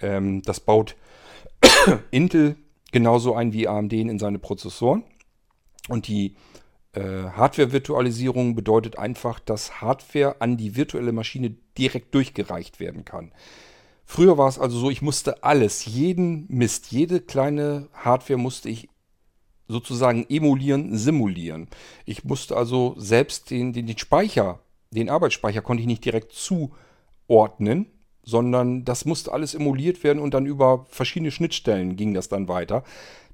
Ähm, 0.00 0.42
das 0.42 0.60
baut 0.60 0.96
Intel 2.10 2.56
genauso 2.90 3.34
ein 3.34 3.52
wie 3.52 3.68
AMD 3.68 3.92
in 3.92 4.18
seine 4.18 4.38
Prozessoren 4.38 5.04
und 5.88 6.08
die 6.08 6.36
äh, 6.92 7.00
Hardware-Virtualisierung 7.00 8.54
bedeutet 8.54 8.98
einfach, 8.98 9.40
dass 9.40 9.80
Hardware 9.80 10.36
an 10.40 10.56
die 10.56 10.76
virtuelle 10.76 11.12
Maschine 11.12 11.56
direkt 11.78 12.14
durchgereicht 12.14 12.80
werden 12.80 13.04
kann. 13.04 13.32
Früher 14.04 14.36
war 14.36 14.48
es 14.48 14.58
also 14.58 14.78
so, 14.78 14.90
ich 14.90 15.00
musste 15.00 15.42
alles, 15.42 15.86
jeden 15.86 16.46
Mist, 16.48 16.92
jede 16.92 17.20
kleine 17.20 17.88
Hardware 17.94 18.38
musste 18.38 18.68
ich 18.68 18.90
sozusagen 19.68 20.26
emulieren, 20.28 20.98
simulieren. 20.98 21.68
Ich 22.04 22.24
musste 22.24 22.56
also 22.56 22.94
selbst 22.98 23.50
den, 23.50 23.72
den, 23.72 23.86
den 23.86 23.96
Speicher, 23.96 24.60
den 24.90 25.08
Arbeitsspeicher 25.08 25.62
konnte 25.62 25.80
ich 25.80 25.86
nicht 25.86 26.04
direkt 26.04 26.32
zuordnen, 27.32 27.86
sondern 28.22 28.84
das 28.84 29.04
musste 29.04 29.32
alles 29.32 29.54
emuliert 29.54 30.04
werden 30.04 30.18
und 30.18 30.34
dann 30.34 30.46
über 30.46 30.84
verschiedene 30.88 31.30
Schnittstellen 31.30 31.96
ging 31.96 32.12
das 32.12 32.28
dann 32.28 32.46
weiter. 32.46 32.84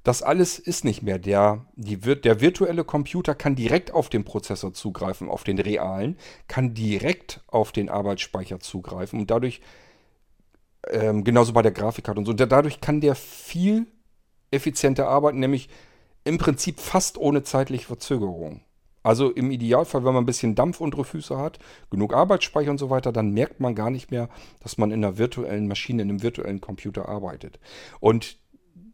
Das 0.04 0.22
alles 0.22 0.58
ist 0.58 0.84
nicht 0.84 1.02
mehr. 1.02 1.18
Der, 1.18 1.66
die, 1.74 1.96
der 1.96 2.40
virtuelle 2.40 2.84
Computer 2.84 3.34
kann 3.34 3.56
direkt 3.56 3.92
auf 3.92 4.08
den 4.08 4.24
Prozessor 4.24 4.72
zugreifen, 4.72 5.28
auf 5.28 5.42
den 5.42 5.58
realen, 5.58 6.16
kann 6.46 6.74
direkt 6.74 7.42
auf 7.48 7.72
den 7.72 7.88
Arbeitsspeicher 7.88 8.60
zugreifen 8.60 9.18
und 9.18 9.30
dadurch, 9.30 9.60
ähm, 10.88 11.24
genauso 11.24 11.52
bei 11.52 11.62
der 11.62 11.72
Grafikkarte 11.72 12.20
und 12.20 12.26
so, 12.26 12.32
dadurch 12.32 12.80
kann 12.80 13.00
der 13.00 13.16
viel 13.16 13.86
effizienter 14.52 15.08
arbeiten, 15.08 15.40
nämlich 15.40 15.68
im 16.24 16.38
Prinzip 16.38 16.78
fast 16.78 17.18
ohne 17.18 17.42
zeitliche 17.42 17.86
Verzögerung. 17.86 18.62
Also 19.08 19.30
im 19.30 19.50
Idealfall, 19.50 20.04
wenn 20.04 20.12
man 20.12 20.24
ein 20.24 20.26
bisschen 20.26 20.54
Dampf 20.54 20.82
untere 20.82 21.02
Füße 21.02 21.38
hat, 21.38 21.58
genug 21.90 22.12
Arbeitsspeicher 22.12 22.70
und 22.70 22.76
so 22.76 22.90
weiter, 22.90 23.10
dann 23.10 23.30
merkt 23.30 23.58
man 23.58 23.74
gar 23.74 23.88
nicht 23.88 24.10
mehr, 24.10 24.28
dass 24.62 24.76
man 24.76 24.90
in 24.90 25.02
einer 25.02 25.16
virtuellen 25.16 25.66
Maschine, 25.66 26.02
in 26.02 26.10
einem 26.10 26.22
virtuellen 26.22 26.60
Computer 26.60 27.08
arbeitet. 27.08 27.58
Und 28.00 28.36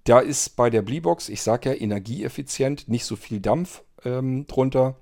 da 0.05 0.21
ist 0.21 0.51
bei 0.51 0.71
der 0.71 0.83
Bleebox, 0.83 1.29
ich 1.29 1.43
sage 1.43 1.71
ja, 1.71 1.75
energieeffizient, 1.75 2.89
nicht 2.89 3.07
so 3.07 3.17
viel 3.17 3.41
Dampf 3.41 3.83
ähm, 4.05 4.47
drunter. 4.47 4.95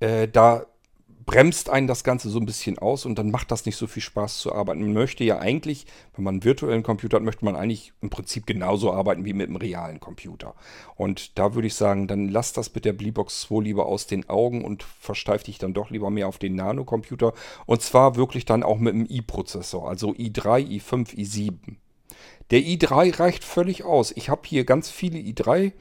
Äh, 0.00 0.26
da 0.26 0.66
bremst 1.24 1.70
einen 1.70 1.86
das 1.86 2.04
Ganze 2.04 2.28
so 2.28 2.38
ein 2.38 2.46
bisschen 2.46 2.78
aus 2.78 3.04
und 3.06 3.18
dann 3.18 3.30
macht 3.30 3.50
das 3.50 3.66
nicht 3.66 3.76
so 3.76 3.86
viel 3.86 4.02
Spaß 4.02 4.38
zu 4.38 4.52
arbeiten. 4.54 4.80
Man 4.80 4.92
möchte 4.92 5.24
ja 5.24 5.38
eigentlich, 5.38 5.86
wenn 6.14 6.24
man 6.24 6.34
einen 6.34 6.44
virtuellen 6.44 6.82
Computer 6.82 7.16
hat, 7.16 7.24
möchte 7.24 7.44
man 7.44 7.56
eigentlich 7.56 7.92
im 8.00 8.10
Prinzip 8.10 8.46
genauso 8.46 8.92
arbeiten 8.92 9.24
wie 9.24 9.32
mit 9.32 9.48
einem 9.48 9.56
realen 9.56 10.00
Computer. 10.00 10.54
Und 10.96 11.38
da 11.38 11.54
würde 11.54 11.66
ich 11.66 11.74
sagen, 11.74 12.08
dann 12.08 12.28
lass 12.28 12.52
das 12.52 12.74
mit 12.74 12.84
der 12.84 12.92
Bleebox 12.92 13.42
2 13.42 13.62
lieber 13.62 13.86
aus 13.86 14.06
den 14.06 14.28
Augen 14.28 14.64
und 14.64 14.82
versteif 14.82 15.42
dich 15.42 15.58
dann 15.58 15.74
doch 15.74 15.90
lieber 15.90 16.10
mehr 16.10 16.28
auf 16.28 16.38
den 16.38 16.54
Nano-Computer. 16.54 17.32
Und 17.66 17.82
zwar 17.82 18.16
wirklich 18.16 18.44
dann 18.44 18.62
auch 18.62 18.78
mit 18.78 18.94
einem 18.94 19.06
i-Prozessor, 19.08 19.88
also 19.88 20.10
i3, 20.12 20.80
i5, 20.80 21.16
i7. 21.16 21.76
Der 22.50 22.60
i3 22.60 23.18
reicht 23.18 23.44
völlig 23.44 23.84
aus. 23.84 24.12
Ich 24.16 24.28
habe 24.28 24.42
hier 24.44 24.64
ganz 24.64 24.90
viele 24.90 25.18
i3 25.18 25.72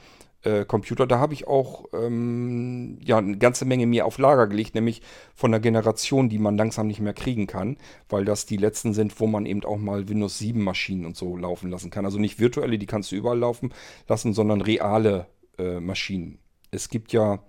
äh, 0.44 0.66
Computer, 0.66 1.06
da 1.06 1.20
habe 1.20 1.34
ich 1.34 1.48
auch 1.48 1.86
ähm, 1.94 2.98
ja, 3.04 3.18
eine 3.18 3.38
ganze 3.38 3.66
Menge 3.66 3.86
mir 3.86 4.06
auf 4.06 4.18
Lager 4.18 4.48
gelegt, 4.48 4.74
nämlich 4.76 5.02
von 5.36 5.52
der 5.52 5.60
Generation, 5.60 6.30
die 6.30 6.40
man 6.40 6.58
langsam 6.58 6.88
nicht 6.88 7.00
mehr 7.00 7.14
kriegen 7.14 7.46
kann, 7.48 7.78
weil 8.10 8.26
das 8.26 8.46
die 8.46 8.58
letzten 8.58 8.94
sind, 8.94 9.20
wo 9.20 9.28
man 9.28 9.46
eben 9.46 9.64
auch 9.64 9.78
mal 9.78 10.10
Windows 10.10 10.40
7 10.40 10.64
Maschinen 10.64 11.06
und 11.06 11.16
so 11.16 11.38
laufen 11.38 11.70
lassen 11.70 11.92
kann. 11.92 12.06
Also 12.06 12.18
nicht 12.20 12.40
virtuelle, 12.40 12.80
die 12.80 12.88
kannst 12.88 13.12
du 13.12 13.16
überall 13.16 13.40
laufen 13.40 13.74
lassen, 14.08 14.34
sondern 14.34 14.62
reale 14.62 15.28
äh, 15.58 15.80
Maschinen. 15.80 16.40
Es 16.72 16.90
gibt 16.90 17.14
ja, 17.14 17.44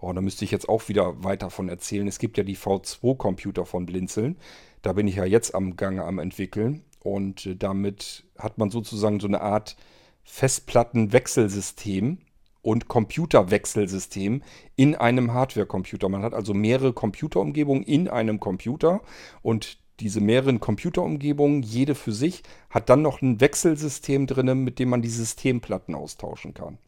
oh, 0.00 0.12
da 0.12 0.20
müsste 0.20 0.44
ich 0.44 0.50
jetzt 0.50 0.68
auch 0.68 0.88
wieder 0.88 1.24
weiter 1.24 1.50
von 1.50 1.68
erzählen, 1.68 2.06
es 2.06 2.18
gibt 2.18 2.38
ja 2.38 2.44
die 2.44 2.56
V2-Computer 2.56 3.66
von 3.66 3.86
Blinzeln. 3.86 4.36
Da 4.82 4.92
bin 4.92 5.08
ich 5.08 5.16
ja 5.16 5.24
jetzt 5.24 5.54
am 5.54 5.76
Gange 5.76 6.04
am 6.04 6.18
entwickeln. 6.20 6.84
Und 7.00 7.46
äh, 7.46 7.56
damit 7.56 8.24
hat 8.38 8.58
man 8.58 8.70
sozusagen 8.70 9.18
so 9.18 9.26
eine 9.26 9.40
Art 9.40 9.76
Festplattenwechselsystem 10.24 12.18
und 12.66 12.88
Computerwechselsystem 12.88 14.42
in 14.74 14.96
einem 14.96 15.32
Hardware-Computer. 15.32 16.08
Man 16.08 16.22
hat 16.22 16.34
also 16.34 16.52
mehrere 16.52 16.92
Computerumgebungen 16.92 17.84
in 17.84 18.08
einem 18.08 18.40
Computer 18.40 19.02
und 19.40 19.78
diese 20.00 20.20
mehreren 20.20 20.58
Computerumgebungen, 20.58 21.62
jede 21.62 21.94
für 21.94 22.10
sich, 22.10 22.42
hat 22.68 22.88
dann 22.88 23.02
noch 23.02 23.22
ein 23.22 23.40
Wechselsystem 23.40 24.26
drin, 24.26 24.64
mit 24.64 24.80
dem 24.80 24.88
man 24.88 25.00
die 25.00 25.10
Systemplatten 25.10 25.94
austauschen 25.94 26.54
kann. 26.54 26.78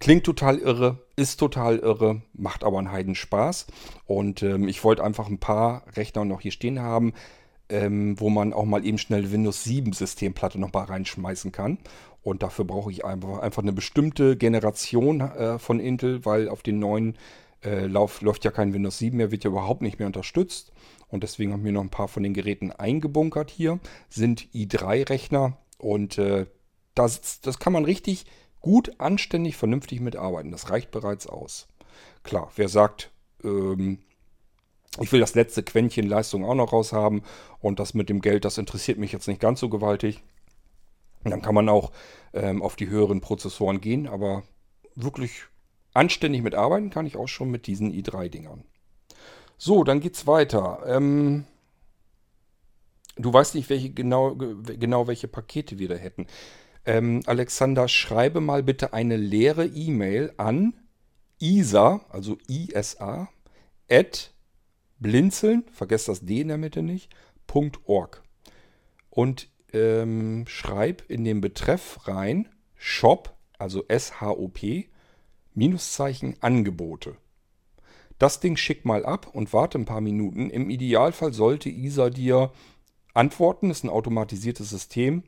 Klingt 0.00 0.24
total 0.24 0.58
irre, 0.58 0.98
ist 1.14 1.36
total 1.36 1.78
irre, 1.78 2.20
macht 2.32 2.64
aber 2.64 2.80
einen 2.80 2.90
Heidenspaß. 2.90 3.68
Und 4.06 4.42
ähm, 4.42 4.66
ich 4.66 4.82
wollte 4.82 5.04
einfach 5.04 5.28
ein 5.28 5.38
paar 5.38 5.84
Rechner 5.94 6.24
noch 6.24 6.40
hier 6.40 6.50
stehen 6.50 6.80
haben, 6.80 7.14
ähm, 7.68 8.18
wo 8.18 8.28
man 8.28 8.52
auch 8.52 8.64
mal 8.64 8.84
eben 8.84 8.98
schnell 8.98 9.30
Windows 9.30 9.62
7 9.62 9.92
Systemplatte 9.92 10.58
noch 10.58 10.72
mal 10.72 10.84
reinschmeißen 10.84 11.52
kann. 11.52 11.78
Und 12.26 12.42
dafür 12.42 12.64
brauche 12.64 12.90
ich 12.90 13.04
einfach, 13.04 13.38
einfach 13.38 13.62
eine 13.62 13.72
bestimmte 13.72 14.36
Generation 14.36 15.20
äh, 15.20 15.60
von 15.60 15.78
Intel, 15.78 16.24
weil 16.24 16.48
auf 16.48 16.64
den 16.64 16.80
neuen 16.80 17.16
äh, 17.62 17.86
Lauf, 17.86 18.20
läuft 18.20 18.44
ja 18.44 18.50
kein 18.50 18.74
Windows 18.74 18.98
7 18.98 19.16
mehr, 19.16 19.30
wird 19.30 19.44
ja 19.44 19.50
überhaupt 19.50 19.80
nicht 19.80 20.00
mehr 20.00 20.06
unterstützt. 20.06 20.72
Und 21.06 21.22
deswegen 21.22 21.52
haben 21.52 21.64
wir 21.64 21.70
noch 21.70 21.82
ein 21.82 21.88
paar 21.88 22.08
von 22.08 22.24
den 22.24 22.34
Geräten 22.34 22.72
eingebunkert 22.72 23.52
hier. 23.52 23.78
Sind 24.08 24.48
i3-Rechner 24.52 25.56
und 25.78 26.18
äh, 26.18 26.46
das, 26.96 27.40
das 27.42 27.60
kann 27.60 27.72
man 27.72 27.84
richtig 27.84 28.26
gut, 28.60 28.98
anständig, 28.98 29.56
vernünftig 29.56 30.00
mitarbeiten. 30.00 30.50
Das 30.50 30.68
reicht 30.68 30.90
bereits 30.90 31.28
aus. 31.28 31.68
Klar, 32.24 32.50
wer 32.56 32.68
sagt, 32.68 33.12
ähm, 33.44 34.00
ich 34.98 35.12
will 35.12 35.20
das 35.20 35.36
letzte 35.36 35.62
Quäntchen 35.62 36.08
Leistung 36.08 36.44
auch 36.44 36.56
noch 36.56 36.72
raushaben 36.72 37.22
und 37.60 37.78
das 37.78 37.94
mit 37.94 38.08
dem 38.08 38.20
Geld, 38.20 38.44
das 38.44 38.58
interessiert 38.58 38.98
mich 38.98 39.12
jetzt 39.12 39.28
nicht 39.28 39.40
ganz 39.40 39.60
so 39.60 39.68
gewaltig. 39.68 40.24
Dann 41.24 41.42
kann 41.42 41.54
man 41.54 41.68
auch 41.68 41.92
ähm, 42.32 42.62
auf 42.62 42.76
die 42.76 42.88
höheren 42.88 43.20
Prozessoren 43.20 43.80
gehen, 43.80 44.06
aber 44.06 44.44
wirklich 44.94 45.42
anständig 45.92 46.42
mitarbeiten 46.42 46.90
kann 46.90 47.06
ich 47.06 47.16
auch 47.16 47.28
schon 47.28 47.50
mit 47.50 47.66
diesen 47.66 47.92
i3-Dingern. 47.92 48.64
So, 49.58 49.84
dann 49.84 50.00
geht's 50.00 50.26
weiter. 50.26 50.82
Ähm, 50.86 51.46
du 53.16 53.32
weißt 53.32 53.54
nicht, 53.54 53.70
welche 53.70 53.90
genau, 53.90 54.36
genau 54.36 55.06
welche 55.06 55.28
Pakete 55.28 55.78
wir 55.78 55.88
da 55.88 55.94
hätten. 55.94 56.26
Ähm, 56.84 57.22
Alexander, 57.26 57.88
schreibe 57.88 58.40
mal 58.40 58.62
bitte 58.62 58.92
eine 58.92 59.16
leere 59.16 59.66
E-Mail 59.66 60.32
an 60.36 60.74
isa, 61.38 62.00
also 62.10 62.38
isa, 62.46 63.28
at 63.90 64.32
blinzeln, 64.98 65.64
vergesst 65.72 66.08
das 66.08 66.20
D 66.24 66.40
in 66.40 66.48
der 66.48 66.58
Mitte 66.58 66.82
nicht, 66.82 67.14
.org. 67.86 68.22
Und 69.10 69.48
ähm, 69.76 70.44
schreib 70.46 71.04
in 71.08 71.24
den 71.24 71.40
Betreff 71.40 72.08
rein 72.08 72.48
Shop, 72.76 73.36
also 73.58 73.84
S-H-O-P, 73.88 74.88
Minuszeichen 75.54 76.36
Angebote. 76.40 77.16
Das 78.18 78.40
Ding 78.40 78.56
schick 78.56 78.84
mal 78.84 79.04
ab 79.04 79.28
und 79.32 79.52
warte 79.52 79.78
ein 79.78 79.84
paar 79.84 80.00
Minuten. 80.00 80.50
Im 80.50 80.70
Idealfall 80.70 81.32
sollte 81.32 81.68
ISA 81.68 82.10
dir 82.10 82.50
antworten. 83.12 83.68
Das 83.68 83.78
ist 83.78 83.84
ein 83.84 83.90
automatisiertes 83.90 84.70
System. 84.70 85.22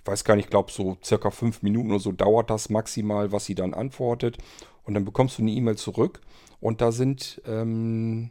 Ich 0.00 0.06
weiß 0.06 0.24
gar 0.24 0.34
nicht, 0.34 0.46
ich 0.46 0.50
glaube 0.50 0.72
so 0.72 0.96
circa 1.04 1.30
fünf 1.30 1.62
Minuten 1.62 1.90
oder 1.90 2.00
so 2.00 2.10
dauert 2.10 2.50
das 2.50 2.68
maximal, 2.68 3.30
was 3.30 3.44
sie 3.44 3.54
dann 3.54 3.74
antwortet. 3.74 4.38
Und 4.82 4.94
dann 4.94 5.04
bekommst 5.04 5.38
du 5.38 5.42
eine 5.42 5.52
E-Mail 5.52 5.76
zurück. 5.76 6.20
Und 6.60 6.80
da 6.80 6.90
sind 6.90 7.40
ähm, 7.46 8.30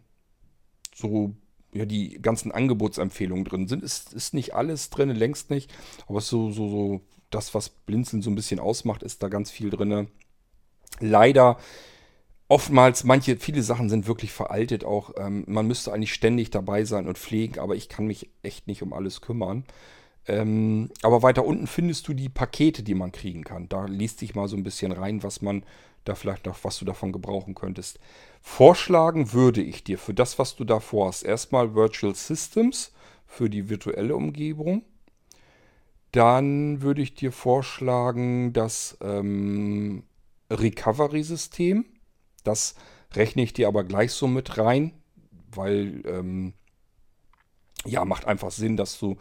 so 0.93 1.33
ja, 1.73 1.85
die 1.85 2.21
ganzen 2.21 2.51
Angebotsempfehlungen 2.51 3.45
drin 3.45 3.67
sind. 3.67 3.83
Ist, 3.83 4.13
ist 4.13 4.33
nicht 4.33 4.53
alles 4.53 4.89
drin, 4.89 5.09
längst 5.09 5.49
nicht. 5.49 5.73
Aber 6.07 6.21
so, 6.21 6.51
so, 6.51 6.69
so 6.69 7.01
das, 7.29 7.53
was 7.53 7.69
Blinzeln 7.69 8.21
so 8.21 8.29
ein 8.29 8.35
bisschen 8.35 8.59
ausmacht, 8.59 9.03
ist 9.03 9.23
da 9.23 9.29
ganz 9.29 9.51
viel 9.51 9.69
drin. 9.69 10.07
Leider 10.99 11.57
oftmals, 12.47 13.05
manche, 13.05 13.37
viele 13.37 13.63
Sachen 13.63 13.89
sind 13.89 14.07
wirklich 14.07 14.33
veraltet 14.33 14.83
auch. 14.83 15.13
Ähm, 15.17 15.45
man 15.47 15.67
müsste 15.67 15.93
eigentlich 15.93 16.13
ständig 16.13 16.49
dabei 16.49 16.83
sein 16.83 17.07
und 17.07 17.17
pflegen, 17.17 17.59
aber 17.59 17.75
ich 17.75 17.87
kann 17.87 18.05
mich 18.05 18.29
echt 18.43 18.67
nicht 18.67 18.83
um 18.83 18.91
alles 18.91 19.21
kümmern. 19.21 19.63
Ähm, 20.27 20.89
aber 21.01 21.23
weiter 21.23 21.45
unten 21.45 21.65
findest 21.65 22.07
du 22.07 22.13
die 22.13 22.29
Pakete, 22.29 22.83
die 22.83 22.93
man 22.93 23.11
kriegen 23.11 23.43
kann. 23.43 23.69
Da 23.69 23.85
liest 23.85 24.21
dich 24.21 24.35
mal 24.35 24.47
so 24.47 24.57
ein 24.57 24.63
bisschen 24.63 24.91
rein, 24.91 25.23
was 25.23 25.41
man 25.41 25.63
da 26.05 26.15
vielleicht 26.15 26.45
noch, 26.45 26.63
was 26.63 26.79
du 26.79 26.85
davon 26.85 27.11
gebrauchen 27.11 27.55
könntest. 27.55 27.99
Vorschlagen 28.41 29.33
würde 29.33 29.61
ich 29.61 29.83
dir 29.83 29.97
für 29.97 30.13
das, 30.13 30.39
was 30.39 30.55
du 30.55 30.63
da 30.63 30.79
vorhast, 30.79 31.23
erstmal 31.23 31.75
Virtual 31.75 32.15
Systems 32.15 32.91
für 33.25 33.49
die 33.49 33.69
virtuelle 33.69 34.15
Umgebung. 34.15 34.83
Dann 36.11 36.81
würde 36.81 37.01
ich 37.01 37.13
dir 37.13 37.31
vorschlagen 37.31 38.51
das 38.51 38.97
ähm, 39.01 40.03
Recovery-System. 40.49 41.85
Das 42.43 42.75
rechne 43.13 43.43
ich 43.43 43.53
dir 43.53 43.67
aber 43.67 43.83
gleich 43.83 44.11
so 44.11 44.27
mit 44.27 44.57
rein, 44.57 44.93
weil 45.51 46.01
ähm, 46.05 46.53
ja, 47.85 48.03
macht 48.05 48.25
einfach 48.25 48.51
Sinn, 48.51 48.77
dass 48.77 48.99
du 48.99 49.17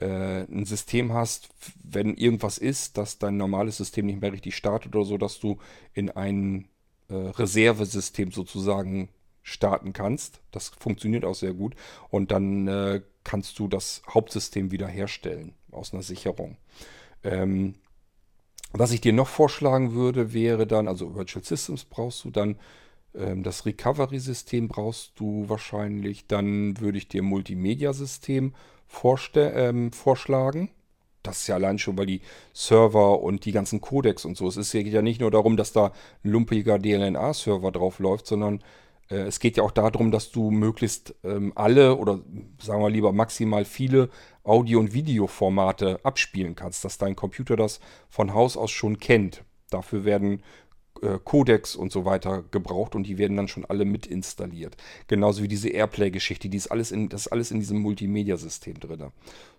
äh, 0.00 0.42
ein 0.42 0.64
System 0.64 1.12
hast, 1.12 1.48
wenn 1.82 2.14
irgendwas 2.14 2.58
ist, 2.58 2.98
dass 2.98 3.18
dein 3.18 3.36
normales 3.36 3.76
System 3.76 4.06
nicht 4.06 4.20
mehr 4.20 4.32
richtig 4.32 4.56
startet 4.56 4.94
oder 4.94 5.04
so, 5.04 5.18
dass 5.18 5.40
du 5.40 5.58
in 5.92 6.10
ein 6.10 6.68
äh, 7.08 7.14
Reservesystem 7.14 8.32
sozusagen 8.32 9.08
starten 9.42 9.92
kannst. 9.92 10.40
Das 10.50 10.68
funktioniert 10.68 11.24
auch 11.24 11.34
sehr 11.34 11.54
gut. 11.54 11.74
Und 12.10 12.30
dann 12.30 12.68
äh, 12.68 13.00
kannst 13.24 13.58
du 13.58 13.66
das 13.66 14.02
Hauptsystem 14.08 14.70
wiederherstellen 14.70 15.54
aus 15.70 15.92
einer 15.92 16.02
Sicherung. 16.02 16.56
Ähm, 17.24 17.74
was 18.72 18.92
ich 18.92 19.00
dir 19.00 19.12
noch 19.12 19.28
vorschlagen 19.28 19.92
würde, 19.94 20.32
wäre 20.32 20.66
dann, 20.66 20.88
also 20.88 21.14
Virtual 21.14 21.44
Systems 21.44 21.84
brauchst 21.84 22.24
du 22.24 22.30
dann, 22.30 22.56
ähm, 23.14 23.42
das 23.42 23.64
Recovery-System 23.64 24.68
brauchst 24.68 25.18
du 25.18 25.48
wahrscheinlich, 25.48 26.26
dann 26.26 26.78
würde 26.80 26.98
ich 26.98 27.08
dir 27.08 27.22
Multimedia-System 27.22 28.54
ähm, 29.34 29.92
vorschlagen. 29.92 30.70
Das 31.22 31.40
ist 31.40 31.46
ja 31.48 31.56
allein 31.56 31.78
schon, 31.78 31.98
weil 31.98 32.06
die 32.06 32.22
Server 32.52 33.20
und 33.20 33.44
die 33.44 33.52
ganzen 33.52 33.80
Codecs 33.80 34.24
und 34.24 34.36
so, 34.36 34.48
es 34.48 34.56
ist 34.56 34.72
ja 34.72 35.02
nicht 35.02 35.20
nur 35.20 35.30
darum, 35.30 35.56
dass 35.56 35.72
da 35.72 35.92
ein 36.24 36.30
lumpiger 36.30 36.78
DLNA-Server 36.78 37.70
drauf 37.70 37.98
läuft, 37.98 38.26
sondern 38.26 38.62
äh, 39.10 39.16
es 39.16 39.40
geht 39.40 39.56
ja 39.56 39.62
auch 39.62 39.70
darum, 39.70 40.10
dass 40.10 40.30
du 40.30 40.50
möglichst 40.50 41.14
ähm, 41.24 41.52
alle 41.54 41.96
oder 41.96 42.20
sagen 42.60 42.82
wir 42.82 42.90
lieber 42.90 43.12
maximal 43.12 43.64
viele 43.64 44.10
Audio- 44.44 44.80
und 44.80 44.94
Videoformate 44.94 46.00
abspielen 46.04 46.54
kannst, 46.54 46.84
dass 46.84 46.98
dein 46.98 47.16
Computer 47.16 47.56
das 47.56 47.80
von 48.08 48.32
Haus 48.32 48.56
aus 48.56 48.70
schon 48.70 48.98
kennt. 48.98 49.44
Dafür 49.70 50.04
werden 50.04 50.42
äh, 51.02 51.18
Codecs 51.22 51.76
und 51.76 51.92
so 51.92 52.04
weiter 52.04 52.44
gebraucht 52.50 52.94
und 52.94 53.04
die 53.04 53.18
werden 53.18 53.36
dann 53.36 53.48
schon 53.48 53.64
alle 53.64 53.84
mit 53.84 54.06
installiert. 54.06 54.76
Genauso 55.06 55.42
wie 55.42 55.48
diese 55.48 55.68
Airplay-Geschichte, 55.68 56.48
die 56.48 56.56
ist 56.56 56.68
alles 56.68 56.90
in, 56.90 57.08
das 57.08 57.22
ist 57.22 57.32
alles 57.32 57.50
in 57.50 57.60
diesem 57.60 57.78
Multimedia-System 57.80 58.80
drin. 58.80 59.10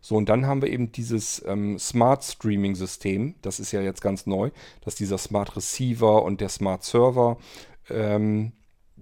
So, 0.02 0.16
und 0.16 0.30
dann 0.30 0.46
haben 0.46 0.62
wir 0.62 0.70
eben 0.70 0.92
dieses 0.92 1.44
ähm, 1.46 1.80
Smart 1.80 2.24
Streaming-System, 2.24 3.36
das 3.42 3.60
ist 3.60 3.72
ja 3.72 3.82
jetzt 3.82 4.02
ganz 4.02 4.26
neu, 4.26 4.52
dass 4.82 4.96
dieser 4.96 5.18
Smart 5.18 5.56
Receiver 5.56 6.24
und 6.24 6.42
der 6.42 6.50
Smart 6.50 6.84
Server, 6.84 7.38
ähm, 7.90 8.54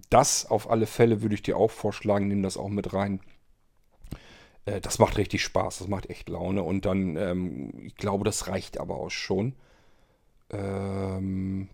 das 0.09 0.49
auf 0.49 0.69
alle 0.69 0.85
Fälle 0.85 1.21
würde 1.21 1.35
ich 1.35 1.41
dir 1.41 1.57
auch 1.57 1.71
vorschlagen, 1.71 2.27
nimm 2.27 2.43
das 2.43 2.57
auch 2.57 2.69
mit 2.69 2.93
rein. 2.93 3.19
Äh, 4.65 4.81
das 4.81 4.99
macht 4.99 5.17
richtig 5.17 5.43
Spaß, 5.43 5.79
das 5.79 5.87
macht 5.87 6.09
echt 6.09 6.29
Laune 6.29 6.63
und 6.63 6.85
dann, 6.85 7.15
ähm, 7.15 7.71
ich 7.83 7.95
glaube, 7.95 8.23
das 8.23 8.47
reicht 8.47 8.79
aber 8.79 8.97
auch 8.97 9.11
schon. 9.11 9.53
Ähm, 10.49 11.69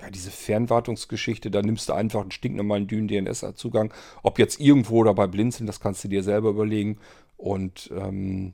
ja, 0.00 0.10
diese 0.10 0.30
Fernwartungsgeschichte, 0.30 1.50
da 1.50 1.62
nimmst 1.62 1.88
du 1.88 1.92
einfach 1.92 2.20
einen 2.20 2.30
stinknormalen 2.30 2.86
Dyn-DNS-Zugang. 2.86 3.92
Ob 4.22 4.38
jetzt 4.38 4.60
irgendwo 4.60 4.98
oder 4.98 5.14
bei 5.14 5.26
Blinzeln, 5.26 5.66
das 5.66 5.80
kannst 5.80 6.04
du 6.04 6.08
dir 6.08 6.22
selber 6.22 6.50
überlegen. 6.50 6.98
Und 7.36 7.90
ähm, 7.96 8.52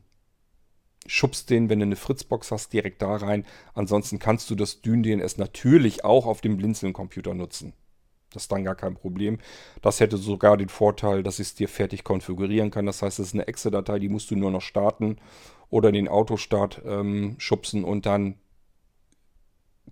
schubst 1.07 1.51
den, 1.51 1.69
wenn 1.69 1.81
du 1.81 1.87
eine 1.87 1.97
Fritzbox 1.97 2.51
hast, 2.51 2.73
direkt 2.73 3.03
da 3.03 3.17
rein. 3.17 3.45
Ansonsten 3.75 4.19
kannst 4.19 4.51
du 4.51 4.55
das 4.55 4.81
Dyn-DNS 4.81 5.37
natürlich 5.37 6.05
auch 6.05 6.27
auf 6.27 6.41
dem 6.41 6.57
Blinzeln-Computer 6.57 7.35
nutzen. 7.35 7.75
Das 8.33 8.45
ist 8.45 8.53
dann 8.53 8.65
gar 8.65 8.75
kein 8.75 8.95
Problem. 8.95 9.39
Das 9.81 10.01
hätte 10.01 10.17
sogar 10.17 10.57
den 10.57 10.69
Vorteil, 10.69 11.23
dass 11.23 11.39
ich 11.39 11.49
es 11.49 11.55
dir 11.55 11.69
fertig 11.69 12.05
konfigurieren 12.05 12.71
kann. 12.71 12.87
Das 12.87 13.01
heißt, 13.01 13.19
es 13.21 13.29
ist 13.29 13.35
eine 13.35 13.47
Exe-Datei, 13.47 13.99
die 13.99 14.09
musst 14.09 14.31
du 14.31 14.37
nur 14.37 14.51
noch 14.51 14.63
starten 14.63 15.19
oder 15.71 15.93
den 15.93 16.09
Autostart 16.09 16.83
ähm, 16.85 17.37
schubsen 17.39 17.85
und 17.85 18.07
dann 18.07 18.37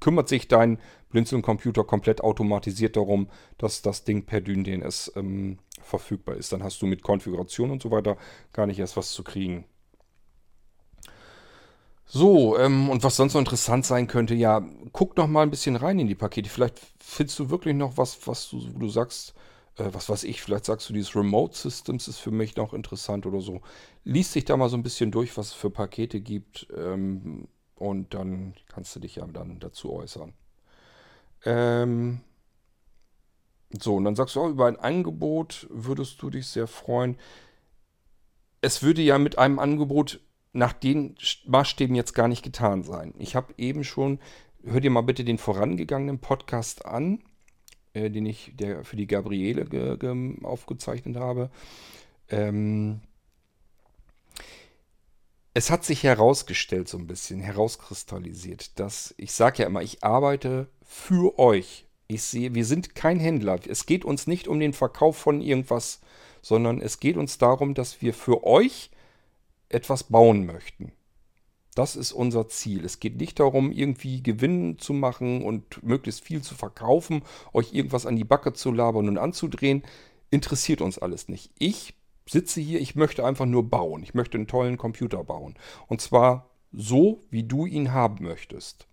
kümmert 0.03 0.29
sich 0.29 0.49
dein 0.49 0.79
Blinzeln-Computer 1.11 1.85
komplett 1.85 2.23
automatisiert 2.23 2.97
darum, 2.97 3.29
dass 3.57 3.83
das 3.83 4.03
Ding 4.03 4.27
per 4.27 4.41
DynDNS 4.41 5.13
ähm, 5.15 5.59
verfügbar 5.81 6.37
ist. 6.37 6.53
Dann 6.53 6.65
hast 6.65 6.83
du 6.83 6.87
mit 6.87 7.03
Konfiguration 7.03 7.71
und 7.71 7.81
so 7.81 7.93
weiter 7.93 8.17
gar 8.53 8.67
nicht 8.67 8.81
erst 8.81 8.97
was 8.97 9.13
zu 9.13 9.23
kriegen. 9.23 9.65
So, 12.05 12.59
ähm, 12.59 12.91
und 12.91 13.05
was 13.05 13.17
sonst 13.17 13.35
noch 13.35 13.41
interessant 13.41 13.87
sein 13.87 14.09
könnte, 14.09 14.35
ja, 14.35 14.61
guck 14.93 15.17
noch 15.17 15.29
mal 15.29 15.43
ein 15.43 15.51
bisschen 15.51 15.77
rein 15.77 16.01
in 16.01 16.09
die 16.09 16.17
Pakete. 16.17 16.51
Vielleicht 16.51 16.81
findest 16.99 17.39
du 17.39 17.49
wirklich 17.49 17.75
noch 17.75 17.97
was, 17.97 18.27
was 18.27 18.51
du, 18.51 18.59
du 18.59 18.89
sagst, 18.89 19.35
äh, 19.77 19.89
was 19.93 20.09
weiß 20.09 20.25
ich, 20.25 20.43
vielleicht 20.43 20.65
sagst 20.65 20.89
du, 20.89 20.93
dieses 20.93 21.15
Remote 21.15 21.57
Systems 21.57 22.09
ist 22.09 22.19
für 22.19 22.33
mich 22.33 22.57
noch 22.57 22.75
interessant 22.75 23.25
oder 23.25 23.41
so. 23.41 23.63
Lies 24.05 24.33
dich 24.33 24.45
da 24.45 24.57
mal 24.57 24.69
so 24.69 24.77
ein 24.77 24.83
bisschen 24.83 25.13
durch, 25.13 25.37
was 25.37 25.49
es 25.49 25.53
für 25.53 25.71
Pakete 25.71 26.21
gibt. 26.21 26.67
Ähm, 26.77 27.47
und 27.83 28.15
dann 28.15 28.55
kannst 28.69 28.95
du 28.95 29.01
dich 29.01 29.17
ja 29.17 29.27
dann 29.27 29.59
dazu 29.59 29.93
äußern. 29.93 30.33
Ähm 31.45 32.21
so, 33.71 33.97
und 33.97 34.05
dann 34.05 34.15
sagst 34.15 34.37
du 34.37 34.43
auch, 34.43 34.49
über 34.51 34.67
ein 34.67 34.79
Angebot 34.79 35.67
würdest 35.69 36.23
du 36.23 36.31
dich 36.31 36.47
sehr 36.47 36.69
freuen. 36.69 37.19
Es 38.61 38.85
würde 38.85 39.03
ja 39.03 39.19
mit 39.19 39.37
einem 39.37 39.59
Angebot 39.59 40.21
nach 40.53 40.73
den 40.73 41.17
Maßstäben 41.47 41.97
jetzt 41.97 42.15
gar 42.15 42.29
nicht 42.29 42.45
getan 42.45 42.85
sein. 42.85 43.15
Ich 43.19 43.35
habe 43.35 43.53
eben 43.57 43.83
schon, 43.83 44.21
hör 44.63 44.81
dir 44.81 44.91
mal 44.91 45.01
bitte 45.01 45.25
den 45.25 45.39
vorangegangenen 45.39 46.21
Podcast 46.21 46.87
an, 46.87 47.25
äh, 47.95 48.11
den 48.11 48.27
ich 48.27 48.53
der, 48.55 48.85
für 48.85 48.97
die 48.97 49.09
Gabriele 49.09 49.65
ge, 49.65 49.97
ge, 49.97 50.37
aufgezeichnet 50.45 51.17
habe. 51.17 51.51
Ähm, 52.29 53.01
es 55.55 55.71
hat 55.71 55.85
sich 55.85 56.03
herausgestellt, 56.03 56.89
so 56.89 56.99
ein 56.99 57.07
bisschen 57.07 57.41
herauskristallisiert, 57.41 58.79
dass 58.79 59.15
ich 59.19 59.33
sage 59.33 59.63
ja 59.63 59.69
immer, 59.69 59.83
ich 59.83 60.03
arbeite 60.03 60.69
für 60.83 61.39
euch. 61.39 61.87
Ich 62.07 62.23
sehe, 62.23 62.55
wir 62.55 62.65
sind 62.65 62.95
kein 62.95 63.19
Händler. 63.19 63.59
Es 63.67 63.87
geht 63.87 64.05
uns 64.05 64.27
nicht 64.27 64.49
um 64.49 64.61
den 64.61 64.73
Verkauf 64.73 65.17
von 65.17 65.41
irgendwas, 65.41 66.01
sondern 66.41 66.81
es 66.81 67.01
geht 67.01 67.17
uns 67.17 67.39
darum, 67.39 67.75
dass 67.75 68.03
wir 68.03 68.15
für 68.15 68.45
euch 68.45 68.91
etwas 69.69 70.05
bauen 70.05 70.47
möchten. 70.47 70.93
Das 71.75 71.97
ist 71.97 72.13
unser 72.13 72.49
Ziel. 72.49 72.85
Es 72.85 73.01
geht 73.01 73.17
nicht 73.17 73.41
darum, 73.41 73.73
irgendwie 73.73 74.23
Gewinn 74.23 74.79
zu 74.79 74.93
machen 74.93 75.43
und 75.43 75.83
möglichst 75.83 76.23
viel 76.23 76.43
zu 76.43 76.55
verkaufen, 76.55 77.23
euch 77.55 77.73
irgendwas 77.73 78.05
an 78.05 78.17
die 78.17 78.25
Backe 78.25 78.53
zu 78.53 78.73
labern 78.73 79.09
und 79.09 79.17
anzudrehen. 79.17 79.83
Interessiert 80.31 80.83
uns 80.83 80.99
alles 80.99 81.29
nicht. 81.29 81.51
Ich 81.59 81.95
sitze 82.27 82.61
hier, 82.61 82.81
ich 82.81 82.95
möchte 82.95 83.25
einfach 83.25 83.47
nur 83.47 83.69
bauen. 83.69 84.03
Ich 84.03 84.15
möchte 84.15 84.39
einen 84.39 84.47
tollen 84.47 84.79
Computer 84.79 85.25
bauen. 85.25 85.55
Und 85.89 86.01
zwar 86.01 86.51
so, 86.73 87.21
wie 87.31 87.43
du 87.43 87.67
ihn 87.67 87.93
haben 87.93 88.25
möchtest. 88.25 88.87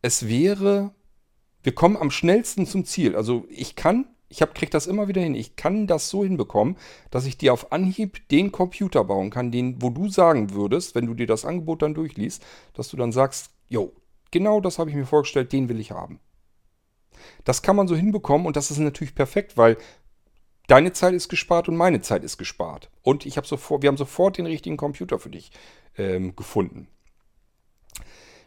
Es 0.00 0.28
wäre, 0.28 0.94
wir 1.62 1.74
kommen 1.74 1.96
am 1.96 2.10
schnellsten 2.10 2.66
zum 2.66 2.84
Ziel. 2.84 3.16
Also 3.16 3.44
ich 3.50 3.76
kann, 3.76 4.06
ich 4.28 4.38
kriege 4.38 4.70
das 4.70 4.86
immer 4.86 5.08
wieder 5.08 5.20
hin, 5.20 5.34
ich 5.34 5.56
kann 5.56 5.86
das 5.86 6.08
so 6.08 6.22
hinbekommen, 6.22 6.76
dass 7.10 7.26
ich 7.26 7.38
dir 7.38 7.52
auf 7.52 7.72
Anhieb 7.72 8.28
den 8.28 8.52
Computer 8.52 9.04
bauen 9.04 9.30
kann, 9.30 9.50
den, 9.50 9.82
wo 9.82 9.90
du 9.90 10.08
sagen 10.08 10.52
würdest, 10.52 10.94
wenn 10.94 11.06
du 11.06 11.14
dir 11.14 11.26
das 11.26 11.44
Angebot 11.44 11.82
dann 11.82 11.94
durchliest, 11.94 12.44
dass 12.74 12.88
du 12.88 12.96
dann 12.96 13.12
sagst, 13.12 13.50
jo, 13.68 13.92
genau 14.30 14.60
das 14.60 14.78
habe 14.78 14.90
ich 14.90 14.96
mir 14.96 15.06
vorgestellt, 15.06 15.52
den 15.52 15.68
will 15.68 15.80
ich 15.80 15.90
haben. 15.90 16.20
Das 17.44 17.62
kann 17.62 17.76
man 17.76 17.88
so 17.88 17.96
hinbekommen 17.96 18.46
und 18.46 18.56
das 18.56 18.70
ist 18.70 18.78
natürlich 18.78 19.14
perfekt, 19.14 19.56
weil 19.56 19.76
Deine 20.68 20.92
Zeit 20.92 21.14
ist 21.14 21.30
gespart 21.30 21.68
und 21.70 21.76
meine 21.76 22.02
Zeit 22.02 22.22
ist 22.22 22.36
gespart. 22.36 22.90
Und 23.02 23.24
ich 23.24 23.38
habe 23.38 23.46
sofort, 23.46 23.82
wir 23.82 23.88
haben 23.88 23.96
sofort 23.96 24.36
den 24.36 24.44
richtigen 24.44 24.76
Computer 24.76 25.18
für 25.18 25.30
dich 25.30 25.50
ähm, 25.96 26.36
gefunden. 26.36 26.88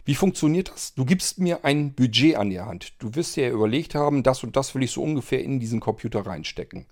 Wie 0.05 0.13
funktioniert 0.13 0.69
das? 0.69 0.93
Du 0.93 1.03
gibst 1.03 1.39
mir 1.39 1.65
ein 1.65 1.93
Budget 1.95 2.35
an 2.35 2.51
die 2.51 2.59
Hand. 2.59 2.93
Du 2.99 3.15
wirst 3.15 3.35
dir 3.35 3.47
ja 3.47 3.51
überlegt 3.51 3.95
haben, 3.95 4.21
das 4.21 4.43
und 4.43 4.55
das 4.55 4.75
will 4.75 4.83
ich 4.83 4.91
so 4.91 5.01
ungefähr 5.01 5.43
in 5.43 5.59
diesen 5.59 5.79
Computer 5.79 6.23
reinstecken. 6.23 6.85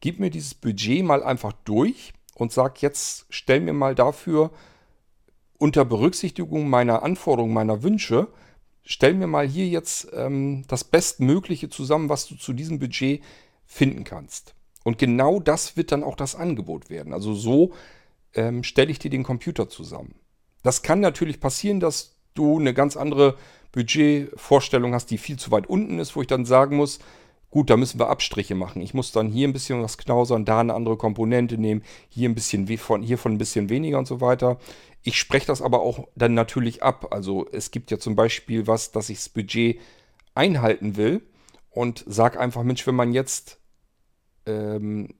Gib 0.00 0.20
mir 0.20 0.28
dieses 0.28 0.54
Budget 0.54 1.02
mal 1.02 1.22
einfach 1.22 1.52
durch 1.64 2.12
und 2.34 2.52
sag 2.52 2.82
jetzt, 2.82 3.24
stell 3.30 3.60
mir 3.60 3.72
mal 3.72 3.94
dafür 3.94 4.50
unter 5.56 5.86
Berücksichtigung 5.86 6.68
meiner 6.68 7.02
Anforderungen, 7.02 7.54
meiner 7.54 7.82
Wünsche, 7.82 8.28
stell 8.82 9.14
mir 9.14 9.28
mal 9.28 9.48
hier 9.48 9.66
jetzt 9.66 10.08
ähm, 10.12 10.64
das 10.68 10.84
Bestmögliche 10.84 11.70
zusammen, 11.70 12.10
was 12.10 12.26
du 12.26 12.34
zu 12.34 12.52
diesem 12.52 12.78
Budget 12.78 13.22
finden 13.64 14.04
kannst. 14.04 14.54
Und 14.84 14.98
genau 14.98 15.40
das 15.40 15.76
wird 15.76 15.90
dann 15.90 16.04
auch 16.04 16.14
das 16.14 16.36
Angebot 16.36 16.90
werden. 16.90 17.12
Also 17.12 17.34
so 17.34 17.72
ähm, 18.34 18.62
stelle 18.62 18.90
ich 18.90 19.00
dir 19.00 19.10
den 19.10 19.24
Computer 19.24 19.68
zusammen. 19.68 20.14
Das 20.62 20.82
kann 20.82 21.00
natürlich 21.00 21.40
passieren, 21.40 21.80
dass 21.80 22.16
du 22.34 22.58
eine 22.58 22.74
ganz 22.74 22.96
andere 22.96 23.36
Budgetvorstellung 23.72 24.94
hast, 24.94 25.10
die 25.10 25.18
viel 25.18 25.38
zu 25.38 25.50
weit 25.50 25.66
unten 25.66 25.98
ist, 25.98 26.14
wo 26.14 26.20
ich 26.20 26.28
dann 26.28 26.44
sagen 26.44 26.76
muss, 26.76 27.00
gut, 27.50 27.70
da 27.70 27.76
müssen 27.76 27.98
wir 28.00 28.08
Abstriche 28.08 28.54
machen. 28.54 28.82
Ich 28.82 28.94
muss 28.94 29.12
dann 29.12 29.28
hier 29.28 29.48
ein 29.48 29.52
bisschen 29.52 29.82
was 29.82 29.98
knausern, 29.98 30.44
da 30.44 30.60
eine 30.60 30.74
andere 30.74 30.96
Komponente 30.96 31.56
nehmen, 31.56 31.82
hier 32.08 32.28
ein 32.28 32.34
bisschen 32.34 32.66
von, 32.78 33.02
hiervon 33.02 33.32
ein 33.32 33.38
bisschen 33.38 33.68
weniger 33.68 33.98
und 33.98 34.06
so 34.06 34.20
weiter. 34.20 34.58
Ich 35.02 35.18
spreche 35.18 35.46
das 35.46 35.62
aber 35.62 35.80
auch 35.80 36.08
dann 36.16 36.34
natürlich 36.34 36.82
ab. 36.82 37.08
Also 37.12 37.46
es 37.52 37.70
gibt 37.70 37.90
ja 37.90 37.98
zum 37.98 38.16
Beispiel 38.16 38.66
was, 38.66 38.90
dass 38.90 39.08
ich 39.08 39.18
das 39.18 39.28
Budget 39.28 39.78
einhalten 40.34 40.96
will 40.96 41.22
und 41.70 42.04
sage 42.06 42.40
einfach, 42.40 42.62
Mensch, 42.62 42.86
wenn 42.86 42.96
man 42.96 43.12
jetzt 43.12 43.58
ähm, 44.46 45.14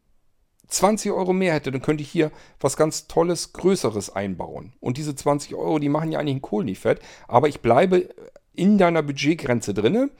20 0.69 1.13
Euro 1.13 1.33
mehr 1.33 1.55
hätte, 1.55 1.71
dann 1.71 1.83
könnte 1.83 2.03
ich 2.03 2.11
hier 2.11 2.31
was 2.59 2.77
ganz 2.77 3.07
Tolles, 3.07 3.53
Größeres 3.53 4.11
einbauen. 4.11 4.73
Und 4.81 4.97
diese 4.97 5.15
20 5.15 5.55
Euro, 5.55 5.79
die 5.79 5.89
machen 5.89 6.11
ja 6.11 6.19
eigentlich 6.19 6.37
ein 6.37 6.43
Kohl 6.43 6.75
fett. 6.75 7.01
Aber 7.29 7.49
ich 7.49 7.61
bleibe 7.61 8.09
in 8.55 8.79
deiner 8.79 9.03
Budgetgrenze 9.03 9.75
drinne. 9.75 10.11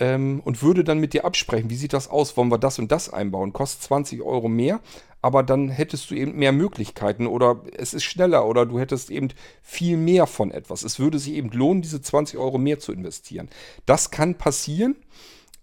ähm, 0.00 0.40
und 0.44 0.62
würde 0.62 0.82
dann 0.82 0.98
mit 0.98 1.12
dir 1.12 1.24
absprechen, 1.24 1.70
wie 1.70 1.76
sieht 1.76 1.92
das 1.92 2.08
aus, 2.08 2.36
wollen 2.36 2.50
wir 2.50 2.58
das 2.58 2.78
und 2.78 2.90
das 2.90 3.12
einbauen, 3.12 3.52
kostet 3.52 3.82
20 3.82 4.22
Euro 4.22 4.48
mehr, 4.48 4.80
aber 5.22 5.42
dann 5.42 5.68
hättest 5.68 6.10
du 6.10 6.14
eben 6.14 6.36
mehr 6.36 6.52
Möglichkeiten 6.52 7.26
oder 7.26 7.62
es 7.76 7.92
ist 7.92 8.04
schneller 8.04 8.46
oder 8.46 8.64
du 8.64 8.80
hättest 8.80 9.10
eben 9.10 9.28
viel 9.62 9.98
mehr 9.98 10.26
von 10.26 10.50
etwas. 10.50 10.82
Es 10.82 10.98
würde 10.98 11.18
sich 11.18 11.34
eben 11.34 11.50
lohnen, 11.50 11.82
diese 11.82 12.00
20 12.00 12.38
Euro 12.38 12.56
mehr 12.56 12.78
zu 12.78 12.92
investieren. 12.92 13.50
Das 13.84 14.10
kann 14.10 14.36
passieren. 14.36 14.96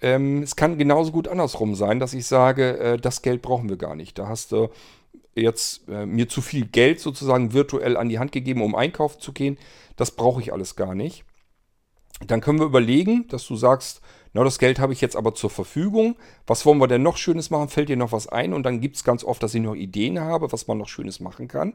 Ähm, 0.01 0.43
es 0.43 0.55
kann 0.55 0.77
genauso 0.77 1.11
gut 1.11 1.27
andersrum 1.27 1.75
sein, 1.75 1.99
dass 1.99 2.13
ich 2.13 2.27
sage, 2.27 2.77
äh, 2.77 2.97
das 2.97 3.21
Geld 3.21 3.41
brauchen 3.41 3.69
wir 3.69 3.77
gar 3.77 3.95
nicht. 3.95 4.17
Da 4.19 4.27
hast 4.27 4.51
du 4.51 4.69
jetzt 5.35 5.87
äh, 5.89 6.05
mir 6.05 6.27
zu 6.27 6.41
viel 6.41 6.65
Geld 6.65 6.99
sozusagen 6.99 7.53
virtuell 7.53 7.97
an 7.97 8.09
die 8.09 8.19
Hand 8.19 8.31
gegeben, 8.31 8.61
um 8.61 8.75
einkaufen 8.75 9.19
zu 9.19 9.33
gehen. 9.33 9.57
Das 9.95 10.11
brauche 10.11 10.41
ich 10.41 10.53
alles 10.53 10.75
gar 10.75 10.95
nicht. 10.95 11.23
Dann 12.25 12.41
können 12.41 12.59
wir 12.59 12.65
überlegen, 12.65 13.27
dass 13.27 13.45
du 13.45 13.55
sagst, 13.55 14.01
na, 14.33 14.43
das 14.43 14.59
Geld 14.59 14.79
habe 14.79 14.93
ich 14.93 15.01
jetzt 15.01 15.15
aber 15.15 15.33
zur 15.35 15.49
Verfügung. 15.49 16.15
Was 16.45 16.65
wollen 16.65 16.79
wir 16.79 16.87
denn 16.87 17.03
noch 17.03 17.17
Schönes 17.17 17.49
machen? 17.49 17.69
Fällt 17.69 17.89
dir 17.89 17.97
noch 17.97 18.11
was 18.11 18.27
ein? 18.27 18.53
Und 18.53 18.63
dann 18.63 18.81
gibt 18.81 18.95
es 18.95 19.03
ganz 19.03 19.23
oft, 19.23 19.41
dass 19.41 19.53
ich 19.53 19.61
noch 19.61 19.75
Ideen 19.75 20.19
habe, 20.19 20.51
was 20.51 20.67
man 20.67 20.77
noch 20.77 20.89
Schönes 20.89 21.19
machen 21.19 21.47
kann. 21.47 21.73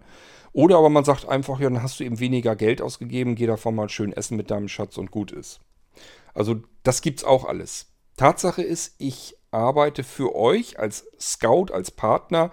Oder 0.52 0.78
aber 0.78 0.90
man 0.90 1.04
sagt 1.04 1.28
einfach, 1.28 1.60
ja, 1.60 1.70
dann 1.70 1.82
hast 1.82 1.98
du 1.98 2.04
eben 2.04 2.20
weniger 2.20 2.56
Geld 2.56 2.82
ausgegeben, 2.82 3.36
geh 3.36 3.46
davon 3.46 3.74
mal 3.74 3.88
schön 3.88 4.12
essen 4.12 4.36
mit 4.36 4.50
deinem 4.50 4.68
Schatz 4.68 4.98
und 4.98 5.10
gut 5.10 5.32
ist. 5.32 5.60
Also 6.34 6.56
das 6.82 7.02
gibt 7.02 7.20
es 7.20 7.24
auch 7.24 7.44
alles. 7.44 7.91
Tatsache 8.16 8.62
ist, 8.62 8.94
ich 8.98 9.36
arbeite 9.50 10.04
für 10.04 10.34
euch 10.34 10.78
als 10.78 11.06
Scout, 11.20 11.66
als 11.72 11.90
Partner, 11.90 12.50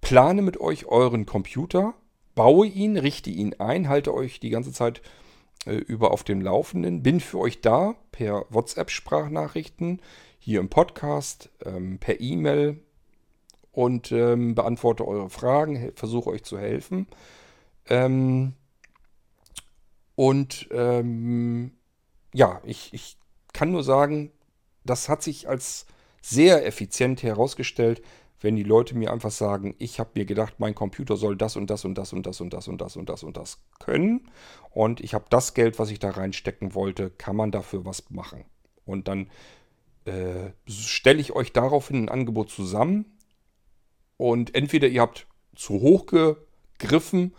plane 0.00 0.42
mit 0.42 0.60
euch 0.60 0.86
euren 0.86 1.26
Computer, 1.26 1.94
baue 2.34 2.66
ihn, 2.66 2.96
richte 2.96 3.30
ihn 3.30 3.54
ein, 3.58 3.88
halte 3.88 4.14
euch 4.14 4.40
die 4.40 4.50
ganze 4.50 4.72
Zeit 4.72 5.02
äh, 5.66 5.74
über 5.74 6.12
auf 6.12 6.24
dem 6.24 6.40
Laufenden. 6.40 7.02
Bin 7.02 7.20
für 7.20 7.38
euch 7.38 7.60
da 7.60 7.94
per 8.12 8.46
WhatsApp-Sprachnachrichten, 8.50 10.00
hier 10.38 10.60
im 10.60 10.68
Podcast, 10.68 11.50
ähm, 11.64 11.98
per 11.98 12.20
E-Mail 12.20 12.80
und 13.72 14.12
ähm, 14.12 14.54
beantworte 14.54 15.06
eure 15.06 15.30
Fragen, 15.30 15.92
versuche 15.94 16.30
euch 16.30 16.44
zu 16.44 16.58
helfen. 16.58 17.06
Ähm, 17.86 18.54
und 20.14 20.68
ähm, 20.72 21.72
ja, 22.32 22.60
ich, 22.64 22.92
ich 22.92 23.16
kann 23.52 23.70
nur 23.70 23.84
sagen, 23.84 24.32
das 24.88 25.08
hat 25.08 25.22
sich 25.22 25.48
als 25.48 25.86
sehr 26.22 26.66
effizient 26.66 27.22
herausgestellt, 27.22 28.02
wenn 28.40 28.56
die 28.56 28.62
Leute 28.62 28.96
mir 28.96 29.12
einfach 29.12 29.30
sagen, 29.30 29.74
ich 29.78 29.98
habe 29.98 30.10
mir 30.14 30.24
gedacht, 30.24 30.54
mein 30.58 30.74
Computer 30.74 31.16
soll 31.16 31.36
das 31.36 31.56
und 31.56 31.68
das 31.70 31.84
und 31.84 31.98
das 31.98 32.12
und 32.12 32.26
das 32.26 32.40
und 32.40 32.52
das 32.52 32.68
und 32.68 32.80
das 32.80 32.96
und 32.96 33.08
das 33.08 33.22
und 33.24 33.36
das 33.36 33.58
können 33.80 34.30
und 34.70 35.00
ich 35.00 35.14
habe 35.14 35.24
das 35.30 35.54
Geld, 35.54 35.78
was 35.78 35.90
ich 35.90 35.98
da 35.98 36.10
reinstecken 36.10 36.74
wollte, 36.74 37.10
kann 37.10 37.34
man 37.34 37.50
dafür 37.50 37.84
was 37.84 38.10
machen. 38.10 38.44
Und 38.84 39.08
dann 39.08 39.28
äh, 40.04 40.50
stelle 40.68 41.20
ich 41.20 41.32
euch 41.32 41.52
daraufhin 41.52 42.04
ein 42.04 42.08
Angebot 42.08 42.50
zusammen 42.50 43.18
und 44.16 44.54
entweder 44.54 44.88
ihr 44.88 45.00
habt 45.00 45.26
zu 45.54 45.74
hoch 45.80 46.06
gegriffen 46.06 47.34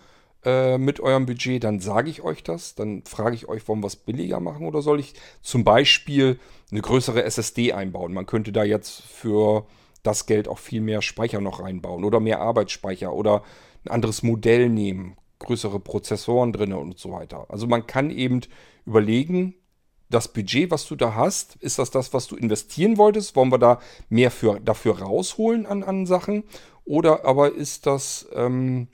äh, 0.45 0.77
mit 0.77 0.99
eurem 0.99 1.25
Budget, 1.25 1.63
dann 1.63 1.79
sage 1.79 2.09
ich 2.09 2.21
euch 2.21 2.43
das, 2.43 2.75
dann 2.75 3.03
frage 3.03 3.35
ich 3.35 3.49
euch, 3.49 3.67
wollen 3.67 3.81
wir 3.81 3.87
es 3.87 3.95
billiger 3.95 4.39
machen 4.39 4.65
oder 4.65 4.81
soll 4.81 4.99
ich 4.99 5.13
zum 5.41 5.63
Beispiel 5.63 6.39
eine 6.71 6.81
größere 6.81 7.23
SSD 7.23 7.73
einbauen? 7.73 8.13
Man 8.13 8.25
könnte 8.25 8.51
da 8.51 8.63
jetzt 8.63 9.01
für 9.01 9.65
das 10.03 10.25
Geld 10.25 10.47
auch 10.47 10.59
viel 10.59 10.81
mehr 10.81 11.01
Speicher 11.01 11.41
noch 11.41 11.61
reinbauen 11.61 12.03
oder 12.05 12.19
mehr 12.19 12.39
Arbeitsspeicher 12.39 13.13
oder 13.13 13.43
ein 13.85 13.91
anderes 13.91 14.23
Modell 14.23 14.69
nehmen, 14.69 15.17
größere 15.39 15.79
Prozessoren 15.79 16.53
drin 16.53 16.73
und 16.73 16.97
so 16.97 17.11
weiter. 17.11 17.45
Also 17.49 17.67
man 17.67 17.85
kann 17.85 18.09
eben 18.09 18.41
überlegen, 18.85 19.55
das 20.09 20.27
Budget, 20.27 20.71
was 20.71 20.87
du 20.87 20.95
da 20.95 21.13
hast, 21.15 21.55
ist 21.57 21.79
das 21.79 21.91
das, 21.91 22.13
was 22.13 22.27
du 22.27 22.35
investieren 22.35 22.97
wolltest? 22.97 23.35
Wollen 23.35 23.51
wir 23.51 23.59
da 23.59 23.79
mehr 24.09 24.31
für, 24.31 24.59
dafür 24.59 24.99
rausholen 24.99 25.65
an, 25.65 25.83
an 25.83 26.05
Sachen? 26.05 26.43
Oder 26.83 27.25
aber 27.25 27.53
ist 27.53 27.85
das 27.85 28.27
ähm, 28.33 28.87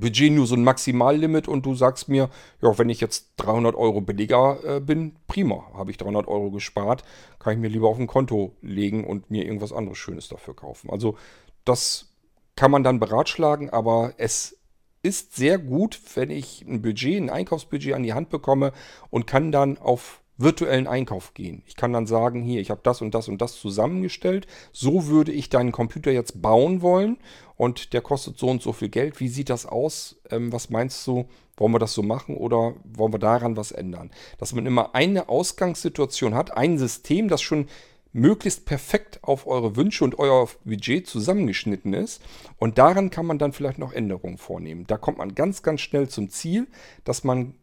Budget 0.00 0.32
nur 0.32 0.46
so 0.46 0.54
ein 0.54 0.64
Maximallimit 0.64 1.48
und 1.48 1.66
du 1.66 1.74
sagst 1.74 2.08
mir, 2.08 2.30
ja, 2.60 2.78
wenn 2.78 2.88
ich 2.88 3.00
jetzt 3.00 3.32
300 3.36 3.74
Euro 3.74 4.00
billiger 4.00 4.58
äh, 4.64 4.80
bin, 4.80 5.16
prima, 5.26 5.64
habe 5.74 5.90
ich 5.90 5.96
300 5.96 6.26
Euro 6.28 6.50
gespart, 6.50 7.04
kann 7.38 7.54
ich 7.54 7.58
mir 7.58 7.68
lieber 7.68 7.88
auf 7.88 7.98
ein 7.98 8.06
Konto 8.06 8.52
legen 8.62 9.04
und 9.04 9.30
mir 9.30 9.44
irgendwas 9.44 9.72
anderes 9.72 9.98
Schönes 9.98 10.28
dafür 10.28 10.54
kaufen. 10.54 10.90
Also 10.90 11.16
das 11.64 12.12
kann 12.56 12.70
man 12.70 12.82
dann 12.82 13.00
beratschlagen, 13.00 13.70
aber 13.70 14.14
es 14.16 14.58
ist 15.02 15.36
sehr 15.36 15.58
gut, 15.58 16.00
wenn 16.14 16.30
ich 16.30 16.62
ein 16.66 16.82
Budget, 16.82 17.20
ein 17.20 17.30
Einkaufsbudget 17.30 17.94
an 17.94 18.02
die 18.02 18.14
Hand 18.14 18.30
bekomme 18.30 18.72
und 19.10 19.26
kann 19.26 19.52
dann 19.52 19.78
auf 19.78 20.20
virtuellen 20.38 20.86
Einkauf 20.86 21.34
gehen. 21.34 21.62
Ich 21.66 21.76
kann 21.76 21.92
dann 21.92 22.06
sagen, 22.06 22.42
hier, 22.42 22.60
ich 22.60 22.70
habe 22.70 22.80
das 22.84 23.02
und 23.02 23.12
das 23.14 23.28
und 23.28 23.42
das 23.42 23.60
zusammengestellt. 23.60 24.46
So 24.72 25.08
würde 25.08 25.32
ich 25.32 25.50
deinen 25.50 25.72
Computer 25.72 26.12
jetzt 26.12 26.40
bauen 26.40 26.80
wollen 26.80 27.18
und 27.56 27.92
der 27.92 28.00
kostet 28.00 28.38
so 28.38 28.48
und 28.48 28.62
so 28.62 28.72
viel 28.72 28.88
Geld. 28.88 29.20
Wie 29.20 29.28
sieht 29.28 29.50
das 29.50 29.66
aus? 29.66 30.20
Ähm, 30.30 30.52
was 30.52 30.70
meinst 30.70 31.04
du? 31.06 31.28
Wollen 31.56 31.72
wir 31.72 31.80
das 31.80 31.92
so 31.92 32.04
machen 32.04 32.36
oder 32.36 32.74
wollen 32.84 33.12
wir 33.12 33.18
daran 33.18 33.56
was 33.56 33.72
ändern? 33.72 34.12
Dass 34.38 34.54
man 34.54 34.64
immer 34.64 34.94
eine 34.94 35.28
Ausgangssituation 35.28 36.34
hat, 36.34 36.56
ein 36.56 36.78
System, 36.78 37.28
das 37.28 37.42
schon 37.42 37.66
möglichst 38.12 38.64
perfekt 38.64 39.18
auf 39.22 39.46
eure 39.46 39.76
Wünsche 39.76 40.04
und 40.04 40.18
euer 40.18 40.48
Budget 40.64 41.06
zusammengeschnitten 41.06 41.94
ist. 41.94 42.22
Und 42.58 42.78
daran 42.78 43.10
kann 43.10 43.26
man 43.26 43.38
dann 43.38 43.52
vielleicht 43.52 43.78
noch 43.78 43.92
Änderungen 43.92 44.38
vornehmen. 44.38 44.86
Da 44.86 44.96
kommt 44.96 45.18
man 45.18 45.34
ganz, 45.34 45.62
ganz 45.62 45.80
schnell 45.80 46.08
zum 46.08 46.30
Ziel, 46.30 46.68
dass 47.04 47.24
man 47.24 47.54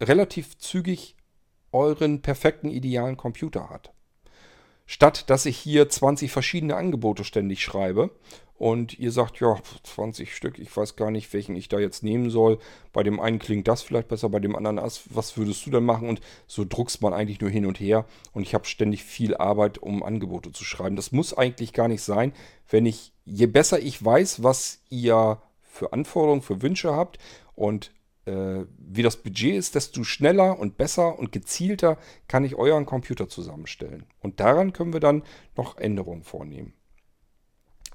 relativ 0.00 0.58
zügig 0.58 1.16
euren 1.74 2.22
perfekten 2.22 2.70
idealen 2.70 3.16
Computer 3.16 3.68
hat. 3.68 3.92
Statt 4.86 5.30
dass 5.30 5.46
ich 5.46 5.56
hier 5.56 5.88
20 5.88 6.30
verschiedene 6.30 6.76
Angebote 6.76 7.24
ständig 7.24 7.62
schreibe 7.62 8.10
und 8.56 8.98
ihr 8.98 9.10
sagt, 9.10 9.40
ja, 9.40 9.56
20 9.82 10.34
Stück, 10.34 10.58
ich 10.58 10.74
weiß 10.74 10.94
gar 10.94 11.10
nicht, 11.10 11.32
welchen 11.32 11.56
ich 11.56 11.68
da 11.68 11.78
jetzt 11.78 12.04
nehmen 12.04 12.30
soll. 12.30 12.58
Bei 12.92 13.02
dem 13.02 13.18
einen 13.18 13.40
klingt 13.40 13.66
das 13.66 13.82
vielleicht 13.82 14.08
besser, 14.08 14.28
bei 14.28 14.38
dem 14.38 14.54
anderen 14.54 14.76
das. 14.76 15.02
Was 15.10 15.36
würdest 15.36 15.66
du 15.66 15.70
denn 15.70 15.84
machen? 15.84 16.08
Und 16.08 16.20
so 16.46 16.64
druckst 16.64 17.02
man 17.02 17.12
eigentlich 17.12 17.40
nur 17.40 17.50
hin 17.50 17.66
und 17.66 17.80
her. 17.80 18.04
Und 18.32 18.42
ich 18.42 18.54
habe 18.54 18.66
ständig 18.66 19.02
viel 19.02 19.36
Arbeit, 19.36 19.78
um 19.78 20.04
Angebote 20.04 20.52
zu 20.52 20.64
schreiben. 20.64 20.94
Das 20.94 21.10
muss 21.10 21.34
eigentlich 21.34 21.72
gar 21.72 21.88
nicht 21.88 22.02
sein, 22.02 22.32
wenn 22.70 22.86
ich, 22.86 23.12
je 23.24 23.46
besser 23.46 23.80
ich 23.80 24.02
weiß, 24.04 24.44
was 24.44 24.82
ihr 24.88 25.42
für 25.62 25.92
Anforderungen, 25.92 26.42
für 26.42 26.62
Wünsche 26.62 26.94
habt 26.94 27.18
und 27.56 27.90
wie 28.26 29.02
das 29.02 29.16
Budget 29.16 29.54
ist, 29.54 29.74
desto 29.74 30.02
schneller 30.04 30.58
und 30.58 30.76
besser 30.76 31.18
und 31.18 31.32
gezielter 31.32 31.98
kann 32.26 32.44
ich 32.44 32.56
euren 32.56 32.86
Computer 32.86 33.28
zusammenstellen. 33.28 34.06
Und 34.20 34.40
daran 34.40 34.72
können 34.72 34.92
wir 34.92 35.00
dann 35.00 35.22
noch 35.56 35.76
Änderungen 35.76 36.22
vornehmen. 36.22 36.72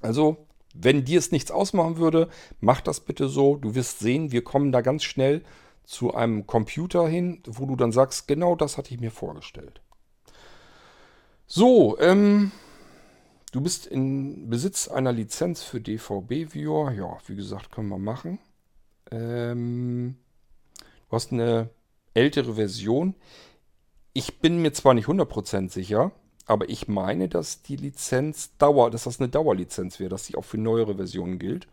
Also, 0.00 0.46
wenn 0.72 1.04
dir 1.04 1.18
es 1.18 1.32
nichts 1.32 1.50
ausmachen 1.50 1.96
würde, 1.96 2.28
mach 2.60 2.80
das 2.80 3.00
bitte 3.00 3.28
so. 3.28 3.56
Du 3.56 3.74
wirst 3.74 3.98
sehen, 3.98 4.30
wir 4.30 4.44
kommen 4.44 4.72
da 4.72 4.82
ganz 4.82 5.02
schnell 5.02 5.42
zu 5.84 6.14
einem 6.14 6.46
Computer 6.46 7.08
hin, 7.08 7.42
wo 7.46 7.66
du 7.66 7.74
dann 7.74 7.90
sagst, 7.90 8.28
genau 8.28 8.54
das 8.54 8.78
hatte 8.78 8.94
ich 8.94 9.00
mir 9.00 9.10
vorgestellt. 9.10 9.82
So, 11.46 11.98
ähm, 11.98 12.52
du 13.50 13.60
bist 13.60 13.86
in 13.86 14.48
Besitz 14.48 14.86
einer 14.86 15.12
Lizenz 15.12 15.64
für 15.64 15.80
DVB-Viewer. 15.80 16.92
Ja, 16.92 17.18
wie 17.26 17.34
gesagt, 17.34 17.72
können 17.72 17.88
wir 17.88 17.98
machen. 17.98 18.38
Ähm, 19.10 20.16
du 21.08 21.16
hast 21.16 21.32
eine 21.32 21.70
ältere 22.14 22.54
Version. 22.54 23.14
Ich 24.12 24.40
bin 24.40 24.60
mir 24.60 24.72
zwar 24.72 24.94
nicht 24.94 25.06
100% 25.06 25.70
sicher, 25.70 26.12
aber 26.46 26.68
ich 26.68 26.88
meine, 26.88 27.28
dass 27.28 27.62
die 27.62 27.76
Lizenz 27.76 28.56
Dauer, 28.58 28.90
dass 28.90 29.04
das 29.04 29.20
eine 29.20 29.28
Dauerlizenz 29.28 30.00
wäre, 30.00 30.10
dass 30.10 30.24
die 30.24 30.36
auch 30.36 30.44
für 30.44 30.58
neuere 30.58 30.96
Versionen 30.96 31.38
gilt. 31.38 31.68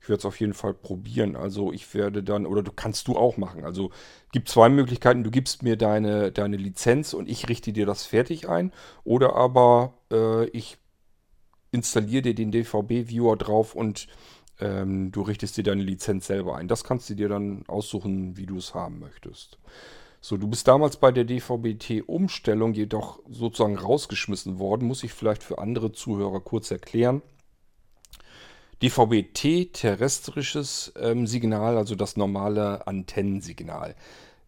Ich 0.00 0.08
werde 0.08 0.20
es 0.20 0.26
auf 0.26 0.38
jeden 0.38 0.54
Fall 0.54 0.74
probieren. 0.74 1.34
Also 1.34 1.72
ich 1.72 1.92
werde 1.94 2.22
dann, 2.22 2.46
oder 2.46 2.62
du 2.62 2.72
kannst 2.72 3.08
du 3.08 3.16
auch 3.16 3.36
machen. 3.36 3.64
Also 3.64 3.90
gibt 4.32 4.48
zwei 4.48 4.68
Möglichkeiten. 4.68 5.24
Du 5.24 5.30
gibst 5.30 5.62
mir 5.62 5.76
deine, 5.76 6.30
deine 6.30 6.56
Lizenz 6.56 7.14
und 7.14 7.28
ich 7.28 7.48
richte 7.48 7.72
dir 7.72 7.86
das 7.86 8.06
fertig 8.06 8.48
ein. 8.48 8.72
Oder 9.04 9.34
aber 9.34 9.94
äh, 10.12 10.46
ich 10.50 10.78
installiere 11.72 12.22
dir 12.22 12.34
den 12.34 12.52
DVB-Viewer 12.52 13.36
drauf 13.36 13.74
und 13.74 14.06
ähm, 14.60 15.12
du 15.12 15.22
richtest 15.22 15.56
dir 15.56 15.64
deine 15.64 15.82
Lizenz 15.82 16.26
selber 16.26 16.56
ein. 16.56 16.68
Das 16.68 16.84
kannst 16.84 17.08
du 17.10 17.14
dir 17.14 17.28
dann 17.28 17.64
aussuchen, 17.68 18.36
wie 18.36 18.46
du 18.46 18.56
es 18.56 18.74
haben 18.74 18.98
möchtest. 18.98 19.58
So, 20.20 20.36
du 20.36 20.48
bist 20.48 20.66
damals 20.66 20.96
bei 20.96 21.12
der 21.12 21.24
DVB-T-Umstellung 21.24 22.74
jedoch 22.74 23.20
sozusagen 23.30 23.78
rausgeschmissen 23.78 24.58
worden. 24.58 24.86
Muss 24.86 25.04
ich 25.04 25.12
vielleicht 25.12 25.42
für 25.42 25.58
andere 25.58 25.92
Zuhörer 25.92 26.40
kurz 26.40 26.70
erklären. 26.70 27.22
DVB-T, 28.82 29.70
terrestrisches 29.72 30.92
ähm, 31.00 31.26
Signal, 31.26 31.76
also 31.76 31.94
das 31.94 32.16
normale 32.16 32.86
Antennensignal. 32.86 33.96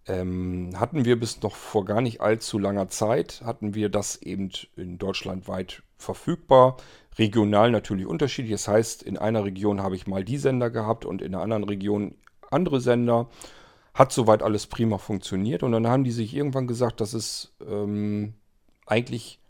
Ähm, 0.07 0.71
hatten 0.77 1.05
wir 1.05 1.21
bis 1.21 1.43
noch 1.43 1.55
vor 1.55 1.85
gar 1.85 2.01
nicht 2.01 2.21
allzu 2.21 2.59
langer 2.59 2.89
Zeit, 2.89 3.43
hatten 3.45 3.75
wir 3.75 3.89
das 3.89 4.17
eben 4.23 4.51
in 4.77 4.99
Deutschland 4.99 5.47
weit 5.47 5.83
verfügbar. 5.99 6.77
Regional 7.19 7.71
natürlich 7.71 8.07
unterschiedlich. 8.07 8.53
Das 8.53 8.69
heißt, 8.69 9.03
in 9.03 9.19
einer 9.19 9.45
Region 9.45 9.83
habe 9.83 9.97
ich 9.97 10.07
mal 10.07 10.25
die 10.25 10.39
Sender 10.39 10.71
gehabt 10.71 11.05
und 11.05 11.23
in 11.23 11.35
einer 11.35 11.43
anderen 11.43 11.65
Region 11.65 12.15
andere 12.51 12.81
Sender. 12.81 13.29
Hat 13.93 14.13
soweit 14.13 14.43
alles 14.43 14.67
prima 14.67 14.99
funktioniert. 14.99 15.63
Und 15.63 15.73
dann 15.73 15.87
haben 15.87 16.05
die 16.05 16.13
sich 16.13 16.35
irgendwann 16.35 16.67
gesagt, 16.67 17.01
das 17.01 17.13
ist 17.13 17.55
ähm, 17.69 18.35
eigentlich 18.87 19.41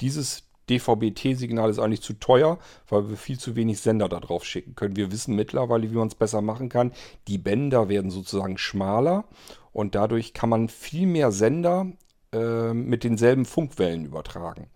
dieses 0.00 0.49
DVB-T-Signal 0.70 1.68
ist 1.68 1.78
eigentlich 1.78 2.02
zu 2.02 2.14
teuer, 2.14 2.58
weil 2.88 3.10
wir 3.10 3.16
viel 3.16 3.38
zu 3.38 3.56
wenig 3.56 3.80
Sender 3.80 4.08
da 4.08 4.20
drauf 4.20 4.44
schicken 4.44 4.74
können. 4.74 4.96
Wir 4.96 5.12
wissen 5.12 5.34
mittlerweile, 5.34 5.90
wie 5.90 5.96
man 5.96 6.08
es 6.08 6.14
besser 6.14 6.40
machen 6.40 6.68
kann. 6.68 6.92
Die 7.28 7.38
Bänder 7.38 7.88
werden 7.88 8.10
sozusagen 8.10 8.56
schmaler 8.56 9.24
und 9.72 9.94
dadurch 9.94 10.32
kann 10.32 10.48
man 10.48 10.68
viel 10.68 11.06
mehr 11.06 11.32
Sender 11.32 11.86
äh, 12.32 12.72
mit 12.72 13.04
denselben 13.04 13.44
Funkwellen 13.44 14.04
übertragen. 14.04 14.68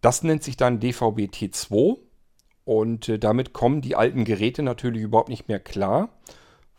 Das 0.00 0.22
nennt 0.22 0.44
sich 0.44 0.56
dann 0.56 0.80
DVB-T2 0.80 1.98
und 2.64 3.08
äh, 3.08 3.18
damit 3.18 3.52
kommen 3.52 3.80
die 3.80 3.96
alten 3.96 4.24
Geräte 4.24 4.62
natürlich 4.62 5.02
überhaupt 5.02 5.30
nicht 5.30 5.48
mehr 5.48 5.60
klar. 5.60 6.10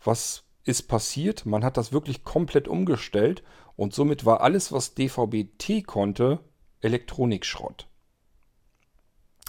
Was 0.02 0.44
ist 0.64 0.82
passiert? 0.88 1.44
Man 1.46 1.64
hat 1.64 1.76
das 1.76 1.92
wirklich 1.92 2.24
komplett 2.24 2.68
umgestellt 2.68 3.42
und 3.76 3.92
somit 3.92 4.24
war 4.24 4.40
alles, 4.40 4.72
was 4.72 4.94
DVB-T 4.94 5.82
konnte, 5.82 6.40
Elektronikschrott. 6.80 7.89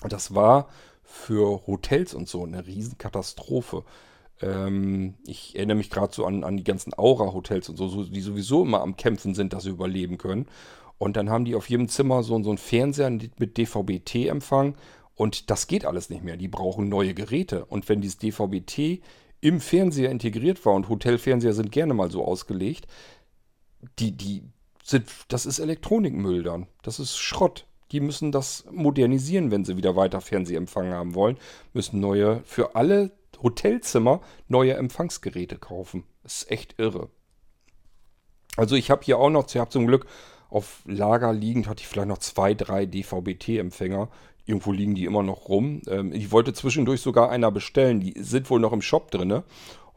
Das 0.08 0.34
war 0.34 0.68
für 1.04 1.66
Hotels 1.68 2.14
und 2.14 2.28
so 2.28 2.44
eine 2.44 2.66
Riesenkatastrophe. 2.66 3.84
Ähm, 4.42 5.16
ich 5.26 5.56
erinnere 5.56 5.78
mich 5.78 5.90
gerade 5.90 6.14
so 6.14 6.26
an, 6.26 6.44
an 6.44 6.58
die 6.58 6.64
ganzen 6.64 6.94
Aura-Hotels 6.98 7.70
und 7.70 7.78
so, 7.78 7.88
so, 7.88 8.04
die 8.04 8.22
sowieso 8.22 8.64
immer 8.64 8.82
am 8.82 8.96
Kämpfen 8.96 9.36
sind, 9.36 9.54
dass 9.54 9.64
sie 9.64 9.70
überleben 9.70 10.18
können. 10.18 10.48
Und 10.98 11.18
dann 11.18 11.30
haben 11.30 11.46
die 11.46 11.56
auf 11.56 11.70
jedem 11.70 11.90
Zimmer 11.90 12.24
so, 12.24 12.42
so 12.44 12.50
einen 12.50 12.58
Fernseher 12.58 13.10
mit 13.10 13.58
DVB-T-Empfang 13.58 14.76
und 15.16 15.50
das 15.50 15.68
geht 15.68 15.86
alles 15.86 16.10
nicht 16.10 16.24
mehr. 16.24 16.38
Die 16.38 16.48
brauchen 16.48 16.90
neue 16.90 17.14
Geräte. 17.14 17.66
Und 17.66 17.90
wenn 17.90 18.02
dieses 18.02 18.18
DVB-T 18.18 19.02
im 19.42 19.60
Fernseher 19.60 20.12
integriert 20.12 20.66
war 20.66 20.74
und 20.74 20.90
Hotelfernseher 20.90 21.54
sind 21.54 21.72
gerne 21.72 21.94
mal 21.94 22.12
so 22.12 22.26
ausgelegt, 22.26 22.88
die, 24.00 24.12
die 24.12 24.44
sind, 24.84 25.10
das 25.28 25.46
ist 25.46 25.60
Elektronikmüll 25.60 26.44
dann. 26.44 26.68
Das 26.84 27.00
ist 27.00 27.18
Schrott. 27.18 27.66
Die 27.92 28.00
müssen 28.00 28.32
das 28.32 28.66
modernisieren, 28.72 29.52
wenn 29.52 29.66
sie 29.66 29.78
wieder 29.78 29.96
weiter 29.96 30.22
Fernsehempfang 30.22 30.92
haben 30.92 31.16
wollen. 31.16 31.38
Müssen 31.74 32.00
neue, 32.00 32.42
für 32.46 32.76
alle 32.76 33.12
Hotelzimmer 33.42 34.22
neue 34.48 34.74
Empfangsgeräte 34.74 35.58
kaufen. 35.58 36.04
Das 36.24 36.44
ist 36.44 36.52
echt 36.52 36.80
irre. 36.80 37.10
Also 38.58 38.76
ich 38.76 38.92
habe 38.92 39.04
hier 39.04 39.18
auch 39.18 39.30
noch, 39.30 39.48
ich 39.48 39.58
habe 39.58 39.70
zum 39.70 39.88
Glück 39.88 40.06
auf 40.50 40.82
Lager 40.86 41.32
liegend, 41.32 41.68
hatte 41.68 41.82
ich 41.82 41.88
vielleicht 41.88 42.10
noch 42.10 42.18
zwei, 42.18 42.54
drei 42.54 42.86
DVB-T-Empfänger. 42.86 44.10
Irgendwo 44.46 44.72
liegen 44.72 44.96
die 44.96 45.06
immer 45.06 45.24
noch 45.24 45.48
rum. 45.48 45.82
Ähm, 45.88 46.12
ich 46.12 46.32
wollte 46.32 46.52
zwischendurch 46.54 47.02
sogar 47.02 47.30
einer 47.30 47.52
bestellen. 47.52 48.00
Die 48.02 48.14
sind 48.18 48.50
wohl 48.50 48.60
noch 48.60 48.74
im 48.74 48.82
Shop 48.82 49.12
drin. 49.12 49.44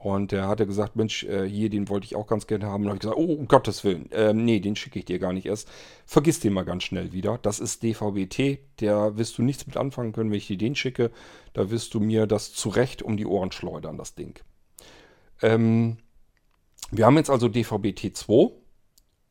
Und 0.05 0.33
der 0.33 0.49
hatte 0.49 0.67
gesagt, 0.67 0.97
Mensch, 0.97 1.25
äh, 1.25 1.49
hier, 1.49 1.71
den 1.71 1.89
wollte 1.89 2.05
ich 2.05 2.15
auch 2.15 2.27
ganz 2.27 2.47
gerne 2.47 2.67
haben. 2.67 2.83
Und 2.83 2.89
habe 2.91 2.97
ich 2.97 3.01
gesagt, 3.01 3.17
oh, 3.17 3.37
um 3.37 3.49
Gottes 3.49 3.85
Willen, 3.85 4.11
ähm, 4.13 4.45
nee, 4.45 4.61
den 4.61 4.77
schicke 4.77 4.99
ich 4.99 5.07
dir 5.07 5.19
gar 5.19 5.33
nicht 5.33 5.47
erst. 5.47 5.67
Vergiss 6.05 6.41
den 6.41 6.53
mal 6.53 6.67
ganz 6.67 6.83
schnell 6.83 7.15
wieder. 7.15 7.39
Das 7.41 7.59
ist 7.59 7.83
DVB-T, 7.83 8.59
der 8.81 9.17
wirst 9.17 9.39
du 9.39 9.43
nichts 9.43 9.67
mit 9.67 9.79
anfangen 9.79 10.13
können, 10.13 10.31
wenn 10.31 10.37
ich 10.37 10.47
dir 10.47 10.59
den 10.59 10.77
schicke. 10.77 11.11
Da 11.55 11.71
wirst 11.71 11.95
du 11.95 12.01
mir 12.01 12.27
das 12.27 12.53
zurecht 12.53 13.03
um 13.03 13.17
die 13.17 13.25
Ohren 13.25 13.51
schleudern, 13.51 13.97
das 13.97 14.15
Ding. 14.15 14.39
Ähm, 15.41 15.97
wir 16.91 17.07
haben 17.07 17.17
jetzt 17.17 17.31
also 17.31 17.47
DVB-T2. 17.47 18.53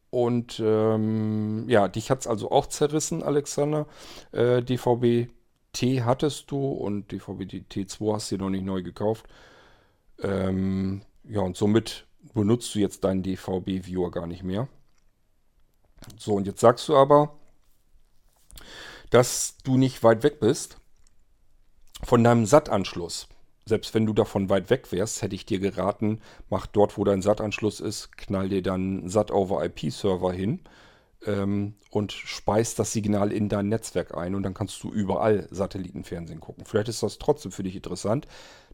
Und 0.09 0.59
ähm, 0.59 1.65
ja, 1.69 1.87
dich 1.87 2.09
hat 2.09 2.21
es 2.21 2.27
also 2.27 2.49
auch 2.49 2.65
zerrissen, 2.65 3.21
Alexander. 3.21 3.85
Äh, 4.31 4.63
DVB-T 4.63 6.01
hattest 6.01 6.49
du 6.49 6.65
und 6.65 7.11
DVB-T2 7.11 8.13
hast 8.15 8.31
du 8.31 8.37
dir 8.37 8.43
noch 8.43 8.49
nicht 8.49 8.65
neu 8.65 8.81
gekauft. 8.81 9.27
Ähm, 10.21 11.01
ja, 11.23 11.41
und 11.41 11.57
somit 11.57 12.05
benutzt 12.33 12.73
du 12.75 12.79
jetzt 12.79 13.03
deinen 13.03 13.23
DVB-Viewer 13.23 14.11
gar 14.11 14.27
nicht 14.27 14.43
mehr. 14.43 14.67
So, 16.17 16.33
und 16.33 16.47
jetzt 16.47 16.59
sagst 16.59 16.87
du 16.89 16.95
aber, 16.95 17.37
dass 19.09 19.57
du 19.63 19.77
nicht 19.77 20.03
weit 20.03 20.23
weg 20.23 20.39
bist 20.39 20.77
von 22.03 22.23
deinem 22.23 22.45
SAT-Anschluss. 22.45 23.27
Selbst 23.65 23.93
wenn 23.93 24.05
du 24.05 24.13
davon 24.13 24.49
weit 24.49 24.69
weg 24.69 24.91
wärst, 24.91 25.21
hätte 25.21 25.35
ich 25.35 25.45
dir 25.45 25.59
geraten, 25.59 26.19
mach 26.49 26.67
dort, 26.67 26.97
wo 26.97 27.03
dein 27.05 27.21
SAT-Anschluss 27.21 27.79
ist, 27.79 28.17
knall 28.17 28.49
dir 28.49 28.61
dann 28.61 29.07
SAT-over-IP-Server 29.07 30.33
hin 30.33 30.61
ähm, 31.25 31.75
und 31.89 32.11
speist 32.11 32.79
das 32.79 32.91
Signal 32.91 33.31
in 33.31 33.47
dein 33.47 33.69
Netzwerk 33.69 34.17
ein 34.17 34.35
und 34.35 34.43
dann 34.43 34.53
kannst 34.53 34.83
du 34.83 34.91
überall 34.91 35.47
Satellitenfernsehen 35.51 36.41
gucken. 36.41 36.65
Vielleicht 36.65 36.89
ist 36.89 37.03
das 37.03 37.19
trotzdem 37.19 37.51
für 37.51 37.63
dich 37.63 37.75
interessant 37.75 38.27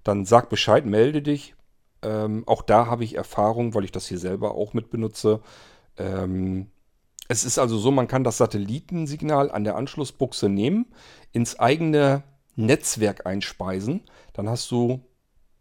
dann 0.03 0.25
sag 0.25 0.49
Bescheid, 0.49 0.85
melde 0.85 1.21
dich. 1.21 1.55
Ähm, 2.01 2.43
auch 2.47 2.61
da 2.61 2.85
habe 2.87 3.03
ich 3.03 3.15
Erfahrung, 3.15 3.73
weil 3.73 3.83
ich 3.83 3.91
das 3.91 4.07
hier 4.07 4.19
selber 4.19 4.55
auch 4.55 4.73
mit 4.73 4.89
benutze. 4.89 5.41
Ähm, 5.97 6.67
es 7.27 7.43
ist 7.43 7.59
also 7.59 7.77
so, 7.77 7.91
man 7.91 8.07
kann 8.07 8.23
das 8.23 8.37
Satellitensignal 8.37 9.51
an 9.51 9.63
der 9.63 9.75
Anschlussbuchse 9.75 10.49
nehmen, 10.49 10.87
ins 11.31 11.59
eigene 11.59 12.23
Netzwerk 12.55 13.25
einspeisen. 13.25 14.01
Dann 14.33 14.49
hast 14.49 14.71
du 14.71 15.01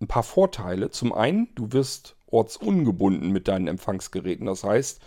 ein 0.00 0.06
paar 0.06 0.22
Vorteile. 0.22 0.90
Zum 0.90 1.12
einen, 1.12 1.48
du 1.54 1.72
wirst 1.72 2.16
ortsungebunden 2.26 3.30
mit 3.32 3.48
deinen 3.48 3.68
Empfangsgeräten. 3.68 4.46
Das 4.46 4.64
heißt, 4.64 5.00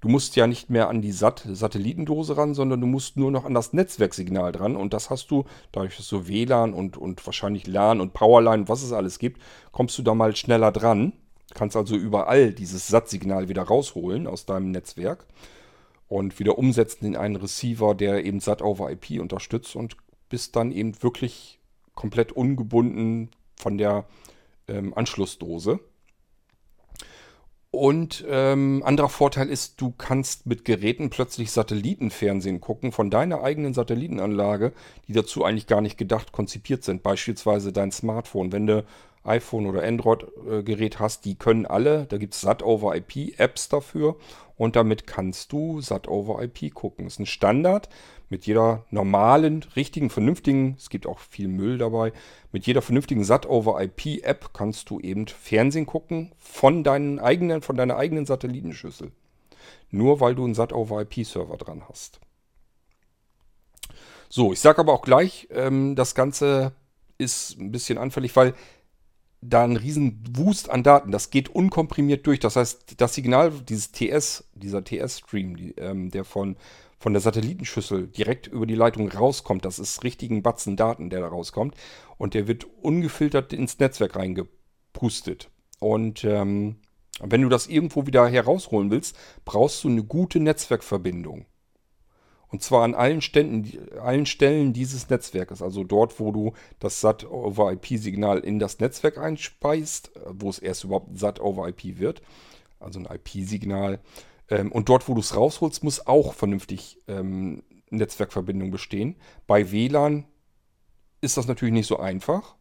Du 0.00 0.08
musst 0.08 0.36
ja 0.36 0.46
nicht 0.46 0.70
mehr 0.70 0.88
an 0.88 1.02
die 1.02 1.10
Sat 1.10 1.44
Satellitendose 1.50 2.36
ran, 2.36 2.54
sondern 2.54 2.80
du 2.80 2.86
musst 2.86 3.16
nur 3.16 3.32
noch 3.32 3.44
an 3.44 3.54
das 3.54 3.72
Netzwerksignal 3.72 4.52
dran. 4.52 4.76
Und 4.76 4.92
das 4.92 5.10
hast 5.10 5.30
du, 5.30 5.44
dadurch, 5.72 5.96
dass 5.96 6.08
du 6.08 6.28
WLAN 6.28 6.72
und, 6.72 6.96
und 6.96 7.24
wahrscheinlich 7.26 7.66
LAN 7.66 8.00
und 8.00 8.12
Powerline, 8.12 8.68
was 8.68 8.82
es 8.82 8.92
alles 8.92 9.18
gibt, 9.18 9.42
kommst 9.72 9.98
du 9.98 10.02
da 10.02 10.14
mal 10.14 10.36
schneller 10.36 10.70
dran. 10.70 11.12
Kannst 11.54 11.76
also 11.76 11.96
überall 11.96 12.52
dieses 12.52 12.86
SAT-Signal 12.88 13.48
wieder 13.48 13.62
rausholen 13.62 14.26
aus 14.26 14.46
deinem 14.46 14.70
Netzwerk 14.70 15.26
und 16.06 16.38
wieder 16.38 16.58
umsetzen 16.58 17.04
in 17.06 17.16
einen 17.16 17.36
Receiver, 17.36 17.94
der 17.94 18.24
eben 18.24 18.40
SAT 18.40 18.62
over 18.62 18.90
IP 18.90 19.20
unterstützt 19.20 19.74
und 19.74 19.96
bist 20.28 20.54
dann 20.56 20.70
eben 20.70 21.02
wirklich 21.02 21.58
komplett 21.94 22.32
ungebunden 22.32 23.30
von 23.56 23.78
der 23.78 24.04
ähm, 24.68 24.94
Anschlussdose. 24.94 25.80
Und 27.78 28.24
ähm, 28.28 28.82
anderer 28.84 29.08
Vorteil 29.08 29.48
ist, 29.48 29.80
du 29.80 29.94
kannst 29.96 30.46
mit 30.46 30.64
Geräten 30.64 31.10
plötzlich 31.10 31.52
Satellitenfernsehen 31.52 32.60
gucken 32.60 32.90
von 32.90 33.08
deiner 33.08 33.44
eigenen 33.44 33.72
Satellitenanlage, 33.72 34.72
die 35.06 35.12
dazu 35.12 35.44
eigentlich 35.44 35.68
gar 35.68 35.80
nicht 35.80 35.96
gedacht, 35.96 36.32
konzipiert 36.32 36.82
sind. 36.82 37.04
Beispielsweise 37.04 37.72
dein 37.72 37.92
Smartphone. 37.92 38.50
Wenn 38.50 38.66
du 38.66 38.84
iPhone 39.24 39.66
oder 39.66 39.82
Android-Gerät 39.82 40.98
hast, 40.98 41.24
die 41.24 41.34
können 41.34 41.66
alle, 41.66 42.06
da 42.06 42.18
gibt 42.18 42.34
es 42.34 42.40
SAT-over-IP-Apps 42.40 43.68
dafür 43.68 44.16
und 44.56 44.76
damit 44.76 45.06
kannst 45.06 45.52
du 45.52 45.80
SAT-over-IP 45.80 46.74
gucken. 46.74 47.04
Das 47.04 47.14
ist 47.14 47.20
ein 47.20 47.26
Standard 47.26 47.88
mit 48.28 48.46
jeder 48.46 48.84
normalen, 48.90 49.64
richtigen, 49.76 50.10
vernünftigen, 50.10 50.74
es 50.78 50.90
gibt 50.90 51.06
auch 51.06 51.18
viel 51.18 51.48
Müll 51.48 51.78
dabei, 51.78 52.12
mit 52.52 52.66
jeder 52.66 52.82
vernünftigen 52.82 53.24
SAT-over-IP-App 53.24 54.52
kannst 54.52 54.90
du 54.90 55.00
eben 55.00 55.26
Fernsehen 55.26 55.86
gucken 55.86 56.32
von, 56.38 56.84
deinen 56.84 57.18
eigenen, 57.18 57.62
von 57.62 57.76
deiner 57.76 57.96
eigenen 57.96 58.26
Satellitenschüssel. 58.26 59.12
Nur 59.90 60.20
weil 60.20 60.34
du 60.34 60.44
einen 60.44 60.54
SAT-over-IP-Server 60.54 61.56
dran 61.56 61.84
hast. 61.88 62.20
So, 64.28 64.52
ich 64.52 64.60
sage 64.60 64.80
aber 64.80 64.92
auch 64.92 65.02
gleich, 65.02 65.48
ähm, 65.50 65.96
das 65.96 66.14
Ganze 66.14 66.72
ist 67.16 67.58
ein 67.58 67.72
bisschen 67.72 67.98
anfällig, 67.98 68.36
weil 68.36 68.54
da 69.40 69.64
ein 69.64 69.76
riesen 69.76 70.22
Wust 70.32 70.70
an 70.70 70.82
Daten, 70.82 71.12
das 71.12 71.30
geht 71.30 71.48
unkomprimiert 71.48 72.26
durch. 72.26 72.40
Das 72.40 72.56
heißt, 72.56 73.00
das 73.00 73.14
Signal, 73.14 73.52
dieses 73.52 73.92
TS, 73.92 74.48
dieser 74.54 74.82
TS-Stream, 74.82 75.56
die, 75.56 75.72
ähm, 75.78 76.10
der 76.10 76.24
von, 76.24 76.56
von 76.98 77.12
der 77.12 77.22
Satellitenschüssel 77.22 78.08
direkt 78.08 78.48
über 78.48 78.66
die 78.66 78.74
Leitung 78.74 79.08
rauskommt, 79.08 79.64
das 79.64 79.78
ist 79.78 80.02
richtigen 80.02 80.42
Batzen 80.42 80.76
Daten, 80.76 81.10
der 81.10 81.20
da 81.20 81.28
rauskommt. 81.28 81.74
Und 82.16 82.34
der 82.34 82.48
wird 82.48 82.66
ungefiltert 82.82 83.52
ins 83.52 83.78
Netzwerk 83.78 84.16
reingepustet. 84.16 85.50
Und 85.78 86.24
ähm, 86.24 86.76
wenn 87.20 87.42
du 87.42 87.48
das 87.48 87.68
irgendwo 87.68 88.06
wieder 88.06 88.26
herausholen 88.26 88.90
willst, 88.90 89.16
brauchst 89.44 89.84
du 89.84 89.88
eine 89.88 90.02
gute 90.02 90.40
Netzwerkverbindung. 90.40 91.46
Und 92.50 92.62
zwar 92.62 92.84
an 92.84 92.94
allen, 92.94 93.20
Ständen, 93.20 93.98
allen 93.98 94.24
Stellen 94.24 94.72
dieses 94.72 95.10
Netzwerkes, 95.10 95.60
also 95.60 95.84
dort, 95.84 96.18
wo 96.18 96.32
du 96.32 96.52
das 96.78 97.00
SAT-over-IP-Signal 97.00 98.38
in 98.38 98.58
das 98.58 98.78
Netzwerk 98.78 99.18
einspeist, 99.18 100.16
äh, 100.16 100.20
wo 100.32 100.48
es 100.48 100.58
erst 100.58 100.84
überhaupt 100.84 101.18
SAT-over-IP 101.18 101.98
wird, 101.98 102.22
also 102.80 103.00
ein 103.00 103.06
IP-Signal. 103.06 104.00
Ähm, 104.48 104.72
und 104.72 104.88
dort, 104.88 105.08
wo 105.08 105.14
du 105.14 105.20
es 105.20 105.36
rausholst, 105.36 105.84
muss 105.84 106.06
auch 106.06 106.32
vernünftig 106.32 107.02
ähm, 107.06 107.62
Netzwerkverbindung 107.90 108.70
bestehen. 108.70 109.16
Bei 109.46 109.70
WLAN 109.70 110.24
ist 111.20 111.36
das 111.36 111.46
natürlich 111.46 111.74
nicht 111.74 111.86
so 111.86 111.98
einfach. 111.98 112.54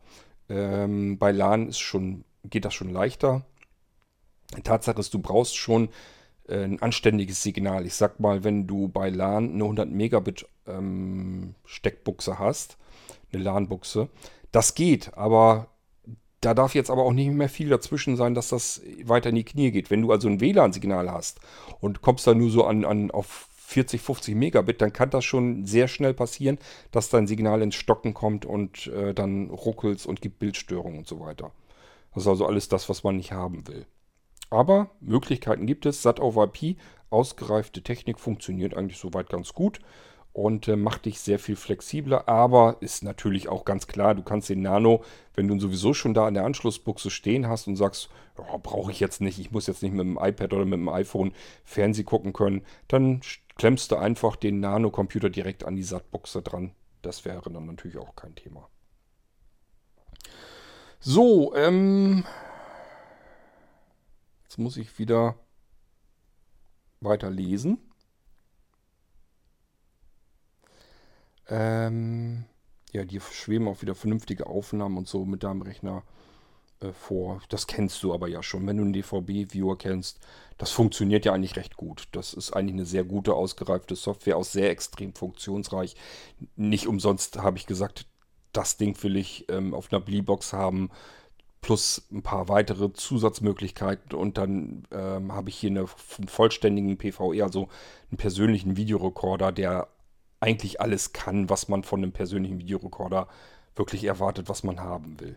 Ähm, 0.50 1.18
bei 1.18 1.32
LAN 1.32 1.70
ist 1.70 1.80
schon, 1.80 2.26
geht 2.44 2.66
das 2.66 2.74
schon 2.74 2.90
leichter. 2.90 3.46
Tatsache 4.64 5.00
ist, 5.00 5.14
du 5.14 5.20
brauchst 5.20 5.58
schon 5.58 5.90
ein 6.50 6.82
anständiges 6.82 7.44
Signal. 7.44 7.86
Ich 7.86 7.96
sag 7.96 8.20
mal, 8.20 8.44
wenn 8.44 8.68
du 8.68 8.88
bei 8.88 9.10
LAN 9.10 9.54
eine 9.54 9.64
100 9.64 9.90
Megabit 9.90 10.48
ähm, 10.68 11.56
Steckbuchse 11.66 12.40
hast, 12.40 12.78
eine 13.32 13.44
LAN-Buchse, 13.44 14.10
das 14.52 14.76
geht, 14.76 15.14
aber 15.16 15.68
da 16.42 16.54
darf 16.54 16.76
jetzt 16.76 16.90
aber 16.90 17.04
auch 17.04 17.14
nicht 17.14 17.32
mehr 17.32 17.50
viel 17.50 17.70
dazwischen 17.70 18.16
sein, 18.16 18.34
dass 18.34 18.50
das 18.50 18.82
weiter 19.04 19.30
in 19.30 19.36
die 19.36 19.44
Knie 19.44 19.72
geht. 19.72 19.90
Wenn 19.90 20.02
du 20.02 20.12
also 20.12 20.28
ein 20.28 20.40
WLAN-Signal 20.40 21.12
hast 21.12 21.40
und 21.80 22.02
kommst 22.02 22.28
da 22.28 22.34
nur 22.34 22.50
so 22.50 22.66
an, 22.66 22.86
an 22.86 23.12
auf 23.12 23.50
40, 23.56 24.00
50 24.00 24.36
Megabit, 24.36 24.82
dann 24.82 24.94
kann 24.94 25.10
das 25.10 25.26
schon 25.26 25.66
sehr 25.66 25.90
schnell 25.90 26.14
passieren, 26.14 26.58
dass 26.92 27.10
dein 27.10 27.28
Signal 27.28 27.62
ins 27.62 27.76
Stocken 27.76 28.14
kommt 28.14 28.46
und 28.46 28.88
äh, 28.88 29.14
dann 29.14 29.50
ruckelt 29.50 30.06
und 30.06 30.22
gibt 30.22 30.40
Bildstörungen 30.40 31.00
und 31.00 31.08
so 31.08 31.20
weiter. 31.20 31.52
Das 32.14 32.24
ist 32.24 32.28
also 32.30 32.46
alles 32.46 32.70
das, 32.70 32.88
was 32.88 33.04
man 33.04 33.18
nicht 33.18 33.34
haben 33.34 33.68
will. 33.68 33.86
Aber 34.50 34.92
Möglichkeiten 35.02 35.66
gibt 35.66 35.86
es. 35.86 36.02
SAT 36.02 36.20
over 36.20 36.46
IP, 36.46 36.78
ausgereifte 37.10 37.82
Technik, 37.82 38.20
funktioniert 38.20 38.76
eigentlich 38.76 39.00
soweit 39.00 39.30
ganz 39.30 39.54
gut 39.54 39.80
und 40.38 40.68
äh, 40.68 40.76
macht 40.76 41.06
dich 41.06 41.20
sehr 41.20 41.40
viel 41.40 41.56
flexibler. 41.56 42.30
Aber 42.30 42.78
ist 42.80 43.04
natürlich 43.04 43.50
auch 43.50 43.66
ganz 43.66 43.88
klar, 43.88 44.14
du 44.14 44.22
kannst 44.22 44.50
den 44.50 44.62
Nano, 44.62 45.04
wenn 45.34 45.48
du 45.48 45.60
sowieso 45.60 45.96
schon 45.96 46.14
da 46.14 46.28
an 46.28 46.36
der 46.36 46.46
Anschlussbuchse 46.46 47.10
stehen 47.10 47.48
hast 47.48 47.68
und 47.68 47.76
sagst, 47.76 48.10
oh, 48.38 48.60
brauche 48.62 48.92
ich 48.92 49.00
jetzt 49.00 49.20
nicht, 49.20 49.40
ich 49.40 49.50
muss 49.50 49.66
jetzt 49.66 49.82
nicht 49.82 49.94
mit 49.94 50.06
dem 50.06 50.20
iPad 50.22 50.54
oder 50.54 50.66
mit 50.66 50.80
dem 50.80 50.90
iPhone 50.90 51.34
Fernseh 51.64 52.04
gucken 52.04 52.34
können, 52.34 52.62
dann 52.88 53.22
klemmst 53.58 53.92
du 53.92 53.96
einfach 53.96 54.36
den 54.36 54.60
Nano-Computer 54.60 55.32
direkt 55.32 55.66
an 55.66 55.76
die 55.76 55.82
SAT-Buchse 55.82 56.44
dran. 56.44 56.72
Das 57.02 57.26
wäre 57.26 57.50
dann 57.52 57.66
natürlich 57.66 57.98
auch 57.98 58.16
kein 58.16 58.36
Thema. 58.36 58.70
So, 61.00 61.56
ähm, 61.56 62.26
jetzt 64.48 64.58
muss 64.58 64.78
ich 64.78 64.98
wieder 64.98 65.36
weiter 67.02 67.30
lesen. 67.30 67.80
Ähm, 71.50 72.46
ja, 72.94 73.04
dir 73.04 73.20
schweben 73.20 73.68
auch 73.68 73.82
wieder 73.82 73.94
vernünftige 73.94 74.48
Aufnahmen 74.48 74.98
und 74.98 75.08
so 75.08 75.26
mit 75.26 75.44
deinem 75.44 75.62
Rechner 75.62 76.04
äh, 76.80 76.94
vor. 76.94 77.42
Das 77.50 77.68
kennst 77.68 78.02
du 78.04 78.14
aber 78.14 78.30
ja 78.30 78.42
schon. 78.42 78.66
Wenn 78.66 78.78
du 78.78 78.84
einen 78.84 78.94
DVB-Viewer 78.94 79.78
kennst, 79.78 80.20
das 80.58 80.72
funktioniert 80.72 81.26
ja 81.26 81.34
eigentlich 81.34 81.58
recht 81.58 81.76
gut. 81.76 82.08
Das 82.14 82.34
ist 82.34 82.54
eigentlich 82.54 82.76
eine 82.76 82.86
sehr 82.86 83.04
gute, 83.04 83.34
ausgereifte 83.34 83.98
Software, 83.98 84.38
auch 84.38 84.46
sehr 84.46 84.70
extrem 84.70 85.14
funktionsreich. 85.14 85.96
Nicht 86.56 86.88
umsonst 86.88 87.38
habe 87.38 87.58
ich 87.58 87.66
gesagt, 87.66 88.08
das 88.54 88.78
Ding 88.78 89.02
will 89.04 89.18
ich 89.18 89.46
ähm, 89.50 89.74
auf 89.74 89.92
einer 89.92 90.00
Bleebox 90.00 90.54
haben, 90.54 90.90
plus 91.68 92.02
ein 92.14 92.22
paar 92.22 92.48
weitere 92.48 92.94
Zusatzmöglichkeiten 92.94 94.18
und 94.18 94.38
dann 94.38 94.88
ähm, 94.90 95.34
habe 95.34 95.50
ich 95.50 95.58
hier 95.58 95.70
eine, 95.70 95.82
einen 96.18 96.30
vollständigen 96.30 96.98
PVE, 96.98 97.44
also 97.44 97.68
einen 98.10 98.18
persönlichen 98.18 98.78
Videorekorder, 98.78 99.52
der 99.52 99.90
eigentlich 100.40 100.80
alles 100.80 101.12
kann, 101.12 101.50
was 101.50 101.68
man 101.68 101.84
von 101.84 102.02
einem 102.02 102.14
persönlichen 102.14 102.58
Videorekorder 102.58 103.28
wirklich 103.76 104.06
erwartet, 104.06 104.48
was 104.48 104.64
man 104.64 104.80
haben 104.80 105.20
will. 105.20 105.36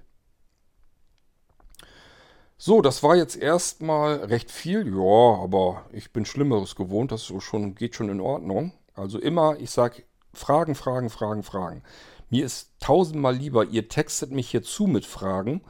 So, 2.59 2.81
das 2.81 3.03
war 3.03 3.17
jetzt 3.17 3.35
erstmal 3.35 4.23
recht 4.27 4.53
viel. 4.53 4.87
Ja, 4.87 5.43
aber 5.43 5.85
ich 5.91 6.13
bin 6.13 6.25
Schlimmeres 6.25 6.77
gewohnt. 6.77 7.11
Das 7.11 7.25
schon, 7.25 7.75
geht 7.75 7.97
schon 7.97 8.09
in 8.09 8.21
Ordnung. 8.21 8.73
Also 8.95 9.19
immer, 9.19 9.59
ich 9.59 9.73
sage 9.73 10.05
Fragen, 10.33 10.77
Fragen, 10.77 11.11
Fragen, 11.11 11.43
Fragen. 11.43 11.83
Mir 12.29 12.45
ist 12.45 12.71
tausendmal 12.79 13.35
lieber, 13.35 13.65
ihr 13.65 13.89
textet 13.89 14.31
mich 14.31 14.49
hier 14.51 14.63
zu 14.63 14.87
mit 14.87 15.07
Fragen 15.07 15.63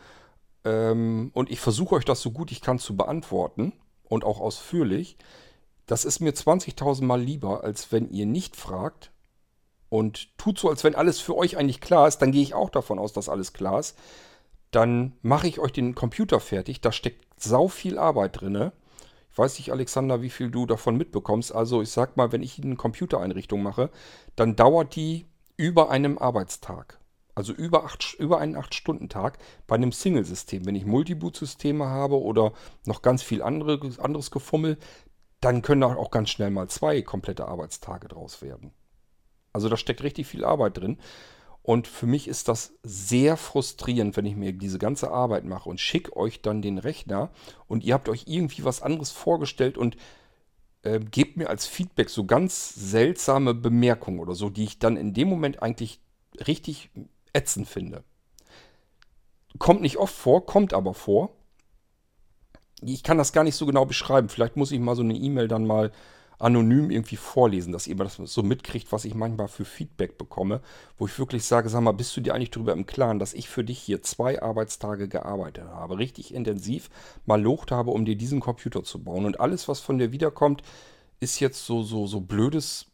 ähm, 0.64 1.30
und 1.34 1.50
ich 1.50 1.60
versuche 1.60 1.94
euch 1.94 2.04
das 2.04 2.20
so 2.20 2.30
gut 2.30 2.52
ich 2.52 2.60
kann 2.60 2.78
zu 2.78 2.96
beantworten 2.96 3.72
und 4.04 4.24
auch 4.24 4.40
ausführlich. 4.40 5.16
Das 5.86 6.04
ist 6.04 6.20
mir 6.20 6.32
20.000 6.32 7.04
Mal 7.04 7.20
lieber, 7.20 7.64
als 7.64 7.90
wenn 7.92 8.10
ihr 8.10 8.26
nicht 8.26 8.56
fragt 8.56 9.10
und 9.88 10.36
tut 10.38 10.58
so, 10.58 10.68
als 10.68 10.84
wenn 10.84 10.94
alles 10.94 11.20
für 11.20 11.36
euch 11.36 11.56
eigentlich 11.56 11.80
klar 11.80 12.06
ist. 12.06 12.18
Dann 12.18 12.32
gehe 12.32 12.42
ich 12.42 12.54
auch 12.54 12.70
davon 12.70 12.98
aus, 12.98 13.12
dass 13.12 13.28
alles 13.28 13.52
klar 13.52 13.80
ist 13.80 13.96
dann 14.70 15.12
mache 15.22 15.48
ich 15.48 15.58
euch 15.58 15.72
den 15.72 15.94
Computer 15.94 16.40
fertig. 16.40 16.80
Da 16.80 16.92
steckt 16.92 17.26
sau 17.42 17.68
viel 17.68 17.98
Arbeit 17.98 18.40
drin. 18.40 18.70
Ich 19.30 19.38
weiß 19.38 19.58
nicht, 19.58 19.72
Alexander, 19.72 20.22
wie 20.22 20.30
viel 20.30 20.50
du 20.50 20.66
davon 20.66 20.96
mitbekommst. 20.96 21.54
Also 21.54 21.82
ich 21.82 21.90
sag 21.90 22.16
mal, 22.16 22.32
wenn 22.32 22.42
ich 22.42 22.62
eine 22.62 22.76
Computereinrichtung 22.76 23.62
mache, 23.62 23.90
dann 24.36 24.56
dauert 24.56 24.94
die 24.96 25.26
über 25.56 25.90
einem 25.90 26.18
Arbeitstag. 26.18 26.99
Also 27.40 27.54
über, 27.54 27.86
acht, 27.86 28.16
über 28.18 28.38
einen 28.38 28.54
8-Stunden-Tag 28.54 29.38
bei 29.66 29.74
einem 29.74 29.92
Single-System. 29.92 30.66
Wenn 30.66 30.74
ich 30.74 30.84
Multiboot-Systeme 30.84 31.86
habe 31.86 32.20
oder 32.20 32.52
noch 32.84 33.00
ganz 33.00 33.22
viel 33.22 33.40
andere, 33.40 33.80
anderes 33.96 34.30
Gefummel, 34.30 34.76
dann 35.40 35.62
können 35.62 35.80
da 35.80 35.86
auch 35.86 36.10
ganz 36.10 36.28
schnell 36.28 36.50
mal 36.50 36.68
zwei 36.68 37.00
komplette 37.00 37.48
Arbeitstage 37.48 38.08
draus 38.08 38.42
werden. 38.42 38.74
Also 39.54 39.70
da 39.70 39.78
steckt 39.78 40.02
richtig 40.02 40.26
viel 40.26 40.44
Arbeit 40.44 40.76
drin. 40.76 40.98
Und 41.62 41.88
für 41.88 42.04
mich 42.04 42.28
ist 42.28 42.48
das 42.48 42.74
sehr 42.82 43.38
frustrierend, 43.38 44.18
wenn 44.18 44.26
ich 44.26 44.36
mir 44.36 44.52
diese 44.52 44.78
ganze 44.78 45.10
Arbeit 45.10 45.46
mache 45.46 45.70
und 45.70 45.80
schicke 45.80 46.14
euch 46.18 46.42
dann 46.42 46.60
den 46.60 46.76
Rechner 46.76 47.30
und 47.68 47.84
ihr 47.84 47.94
habt 47.94 48.10
euch 48.10 48.24
irgendwie 48.26 48.64
was 48.64 48.82
anderes 48.82 49.12
vorgestellt 49.12 49.78
und 49.78 49.96
äh, 50.82 51.00
gebt 51.00 51.38
mir 51.38 51.48
als 51.48 51.66
Feedback 51.66 52.10
so 52.10 52.26
ganz 52.26 52.74
seltsame 52.74 53.54
Bemerkungen 53.54 54.20
oder 54.20 54.34
so, 54.34 54.50
die 54.50 54.64
ich 54.64 54.78
dann 54.78 54.98
in 54.98 55.14
dem 55.14 55.28
Moment 55.28 55.62
eigentlich 55.62 56.02
richtig 56.46 56.90
ätzend 57.32 57.68
finde. 57.68 58.04
Kommt 59.58 59.82
nicht 59.82 59.96
oft 59.96 60.14
vor, 60.14 60.46
kommt 60.46 60.74
aber 60.74 60.94
vor. 60.94 61.30
Ich 62.82 63.02
kann 63.02 63.18
das 63.18 63.32
gar 63.32 63.44
nicht 63.44 63.56
so 63.56 63.66
genau 63.66 63.84
beschreiben. 63.84 64.28
Vielleicht 64.28 64.56
muss 64.56 64.72
ich 64.72 64.80
mal 64.80 64.96
so 64.96 65.02
eine 65.02 65.14
E-Mail 65.14 65.48
dann 65.48 65.66
mal 65.66 65.92
anonym 66.40 66.90
irgendwie 66.90 67.16
vorlesen, 67.16 67.72
dass 67.72 67.86
ihr 67.86 67.96
das 67.96 68.16
so 68.16 68.42
mitkriegt, 68.42 68.90
was 68.92 69.04
ich 69.04 69.14
manchmal 69.14 69.48
für 69.48 69.66
Feedback 69.66 70.16
bekomme, 70.16 70.60
wo 70.96 71.06
ich 71.06 71.18
wirklich 71.18 71.44
sage, 71.44 71.68
sag 71.68 71.82
mal, 71.82 71.92
bist 71.92 72.16
du 72.16 72.22
dir 72.22 72.34
eigentlich 72.34 72.50
darüber 72.50 72.72
im 72.72 72.86
Klaren, 72.86 73.18
dass 73.18 73.34
ich 73.34 73.48
für 73.48 73.62
dich 73.62 73.78
hier 73.78 74.02
zwei 74.02 74.40
Arbeitstage 74.40 75.06
gearbeitet 75.06 75.64
habe, 75.68 75.98
richtig 75.98 76.32
intensiv 76.32 76.88
mal 77.26 77.40
locht 77.40 77.70
habe, 77.70 77.90
um 77.90 78.06
dir 78.06 78.16
diesen 78.16 78.40
Computer 78.40 78.82
zu 78.82 79.04
bauen 79.04 79.26
und 79.26 79.38
alles, 79.38 79.68
was 79.68 79.80
von 79.80 79.98
dir 79.98 80.12
wiederkommt, 80.12 80.62
ist 81.20 81.40
jetzt 81.40 81.66
so, 81.66 81.82
so, 81.82 82.06
so 82.06 82.20
blödes 82.20 82.86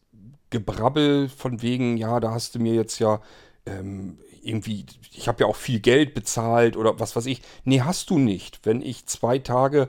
Gebrabbel 0.51 1.29
von 1.29 1.63
wegen, 1.63 1.97
ja, 1.97 2.19
da 2.19 2.33
hast 2.33 2.57
du 2.57 2.59
mir 2.59 2.75
jetzt 2.75 2.99
ja 2.99 3.21
ähm, 3.67 4.19
irgendwie, 4.43 4.87
ich 5.13 5.29
habe 5.29 5.43
ja 5.43 5.47
auch 5.47 5.57
viel 5.57 5.81
Geld 5.81 6.15
bezahlt 6.15 6.77
oder 6.77 6.99
was 7.01 7.17
weiß 7.17 7.27
ich. 7.27 7.43
Nee, 7.65 7.81
hast 7.81 8.11
du 8.11 8.19
nicht. 8.19 8.61
Wenn 8.65 8.81
ich 8.81 9.07
zwei 9.07 9.39
Tage 9.39 9.89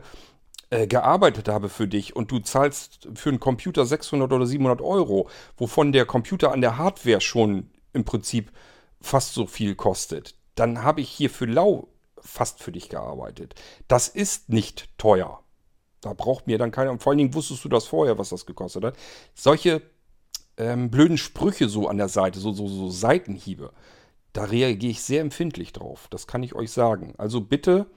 äh, 0.70 0.88
gearbeitet 0.88 1.48
habe 1.48 1.70
für 1.70 1.88
dich 1.88 2.16
und 2.16 2.32
du 2.32 2.40
zahlst 2.40 3.08
für 3.14 3.30
einen 3.30 3.40
Computer 3.40 3.86
600 3.86 4.32
oder 4.32 4.46
700 4.46 4.82
Euro, 4.82 5.30
wovon 5.56 5.92
der 5.92 6.06
Computer 6.06 6.52
an 6.52 6.62
der 6.62 6.78
Hardware 6.78 7.22
schon 7.22 7.70
im 7.94 8.04
Prinzip 8.04 8.52
fast 9.00 9.34
so 9.34 9.46
viel 9.46 9.76
kostet, 9.76 10.36
dann 10.56 10.84
habe 10.84 11.02
ich 11.02 11.10
hier 11.10 11.30
für 11.30 11.46
lau 11.46 11.88
fast 12.20 12.62
für 12.62 12.72
dich 12.72 12.90
gearbeitet. 12.90 13.56
Das 13.88 14.08
ist 14.08 14.50
nicht 14.50 14.90
teuer. 14.98 15.44
Da 16.02 16.14
braucht 16.14 16.48
mir 16.48 16.58
dann 16.58 16.72
keiner. 16.72 16.92
Und 16.92 17.02
vor 17.02 17.12
allen 17.12 17.18
Dingen 17.18 17.34
wusstest 17.34 17.64
du 17.64 17.70
das 17.70 17.86
vorher, 17.86 18.18
was 18.18 18.30
das 18.30 18.46
gekostet 18.46 18.84
hat. 18.84 18.98
Solche 19.34 19.82
ähm, 20.58 20.90
blöden 20.90 21.18
Sprüche 21.18 21.70
so 21.70 21.88
an 21.88 21.98
der 21.98 22.10
Seite, 22.10 22.40
so, 22.40 22.52
so, 22.52 22.68
so 22.68 22.90
Seitenhiebe, 22.90 23.72
da 24.34 24.44
reagiere 24.44 24.92
ich 24.92 25.02
sehr 25.02 25.22
empfindlich 25.22 25.74
drauf. 25.74 26.08
Das 26.10 26.28
kann 26.28 26.44
ich 26.44 26.56
euch 26.56 26.72
sagen. 26.72 27.14
Also 27.18 27.42
bitte 27.42 27.88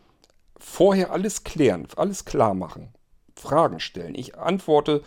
vorher 0.58 1.10
alles 1.10 1.44
klären, 1.44 1.86
alles 1.96 2.24
klar 2.24 2.54
machen, 2.54 2.88
Fragen 3.34 3.80
stellen. 3.80 4.14
Ich 4.14 4.38
antworte 4.38 5.02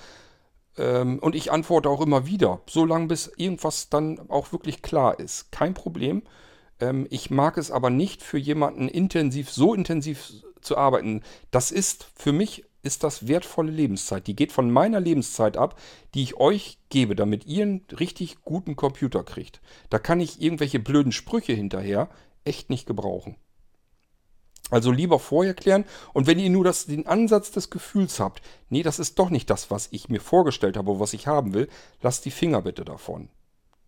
ähm, 0.77 1.19
und 1.19 1.35
ich 1.35 1.51
antworte 1.51 1.89
auch 1.89 2.01
immer 2.01 2.25
wieder, 2.25 2.61
solange 2.67 3.07
bis 3.07 3.31
irgendwas 3.37 3.89
dann 3.89 4.29
auch 4.29 4.51
wirklich 4.51 4.81
klar 4.81 5.19
ist. 5.19 5.51
Kein 5.51 5.73
Problem. 5.73 6.23
Ähm, 6.79 7.07
ich 7.09 7.29
mag 7.29 7.57
es 7.57 7.71
aber 7.71 7.89
nicht 7.89 8.23
für 8.23 8.37
jemanden 8.37 8.87
intensiv, 8.87 9.51
so 9.51 9.73
intensiv 9.73 10.33
zu 10.61 10.77
arbeiten. 10.77 11.21
Das 11.51 11.71
ist 11.71 12.07
für 12.15 12.31
mich 12.31 12.65
ist 12.83 13.03
das 13.03 13.27
wertvolle 13.27 13.71
Lebenszeit. 13.71 14.27
Die 14.27 14.35
geht 14.35 14.51
von 14.51 14.69
meiner 14.69 14.99
Lebenszeit 14.99 15.57
ab, 15.57 15.79
die 16.13 16.21
ich 16.21 16.35
euch 16.37 16.77
gebe, 16.89 17.15
damit 17.15 17.45
ihr 17.45 17.63
einen 17.63 17.85
richtig 17.97 18.43
guten 18.43 18.75
Computer 18.75 19.23
kriegt. 19.23 19.61
Da 19.89 19.99
kann 19.99 20.19
ich 20.19 20.41
irgendwelche 20.41 20.79
blöden 20.79 21.13
Sprüche 21.13 21.53
hinterher 21.53 22.09
echt 22.43 22.69
nicht 22.69 22.85
gebrauchen. 22.85 23.37
Also 24.69 24.91
lieber 24.91 25.19
vorher 25.19 25.53
klären. 25.53 25.85
Und 26.13 26.27
wenn 26.27 26.39
ihr 26.39 26.49
nur 26.49 26.63
das, 26.63 26.85
den 26.85 27.07
Ansatz 27.07 27.51
des 27.51 27.69
Gefühls 27.69 28.19
habt, 28.19 28.41
nee, 28.69 28.83
das 28.83 28.99
ist 28.99 29.17
doch 29.17 29.29
nicht 29.29 29.49
das, 29.49 29.71
was 29.71 29.87
ich 29.91 30.09
mir 30.09 30.19
vorgestellt 30.19 30.77
habe, 30.77 30.99
was 30.99 31.13
ich 31.13 31.27
haben 31.27 31.53
will, 31.53 31.69
lasst 32.01 32.25
die 32.25 32.31
Finger 32.31 32.61
bitte 32.61 32.83
davon. 32.83 33.29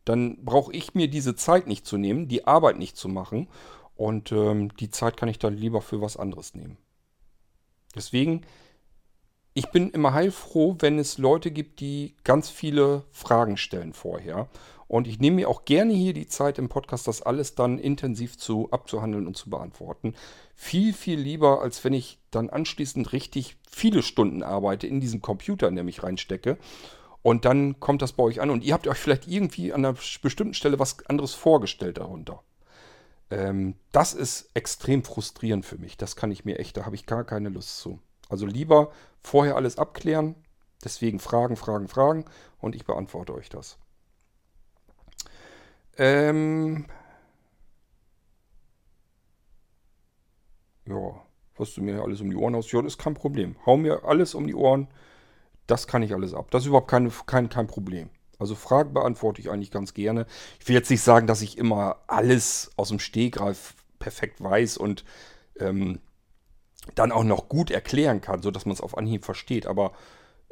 Dann 0.05 0.43
brauche 0.45 0.71
ich 0.73 0.93
mir 0.93 1.09
diese 1.09 1.35
Zeit 1.35 1.67
nicht 1.67 1.85
zu 1.85 1.97
nehmen, 1.97 2.27
die 2.27 2.45
Arbeit 2.45 2.77
nicht 2.77 2.95
zu 2.95 3.09
machen. 3.09 3.47
Und 3.95 4.31
ähm, 4.31 4.75
die 4.77 4.89
Zeit 4.89 5.17
kann 5.17 5.29
ich 5.29 5.39
dann 5.39 5.57
lieber 5.57 5.81
für 5.81 6.01
was 6.01 6.17
anderes 6.17 6.53
nehmen. 6.53 6.77
Deswegen, 7.95 8.45
ich 9.57 9.71
bin 9.71 9.89
immer 9.91 10.13
heilfroh, 10.13 10.75
wenn 10.79 10.99
es 10.99 11.17
Leute 11.17 11.49
gibt, 11.49 11.79
die 11.79 12.13
ganz 12.25 12.49
viele 12.49 13.05
Fragen 13.11 13.55
stellen 13.55 13.93
vorher. 13.93 14.49
Und 14.89 15.07
ich 15.07 15.19
nehme 15.19 15.37
mir 15.37 15.49
auch 15.49 15.63
gerne 15.63 15.93
hier 15.93 16.13
die 16.13 16.27
Zeit 16.27 16.59
im 16.59 16.67
Podcast, 16.67 17.07
das 17.07 17.21
alles 17.21 17.55
dann 17.55 17.79
intensiv 17.79 18.37
zu 18.37 18.69
abzuhandeln 18.71 19.25
und 19.25 19.37
zu 19.37 19.49
beantworten. 19.49 20.13
Viel, 20.55 20.93
viel 20.93 21.17
lieber, 21.17 21.61
als 21.61 21.83
wenn 21.85 21.93
ich 21.93 22.19
dann 22.31 22.49
anschließend 22.49 23.13
richtig 23.13 23.55
viele 23.71 24.03
Stunden 24.03 24.43
arbeite 24.43 24.87
in 24.87 24.99
diesen 24.99 25.21
Computer, 25.21 25.69
in 25.69 25.75
der 25.75 25.85
mich 25.85 26.03
reinstecke. 26.03 26.57
Und 27.21 27.45
dann 27.45 27.79
kommt 27.79 28.01
das 28.01 28.11
bei 28.11 28.23
euch 28.23 28.41
an 28.41 28.49
und 28.49 28.61
ihr 28.61 28.73
habt 28.73 28.87
euch 28.87 28.97
vielleicht 28.97 29.25
irgendwie 29.25 29.71
an 29.71 29.85
einer 29.85 29.97
bestimmten 30.21 30.53
Stelle 30.53 30.79
was 30.79 31.05
anderes 31.07 31.33
vorgestellt 31.33 31.97
darunter. 31.97 32.43
Ähm, 33.31 33.75
das 33.93 34.13
ist 34.13 34.49
extrem 34.53 35.03
frustrierend 35.05 35.65
für 35.65 35.77
mich. 35.77 35.95
Das 35.95 36.17
kann 36.17 36.29
ich 36.29 36.43
mir 36.43 36.59
echt, 36.59 36.75
da 36.75 36.85
habe 36.85 36.95
ich 36.95 37.05
gar 37.05 37.23
keine 37.23 37.49
Lust 37.49 37.79
zu. 37.79 37.99
Also 38.29 38.45
lieber 38.45 38.91
vorher 39.21 39.55
alles 39.55 39.77
abklären, 39.77 40.35
Deswegen 40.85 41.19
Fragen, 41.19 41.55
Fragen, 41.55 41.87
Fragen 41.87 42.25
und 42.59 42.75
ich 42.75 42.85
beantworte 42.85 43.33
euch 43.33 43.49
das. 43.49 43.77
Ähm 45.97 46.85
ja, 50.85 51.21
was 51.57 51.73
du 51.73 51.81
mir 51.81 52.03
alles 52.03 52.21
um 52.21 52.29
die 52.29 52.35
Ohren 52.35 52.55
haust, 52.55 52.71
ja, 52.71 52.81
das 52.81 52.93
ist 52.93 52.99
kein 52.99 53.15
Problem. 53.15 53.55
Hau 53.65 53.77
mir 53.77 54.03
alles 54.05 54.35
um 54.35 54.45
die 54.45 54.53
Ohren, 54.53 54.87
das 55.65 55.87
kann 55.87 56.03
ich 56.03 56.13
alles 56.13 56.35
ab. 56.35 56.51
Das 56.51 56.63
ist 56.63 56.67
überhaupt 56.67 56.89
kein, 56.89 57.11
kein, 57.25 57.49
kein 57.49 57.67
Problem. 57.67 58.09
Also 58.37 58.53
Fragen 58.53 58.93
beantworte 58.93 59.41
ich 59.41 59.49
eigentlich 59.49 59.71
ganz 59.71 59.95
gerne. 59.95 60.27
Ich 60.59 60.67
will 60.67 60.75
jetzt 60.75 60.91
nicht 60.91 61.01
sagen, 61.01 61.25
dass 61.25 61.41
ich 61.41 61.57
immer 61.57 62.01
alles 62.05 62.69
aus 62.75 62.89
dem 62.89 62.99
Stehgreif 62.99 63.73
perfekt 63.97 64.43
weiß 64.43 64.77
und 64.77 65.03
ähm, 65.57 65.99
dann 66.93 67.11
auch 67.11 67.23
noch 67.23 67.49
gut 67.49 67.71
erklären 67.71 68.21
kann, 68.21 68.41
sodass 68.41 68.65
man 68.65 68.73
es 68.73 68.81
auf 68.81 68.97
Anhieb 68.97 69.25
versteht. 69.25 69.65
Aber 69.65 69.93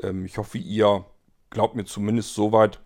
ähm, 0.01 0.25
ich 0.25 0.38
hoffe, 0.38 0.57
ihr 0.57 1.05
glaubt 1.49 1.75
mir 1.75 1.86
zumindest 1.86 2.34
so 2.34 2.51
weit, 2.51 2.79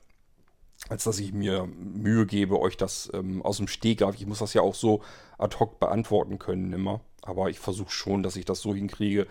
als 0.89 1.05
dass 1.05 1.19
ich 1.19 1.33
mir 1.33 1.65
Mühe 1.65 2.25
gebe, 2.25 2.59
euch 2.59 2.77
das 2.77 3.09
ähm, 3.13 3.41
aus 3.41 3.57
dem 3.57 3.67
Stehgreif. 3.67 4.15
Ich 4.15 4.27
muss 4.27 4.39
das 4.39 4.53
ja 4.53 4.61
auch 4.61 4.75
so 4.75 5.01
ad 5.37 5.57
hoc 5.59 5.79
beantworten 5.79 6.39
können 6.39 6.71
immer. 6.73 7.01
Aber 7.21 7.49
ich 7.49 7.59
versuche 7.59 7.91
schon, 7.91 8.23
dass 8.23 8.35
ich 8.35 8.45
das 8.45 8.61
so 8.61 8.73
hinkriege, 8.73 9.27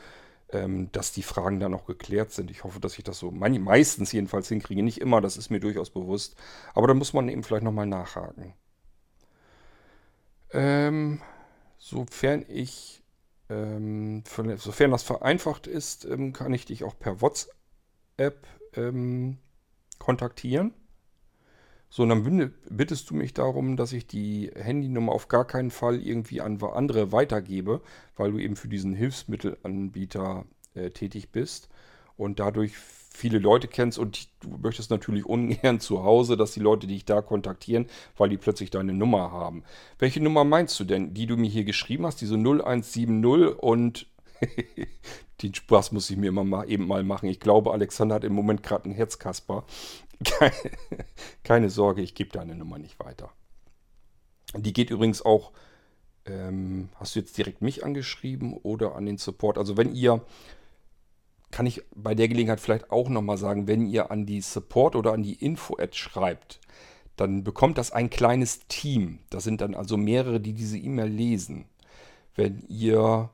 ähm, 0.51 0.91
dass 0.93 1.13
die 1.13 1.23
Fragen 1.23 1.61
dann 1.61 1.75
auch 1.75 1.87
geklärt 1.87 2.33
sind. 2.33 2.51
Ich 2.51 2.65
hoffe, 2.65 2.81
dass 2.81 2.99
ich 2.99 3.05
das 3.05 3.19
so 3.19 3.31
meistens 3.31 4.13
jedenfalls 4.13 4.49
hinkriege. 4.49 4.83
Nicht 4.83 5.01
immer, 5.01 5.21
das 5.21 5.37
ist 5.37 5.51
mir 5.51 5.61
durchaus 5.61 5.91
bewusst. 5.91 6.37
Aber 6.75 6.89
da 6.89 6.95
muss 6.95 7.13
man 7.13 7.29
eben 7.29 7.43
vielleicht 7.43 7.65
nochmal 7.65 7.87
nachhaken. 7.87 8.55
Ähm, 10.53 11.21
sofern 11.79 12.45
ich, 12.49 13.03
ähm, 13.49 14.23
für, 14.27 14.57
sofern 14.59 14.91
das 14.91 15.03
vereinfacht 15.03 15.67
ist, 15.67 16.05
ähm, 16.05 16.33
kann 16.33 16.53
ich 16.53 16.65
dich 16.65 16.85
auch 16.85 16.99
per 16.99 17.21
WhatsApp 17.21 18.47
ähm, 18.75 19.39
kontaktieren. 19.99 20.75
So, 21.89 22.03
und 22.03 22.09
dann 22.09 22.53
bittest 22.69 23.11
du 23.11 23.15
mich 23.15 23.33
darum, 23.33 23.77
dass 23.77 23.93
ich 23.93 24.07
die 24.07 24.51
Handynummer 24.55 25.13
auf 25.13 25.29
gar 25.29 25.47
keinen 25.47 25.71
Fall 25.71 26.01
irgendwie 26.01 26.41
an 26.41 26.61
andere 26.63 27.13
weitergebe, 27.13 27.81
weil 28.17 28.33
du 28.33 28.39
eben 28.39 28.57
für 28.57 28.69
diesen 28.69 28.93
Hilfsmittelanbieter 28.93 30.45
äh, 30.75 30.91
tätig 30.91 31.31
bist 31.31 31.69
und 32.17 32.41
dadurch 32.41 32.77
viele 33.17 33.39
Leute 33.39 33.67
kennst 33.67 33.99
und 33.99 34.29
du 34.41 34.57
möchtest 34.63 34.91
natürlich 34.91 35.27
ungern 35.27 35.81
zu 35.81 36.05
Hause, 36.05 36.37
dass 36.37 36.53
die 36.53 36.61
Leute 36.61 36.87
dich 36.87 37.05
da 37.05 37.23
kontaktieren, 37.23 37.87
weil 38.17 38.29
die 38.29 38.37
plötzlich 38.37 38.71
deine 38.71 38.93
Nummer 38.93 39.33
haben. 39.33 39.65
Welche 39.99 40.21
Nummer 40.21 40.45
meinst 40.45 40.79
du 40.79 40.85
denn, 40.85 41.15
die 41.15 41.27
du 41.27 41.37
mir 41.37 41.49
hier 41.49 41.65
geschrieben 41.65 42.07
hast, 42.07 42.21
diese 42.21 42.37
0170 42.37 43.59
und 43.59 44.07
den 45.43 45.55
Spaß 45.55 45.93
muss 45.93 46.11
ich 46.11 46.17
mir 46.17 46.33
mal, 46.33 46.69
eben 46.71 46.87
mal 46.87 47.03
machen. 47.03 47.29
Ich 47.29 47.41
glaube, 47.41 47.73
Alexander 47.73 48.17
hat 48.17 48.25
im 48.25 48.35
Moment 48.35 48.63
gerade 48.63 48.85
einen 48.85 48.95
Herzkasper. 48.95 49.65
Keine, 50.25 50.53
keine 51.45 51.71
Sorge, 51.71 52.03
ich 52.03 52.15
gebe 52.15 52.31
deine 52.31 52.55
Nummer 52.55 52.79
nicht 52.79 52.99
weiter. 52.99 53.31
Die 54.55 54.73
geht 54.73 54.91
übrigens 54.91 55.23
auch, 55.23 55.53
ähm, 56.25 56.89
hast 56.97 57.15
du 57.15 57.21
jetzt 57.21 57.37
direkt 57.37 57.63
mich 57.63 57.85
angeschrieben 57.85 58.55
oder 58.55 58.97
an 58.97 59.07
den 59.07 59.19
Support? 59.19 59.59
Also 59.59 59.77
wenn 59.77 59.95
ihr, 59.95 60.25
kann 61.51 61.67
ich 61.67 61.83
bei 61.95 62.15
der 62.15 62.29
Gelegenheit 62.29 62.61
vielleicht 62.61 62.91
auch 62.91 63.09
nochmal 63.09 63.39
sagen, 63.39 63.67
wenn 63.67 63.87
ihr 63.87 64.11
an 64.11 64.27
die 64.27 64.41
Support 64.41 64.97
oder 64.97 65.13
an 65.13 65.23
die 65.23 65.35
Info-Ad 65.35 65.97
schreibt, 65.97 66.61
dann 67.17 67.45
bekommt 67.45 67.79
das 67.79 67.93
ein 67.93 68.11
kleines 68.11 68.67
Team. 68.69 69.21
Das 69.31 69.45
sind 69.45 69.61
dann 69.61 69.75
also 69.75 69.97
mehrere, 69.97 70.41
die 70.41 70.53
diese 70.53 70.79
E-Mail 70.79 71.09
lesen. 71.09 71.67
Wenn 72.35 72.63
ihr 72.69 73.31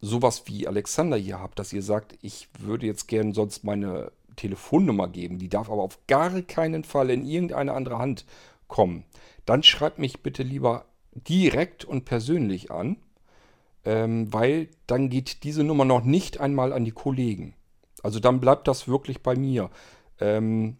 sowas 0.00 0.44
wie 0.46 0.68
Alexander 0.68 1.16
hier 1.16 1.40
habt, 1.40 1.58
dass 1.58 1.72
ihr 1.72 1.82
sagt, 1.82 2.18
ich 2.22 2.48
würde 2.58 2.86
jetzt 2.86 3.08
gern 3.08 3.32
sonst 3.32 3.64
meine 3.64 4.12
Telefonnummer 4.36 5.08
geben, 5.08 5.38
die 5.38 5.48
darf 5.48 5.70
aber 5.70 5.82
auf 5.82 5.98
gar 6.06 6.42
keinen 6.42 6.84
Fall 6.84 7.10
in 7.10 7.24
irgendeine 7.24 7.72
andere 7.72 7.98
Hand 7.98 8.24
kommen, 8.68 9.04
dann 9.46 9.62
schreibt 9.62 9.98
mich 9.98 10.22
bitte 10.22 10.42
lieber 10.42 10.86
direkt 11.14 11.84
und 11.84 12.04
persönlich 12.04 12.70
an, 12.70 12.96
ähm, 13.84 14.32
weil 14.32 14.68
dann 14.86 15.08
geht 15.08 15.44
diese 15.44 15.64
Nummer 15.64 15.84
noch 15.84 16.04
nicht 16.04 16.40
einmal 16.40 16.72
an 16.72 16.84
die 16.84 16.92
Kollegen. 16.92 17.54
Also 18.02 18.20
dann 18.20 18.40
bleibt 18.40 18.68
das 18.68 18.88
wirklich 18.88 19.22
bei 19.22 19.36
mir. 19.36 19.70
Ähm, 20.20 20.76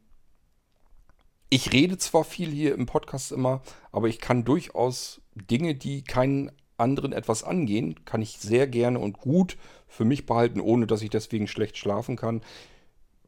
ich 1.48 1.72
rede 1.72 1.98
zwar 1.98 2.24
viel 2.24 2.50
hier 2.50 2.74
im 2.74 2.86
Podcast 2.86 3.32
immer, 3.32 3.62
aber 3.90 4.08
ich 4.08 4.20
kann 4.20 4.44
durchaus 4.44 5.20
Dinge, 5.34 5.74
die 5.74 6.02
keinen 6.02 6.50
anderen 6.78 7.12
etwas 7.12 7.44
angehen, 7.44 8.04
kann 8.04 8.22
ich 8.22 8.38
sehr 8.38 8.66
gerne 8.66 8.98
und 8.98 9.18
gut 9.18 9.56
für 9.86 10.04
mich 10.04 10.26
behalten, 10.26 10.60
ohne 10.60 10.86
dass 10.86 11.02
ich 11.02 11.10
deswegen 11.10 11.46
schlecht 11.46 11.76
schlafen 11.76 12.16
kann 12.16 12.40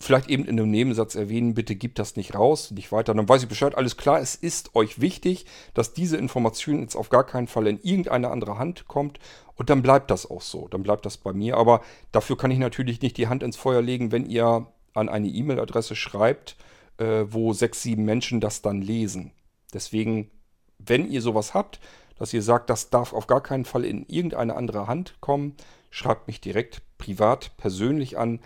vielleicht 0.00 0.28
eben 0.28 0.44
in 0.44 0.58
einem 0.58 0.70
Nebensatz 0.70 1.14
erwähnen, 1.14 1.54
bitte 1.54 1.76
gib 1.76 1.94
das 1.94 2.16
nicht 2.16 2.34
raus, 2.34 2.70
nicht 2.70 2.92
weiter. 2.92 3.14
Dann 3.14 3.28
weiß 3.28 3.42
ich 3.42 3.48
Bescheid, 3.48 3.74
alles 3.76 3.96
klar, 3.96 4.20
es 4.20 4.34
ist 4.34 4.74
euch 4.74 5.00
wichtig, 5.00 5.46
dass 5.72 5.94
diese 5.94 6.16
Information 6.16 6.80
jetzt 6.80 6.96
auf 6.96 7.10
gar 7.10 7.24
keinen 7.24 7.46
Fall 7.46 7.66
in 7.66 7.80
irgendeine 7.80 8.30
andere 8.30 8.58
Hand 8.58 8.86
kommt 8.88 9.18
und 9.56 9.70
dann 9.70 9.82
bleibt 9.82 10.10
das 10.10 10.28
auch 10.28 10.42
so, 10.42 10.68
dann 10.68 10.82
bleibt 10.82 11.06
das 11.06 11.16
bei 11.16 11.32
mir. 11.32 11.56
Aber 11.56 11.82
dafür 12.12 12.36
kann 12.36 12.50
ich 12.50 12.58
natürlich 12.58 13.00
nicht 13.02 13.16
die 13.16 13.28
Hand 13.28 13.42
ins 13.42 13.56
Feuer 13.56 13.82
legen, 13.82 14.12
wenn 14.12 14.26
ihr 14.26 14.66
an 14.94 15.08
eine 15.08 15.28
E-Mail-Adresse 15.28 15.96
schreibt, 15.96 16.56
äh, 16.98 17.24
wo 17.28 17.52
sechs, 17.52 17.82
sieben 17.82 18.04
Menschen 18.04 18.40
das 18.40 18.62
dann 18.62 18.80
lesen. 18.80 19.32
Deswegen, 19.72 20.30
wenn 20.78 21.10
ihr 21.10 21.22
sowas 21.22 21.54
habt, 21.54 21.80
dass 22.16 22.32
ihr 22.32 22.42
sagt, 22.42 22.70
das 22.70 22.90
darf 22.90 23.12
auf 23.12 23.26
gar 23.26 23.42
keinen 23.42 23.64
Fall 23.64 23.84
in 23.84 24.06
irgendeine 24.06 24.54
andere 24.54 24.86
Hand 24.86 25.16
kommen, 25.20 25.56
schreibt 25.90 26.28
mich 26.28 26.40
direkt 26.40 26.82
privat, 26.98 27.56
persönlich 27.56 28.18
an 28.18 28.40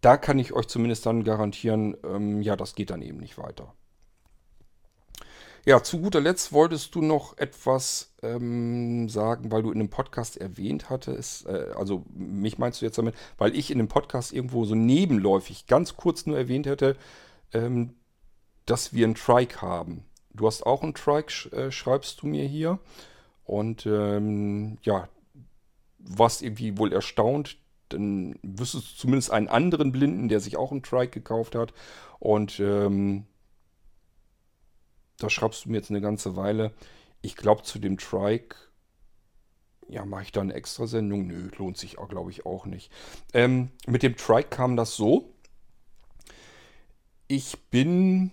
da 0.00 0.16
kann 0.16 0.38
ich 0.38 0.52
euch 0.52 0.66
zumindest 0.66 1.06
dann 1.06 1.24
garantieren, 1.24 1.96
ähm, 2.04 2.42
ja, 2.42 2.56
das 2.56 2.74
geht 2.74 2.90
dann 2.90 3.02
eben 3.02 3.18
nicht 3.18 3.38
weiter. 3.38 3.74
Ja, 5.68 5.82
zu 5.82 6.00
guter 6.00 6.22
Letzt 6.22 6.54
wolltest 6.54 6.94
du 6.94 7.02
noch 7.02 7.36
etwas 7.36 8.14
ähm, 8.22 9.10
sagen, 9.10 9.52
weil 9.52 9.62
du 9.62 9.70
in 9.70 9.80
einem 9.80 9.90
Podcast 9.90 10.38
erwähnt 10.38 10.88
hattest, 10.88 11.44
äh, 11.44 11.66
also 11.76 12.06
mich 12.14 12.56
meinst 12.56 12.80
du 12.80 12.86
jetzt 12.86 12.96
damit, 12.96 13.14
weil 13.36 13.54
ich 13.54 13.70
in 13.70 13.78
einem 13.78 13.88
Podcast 13.88 14.32
irgendwo 14.32 14.64
so 14.64 14.74
nebenläufig 14.74 15.66
ganz 15.66 15.94
kurz 15.94 16.24
nur 16.24 16.38
erwähnt 16.38 16.64
hätte, 16.64 16.96
ähm, 17.52 17.92
dass 18.64 18.94
wir 18.94 19.04
einen 19.04 19.14
Trike 19.14 19.60
haben. 19.60 20.06
Du 20.32 20.46
hast 20.46 20.64
auch 20.64 20.82
einen 20.82 20.94
Trike, 20.94 21.54
äh, 21.54 21.70
schreibst 21.70 22.22
du 22.22 22.28
mir 22.28 22.46
hier. 22.46 22.78
Und 23.44 23.84
ähm, 23.84 24.78
ja, 24.80 25.10
warst 25.98 26.40
irgendwie 26.40 26.78
wohl 26.78 26.94
erstaunt, 26.94 27.58
dann 27.90 28.38
wüsstest 28.42 28.92
du 28.92 28.96
zumindest 29.00 29.32
einen 29.32 29.48
anderen 29.48 29.92
Blinden, 29.92 30.30
der 30.30 30.40
sich 30.40 30.56
auch 30.56 30.72
einen 30.72 30.82
Trike 30.82 31.10
gekauft 31.10 31.54
hat. 31.54 31.74
Und 32.20 32.58
ähm, 32.58 33.26
da 35.18 35.28
schreibst 35.28 35.64
du 35.64 35.70
mir 35.70 35.76
jetzt 35.76 35.90
eine 35.90 36.00
ganze 36.00 36.36
Weile. 36.36 36.72
Ich 37.20 37.36
glaube, 37.36 37.62
zu 37.62 37.78
dem 37.78 37.98
Trike, 37.98 38.56
ja, 39.88 40.04
mache 40.04 40.22
ich 40.22 40.32
da 40.32 40.40
eine 40.40 40.54
extra 40.54 40.86
Sendung? 40.86 41.26
Nö, 41.26 41.50
lohnt 41.58 41.76
sich, 41.76 41.96
glaube 42.08 42.30
ich, 42.30 42.46
auch 42.46 42.66
nicht. 42.66 42.92
Ähm, 43.32 43.70
mit 43.86 44.02
dem 44.02 44.16
Trike 44.16 44.48
kam 44.48 44.76
das 44.76 44.94
so. 44.94 45.34
Ich 47.26 47.58
bin 47.70 48.30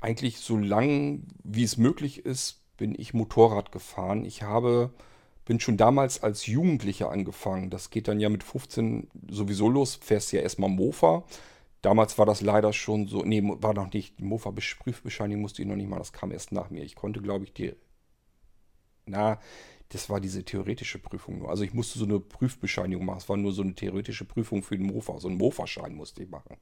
eigentlich 0.00 0.38
so 0.38 0.56
lang, 0.56 1.28
wie 1.44 1.62
es 1.62 1.76
möglich 1.76 2.24
ist, 2.24 2.60
bin 2.76 2.94
ich 2.98 3.14
Motorrad 3.14 3.70
gefahren. 3.70 4.24
Ich 4.24 4.42
habe 4.42 4.92
bin 5.44 5.60
schon 5.60 5.76
damals 5.76 6.22
als 6.22 6.46
Jugendlicher 6.46 7.10
angefangen. 7.10 7.70
Das 7.70 7.90
geht 7.90 8.08
dann 8.08 8.20
ja 8.20 8.28
mit 8.28 8.44
15 8.44 9.08
sowieso 9.28 9.68
los. 9.68 9.96
Fährst 9.96 10.32
ja 10.32 10.40
erstmal 10.40 10.70
Mofa. 10.70 11.24
Damals 11.82 12.16
war 12.16 12.26
das 12.26 12.40
leider 12.40 12.72
schon 12.72 13.08
so. 13.08 13.22
Nee, 13.22 13.42
war 13.44 13.74
noch 13.74 13.92
nicht. 13.92 14.20
Mofa-Prüfbescheinigung 14.20 15.42
musste 15.42 15.62
ich 15.62 15.68
noch 15.68 15.76
nicht 15.76 15.88
mal. 15.88 15.98
Das 15.98 16.12
kam 16.12 16.30
erst 16.30 16.52
nach 16.52 16.70
mir. 16.70 16.84
Ich 16.84 16.94
konnte, 16.94 17.20
glaube 17.20 17.44
ich, 17.44 17.52
die. 17.52 17.74
Na, 19.04 19.40
das 19.88 20.08
war 20.08 20.20
diese 20.20 20.44
theoretische 20.44 21.00
Prüfung 21.00 21.38
nur. 21.38 21.50
Also 21.50 21.64
ich 21.64 21.74
musste 21.74 21.98
so 21.98 22.04
eine 22.04 22.20
Prüfbescheinigung 22.20 23.04
machen. 23.04 23.18
Es 23.18 23.28
war 23.28 23.36
nur 23.36 23.52
so 23.52 23.62
eine 23.62 23.74
theoretische 23.74 24.24
Prüfung 24.24 24.62
für 24.62 24.78
den 24.78 24.86
Mofa. 24.86 25.18
So 25.18 25.26
einen 25.28 25.36
Mofa-Schein 25.36 25.94
musste 25.94 26.22
ich 26.22 26.30
machen. 26.30 26.56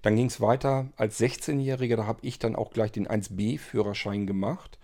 Dann 0.00 0.14
ging 0.14 0.26
es 0.26 0.40
weiter. 0.40 0.88
Als 0.96 1.20
16-Jähriger, 1.20 1.96
da 1.96 2.06
habe 2.06 2.20
ich 2.22 2.38
dann 2.38 2.54
auch 2.54 2.70
gleich 2.70 2.92
den 2.92 3.08
1B-Führerschein 3.08 4.26
gemacht. 4.26 4.78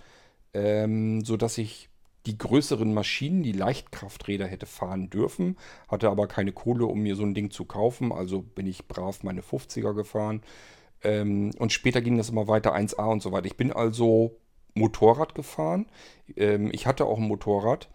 Ähm, 0.55 1.25
sodass 1.25 1.57
ich 1.57 1.89
die 2.27 2.37
größeren 2.37 2.93
Maschinen, 2.93 3.43
die 3.43 3.53
Leichtkrafträder 3.53 4.47
hätte 4.47 4.67
fahren 4.67 5.11
dürfen, 5.11 5.57
hatte 5.89 6.11
aber 6.11 6.27
keine 6.27 6.53
Kohle, 6.53 6.87
um 6.87 7.01
mir 7.01 7.17
so 7.17 7.23
ein 7.23 7.35
Ding 7.35 7.51
zu 7.51 7.65
kaufen. 7.65 8.13
Also 8.13 8.43
bin 8.43 8.67
ich 8.67 8.87
brav 8.87 9.23
meine 9.23 9.41
50er 9.41 9.95
gefahren. 9.95 10.43
Ähm, 11.03 11.53
und 11.59 11.73
später 11.73 12.01
ging 12.01 12.19
das 12.19 12.31
immer 12.31 12.49
weiter 12.49 12.75
1A 12.75 13.11
und 13.11 13.23
so 13.23 13.33
weiter. 13.33 13.47
Ich 13.47 13.57
bin 13.57 13.73
also 13.73 14.37
Motorrad 14.75 15.35
gefahren. 15.35 15.87
Ähm, 16.37 16.71
ich 16.73 16.87
hatte 16.87 17.07
auch 17.07 17.19
ein 17.19 17.29
Motorrad 17.29 17.89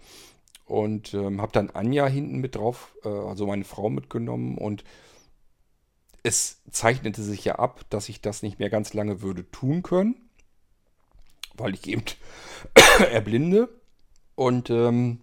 und 0.66 1.14
ähm, 1.14 1.42
habe 1.42 1.52
dann 1.52 1.70
Anja 1.70 2.08
hinten 2.08 2.40
mit 2.40 2.56
drauf, 2.56 2.96
äh, 3.04 3.10
also 3.10 3.46
meine 3.46 3.66
Frau 3.66 3.90
mitgenommen 3.90 4.58
und 4.58 4.84
es 6.24 6.62
zeichnete 6.72 7.22
sich 7.22 7.44
ja 7.44 7.56
ab, 7.56 7.82
dass 7.90 8.08
ich 8.08 8.22
das 8.22 8.44
nicht 8.44 8.58
mehr 8.58 8.70
ganz 8.70 8.94
lange 8.94 9.22
würde 9.22 9.50
tun 9.52 9.84
können, 9.84 10.16
weil 11.56 11.74
ich 11.74 11.88
eben 11.88 12.04
erblinde. 13.12 13.70
Und 14.36 14.70
ähm, 14.70 15.20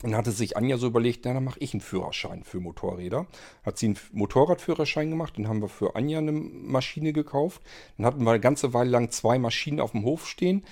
dann 0.00 0.14
hatte 0.14 0.30
sich 0.30 0.56
Anja 0.56 0.76
so 0.78 0.86
überlegt, 0.86 1.24
na, 1.24 1.34
dann 1.34 1.44
mache 1.44 1.58
ich 1.58 1.74
einen 1.74 1.80
Führerschein 1.80 2.44
für 2.44 2.60
Motorräder. 2.60 3.26
Hat 3.64 3.78
sie 3.78 3.86
einen 3.86 3.98
Motorradführerschein 4.12 5.10
gemacht, 5.10 5.34
dann 5.36 5.48
haben 5.48 5.60
wir 5.60 5.68
für 5.68 5.96
Anja 5.96 6.18
eine 6.18 6.32
Maschine 6.32 7.12
gekauft. 7.12 7.62
Dann 7.96 8.06
hatten 8.06 8.22
wir 8.22 8.30
eine 8.30 8.40
ganze 8.40 8.72
Weile 8.74 8.90
lang 8.90 9.10
zwei 9.10 9.38
Maschinen 9.38 9.80
auf 9.80 9.92
dem 9.92 10.04
Hof 10.04 10.28
stehen, 10.28 10.64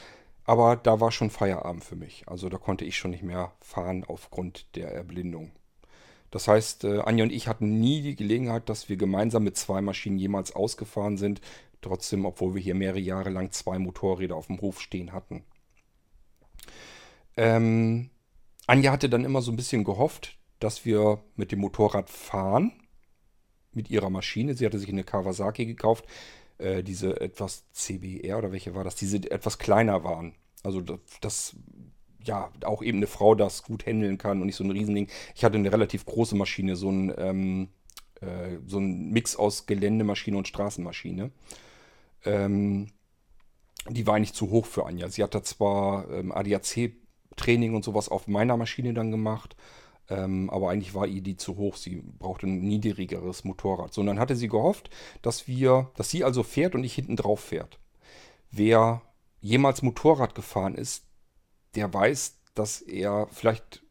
aber 0.45 0.77
da 0.77 1.01
war 1.01 1.11
schon 1.11 1.31
Feierabend 1.31 1.83
für 1.83 1.97
mich. 1.97 2.29
Also 2.29 2.49
da 2.49 2.59
konnte 2.59 2.85
ich 2.85 2.97
schon 2.97 3.11
nicht 3.11 3.25
mehr 3.25 3.53
fahren 3.61 4.05
aufgrund 4.07 4.77
der 4.77 4.93
Erblindung. 4.93 5.51
Das 6.31 6.47
heißt, 6.47 6.85
äh, 6.85 7.01
Anja 7.01 7.25
und 7.25 7.33
ich 7.33 7.49
hatten 7.49 7.81
nie 7.81 8.03
die 8.03 8.15
Gelegenheit, 8.15 8.69
dass 8.69 8.89
wir 8.89 8.97
gemeinsam 8.97 9.43
mit 9.43 9.57
zwei 9.57 9.81
Maschinen 9.81 10.19
jemals 10.19 10.55
ausgefahren 10.55 11.17
sind. 11.17 11.41
Trotzdem, 11.83 12.27
obwohl 12.27 12.55
wir 12.55 12.63
hier 12.63 12.75
mehrere 12.75 13.01
Jahre 13.01 13.31
lang 13.31 13.51
zwei 13.51 13.79
Motorräder 13.79 14.37
auf 14.37 14.47
dem 14.47 14.61
Hof 14.61 14.81
stehen 14.81 15.13
hatten. 15.13 15.45
Ähm, 17.37 18.11
Anja 18.67 18.93
hatte 18.93 19.09
dann 19.09 19.25
immer 19.25 19.43
so 19.43 19.53
ein 19.53 19.57
bisschen 19.57 19.85
gehofft, 19.85 20.39
dass 20.59 20.85
wir 20.85 21.23
mit 21.37 21.53
dem 21.53 21.61
Motorrad 21.61 22.11
fahren. 22.11 22.73
Mit 23.73 23.91
ihrer 23.91 24.11
Maschine. 24.11 24.55
Sie 24.55 24.65
hatte 24.65 24.79
sich 24.79 24.89
eine 24.89 25.05
Kawasaki 25.05 25.67
gekauft. 25.67 26.07
Äh, 26.59 26.83
diese 26.83 27.21
etwas 27.21 27.71
CBR 27.73 28.39
oder 28.39 28.53
welche 28.53 28.75
war 28.75 28.85
das? 28.85 28.95
Diese 28.95 29.31
etwas 29.31 29.59
kleiner 29.59 30.03
waren. 30.03 30.35
Also 30.63 30.81
das, 30.81 30.99
das 31.21 31.57
ja, 32.25 32.51
auch 32.65 32.83
eben 32.83 32.99
eine 32.99 33.07
Frau 33.07 33.35
das 33.35 33.63
gut 33.63 33.87
handeln 33.87 34.19
kann 34.19 34.41
und 34.41 34.47
nicht 34.47 34.57
so 34.57 34.65
ein 34.65 34.71
Riesending. 34.71 35.09
Ich 35.35 35.45
hatte 35.45 35.59
eine 35.59 35.71
relativ 35.73 36.05
große 36.07 36.37
Maschine, 36.37 36.77
so 36.77 36.91
ein, 36.91 37.15
ähm, 37.19 37.69
äh, 38.21 38.57
so 38.67 38.79
ein 38.79 39.11
Mix 39.11 39.37
aus 39.37 39.67
Geländemaschine 39.67 40.37
und 40.37 40.49
Straßenmaschine. 40.49 41.31
Ähm, 42.25 42.89
die 43.89 44.07
war 44.07 44.15
eigentlich 44.15 44.33
zu 44.33 44.51
hoch 44.51 44.67
für 44.67 44.87
Anja. 44.87 45.09
Sie 45.09 45.23
hat 45.23 45.35
da 45.35 45.43
zwar 45.43 46.11
ähm, 46.11 46.33
ADAC-Training 47.37 47.75
und 47.75 47.85
sowas 47.85 48.09
auf 48.09 48.27
meiner 48.27 48.57
Maschine 48.57 48.95
dann 48.95 49.11
gemacht, 49.11 49.57
ähm, 50.09 50.51
aber 50.51 50.71
eigentlich 50.71 50.95
war 50.95 51.07
ihr 51.07 51.23
die 51.23 51.37
zu 51.37 51.57
hoch. 51.57 51.77
Sie 51.77 52.03
brauchte 52.19 52.47
ein 52.47 52.61
niedrigeres 52.61 53.45
Motorrad. 53.45 53.93
So, 53.93 54.01
und 54.01 54.07
dann 54.07 54.19
hatte 54.19 54.37
sie 54.37 54.49
gehofft, 54.49 54.91
dass 55.23 55.47
wir, 55.47 55.91
dass 55.97 56.11
sie 56.11 56.25
also 56.25 56.43
fährt 56.43 56.75
und 56.75 56.85
ich 56.85 56.95
hinten 56.95 57.17
drauf 57.17 57.41
fährt. 57.41 57.79
Wer 58.51 59.03
jemals 59.41 59.83
Motorrad 59.83 60.35
gefahren 60.35 60.75
ist, 60.75 61.05
der 61.75 61.93
weiß, 61.93 62.39
dass 62.55 62.81
er 62.81 63.29
vielleicht 63.31 63.83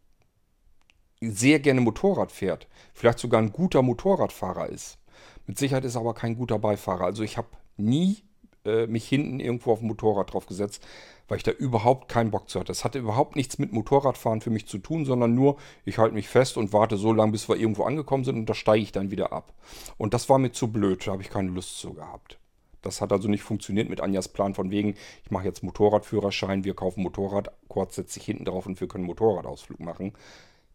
sehr 1.21 1.59
gerne 1.59 1.81
Motorrad 1.81 2.31
fährt. 2.31 2.67
Vielleicht 2.93 3.19
sogar 3.19 3.41
ein 3.41 3.51
guter 3.51 3.81
Motorradfahrer 3.81 4.69
ist. 4.69 4.97
Mit 5.45 5.57
Sicherheit 5.59 5.85
ist 5.85 5.95
er 5.95 6.01
aber 6.01 6.13
kein 6.13 6.35
guter 6.35 6.59
Beifahrer. 6.59 7.05
Also 7.05 7.23
ich 7.23 7.37
habe 7.37 7.49
nie 7.77 8.23
äh, 8.65 8.87
mich 8.87 9.07
hinten 9.07 9.39
irgendwo 9.39 9.71
auf 9.71 9.79
dem 9.79 9.87
Motorrad 9.87 10.33
drauf 10.33 10.45
gesetzt, 10.45 10.85
weil 11.27 11.37
ich 11.37 11.43
da 11.43 11.51
überhaupt 11.51 12.09
keinen 12.09 12.31
Bock 12.31 12.49
zu 12.49 12.59
hatte. 12.59 12.67
Das 12.67 12.83
hatte 12.83 12.99
überhaupt 12.99 13.35
nichts 13.35 13.57
mit 13.57 13.71
Motorradfahren 13.71 14.41
für 14.41 14.49
mich 14.49 14.67
zu 14.67 14.77
tun, 14.77 15.05
sondern 15.05 15.33
nur, 15.33 15.57
ich 15.85 15.97
halte 15.97 16.15
mich 16.15 16.27
fest 16.27 16.57
und 16.57 16.73
warte 16.73 16.97
so 16.97 17.13
lange, 17.13 17.31
bis 17.31 17.49
wir 17.49 17.55
irgendwo 17.55 17.83
angekommen 17.83 18.23
sind 18.23 18.35
und 18.35 18.49
da 18.49 18.53
steige 18.53 18.83
ich 18.83 18.91
dann 18.91 19.11
wieder 19.11 19.33
ab. 19.33 19.53
Und 19.97 20.13
das 20.13 20.29
war 20.29 20.37
mir 20.37 20.51
zu 20.51 20.71
blöd, 20.71 21.05
da 21.05 21.13
habe 21.13 21.21
ich 21.21 21.29
keine 21.29 21.49
Lust 21.49 21.79
zu 21.79 21.93
gehabt. 21.93 22.37
Das 22.85 23.01
hat 23.01 23.11
also 23.11 23.27
nicht 23.27 23.41
funktioniert 23.41 23.89
mit 23.89 23.99
Anjas 23.99 24.27
Plan 24.27 24.53
von 24.53 24.69
wegen, 24.69 24.93
ich 25.23 25.31
mache 25.31 25.45
jetzt 25.45 25.63
Motorradführerschein, 25.63 26.63
wir 26.63 26.75
kaufen 26.75 27.01
Motorrad, 27.01 27.51
Quad 27.67 27.91
setzt 27.91 28.13
sich 28.13 28.23
hinten 28.23 28.45
drauf 28.45 28.67
und 28.67 28.79
wir 28.79 28.87
können 28.87 29.05
Motorradausflug 29.05 29.79
machen. 29.79 30.13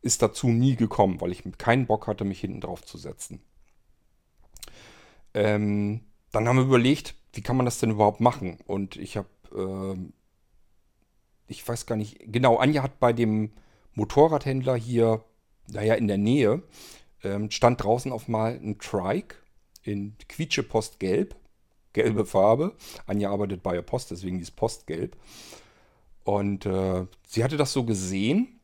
Ist 0.03 0.21
dazu 0.21 0.49
nie 0.49 0.75
gekommen, 0.75 1.21
weil 1.21 1.31
ich 1.31 1.45
keinen 1.59 1.87
Bock 1.87 2.09
hatte, 2.09 2.25
mich 2.25 2.41
hinten 2.41 2.61
drauf 2.61 2.85
zu 2.85 2.99
setzen. 2.99 3.41
Ähm, 5.35 6.01
dann 6.33 6.49
haben 6.49 6.57
wir 6.57 6.65
überlegt, 6.65 7.15
wie 7.33 7.43
kann 7.43 7.57
man 7.57 7.67
das 7.67 7.79
denn 7.79 7.91
überhaupt 7.91 8.21
machen? 8.21 8.59
Und 8.67 8.97
ich 8.97 9.17
habe, 9.17 9.29
äh, 9.55 9.97
ich 11.47 11.67
weiß 11.67 11.87
gar 11.87 11.97
nicht, 11.97 12.19
genau, 12.33 12.57
Anja 12.57 12.83
hat 12.83 13.01
bei 13.01 13.13
dem 13.13 13.53
Motorradhändler 13.95 14.77
hier, 14.77 15.25
naja, 15.69 15.95
in 15.95 16.09
der 16.09 16.19
Nähe, 16.19 16.63
ähm, 17.23 17.51
stand 17.51 17.83
draußen 17.83 18.13
auf 18.13 18.29
mal 18.29 18.53
ein 18.55 18.79
Trike 18.79 19.37
in 19.83 20.17
Quietschepost 20.29 21.01
gelb 21.01 21.37
gelbe 21.93 22.25
Farbe. 22.25 22.77
Anja 23.07 23.31
arbeitet 23.31 23.63
bei 23.63 23.75
der 23.75 23.83
Post, 23.83 24.11
deswegen 24.11 24.39
dieses 24.39 24.51
Postgelb. 24.51 25.17
Und 26.25 26.67
äh, 26.67 27.07
sie 27.27 27.43
hatte 27.43 27.57
das 27.57 27.73
so 27.73 27.85
gesehen 27.85 28.61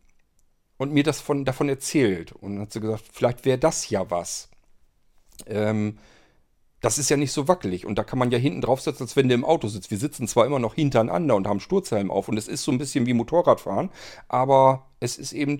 und 0.76 0.92
mir 0.92 1.02
das 1.02 1.20
von, 1.20 1.44
davon 1.44 1.68
erzählt. 1.68 2.32
Und 2.32 2.54
dann 2.54 2.62
hat 2.62 2.72
sie 2.72 2.80
gesagt, 2.80 3.04
vielleicht 3.12 3.44
wäre 3.44 3.58
das 3.58 3.88
ja 3.90 4.10
was. 4.10 4.48
Ähm, 5.46 5.98
das 6.80 6.98
ist 6.98 7.08
ja 7.08 7.16
nicht 7.16 7.32
so 7.32 7.48
wackelig 7.48 7.86
und 7.86 7.96
da 7.96 8.04
kann 8.04 8.18
man 8.18 8.30
ja 8.30 8.38
hinten 8.38 8.60
drauf 8.60 8.80
sitzen, 8.80 9.04
als 9.04 9.16
wenn 9.16 9.28
du 9.28 9.34
im 9.34 9.44
Auto 9.44 9.68
sitzt. 9.68 9.90
Wir 9.90 9.98
sitzen 9.98 10.28
zwar 10.28 10.46
immer 10.46 10.58
noch 10.58 10.74
hintereinander 10.74 11.34
und 11.34 11.46
haben 11.46 11.60
Sturzhelm 11.60 12.10
auf 12.10 12.28
und 12.28 12.36
es 12.36 12.48
ist 12.48 12.64
so 12.64 12.72
ein 12.72 12.78
bisschen 12.78 13.06
wie 13.06 13.14
Motorradfahren, 13.14 13.90
aber 14.28 14.90
es 15.00 15.16
ist 15.18 15.32
eben 15.32 15.58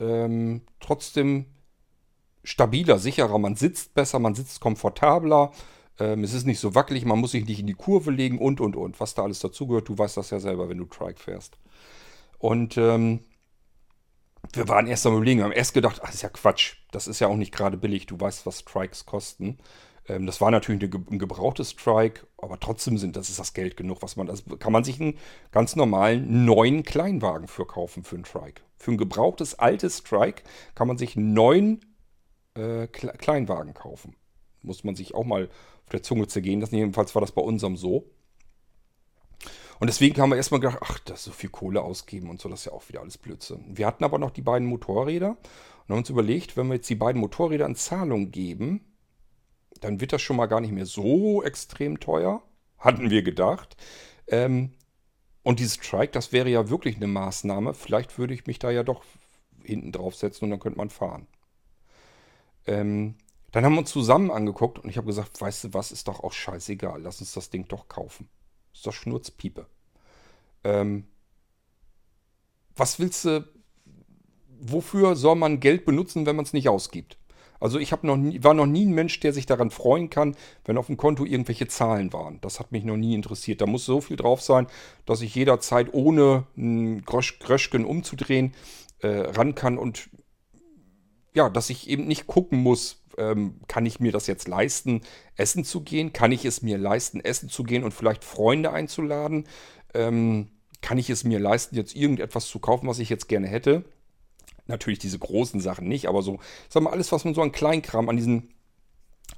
ähm, 0.00 0.62
trotzdem 0.80 1.46
stabiler, 2.42 2.98
sicherer. 2.98 3.38
Man 3.38 3.56
sitzt 3.56 3.94
besser, 3.94 4.18
man 4.18 4.34
sitzt 4.34 4.60
komfortabler. 4.60 5.52
Ähm, 5.98 6.24
es 6.24 6.32
ist 6.32 6.46
nicht 6.46 6.58
so 6.58 6.74
wackelig, 6.74 7.04
man 7.04 7.18
muss 7.18 7.32
sich 7.32 7.46
nicht 7.46 7.60
in 7.60 7.66
die 7.66 7.74
Kurve 7.74 8.10
legen 8.10 8.38
und, 8.38 8.60
und, 8.60 8.76
und. 8.76 8.98
Was 9.00 9.14
da 9.14 9.22
alles 9.22 9.40
dazugehört, 9.40 9.88
du 9.88 9.96
weißt 9.96 10.16
das 10.16 10.30
ja 10.30 10.40
selber, 10.40 10.68
wenn 10.68 10.78
du 10.78 10.86
Trike 10.86 11.20
fährst. 11.20 11.58
Und 12.38 12.76
ähm, 12.78 13.20
wir 14.52 14.68
waren 14.68 14.86
erst 14.86 15.06
am 15.06 15.14
überlegen, 15.14 15.40
wir 15.40 15.44
haben 15.44 15.52
erst 15.52 15.74
gedacht, 15.74 16.00
ach, 16.02 16.06
das 16.06 16.16
ist 16.16 16.22
ja 16.22 16.28
Quatsch. 16.30 16.76
Das 16.90 17.06
ist 17.06 17.20
ja 17.20 17.28
auch 17.28 17.36
nicht 17.36 17.52
gerade 17.52 17.76
billig. 17.76 18.06
Du 18.06 18.18
weißt, 18.18 18.46
was 18.46 18.64
Trikes 18.64 19.04
kosten. 19.06 19.58
Ähm, 20.10 20.26
das 20.26 20.40
war 20.40 20.50
natürlich 20.50 20.82
ein 20.92 21.18
gebrauchtes 21.18 21.76
Trike, 21.76 22.26
aber 22.38 22.58
trotzdem 22.58 22.98
sind 22.98 23.16
das 23.16 23.28
ist 23.28 23.38
das 23.38 23.54
Geld 23.54 23.76
genug, 23.76 24.02
was 24.02 24.16
man, 24.16 24.26
das 24.26 24.44
kann 24.58 24.72
man 24.72 24.84
sich 24.84 25.00
einen 25.00 25.18
ganz 25.52 25.76
normalen 25.76 26.44
neuen 26.44 26.82
Kleinwagen 26.82 27.48
für 27.48 27.66
kaufen 27.66 28.02
für 28.02 28.16
einen 28.16 28.24
Trike. 28.24 28.62
Für 28.76 28.92
ein 28.92 28.98
gebrauchtes 28.98 29.58
altes 29.58 30.02
Trike 30.02 30.42
kann 30.74 30.88
man 30.88 30.98
sich 30.98 31.16
einen 31.16 31.32
neuen 31.32 31.80
äh, 32.54 32.86
Kleinwagen 32.88 33.74
kaufen. 33.74 34.16
Muss 34.62 34.84
man 34.84 34.96
sich 34.96 35.14
auch 35.14 35.24
mal 35.24 35.48
der 35.92 36.02
Zunge 36.02 36.26
zergehen 36.26 36.60
lassen. 36.60 36.76
Jedenfalls 36.76 37.14
war 37.14 37.20
das 37.20 37.32
bei 37.32 37.42
unserem 37.42 37.76
so. 37.76 38.10
Und 39.80 39.86
deswegen 39.86 40.20
haben 40.20 40.30
wir 40.30 40.36
erstmal 40.36 40.60
gedacht, 40.60 40.78
ach, 40.82 40.98
das 41.00 41.24
so 41.24 41.30
viel 41.30 41.48
Kohle 41.48 41.82
ausgeben 41.82 42.28
und 42.28 42.40
so, 42.40 42.50
das 42.50 42.60
ist 42.60 42.64
ja 42.66 42.72
auch 42.72 42.86
wieder 42.88 43.00
alles 43.00 43.16
Blödsinn. 43.16 43.64
Wir 43.66 43.86
hatten 43.86 44.04
aber 44.04 44.18
noch 44.18 44.30
die 44.30 44.42
beiden 44.42 44.68
Motorräder 44.68 45.30
und 45.30 45.88
haben 45.88 45.98
uns 45.98 46.10
überlegt, 46.10 46.56
wenn 46.56 46.68
wir 46.68 46.74
jetzt 46.74 46.90
die 46.90 46.96
beiden 46.96 47.20
Motorräder 47.20 47.64
in 47.64 47.76
Zahlung 47.76 48.30
geben, 48.30 48.89
dann 49.80 50.00
wird 50.00 50.12
das 50.12 50.22
schon 50.22 50.36
mal 50.36 50.46
gar 50.46 50.60
nicht 50.60 50.72
mehr 50.72 50.86
so 50.86 51.42
extrem 51.42 52.00
teuer, 52.00 52.42
hatten 52.78 53.10
wir 53.10 53.22
gedacht. 53.22 53.76
Ähm, 54.28 54.72
und 55.42 55.58
dieses 55.58 55.78
Trike, 55.78 56.12
das 56.12 56.32
wäre 56.32 56.48
ja 56.50 56.68
wirklich 56.68 56.96
eine 56.96 57.06
Maßnahme. 57.06 57.74
Vielleicht 57.74 58.18
würde 58.18 58.34
ich 58.34 58.46
mich 58.46 58.58
da 58.58 58.70
ja 58.70 58.82
doch 58.82 59.04
hinten 59.64 59.92
drauf 59.92 60.14
setzen 60.14 60.44
und 60.44 60.50
dann 60.50 60.60
könnte 60.60 60.78
man 60.78 60.90
fahren. 60.90 61.26
Ähm, 62.66 63.16
dann 63.52 63.64
haben 63.64 63.72
wir 63.72 63.80
uns 63.80 63.90
zusammen 63.90 64.30
angeguckt 64.30 64.78
und 64.78 64.88
ich 64.90 64.96
habe 64.96 65.06
gesagt, 65.06 65.40
weißt 65.40 65.64
du 65.64 65.74
was, 65.74 65.92
ist 65.92 66.08
doch 66.08 66.20
auch 66.20 66.32
scheißegal, 66.32 67.02
lass 67.02 67.20
uns 67.20 67.32
das 67.32 67.50
Ding 67.50 67.66
doch 67.66 67.88
kaufen. 67.88 68.28
Ist 68.72 68.86
doch 68.86 68.92
Schnurzpiepe. 68.92 69.66
Ähm, 70.62 71.06
was 72.76 72.98
willst 72.98 73.24
du, 73.24 73.48
wofür 74.60 75.16
soll 75.16 75.36
man 75.36 75.60
Geld 75.60 75.84
benutzen, 75.84 76.26
wenn 76.26 76.36
man 76.36 76.44
es 76.44 76.52
nicht 76.52 76.68
ausgibt? 76.68 77.18
Also 77.60 77.78
ich 77.78 77.92
noch 78.02 78.16
nie, 78.16 78.42
war 78.42 78.54
noch 78.54 78.66
nie 78.66 78.86
ein 78.86 78.94
Mensch, 78.94 79.20
der 79.20 79.32
sich 79.32 79.46
daran 79.46 79.70
freuen 79.70 80.10
kann, 80.10 80.34
wenn 80.64 80.78
auf 80.78 80.86
dem 80.86 80.96
Konto 80.96 81.24
irgendwelche 81.24 81.68
Zahlen 81.68 82.12
waren. 82.12 82.40
Das 82.40 82.58
hat 82.58 82.72
mich 82.72 82.84
noch 82.84 82.96
nie 82.96 83.14
interessiert. 83.14 83.60
Da 83.60 83.66
muss 83.66 83.84
so 83.84 84.00
viel 84.00 84.16
drauf 84.16 84.40
sein, 84.40 84.66
dass 85.04 85.20
ich 85.20 85.34
jederzeit 85.34 85.92
ohne 85.92 86.46
ein 86.56 87.02
Gröschken 87.04 87.84
umzudrehen 87.84 88.54
äh, 89.00 89.08
ran 89.08 89.54
kann 89.54 89.78
und 89.78 90.08
ja, 91.34 91.48
dass 91.48 91.70
ich 91.70 91.88
eben 91.88 92.06
nicht 92.06 92.26
gucken 92.26 92.58
muss, 92.58 93.04
ähm, 93.18 93.60
kann 93.68 93.86
ich 93.86 94.00
mir 94.00 94.10
das 94.10 94.26
jetzt 94.26 94.48
leisten, 94.48 95.02
essen 95.36 95.64
zu 95.64 95.82
gehen? 95.82 96.12
Kann 96.12 96.32
ich 96.32 96.44
es 96.44 96.62
mir 96.62 96.78
leisten, 96.78 97.20
essen 97.20 97.48
zu 97.48 97.62
gehen 97.62 97.84
und 97.84 97.92
vielleicht 97.92 98.24
Freunde 98.24 98.72
einzuladen? 98.72 99.46
Ähm, 99.94 100.50
kann 100.80 100.98
ich 100.98 101.10
es 101.10 101.24
mir 101.24 101.38
leisten, 101.38 101.76
jetzt 101.76 101.94
irgendetwas 101.94 102.46
zu 102.46 102.58
kaufen, 102.58 102.88
was 102.88 102.98
ich 102.98 103.10
jetzt 103.10 103.28
gerne 103.28 103.46
hätte? 103.46 103.84
Natürlich 104.70 104.98
diese 104.98 105.18
großen 105.18 105.60
Sachen 105.60 105.88
nicht, 105.88 106.06
aber 106.06 106.22
so, 106.22 106.38
sag 106.68 106.82
mal, 106.82 106.90
alles, 106.90 107.12
was 107.12 107.24
man 107.24 107.34
so 107.34 107.42
an 107.42 107.52
Kleinkram, 107.52 108.08
an 108.08 108.16
diesen 108.16 108.54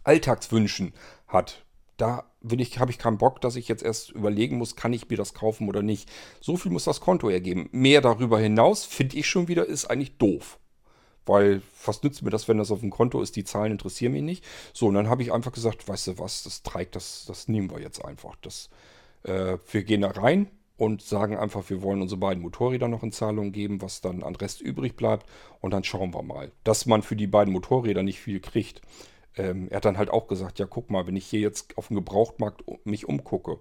Alltagswünschen 0.04 0.92
hat, 1.26 1.64
da 1.96 2.24
habe 2.44 2.90
ich 2.90 2.98
keinen 2.98 3.18
Bock, 3.18 3.40
dass 3.40 3.56
ich 3.56 3.68
jetzt 3.68 3.82
erst 3.82 4.10
überlegen 4.10 4.58
muss, 4.58 4.76
kann 4.76 4.92
ich 4.92 5.08
mir 5.08 5.16
das 5.16 5.34
kaufen 5.34 5.68
oder 5.68 5.82
nicht. 5.82 6.10
So 6.40 6.56
viel 6.56 6.72
muss 6.72 6.84
das 6.84 7.00
Konto 7.00 7.28
ergeben. 7.28 7.68
Mehr 7.72 8.00
darüber 8.00 8.38
hinaus, 8.38 8.84
finde 8.84 9.16
ich 9.16 9.28
schon 9.28 9.48
wieder, 9.48 9.66
ist 9.66 9.86
eigentlich 9.86 10.18
doof. 10.18 10.58
Weil, 11.24 11.62
was 11.86 12.02
nützt 12.02 12.22
mir 12.22 12.30
das, 12.30 12.48
wenn 12.48 12.58
das 12.58 12.72
auf 12.72 12.80
dem 12.80 12.90
Konto 12.90 13.22
ist? 13.22 13.36
Die 13.36 13.44
Zahlen 13.44 13.70
interessieren 13.70 14.12
mich 14.12 14.22
nicht. 14.22 14.44
So, 14.72 14.88
und 14.88 14.94
dann 14.94 15.08
habe 15.08 15.22
ich 15.22 15.32
einfach 15.32 15.52
gesagt, 15.52 15.86
weißt 15.86 16.08
du 16.08 16.18
was, 16.18 16.42
das 16.42 16.64
trägt, 16.64 16.96
das, 16.96 17.24
das 17.28 17.46
nehmen 17.46 17.70
wir 17.70 17.80
jetzt 17.80 18.04
einfach. 18.04 18.34
Das, 18.42 18.68
äh, 19.22 19.58
wir 19.70 19.84
gehen 19.84 20.00
da 20.00 20.10
rein 20.10 20.50
und 20.82 21.00
sagen 21.00 21.36
einfach, 21.36 21.70
wir 21.70 21.80
wollen 21.80 22.02
unsere 22.02 22.18
beiden 22.18 22.42
Motorräder 22.42 22.88
noch 22.88 23.04
in 23.04 23.12
Zahlung 23.12 23.52
geben, 23.52 23.80
was 23.80 24.00
dann 24.00 24.24
an 24.24 24.34
Rest 24.34 24.60
übrig 24.60 24.96
bleibt. 24.96 25.28
Und 25.60 25.70
dann 25.70 25.84
schauen 25.84 26.12
wir 26.12 26.24
mal. 26.24 26.50
Dass 26.64 26.86
man 26.86 27.02
für 27.02 27.14
die 27.14 27.28
beiden 27.28 27.52
Motorräder 27.52 28.02
nicht 28.02 28.18
viel 28.18 28.40
kriegt. 28.40 28.82
Ähm, 29.36 29.68
er 29.70 29.76
hat 29.76 29.84
dann 29.84 29.96
halt 29.96 30.10
auch 30.10 30.26
gesagt, 30.26 30.58
ja 30.58 30.66
guck 30.66 30.90
mal, 30.90 31.06
wenn 31.06 31.14
ich 31.14 31.24
hier 31.24 31.38
jetzt 31.38 31.78
auf 31.78 31.86
dem 31.86 31.94
Gebrauchtmarkt 31.94 32.64
mich 32.84 33.08
umgucke 33.08 33.60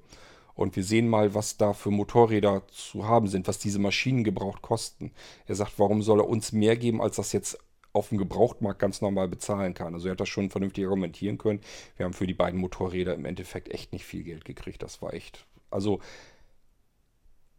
Und 0.56 0.76
wir 0.76 0.84
sehen 0.84 1.08
mal, 1.08 1.36
was 1.36 1.58
da 1.58 1.74
für 1.74 1.92
Motorräder 1.92 2.64
zu 2.70 3.08
haben 3.08 3.28
sind, 3.28 3.48
was 3.48 3.60
diese 3.60 3.78
Maschinen 3.78 4.24
gebraucht 4.24 4.64
kosten. 4.64 5.12
Er 5.46 5.54
sagt, 5.54 5.78
warum 5.78 6.02
soll 6.02 6.22
er 6.22 6.28
uns 6.28 6.54
mehr 6.54 6.76
geben, 6.76 7.04
als 7.04 7.18
das 7.18 7.34
jetzt 7.34 7.60
auf 7.94 8.10
dem 8.10 8.18
Gebrauchtmarkt 8.18 8.80
ganz 8.80 9.00
normal 9.00 9.28
bezahlen 9.28 9.76
kann. 9.76 9.94
Also 9.94 10.08
er 10.08 10.14
hat 10.14 10.22
das 10.22 10.30
schon 10.30 10.50
vernünftig 10.50 10.86
argumentieren 10.86 11.38
können. 11.38 11.62
Wir 11.98 12.06
haben 12.08 12.14
für 12.14 12.26
die 12.26 12.34
beiden 12.34 12.60
Motorräder 12.60 13.14
im 13.14 13.26
Endeffekt 13.26 13.70
echt 13.70 13.94
nicht 13.94 14.06
viel 14.06 14.24
Geld 14.24 14.44
gekriegt. 14.44 14.82
Das 14.82 15.04
war 15.04 15.14
echt. 15.14 15.46
Also 15.70 16.00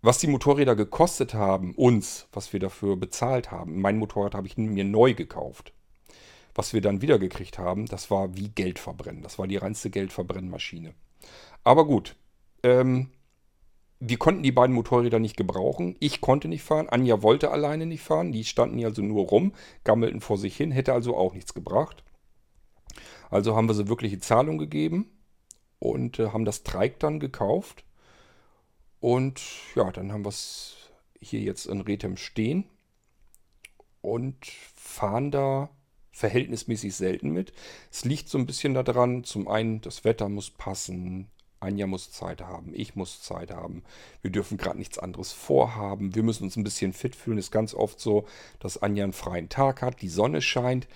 was 0.03 0.19
die 0.19 0.27
Motorräder 0.27 0.75
gekostet 0.75 1.33
haben, 1.33 1.75
uns, 1.75 2.27
was 2.33 2.53
wir 2.53 2.61
dafür 2.61 2.97
bezahlt 2.97 3.51
haben. 3.53 3.81
Mein 3.81 3.99
Motorrad 3.99 4.35
habe 4.35 4.49
ich 4.49 4.57
mir 4.57 4.85
neu 4.85 5.15
gekauft. 5.15 5.73
Was 6.55 6.75
wir 6.75 6.83
dann 6.83 7.01
wiedergekriegt 7.01 7.59
haben, 7.59 7.87
das 7.87 8.11
war 8.11 8.37
wie 8.37 8.49
Geld 8.49 8.79
verbrennen. 8.79 9.23
Das 9.23 9.39
war 9.39 9.47
die 9.47 9.57
reinste 9.57 9.89
Geldverbrennmaschine. 9.89 10.93
Aber 11.65 11.87
gut, 11.87 12.17
ähm, 12.63 13.11
wir 14.01 14.19
konnten 14.19 14.43
die 14.43 14.53
beiden 14.53 14.75
Motorräder 14.75 15.21
nicht 15.21 15.37
gebrauchen. 15.37 15.97
Ich 16.01 16.21
konnte 16.21 16.49
nicht 16.49 16.65
fahren. 16.65 16.89
Anja 16.89 17.23
wollte 17.23 17.53
alleine 17.53 17.87
nicht 17.87 18.03
fahren. 18.03 18.33
Die 18.33 18.45
standen 18.45 18.79
hier 18.79 18.89
also 18.89 19.01
nur 19.01 19.29
rum, 19.29 19.55
gammelten 19.85 20.21
vor 20.21 20.37
sich 20.37 20.57
hin, 20.57 20.73
hätte 20.73 20.93
also 20.93 21.17
auch 21.17 21.33
nichts 21.33 21.55
gebracht. 21.55 22.03
Also 23.31 23.55
haben 23.55 23.69
wir 23.69 23.75
sie 23.75 23.89
wirkliche 23.89 24.19
Zahlung 24.19 24.59
gegeben 24.59 25.11
und 25.79 26.19
äh, 26.19 26.31
haben 26.31 26.45
das 26.45 26.65
Trike 26.65 26.97
dann 26.99 27.21
gekauft. 27.21 27.85
Und 29.03 29.43
ja, 29.75 29.91
dann 29.91 30.13
haben 30.13 30.25
wir 30.25 30.29
es 30.29 30.77
hier 31.21 31.41
jetzt 31.41 31.67
in 31.67 31.81
Rethem 31.81 32.17
stehen 32.17 32.67
und 34.01 34.47
fahren 34.47 35.33
da 35.33 35.71
verhältnismäßig 36.13 36.95
selten 36.95 37.31
mit. 37.31 37.53
Es 37.91 38.05
liegt 38.05 38.29
so 38.29 38.39
ein 38.39 38.47
bisschen 38.47 38.75
daran, 38.75 39.25
zum 39.25 39.49
einen, 39.49 39.81
das 39.81 40.05
Wetter 40.05 40.29
muss 40.29 40.51
passen, 40.51 41.29
Anja 41.59 41.89
muss 41.89 42.13
Zeit 42.13 42.43
haben, 42.43 42.71
ich 42.77 42.95
muss 42.95 43.21
Zeit 43.21 43.51
haben. 43.51 43.83
Wir 44.21 44.31
dürfen 44.31 44.57
gerade 44.57 44.79
nichts 44.79 45.01
anderes 45.01 45.33
vorhaben. 45.33 46.15
Wir 46.15 46.23
müssen 46.23 46.45
uns 46.45 46.55
ein 46.55 46.63
bisschen 46.63 46.93
fit 46.93 47.17
fühlen. 47.17 47.39
Es 47.39 47.47
ist 47.47 47.51
ganz 47.51 47.75
oft 47.75 47.99
so, 47.99 48.25
dass 48.61 48.83
Anja 48.83 49.03
einen 49.03 49.13
freien 49.13 49.49
Tag 49.49 49.83
hat, 49.83 50.01
die 50.01 50.09
Sonne 50.09 50.41
scheint. 50.41 50.87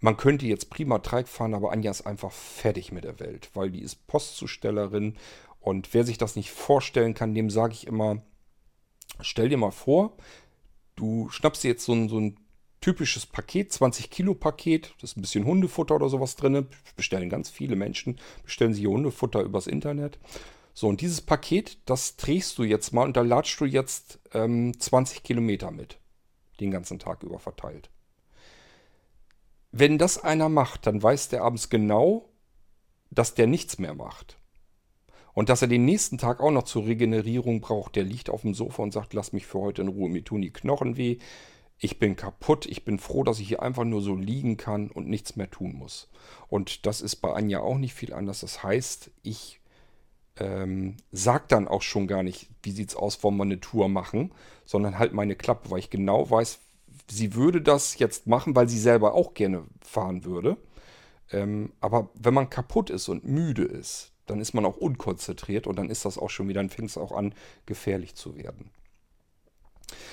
Man 0.00 0.18
könnte 0.18 0.44
jetzt 0.44 0.68
prima 0.68 0.98
Treik 0.98 1.26
fahren, 1.26 1.54
aber 1.54 1.72
Anja 1.72 1.90
ist 1.90 2.06
einfach 2.06 2.32
fertig 2.32 2.92
mit 2.92 3.04
der 3.04 3.18
Welt, 3.18 3.48
weil 3.54 3.70
die 3.70 3.80
ist 3.80 4.06
Postzustellerin. 4.06 5.16
Und 5.66 5.94
wer 5.94 6.04
sich 6.04 6.16
das 6.16 6.36
nicht 6.36 6.52
vorstellen 6.52 7.12
kann, 7.12 7.34
dem 7.34 7.50
sage 7.50 7.72
ich 7.72 7.88
immer, 7.88 8.22
stell 9.20 9.48
dir 9.48 9.56
mal 9.56 9.72
vor, 9.72 10.16
du 10.94 11.28
schnappst 11.28 11.64
dir 11.64 11.72
jetzt 11.72 11.84
so 11.84 11.92
ein, 11.92 12.08
so 12.08 12.20
ein 12.20 12.38
typisches 12.80 13.26
Paket, 13.26 13.72
20 13.72 14.08
Kilo 14.08 14.36
Paket, 14.36 14.94
das 15.00 15.10
ist 15.10 15.16
ein 15.16 15.22
bisschen 15.22 15.44
Hundefutter 15.44 15.96
oder 15.96 16.08
sowas 16.08 16.36
drin. 16.36 16.68
Bestellen 16.94 17.28
ganz 17.28 17.50
viele 17.50 17.74
Menschen, 17.74 18.20
bestellen 18.44 18.74
sich 18.74 18.84
ihr 18.84 18.90
Hundefutter 18.90 19.40
übers 19.40 19.66
Internet. 19.66 20.20
So, 20.72 20.86
und 20.86 21.00
dieses 21.00 21.20
Paket, 21.20 21.78
das 21.84 22.16
trägst 22.16 22.56
du 22.58 22.62
jetzt 22.62 22.92
mal 22.92 23.02
und 23.02 23.16
da 23.16 23.22
latschst 23.22 23.60
du 23.60 23.64
jetzt 23.64 24.20
ähm, 24.34 24.78
20 24.78 25.24
Kilometer 25.24 25.72
mit. 25.72 25.98
Den 26.60 26.70
ganzen 26.70 27.00
Tag 27.00 27.24
über 27.24 27.40
verteilt. 27.40 27.90
Wenn 29.72 29.98
das 29.98 30.16
einer 30.22 30.48
macht, 30.48 30.86
dann 30.86 31.02
weiß 31.02 31.28
der 31.28 31.42
abends 31.42 31.70
genau, 31.70 32.28
dass 33.10 33.34
der 33.34 33.48
nichts 33.48 33.80
mehr 33.80 33.94
macht. 33.94 34.35
Und 35.36 35.50
dass 35.50 35.62
er 35.62 35.68
den 35.68 35.84
nächsten 35.84 36.18
Tag 36.18 36.40
auch 36.40 36.50
noch 36.50 36.64
zur 36.64 36.86
Regenerierung 36.86 37.60
braucht. 37.60 37.94
Der 37.94 38.02
liegt 38.02 38.30
auf 38.30 38.40
dem 38.40 38.54
Sofa 38.54 38.82
und 38.82 38.92
sagt, 38.92 39.14
lass 39.14 39.32
mich 39.32 39.46
für 39.46 39.60
heute 39.60 39.82
in 39.82 39.88
Ruhe, 39.88 40.08
mir 40.08 40.24
tun 40.24 40.42
die 40.42 40.52
Knochen 40.52 40.96
weh 40.96 41.18
ich 41.78 41.98
bin 41.98 42.16
kaputt, 42.16 42.66
ich 42.66 42.84
bin 42.84 42.98
froh, 42.98 43.22
dass 43.22 43.38
ich 43.38 43.48
hier 43.48 43.62
einfach 43.62 43.84
nur 43.84 44.00
so 44.00 44.14
liegen 44.14 44.56
kann 44.56 44.90
und 44.90 45.08
nichts 45.08 45.36
mehr 45.36 45.50
tun 45.50 45.74
muss. 45.74 46.08
Und 46.48 46.86
das 46.86 47.00
ist 47.00 47.16
bei 47.16 47.32
Anja 47.32 47.60
auch 47.60 47.76
nicht 47.76 47.94
viel 47.94 48.14
anders. 48.14 48.40
Das 48.40 48.62
heißt, 48.62 49.10
ich 49.22 49.60
ähm, 50.38 50.96
sag 51.12 51.48
dann 51.48 51.68
auch 51.68 51.82
schon 51.82 52.06
gar 52.06 52.22
nicht, 52.22 52.48
wie 52.62 52.70
sieht 52.70 52.90
es 52.90 52.96
aus, 52.96 53.22
wollen 53.22 53.36
wir 53.36 53.42
eine 53.42 53.60
Tour 53.60 53.88
machen, 53.88 54.32
sondern 54.64 54.98
halt 54.98 55.12
meine 55.12 55.36
Klappe, 55.36 55.70
weil 55.70 55.80
ich 55.80 55.90
genau 55.90 56.30
weiß, 56.30 56.60
sie 57.10 57.34
würde 57.34 57.60
das 57.60 57.98
jetzt 57.98 58.26
machen, 58.26 58.56
weil 58.56 58.68
sie 58.68 58.78
selber 58.78 59.14
auch 59.14 59.34
gerne 59.34 59.64
fahren 59.82 60.24
würde. 60.24 60.56
Ähm, 61.30 61.72
aber 61.80 62.08
wenn 62.14 62.34
man 62.34 62.48
kaputt 62.48 62.88
ist 62.88 63.08
und 63.08 63.24
müde 63.24 63.64
ist, 63.64 64.12
dann 64.26 64.40
ist 64.40 64.54
man 64.54 64.64
auch 64.64 64.76
unkonzentriert 64.76 65.66
und 65.66 65.76
dann 65.76 65.90
ist 65.90 66.04
das 66.04 66.18
auch 66.18 66.30
schon 66.30 66.48
wieder, 66.48 66.60
dann 66.60 66.70
fängt 66.70 66.90
es 66.90 66.98
auch 66.98 67.12
an, 67.12 67.34
gefährlich 67.64 68.14
zu 68.14 68.36
werden. 68.36 68.70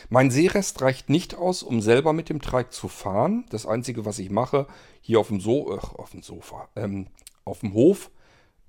Mein 0.10 0.32
Seerest 0.32 0.82
reicht 0.82 1.10
nicht 1.10 1.36
aus, 1.36 1.64
um 1.64 1.82
selber 1.82 2.14
mit 2.14 2.30
dem 2.30 2.42
Trike 2.42 2.70
zu 2.70 2.88
fahren. 2.88 3.46
Das 3.50 3.66
Einzige, 3.66 4.06
was 4.06 4.20
ich 4.20 4.30
mache, 4.30 4.68
hier 5.02 5.20
auf 5.20 5.30
dem, 5.30 5.40
so 5.40 5.76
ach, 5.76 5.96
auf 5.96 6.12
dem 6.12 6.22
Sofa, 6.22 6.70
ähm, 6.76 7.08
auf 7.46 7.62
dem 7.62 7.74
Hof, 7.74 8.12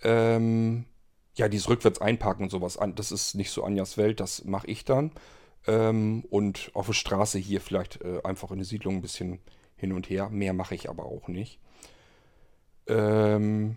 ähm, 0.02 0.86
ja, 1.36 1.48
dieses 1.48 1.68
rückwärts 1.68 2.00
einparken 2.00 2.44
und 2.44 2.50
sowas, 2.50 2.78
das 2.94 3.12
ist 3.12 3.34
nicht 3.34 3.50
so 3.50 3.64
Anjas 3.64 3.96
Welt, 3.96 4.20
das 4.20 4.44
mache 4.44 4.68
ich 4.68 4.84
dann. 4.84 5.12
Ähm, 5.66 6.24
und 6.30 6.70
auf 6.74 6.86
der 6.86 6.92
Straße 6.92 7.38
hier 7.38 7.60
vielleicht 7.60 8.02
äh, 8.02 8.20
einfach 8.22 8.50
in 8.50 8.58
der 8.58 8.66
Siedlung 8.66 8.96
ein 8.96 9.02
bisschen 9.02 9.40
hin 9.76 9.92
und 9.92 10.08
her. 10.08 10.28
Mehr 10.30 10.52
mache 10.52 10.74
ich 10.74 10.88
aber 10.88 11.06
auch 11.06 11.28
nicht. 11.28 11.58
Ähm, 12.86 13.76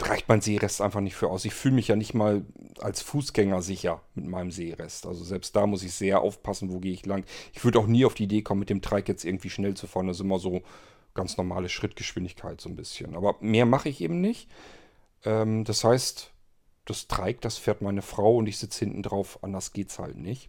reicht 0.00 0.28
mein 0.28 0.40
Seerest 0.40 0.80
einfach 0.80 1.00
nicht 1.00 1.16
für 1.16 1.28
aus. 1.28 1.44
Ich 1.44 1.54
fühle 1.54 1.74
mich 1.74 1.88
ja 1.88 1.96
nicht 1.96 2.14
mal 2.14 2.44
als 2.80 3.02
Fußgänger 3.02 3.62
sicher 3.62 4.00
mit 4.14 4.26
meinem 4.26 4.50
Seerest. 4.50 5.06
Also 5.06 5.24
selbst 5.24 5.56
da 5.56 5.66
muss 5.66 5.82
ich 5.82 5.92
sehr 5.92 6.20
aufpassen, 6.20 6.72
wo 6.72 6.78
gehe 6.78 6.92
ich 6.92 7.04
lang. 7.04 7.24
Ich 7.52 7.64
würde 7.64 7.78
auch 7.78 7.86
nie 7.86 8.04
auf 8.04 8.14
die 8.14 8.24
Idee 8.24 8.42
kommen, 8.42 8.60
mit 8.60 8.70
dem 8.70 8.82
Trike 8.82 9.10
jetzt 9.10 9.24
irgendwie 9.24 9.50
schnell 9.50 9.74
zu 9.74 9.86
fahren. 9.86 10.06
Das 10.06 10.18
ist 10.18 10.22
immer 10.22 10.38
so 10.38 10.62
ganz 11.14 11.36
normale 11.36 11.68
Schrittgeschwindigkeit 11.68 12.60
so 12.60 12.68
ein 12.68 12.76
bisschen. 12.76 13.16
Aber 13.16 13.36
mehr 13.40 13.66
mache 13.66 13.88
ich 13.88 14.00
eben 14.00 14.20
nicht. 14.20 14.48
Ähm, 15.24 15.64
das 15.64 15.82
heißt, 15.82 16.30
das 16.84 17.08
Trike, 17.08 17.40
das 17.40 17.58
fährt 17.58 17.82
meine 17.82 18.02
Frau 18.02 18.36
und 18.36 18.46
ich 18.46 18.58
sitze 18.58 18.84
hinten 18.84 19.02
drauf. 19.02 19.38
Anders 19.42 19.72
geht 19.72 19.90
es 19.90 19.98
halt 19.98 20.16
nicht. 20.16 20.48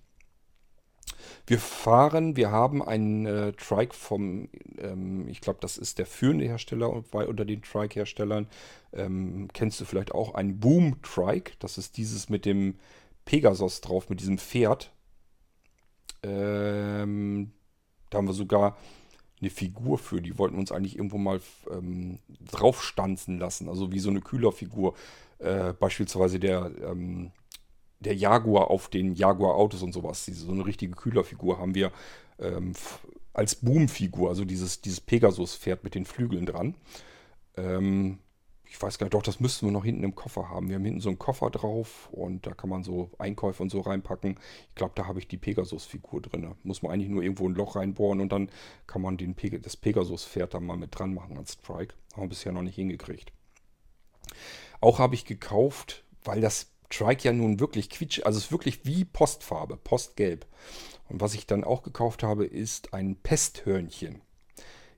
Wir 1.48 1.60
fahren, 1.60 2.36
wir 2.36 2.52
haben 2.52 2.84
einen 2.84 3.26
äh, 3.26 3.54
Trike 3.54 3.96
vom, 3.96 4.50
ähm, 4.78 5.28
ich 5.28 5.42
glaube, 5.42 5.60
das 5.62 5.78
ist 5.78 5.98
der 5.98 6.06
führende 6.06 6.46
Hersteller 6.46 6.92
unter 6.92 7.46
den 7.46 7.62
Trike-Herstellern. 7.62 8.48
Ähm, 8.94 9.48
kennst 9.54 9.80
du 9.82 9.86
vielleicht 9.86 10.12
auch 10.14 10.36
einen 10.36 10.60
Boom 10.60 11.02
Trike? 11.02 11.54
Das 11.60 11.78
ist 11.78 11.98
dieses 11.98 12.30
mit 12.30 12.46
dem 12.46 12.76
Pegasus 13.26 13.82
drauf, 13.82 14.10
mit 14.10 14.22
diesem 14.22 14.38
Pferd. 14.38 14.92
Ähm, 16.24 17.52
da 18.10 18.18
haben 18.18 18.28
wir 18.28 18.34
sogar 18.34 18.78
eine 19.42 19.50
Figur 19.50 19.98
für. 19.98 20.22
Die 20.22 20.38
wollten 20.38 20.58
uns 20.58 20.72
eigentlich 20.72 20.96
irgendwo 20.96 21.18
mal 21.18 21.42
ähm, 21.72 22.20
draufstanzen 22.52 23.40
lassen. 23.40 23.70
Also 23.70 23.92
wie 23.92 24.00
so 24.00 24.10
eine 24.10 24.22
Kühlerfigur. 24.22 24.96
Äh, 25.40 25.74
beispielsweise 25.74 26.40
der 26.40 26.72
ähm, 26.84 27.32
der 28.00 28.16
Jaguar 28.16 28.70
auf 28.70 28.90
den 28.90 29.14
Jaguar-Autos 29.14 29.82
und 29.82 29.94
sowas. 29.94 30.26
Diese, 30.26 30.46
so 30.46 30.52
eine 30.52 30.66
richtige 30.66 30.94
Kühlerfigur 30.94 31.60
haben 31.60 31.76
wir 31.76 31.92
ähm, 32.40 32.74
als 33.34 33.56
Boom-Figur, 33.56 34.30
also 34.30 34.46
dieses, 34.46 34.82
dieses 34.82 35.02
Pegasus-Pferd 35.02 35.84
mit 35.84 35.96
den 35.96 36.06
Flügeln 36.06 36.46
dran. 36.46 36.76
Ähm, 37.58 38.20
ich 38.72 38.80
weiß 38.80 39.00
gar 39.00 39.06
nicht, 39.06 39.16
doch, 39.16 39.24
das 39.24 39.40
müssten 39.40 39.66
wir 39.66 39.72
noch 39.72 39.84
hinten 39.84 40.04
im 40.04 40.14
Koffer 40.14 40.50
haben. 40.50 40.70
Wir 40.70 40.76
haben 40.76 40.86
hinten 40.86 41.02
so 41.02 41.10
einen 41.10 41.18
Koffer 41.18 41.50
drauf 41.50 42.08
und 42.12 42.46
da 42.46 42.54
kann 42.54 42.70
man 42.70 42.84
so 42.84 43.10
Einkäufe 43.18 43.64
und 43.64 43.72
so 43.72 43.82
reinpacken. 43.82 44.40
Ich 44.70 44.76
glaube, 44.76 44.94
da 44.96 45.08
habe 45.08 45.20
ich 45.20 45.28
die 45.28 45.38
Pegasus-Figur 45.38 46.22
drin. 46.22 46.54
Muss 46.64 46.84
man 46.84 46.92
eigentlich 46.92 47.10
nur 47.10 47.24
irgendwo 47.24 47.50
ein 47.50 47.56
Loch 47.56 47.76
reinbohren 47.76 48.22
und 48.22 48.32
dann 48.32 48.50
kann 48.86 49.02
man 49.02 49.18
den 49.18 49.34
Pe 49.34 49.60
das 49.60 49.76
Pegasus-Pferd 49.76 50.54
da 50.54 50.60
mal 50.60 50.78
mit 50.78 50.98
dran 50.98 51.16
machen 51.16 51.38
als 51.38 51.54
Strike. 51.54 51.96
Haben 52.14 52.24
wir 52.24 52.30
bisher 52.30 52.52
noch 52.52 52.62
nicht 52.62 52.76
hingekriegt. 52.76 53.34
Auch 54.82 55.00
habe 55.00 55.16
ich 55.16 55.26
gekauft, 55.26 56.04
weil 56.24 56.40
das 56.40 56.72
Trike 56.90 57.26
ja 57.26 57.34
nun 57.34 57.60
wirklich 57.60 57.90
quietsch, 57.90 58.22
also 58.24 58.38
es 58.38 58.46
ist 58.46 58.52
wirklich 58.52 58.86
wie 58.86 59.06
Postfarbe, 59.06 59.78
Postgelb. 59.78 60.46
Und 61.08 61.22
was 61.22 61.34
ich 61.34 61.48
dann 61.48 61.64
auch 61.64 61.84
gekauft 61.84 62.24
habe, 62.24 62.46
ist 62.46 62.94
ein 62.94 63.16
Pesthörnchen. 63.16 64.22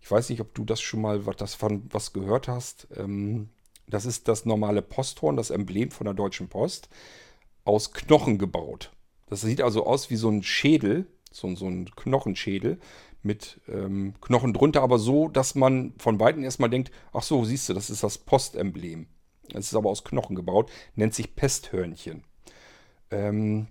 Ich 0.02 0.10
weiß 0.10 0.30
nicht, 0.30 0.42
ob 0.42 0.54
du 0.54 0.66
das 0.66 0.82
schon 0.82 1.02
mal 1.02 1.26
was, 1.26 1.36
das 1.38 1.54
von 1.54 1.84
was 1.92 2.14
gehört 2.14 2.48
hast. 2.48 2.88
Ähm, 2.96 3.50
das 3.88 4.06
ist 4.06 4.28
das 4.28 4.46
normale 4.46 4.82
Posthorn, 4.82 5.38
das 5.38 5.50
Emblem 5.50 5.92
von 5.92 6.06
der 6.06 6.14
Deutschen 6.14 6.48
Post, 6.48 6.90
aus 7.66 7.94
Knochen 7.94 8.38
gebaut. 8.38 8.92
Das 9.28 9.42
sieht 9.42 9.62
also 9.62 9.86
aus 9.86 10.10
wie 10.10 10.16
so 10.16 10.30
ein 10.30 10.44
Schädel, 10.44 11.08
so, 11.32 11.54
so 11.56 11.68
ein 11.68 11.90
Knochenschädel 11.96 12.80
mit 13.24 13.62
ähm, 13.68 14.16
Knochen 14.22 14.54
drunter, 14.54 14.82
aber 14.82 14.98
so, 14.98 15.28
dass 15.28 15.56
man 15.56 15.94
von 15.98 16.20
Weitem 16.20 16.44
erstmal 16.44 16.70
denkt, 16.70 16.92
ach 17.14 17.24
so, 17.24 17.46
siehst 17.46 17.70
du, 17.70 17.74
das 17.74 17.90
ist 17.90 18.04
das 18.04 18.18
Postemblem. 18.18 19.08
Es 19.54 19.68
ist 19.68 19.76
aber 19.76 19.90
aus 19.90 20.04
Knochen 20.04 20.36
gebaut, 20.36 20.72
nennt 20.96 21.14
sich 21.14 21.36
Pesthörnchen. 21.36 22.24
Ähm, 23.10 23.68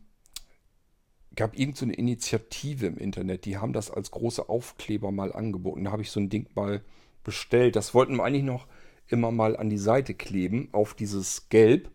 gab 1.34 1.56
irgendeine 1.58 1.92
so 1.92 1.98
Initiative 1.98 2.86
im 2.86 2.98
Internet, 2.98 3.44
die 3.44 3.56
haben 3.56 3.72
das 3.72 3.90
als 3.90 4.10
große 4.10 4.48
Aufkleber 4.48 5.10
mal 5.10 5.32
angeboten. 5.32 5.84
Da 5.84 5.92
habe 5.92 6.02
ich 6.02 6.10
so 6.10 6.20
ein 6.20 6.28
Ding 6.28 6.48
mal 6.54 6.82
bestellt. 7.24 7.76
Das 7.76 7.94
wollten 7.94 8.16
wir 8.16 8.24
eigentlich 8.24 8.44
noch 8.44 8.66
immer 9.06 9.30
mal 9.30 9.56
an 9.56 9.70
die 9.70 9.78
Seite 9.78 10.14
kleben, 10.14 10.68
auf 10.72 10.94
dieses 10.94 11.48
Gelb. 11.48 11.90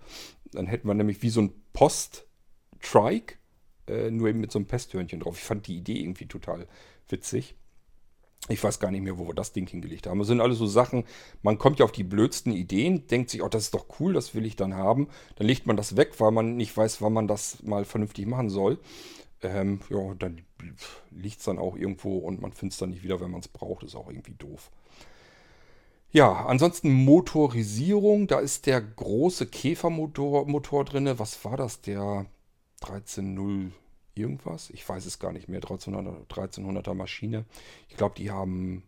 Dann 0.51 0.67
hätten 0.67 0.87
wir 0.87 0.93
nämlich 0.93 1.21
wie 1.21 1.29
so 1.29 1.41
ein 1.41 1.53
Post-Trike, 1.73 3.35
äh, 3.87 4.09
nur 4.11 4.29
eben 4.29 4.39
mit 4.39 4.51
so 4.51 4.59
einem 4.59 4.67
Pesthörnchen 4.67 5.19
drauf. 5.19 5.37
Ich 5.37 5.43
fand 5.43 5.67
die 5.67 5.77
Idee 5.77 5.99
irgendwie 5.99 6.27
total 6.27 6.67
witzig. 7.09 7.55
Ich 8.47 8.63
weiß 8.63 8.79
gar 8.79 8.91
nicht 8.91 9.01
mehr, 9.01 9.17
wo 9.17 9.27
wir 9.27 9.33
das 9.33 9.53
Ding 9.53 9.67
hingelegt 9.67 10.05
haben. 10.05 10.19
Das 10.19 10.27
sind 10.27 10.39
alles 10.39 10.59
so 10.59 10.67
Sachen, 10.67 11.03
man 11.41 11.57
kommt 11.57 11.79
ja 11.79 11.85
auf 11.85 11.91
die 11.91 12.03
blödsten 12.03 12.53
Ideen, 12.53 13.07
denkt 13.07 13.31
sich, 13.31 13.41
oh, 13.41 13.47
das 13.47 13.63
ist 13.63 13.73
doch 13.73 13.87
cool, 13.99 14.13
das 14.13 14.35
will 14.35 14.45
ich 14.45 14.55
dann 14.55 14.75
haben. 14.75 15.07
Dann 15.37 15.47
legt 15.47 15.65
man 15.65 15.77
das 15.77 15.97
weg, 15.97 16.19
weil 16.19 16.31
man 16.31 16.55
nicht 16.55 16.75
weiß, 16.75 17.01
wann 17.01 17.13
man 17.13 17.27
das 17.27 17.63
mal 17.63 17.85
vernünftig 17.85 18.27
machen 18.27 18.49
soll. 18.49 18.77
Ähm, 19.41 19.79
ja, 19.89 20.13
dann 20.13 20.41
liegt 21.11 21.39
es 21.39 21.45
dann 21.45 21.57
auch 21.57 21.75
irgendwo 21.75 22.19
und 22.19 22.41
man 22.41 22.53
findet 22.53 22.73
es 22.73 22.79
dann 22.79 22.91
nicht 22.91 23.03
wieder, 23.03 23.19
wenn 23.19 23.31
man 23.31 23.41
es 23.41 23.47
braucht. 23.47 23.83
Ist 23.83 23.95
auch 23.95 24.09
irgendwie 24.09 24.35
doof. 24.37 24.69
Ja, 26.11 26.45
ansonsten 26.45 26.91
Motorisierung. 26.91 28.27
Da 28.27 28.39
ist 28.39 28.67
der 28.67 28.79
große 28.79 29.47
Käfermotor 29.47 30.45
Motor 30.47 30.85
drin. 30.85 31.11
Was 31.17 31.43
war 31.43 31.57
das? 31.57 31.81
Der 31.81 32.25
13.0 32.81 33.71
irgendwas? 34.15 34.69
Ich 34.71 34.87
weiß 34.87 35.05
es 35.05 35.19
gar 35.19 35.31
nicht 35.31 35.47
mehr. 35.47 35.59
1300, 35.59 36.31
1300er 36.31 36.93
Maschine. 36.93 37.45
Ich 37.89 37.97
glaube, 37.97 38.15
die 38.15 38.31
haben 38.31 38.83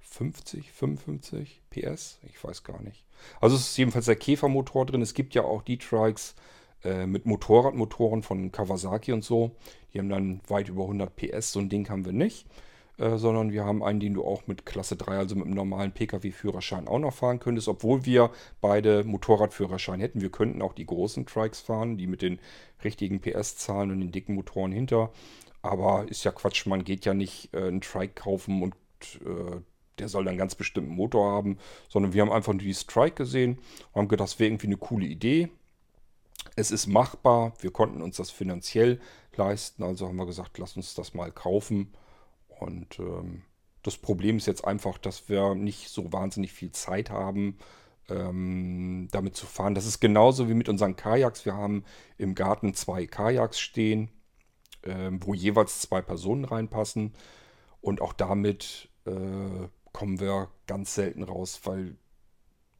50, 0.00 0.72
55 0.72 1.62
PS. 1.70 2.18
Ich 2.22 2.42
weiß 2.42 2.64
gar 2.64 2.80
nicht. 2.82 3.04
Also 3.40 3.56
es 3.56 3.62
ist 3.62 3.76
jedenfalls 3.76 4.06
der 4.06 4.16
Käfermotor 4.16 4.86
drin. 4.86 5.02
Es 5.02 5.14
gibt 5.14 5.34
ja 5.34 5.42
auch 5.42 5.62
die 5.62 5.78
Trikes 5.78 6.34
äh, 6.84 7.06
mit 7.06 7.26
Motorradmotoren 7.26 8.22
von 8.22 8.52
Kawasaki 8.52 9.12
und 9.12 9.24
so. 9.24 9.56
Die 9.92 9.98
haben 9.98 10.08
dann 10.08 10.40
weit 10.48 10.68
über 10.68 10.82
100 10.82 11.14
PS. 11.14 11.52
So 11.52 11.60
ein 11.60 11.68
Ding 11.68 11.88
haben 11.88 12.04
wir 12.04 12.12
nicht. 12.12 12.46
Äh, 12.98 13.16
sondern 13.16 13.52
wir 13.52 13.64
haben 13.64 13.84
einen, 13.84 14.00
den 14.00 14.14
du 14.14 14.24
auch 14.24 14.46
mit 14.48 14.66
Klasse 14.66 14.96
3, 14.96 15.18
also 15.18 15.36
mit 15.36 15.46
einem 15.46 15.54
normalen 15.54 15.92
Pkw-Führerschein 15.92 16.88
auch 16.88 16.98
noch 16.98 17.14
fahren 17.14 17.38
könntest, 17.38 17.68
obwohl 17.68 18.04
wir 18.04 18.30
beide 18.60 19.04
Motorradführerschein 19.04 20.00
hätten. 20.00 20.20
Wir 20.20 20.30
könnten 20.30 20.62
auch 20.62 20.72
die 20.72 20.86
großen 20.86 21.24
Trikes 21.24 21.60
fahren, 21.60 21.96
die 21.96 22.08
mit 22.08 22.22
den 22.22 22.40
richtigen 22.82 23.20
PS-Zahlen 23.20 23.92
und 23.92 24.00
den 24.00 24.10
dicken 24.10 24.34
Motoren 24.34 24.72
hinter. 24.72 25.12
Aber 25.62 26.06
ist 26.08 26.24
ja 26.24 26.32
Quatsch, 26.32 26.66
man 26.66 26.82
geht 26.82 27.04
ja 27.04 27.14
nicht 27.14 27.54
äh, 27.54 27.68
einen 27.68 27.80
Trike 27.80 28.14
kaufen 28.14 28.62
und 28.62 28.74
äh, 29.24 29.60
der 30.00 30.08
soll 30.08 30.24
dann 30.24 30.36
ganz 30.36 30.56
bestimmten 30.56 30.94
Motor 30.94 31.30
haben, 31.30 31.58
sondern 31.88 32.12
wir 32.12 32.22
haben 32.22 32.32
einfach 32.32 32.52
nur 32.52 32.62
die 32.62 32.74
Strike 32.74 33.14
gesehen 33.14 33.58
und 33.92 34.02
haben 34.02 34.08
gedacht, 34.08 34.30
das 34.30 34.38
wäre 34.40 34.50
irgendwie 34.50 34.68
eine 34.68 34.76
coole 34.76 35.06
Idee. 35.06 35.50
Es 36.56 36.72
ist 36.72 36.88
machbar, 36.88 37.52
wir 37.60 37.70
konnten 37.70 38.02
uns 38.02 38.16
das 38.16 38.30
finanziell 38.30 39.00
leisten, 39.36 39.84
also 39.84 40.08
haben 40.08 40.16
wir 40.16 40.26
gesagt, 40.26 40.58
lass 40.58 40.76
uns 40.76 40.94
das 40.94 41.14
mal 41.14 41.30
kaufen. 41.30 41.92
Und 42.60 42.98
ähm, 42.98 43.42
das 43.82 43.96
Problem 43.96 44.36
ist 44.36 44.46
jetzt 44.46 44.64
einfach, 44.64 44.98
dass 44.98 45.28
wir 45.28 45.54
nicht 45.54 45.88
so 45.88 46.12
wahnsinnig 46.12 46.52
viel 46.52 46.72
Zeit 46.72 47.10
haben, 47.10 47.58
ähm, 48.08 49.08
damit 49.12 49.36
zu 49.36 49.46
fahren. 49.46 49.74
Das 49.74 49.86
ist 49.86 50.00
genauso 50.00 50.48
wie 50.48 50.54
mit 50.54 50.68
unseren 50.68 50.96
Kajaks. 50.96 51.44
Wir 51.44 51.54
haben 51.54 51.84
im 52.16 52.34
Garten 52.34 52.74
zwei 52.74 53.06
Kajaks 53.06 53.60
stehen, 53.60 54.10
ähm, 54.82 55.20
wo 55.24 55.34
jeweils 55.34 55.80
zwei 55.80 56.02
Personen 56.02 56.44
reinpassen. 56.44 57.14
Und 57.80 58.00
auch 58.00 58.12
damit 58.12 58.88
äh, 59.06 59.68
kommen 59.92 60.20
wir 60.20 60.50
ganz 60.66 60.94
selten 60.94 61.22
raus, 61.22 61.60
weil 61.64 61.96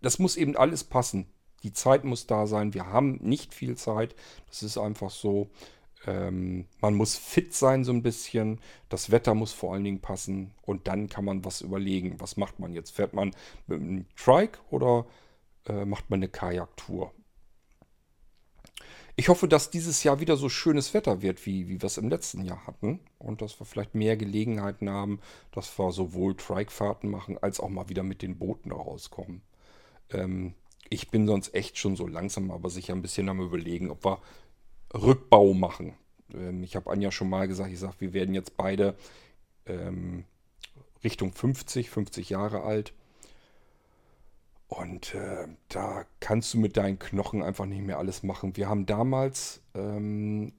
das 0.02 0.18
muss 0.18 0.36
eben 0.36 0.56
alles 0.56 0.84
passen. 0.84 1.26
Die 1.62 1.72
Zeit 1.72 2.04
muss 2.04 2.26
da 2.26 2.46
sein. 2.46 2.74
Wir 2.74 2.86
haben 2.86 3.18
nicht 3.20 3.52
viel 3.52 3.76
Zeit. 3.76 4.14
Das 4.46 4.62
ist 4.62 4.78
einfach 4.78 5.10
so. 5.10 5.50
Ähm, 6.06 6.66
man 6.80 6.94
muss 6.94 7.16
fit 7.16 7.54
sein 7.54 7.84
so 7.84 7.92
ein 7.92 8.02
bisschen. 8.02 8.60
Das 8.88 9.10
Wetter 9.10 9.34
muss 9.34 9.52
vor 9.52 9.74
allen 9.74 9.84
Dingen 9.84 10.00
passen. 10.00 10.54
Und 10.62 10.88
dann 10.88 11.08
kann 11.08 11.24
man 11.24 11.44
was 11.44 11.60
überlegen. 11.60 12.20
Was 12.20 12.36
macht 12.36 12.58
man 12.58 12.72
jetzt? 12.72 12.92
Fährt 12.92 13.14
man 13.14 13.34
mit 13.66 13.80
einem 13.80 14.06
Trike 14.16 14.58
oder 14.70 15.06
äh, 15.66 15.84
macht 15.84 16.10
man 16.10 16.20
eine 16.20 16.28
Kajaktour? 16.28 17.12
Ich 19.16 19.28
hoffe, 19.28 19.48
dass 19.48 19.70
dieses 19.70 20.04
Jahr 20.04 20.20
wieder 20.20 20.36
so 20.36 20.48
schönes 20.48 20.94
Wetter 20.94 21.22
wird, 21.22 21.44
wie, 21.44 21.66
wie 21.68 21.82
wir 21.82 21.86
es 21.86 21.98
im 21.98 22.08
letzten 22.08 22.44
Jahr 22.44 22.64
hatten. 22.68 23.00
Und 23.18 23.42
dass 23.42 23.58
wir 23.60 23.66
vielleicht 23.66 23.96
mehr 23.96 24.16
Gelegenheiten 24.16 24.88
haben, 24.88 25.20
dass 25.50 25.76
wir 25.76 25.90
sowohl 25.90 26.36
Trike-Fahrten 26.36 27.10
machen, 27.10 27.36
als 27.38 27.58
auch 27.58 27.68
mal 27.68 27.88
wieder 27.88 28.04
mit 28.04 28.22
den 28.22 28.38
Booten 28.38 28.70
rauskommen. 28.70 29.42
Ähm, 30.10 30.54
ich 30.88 31.10
bin 31.10 31.26
sonst 31.26 31.52
echt 31.54 31.78
schon 31.78 31.96
so 31.96 32.06
langsam, 32.06 32.52
aber 32.52 32.70
sicher 32.70 32.94
ein 32.94 33.02
bisschen 33.02 33.28
am 33.28 33.40
Überlegen, 33.40 33.90
ob 33.90 34.04
wir 34.04 34.22
Rückbau 34.94 35.54
machen. 35.54 35.94
Ähm, 36.34 36.62
ich 36.62 36.76
habe 36.76 36.90
Anja 36.90 37.10
schon 37.10 37.28
mal 37.28 37.48
gesagt, 37.48 37.72
ich 37.72 37.78
sage, 37.78 37.96
wir 37.98 38.12
werden 38.12 38.34
jetzt 38.34 38.56
beide 38.56 38.94
ähm, 39.66 40.24
Richtung 41.04 41.32
50, 41.32 41.90
50 41.90 42.30
Jahre 42.30 42.62
alt. 42.62 42.92
Und 44.68 45.14
äh, 45.14 45.48
da 45.68 46.04
kannst 46.20 46.52
du 46.52 46.58
mit 46.58 46.76
deinen 46.76 46.98
Knochen 46.98 47.42
einfach 47.42 47.64
nicht 47.64 47.82
mehr 47.82 47.98
alles 47.98 48.22
machen. 48.22 48.56
Wir 48.56 48.68
haben 48.68 48.84
damals, 48.84 49.62
ähm, 49.74 50.52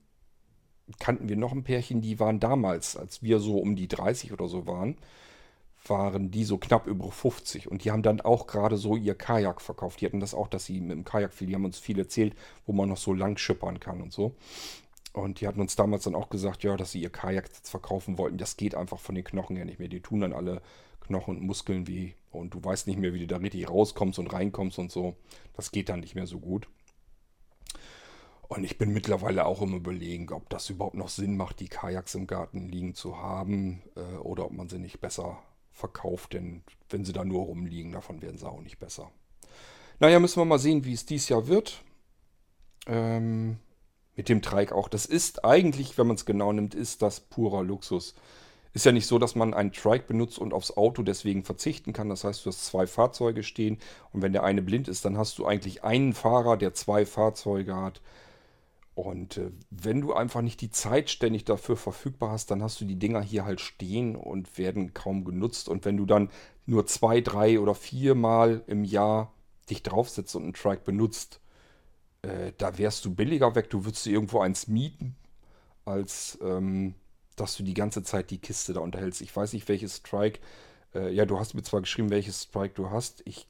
kannten 0.99 1.29
wir 1.29 1.37
noch 1.37 1.51
ein 1.51 1.63
Pärchen, 1.63 2.01
die 2.01 2.19
waren 2.19 2.39
damals, 2.39 2.97
als 2.97 3.21
wir 3.21 3.39
so 3.39 3.59
um 3.59 3.75
die 3.75 3.87
30 3.87 4.33
oder 4.33 4.47
so 4.47 4.65
waren, 4.65 4.97
waren 5.85 6.31
die 6.31 6.43
so 6.43 6.57
knapp 6.57 6.87
über 6.87 7.11
50 7.11 7.69
und 7.69 7.83
die 7.83 7.91
haben 7.91 8.03
dann 8.03 8.21
auch 8.21 8.47
gerade 8.47 8.77
so 8.77 8.95
ihr 8.95 9.15
Kajak 9.15 9.61
verkauft. 9.61 10.01
Die 10.01 10.05
hatten 10.05 10.19
das 10.19 10.33
auch, 10.33 10.47
dass 10.47 10.65
sie 10.65 10.79
mit 10.81 10.91
dem 10.91 11.05
Kajak 11.05 11.33
viel, 11.33 11.47
die 11.47 11.55
haben 11.55 11.65
uns 11.65 11.79
viel 11.79 11.99
erzählt, 11.99 12.35
wo 12.65 12.73
man 12.73 12.89
noch 12.89 12.97
so 12.97 13.13
lang 13.13 13.37
schippern 13.37 13.79
kann 13.79 14.01
und 14.01 14.11
so. 14.11 14.35
Und 15.13 15.41
die 15.41 15.47
hatten 15.47 15.61
uns 15.61 15.75
damals 15.75 16.03
dann 16.03 16.15
auch 16.15 16.29
gesagt, 16.29 16.63
ja, 16.63 16.77
dass 16.77 16.91
sie 16.91 17.01
ihr 17.01 17.09
Kajak 17.09 17.45
jetzt 17.47 17.69
verkaufen 17.69 18.17
wollten. 18.17 18.37
Das 18.37 18.57
geht 18.57 18.75
einfach 18.75 18.99
von 18.99 19.15
den 19.15 19.23
Knochen 19.23 19.55
her 19.55 19.65
nicht 19.65 19.79
mehr. 19.79 19.87
Die 19.87 20.01
tun 20.01 20.21
dann 20.21 20.33
alle 20.33 20.61
Knochen 21.01 21.37
und 21.37 21.43
Muskeln 21.43 21.87
weh 21.87 22.13
und 22.31 22.53
du 22.53 22.63
weißt 22.63 22.85
nicht 22.87 22.99
mehr, 22.99 23.13
wie 23.13 23.19
du 23.19 23.27
da 23.27 23.37
richtig 23.37 23.67
rauskommst 23.67 24.19
und 24.19 24.31
reinkommst 24.31 24.77
und 24.77 24.91
so. 24.91 25.15
Das 25.55 25.71
geht 25.71 25.89
dann 25.89 26.01
nicht 26.01 26.15
mehr 26.15 26.27
so 26.27 26.39
gut. 26.39 26.67
Und 28.47 28.63
ich 28.63 28.77
bin 28.77 28.91
mittlerweile 28.93 29.45
auch 29.45 29.61
im 29.61 29.75
Überlegen, 29.75 30.31
ob 30.31 30.49
das 30.49 30.69
überhaupt 30.69 30.95
noch 30.95 31.09
Sinn 31.09 31.37
macht, 31.37 31.59
die 31.59 31.67
Kajaks 31.67 32.15
im 32.15 32.25
Garten 32.25 32.67
liegen 32.67 32.95
zu 32.95 33.17
haben 33.17 33.83
äh, 33.95 34.17
oder 34.17 34.45
ob 34.45 34.53
man 34.53 34.69
sie 34.69 34.79
nicht 34.79 34.99
besser 34.99 35.37
verkauft, 35.79 36.33
denn 36.33 36.61
wenn 36.89 37.05
sie 37.05 37.13
da 37.13 37.25
nur 37.25 37.45
rumliegen, 37.45 37.91
davon 37.93 38.21
werden 38.21 38.37
sie 38.37 38.47
auch 38.47 38.61
nicht 38.61 38.79
besser. 38.79 39.11
Naja, 39.99 40.19
müssen 40.19 40.39
wir 40.39 40.45
mal 40.45 40.59
sehen, 40.59 40.85
wie 40.85 40.93
es 40.93 41.05
dieses 41.05 41.29
Jahr 41.29 41.47
wird. 41.47 41.81
Ähm, 42.87 43.57
mit 44.15 44.27
dem 44.27 44.41
Trike 44.41 44.75
auch. 44.75 44.89
Das 44.89 45.05
ist 45.05 45.45
eigentlich, 45.45 45.97
wenn 45.97 46.07
man 46.07 46.17
es 46.17 46.25
genau 46.25 46.51
nimmt, 46.51 46.75
ist 46.75 47.01
das 47.01 47.21
purer 47.21 47.63
Luxus. 47.63 48.15
Ist 48.73 48.85
ja 48.85 48.91
nicht 48.91 49.07
so, 49.07 49.17
dass 49.17 49.33
man 49.33 49.53
einen 49.53 49.71
Trike 49.71 50.05
benutzt 50.07 50.37
und 50.37 50.53
aufs 50.53 50.75
Auto 50.75 51.03
deswegen 51.03 51.43
verzichten 51.43 51.93
kann. 51.93 52.09
Das 52.09 52.25
heißt, 52.25 52.45
du 52.45 52.49
hast 52.49 52.65
zwei 52.65 52.85
Fahrzeuge 52.85 53.43
stehen 53.43 53.77
und 54.11 54.21
wenn 54.21 54.33
der 54.33 54.43
eine 54.43 54.61
blind 54.61 54.89
ist, 54.89 55.05
dann 55.05 55.17
hast 55.17 55.37
du 55.37 55.45
eigentlich 55.45 55.85
einen 55.85 56.13
Fahrer, 56.13 56.57
der 56.57 56.73
zwei 56.73 57.05
Fahrzeuge 57.05 57.75
hat. 57.75 58.01
Und 58.99 59.37
äh, 59.37 59.51
wenn 59.69 60.01
du 60.01 60.13
einfach 60.13 60.41
nicht 60.41 60.59
die 60.59 60.71
Zeit 60.71 61.09
ständig 61.09 61.45
dafür 61.45 61.77
verfügbar 61.77 62.31
hast, 62.31 62.51
dann 62.51 62.61
hast 62.61 62.81
du 62.81 62.85
die 62.85 62.99
Dinger 62.99 63.21
hier 63.21 63.45
halt 63.45 63.61
stehen 63.61 64.17
und 64.17 64.57
werden 64.57 64.93
kaum 64.93 65.23
genutzt. 65.23 65.69
Und 65.69 65.85
wenn 65.85 65.95
du 65.95 66.05
dann 66.05 66.29
nur 66.65 66.85
zwei, 66.85 67.21
drei 67.21 67.61
oder 67.61 67.75
vier 67.75 68.13
Mal 68.13 68.61
im 68.67 68.83
Jahr 68.83 69.31
dich 69.69 69.83
draufsetzt 69.83 70.35
und 70.35 70.43
einen 70.43 70.53
Trike 70.53 70.83
benutzt, 70.83 71.39
äh, 72.23 72.51
da 72.57 72.77
wärst 72.77 73.05
du 73.05 73.15
billiger 73.15 73.55
weg. 73.55 73.69
Du 73.69 73.85
würdest 73.85 74.05
dir 74.05 74.11
irgendwo 74.11 74.41
eins 74.41 74.67
mieten, 74.67 75.15
als 75.85 76.37
ähm, 76.41 76.93
dass 77.37 77.55
du 77.55 77.63
die 77.63 77.75
ganze 77.75 78.03
Zeit 78.03 78.31
die 78.31 78.39
Kiste 78.39 78.73
da 78.73 78.81
unterhältst. 78.81 79.21
Ich 79.21 79.33
weiß 79.33 79.53
nicht, 79.53 79.69
welches 79.69 79.95
Strike. 79.97 80.41
Äh, 80.93 81.13
ja, 81.13 81.25
du 81.25 81.39
hast 81.39 81.53
mir 81.53 81.63
zwar 81.63 81.79
geschrieben, 81.79 82.09
welches 82.09 82.43
Strike 82.43 82.73
du 82.73 82.89
hast. 82.89 83.21
Ich 83.23 83.47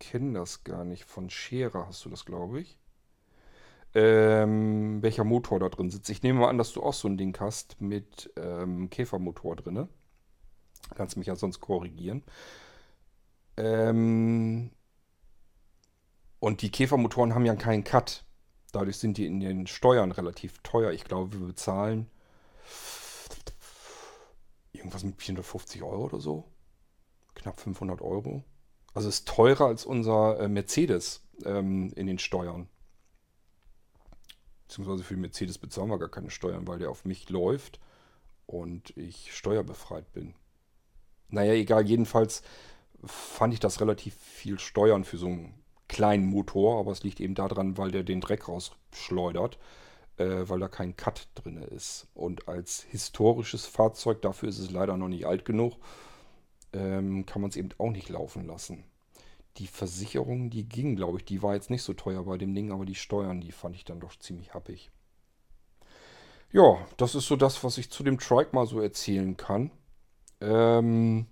kenne 0.00 0.38
das 0.38 0.64
gar 0.64 0.86
nicht. 0.86 1.04
Von 1.04 1.28
Scherer 1.28 1.86
hast 1.86 2.02
du 2.06 2.08
das, 2.08 2.24
glaube 2.24 2.60
ich 2.62 2.78
ähm, 3.96 5.02
welcher 5.02 5.24
Motor 5.24 5.58
da 5.58 5.70
drin 5.70 5.88
sitzt. 5.88 6.10
Ich 6.10 6.22
nehme 6.22 6.40
mal 6.40 6.50
an, 6.50 6.58
dass 6.58 6.72
du 6.72 6.82
auch 6.82 6.92
so 6.92 7.08
ein 7.08 7.16
Ding 7.16 7.34
hast 7.40 7.80
mit 7.80 8.30
ähm, 8.36 8.90
Käfermotor 8.90 9.56
drin. 9.56 9.88
Kannst 10.94 11.16
mich 11.16 11.28
ja 11.28 11.34
sonst 11.34 11.62
korrigieren. 11.62 12.22
Ähm, 13.56 14.70
und 16.40 16.60
die 16.60 16.70
Käfermotoren 16.70 17.34
haben 17.34 17.46
ja 17.46 17.56
keinen 17.56 17.84
Cut. 17.84 18.26
Dadurch 18.70 18.98
sind 18.98 19.16
die 19.16 19.24
in 19.24 19.40
den 19.40 19.66
Steuern 19.66 20.12
relativ 20.12 20.58
teuer. 20.58 20.92
Ich 20.92 21.04
glaube, 21.04 21.40
wir 21.40 21.46
bezahlen 21.46 22.10
irgendwas 24.74 25.04
mit 25.04 25.16
450 25.16 25.82
Euro 25.82 26.04
oder 26.04 26.20
so. 26.20 26.44
Knapp 27.34 27.58
500 27.60 28.02
Euro. 28.02 28.44
Also 28.92 29.08
ist 29.08 29.26
teurer 29.26 29.68
als 29.68 29.86
unser 29.86 30.38
äh, 30.38 30.48
Mercedes 30.48 31.22
ähm, 31.46 31.94
in 31.96 32.06
den 32.06 32.18
Steuern. 32.18 32.68
Beziehungsweise 34.66 35.04
für 35.04 35.16
Mercedes 35.16 35.58
bezahlen 35.58 35.90
wir 35.90 35.98
gar 35.98 36.08
keine 36.08 36.30
Steuern, 36.30 36.66
weil 36.66 36.78
der 36.78 36.90
auf 36.90 37.04
mich 37.04 37.28
läuft 37.30 37.80
und 38.46 38.96
ich 38.96 39.34
steuerbefreit 39.34 40.12
bin. 40.12 40.34
Naja, 41.28 41.52
egal, 41.52 41.86
jedenfalls 41.86 42.42
fand 43.04 43.54
ich 43.54 43.60
das 43.60 43.80
relativ 43.80 44.14
viel 44.16 44.58
Steuern 44.58 45.04
für 45.04 45.18
so 45.18 45.26
einen 45.26 45.54
kleinen 45.88 46.26
Motor, 46.26 46.80
aber 46.80 46.92
es 46.92 47.02
liegt 47.02 47.20
eben 47.20 47.34
daran, 47.34 47.78
weil 47.78 47.90
der 47.90 48.02
den 48.02 48.20
Dreck 48.20 48.48
rausschleudert, 48.48 49.58
äh, 50.16 50.48
weil 50.48 50.58
da 50.58 50.68
kein 50.68 50.96
Cut 50.96 51.28
drin 51.34 51.58
ist. 51.58 52.08
Und 52.14 52.48
als 52.48 52.82
historisches 52.82 53.66
Fahrzeug, 53.66 54.22
dafür 54.22 54.48
ist 54.48 54.58
es 54.58 54.70
leider 54.70 54.96
noch 54.96 55.08
nicht 55.08 55.26
alt 55.26 55.44
genug, 55.44 55.74
ähm, 56.72 57.26
kann 57.26 57.42
man 57.42 57.50
es 57.50 57.56
eben 57.56 57.68
auch 57.78 57.90
nicht 57.90 58.08
laufen 58.08 58.46
lassen 58.46 58.84
die 59.58 59.66
Versicherung, 59.66 60.50
die 60.50 60.68
ging, 60.68 60.96
glaube 60.96 61.18
ich. 61.18 61.24
Die 61.24 61.42
war 61.42 61.54
jetzt 61.54 61.70
nicht 61.70 61.82
so 61.82 61.92
teuer 61.92 62.24
bei 62.24 62.38
dem 62.38 62.54
Ding, 62.54 62.72
aber 62.72 62.84
die 62.84 62.94
Steuern, 62.94 63.40
die 63.40 63.52
fand 63.52 63.76
ich 63.76 63.84
dann 63.84 64.00
doch 64.00 64.16
ziemlich 64.16 64.54
happig. 64.54 64.90
Ja, 66.52 66.86
das 66.96 67.14
ist 67.14 67.26
so 67.26 67.36
das, 67.36 67.64
was 67.64 67.78
ich 67.78 67.90
zu 67.90 68.02
dem 68.02 68.18
Trike 68.18 68.50
mal 68.52 68.66
so 68.66 68.80
erzählen 68.80 69.36
kann. 69.36 69.70
Ähm 70.40 71.26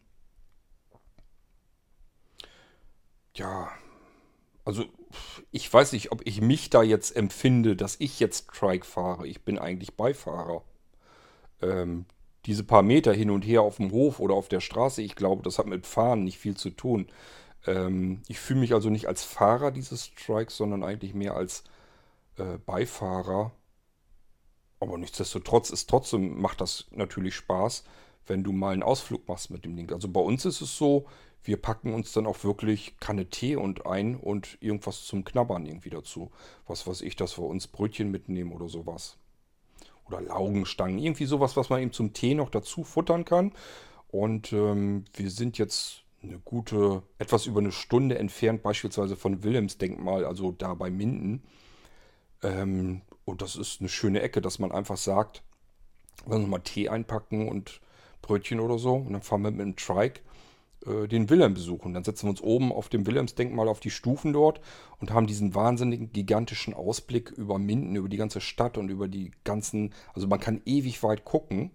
ja, 3.36 3.70
also 4.64 4.84
ich 5.50 5.72
weiß 5.72 5.92
nicht, 5.92 6.12
ob 6.12 6.26
ich 6.26 6.40
mich 6.40 6.70
da 6.70 6.82
jetzt 6.82 7.16
empfinde, 7.16 7.76
dass 7.76 7.96
ich 8.00 8.20
jetzt 8.20 8.48
Trike 8.48 8.86
fahre. 8.86 9.26
Ich 9.26 9.42
bin 9.42 9.58
eigentlich 9.58 9.96
Beifahrer. 9.96 10.62
Ähm, 11.62 12.06
diese 12.46 12.64
paar 12.64 12.82
Meter 12.82 13.12
hin 13.12 13.30
und 13.30 13.42
her 13.42 13.62
auf 13.62 13.76
dem 13.76 13.92
Hof 13.92 14.20
oder 14.20 14.34
auf 14.34 14.48
der 14.48 14.60
Straße, 14.60 15.02
ich 15.02 15.16
glaube, 15.16 15.42
das 15.42 15.58
hat 15.58 15.66
mit 15.66 15.86
Fahren 15.86 16.24
nicht 16.24 16.38
viel 16.38 16.56
zu 16.56 16.70
tun. 16.70 17.06
Ähm, 17.66 18.22
ich 18.28 18.40
fühle 18.40 18.60
mich 18.60 18.74
also 18.74 18.90
nicht 18.90 19.06
als 19.06 19.24
Fahrer 19.24 19.70
dieses 19.70 20.06
Strikes, 20.06 20.56
sondern 20.56 20.84
eigentlich 20.84 21.14
mehr 21.14 21.36
als 21.36 21.64
äh, 22.36 22.58
Beifahrer. 22.58 23.52
Aber 24.80 24.98
nichtsdestotrotz 24.98 25.70
ist 25.70 25.88
trotzdem, 25.88 26.40
macht 26.40 26.60
das 26.60 26.86
natürlich 26.90 27.34
Spaß, 27.34 27.84
wenn 28.26 28.44
du 28.44 28.52
mal 28.52 28.72
einen 28.72 28.82
Ausflug 28.82 29.26
machst 29.28 29.50
mit 29.50 29.64
dem 29.64 29.76
Ding. 29.76 29.92
Also 29.92 30.08
bei 30.08 30.20
uns 30.20 30.44
ist 30.44 30.60
es 30.60 30.76
so, 30.76 31.06
wir 31.42 31.58
packen 31.58 31.92
uns 31.92 32.12
dann 32.12 32.26
auch 32.26 32.42
wirklich 32.42 32.98
Kanne 32.98 33.28
Tee 33.28 33.56
und 33.56 33.86
ein 33.86 34.16
und 34.16 34.56
irgendwas 34.60 35.04
zum 35.04 35.24
Knabbern 35.24 35.66
irgendwie 35.66 35.90
dazu. 35.90 36.30
Was 36.66 36.86
weiß 36.86 37.02
ich, 37.02 37.16
dass 37.16 37.38
wir 37.38 37.44
uns 37.44 37.66
Brötchen 37.66 38.10
mitnehmen 38.10 38.52
oder 38.52 38.68
sowas. 38.68 39.18
Oder 40.06 40.20
Laugenstangen, 40.20 40.98
irgendwie 40.98 41.26
sowas, 41.26 41.56
was 41.56 41.70
man 41.70 41.80
eben 41.80 41.92
zum 41.92 42.12
Tee 42.12 42.34
noch 42.34 42.50
dazu 42.50 42.82
futtern 42.82 43.24
kann. 43.24 43.52
Und 44.08 44.52
ähm, 44.52 45.04
wir 45.14 45.30
sind 45.30 45.58
jetzt 45.58 46.03
eine 46.24 46.38
gute, 46.38 47.02
etwas 47.18 47.46
über 47.46 47.60
eine 47.60 47.72
Stunde 47.72 48.18
entfernt, 48.18 48.62
beispielsweise 48.62 49.16
von 49.16 49.42
Wilhelmsdenkmal, 49.42 50.24
also 50.24 50.52
da 50.52 50.74
bei 50.74 50.90
Minden. 50.90 51.42
Ähm, 52.42 53.02
und 53.24 53.42
das 53.42 53.56
ist 53.56 53.80
eine 53.80 53.88
schöne 53.88 54.20
Ecke, 54.20 54.40
dass 54.40 54.58
man 54.58 54.72
einfach 54.72 54.96
sagt, 54.96 55.42
wir 56.26 56.38
mal 56.38 56.58
Tee 56.60 56.88
einpacken 56.88 57.48
und 57.48 57.80
Brötchen 58.22 58.60
oder 58.60 58.78
so. 58.78 58.94
Und 58.94 59.12
dann 59.12 59.22
fahren 59.22 59.42
wir 59.42 59.50
mit 59.50 59.60
dem 59.60 59.76
Trike 59.76 60.20
äh, 60.86 61.06
den 61.08 61.28
Wilhelm 61.30 61.54
besuchen. 61.54 61.94
Dann 61.94 62.04
setzen 62.04 62.26
wir 62.26 62.30
uns 62.30 62.42
oben 62.42 62.72
auf 62.72 62.88
dem 62.88 63.06
Wilhelmsdenkmal 63.06 63.68
auf 63.68 63.80
die 63.80 63.90
Stufen 63.90 64.32
dort 64.32 64.60
und 65.00 65.10
haben 65.12 65.26
diesen 65.26 65.54
wahnsinnigen, 65.54 66.12
gigantischen 66.12 66.74
Ausblick 66.74 67.30
über 67.30 67.58
Minden, 67.58 67.96
über 67.96 68.08
die 68.08 68.16
ganze 68.16 68.40
Stadt 68.40 68.78
und 68.78 68.88
über 68.88 69.08
die 69.08 69.30
ganzen, 69.44 69.94
also 70.14 70.26
man 70.26 70.40
kann 70.40 70.62
ewig 70.64 71.02
weit 71.02 71.24
gucken. 71.24 71.70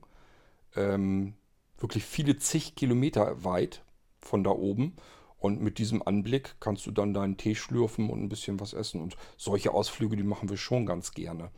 Ähm, 0.75 1.33
wirklich 1.77 2.03
viele 2.03 2.37
zig 2.37 2.75
Kilometer 2.75 3.43
weit 3.43 3.83
von 4.21 4.43
da 4.43 4.51
oben. 4.51 4.95
Und 5.39 5.61
mit 5.61 5.77
diesem 5.77 6.01
Anblick 6.05 6.55
kannst 6.59 6.85
du 6.85 6.91
dann 6.91 7.13
deinen 7.13 7.37
Tee 7.37 7.55
schlürfen 7.55 8.09
und 8.09 8.21
ein 8.21 8.29
bisschen 8.29 8.59
was 8.59 8.73
essen. 8.73 9.01
Und 9.01 9.15
solche 9.37 9.73
Ausflüge, 9.73 10.17
die 10.17 10.23
machen 10.23 10.49
wir 10.49 10.57
schon 10.57 10.85
ganz 10.85 11.13
gerne. 11.13 11.49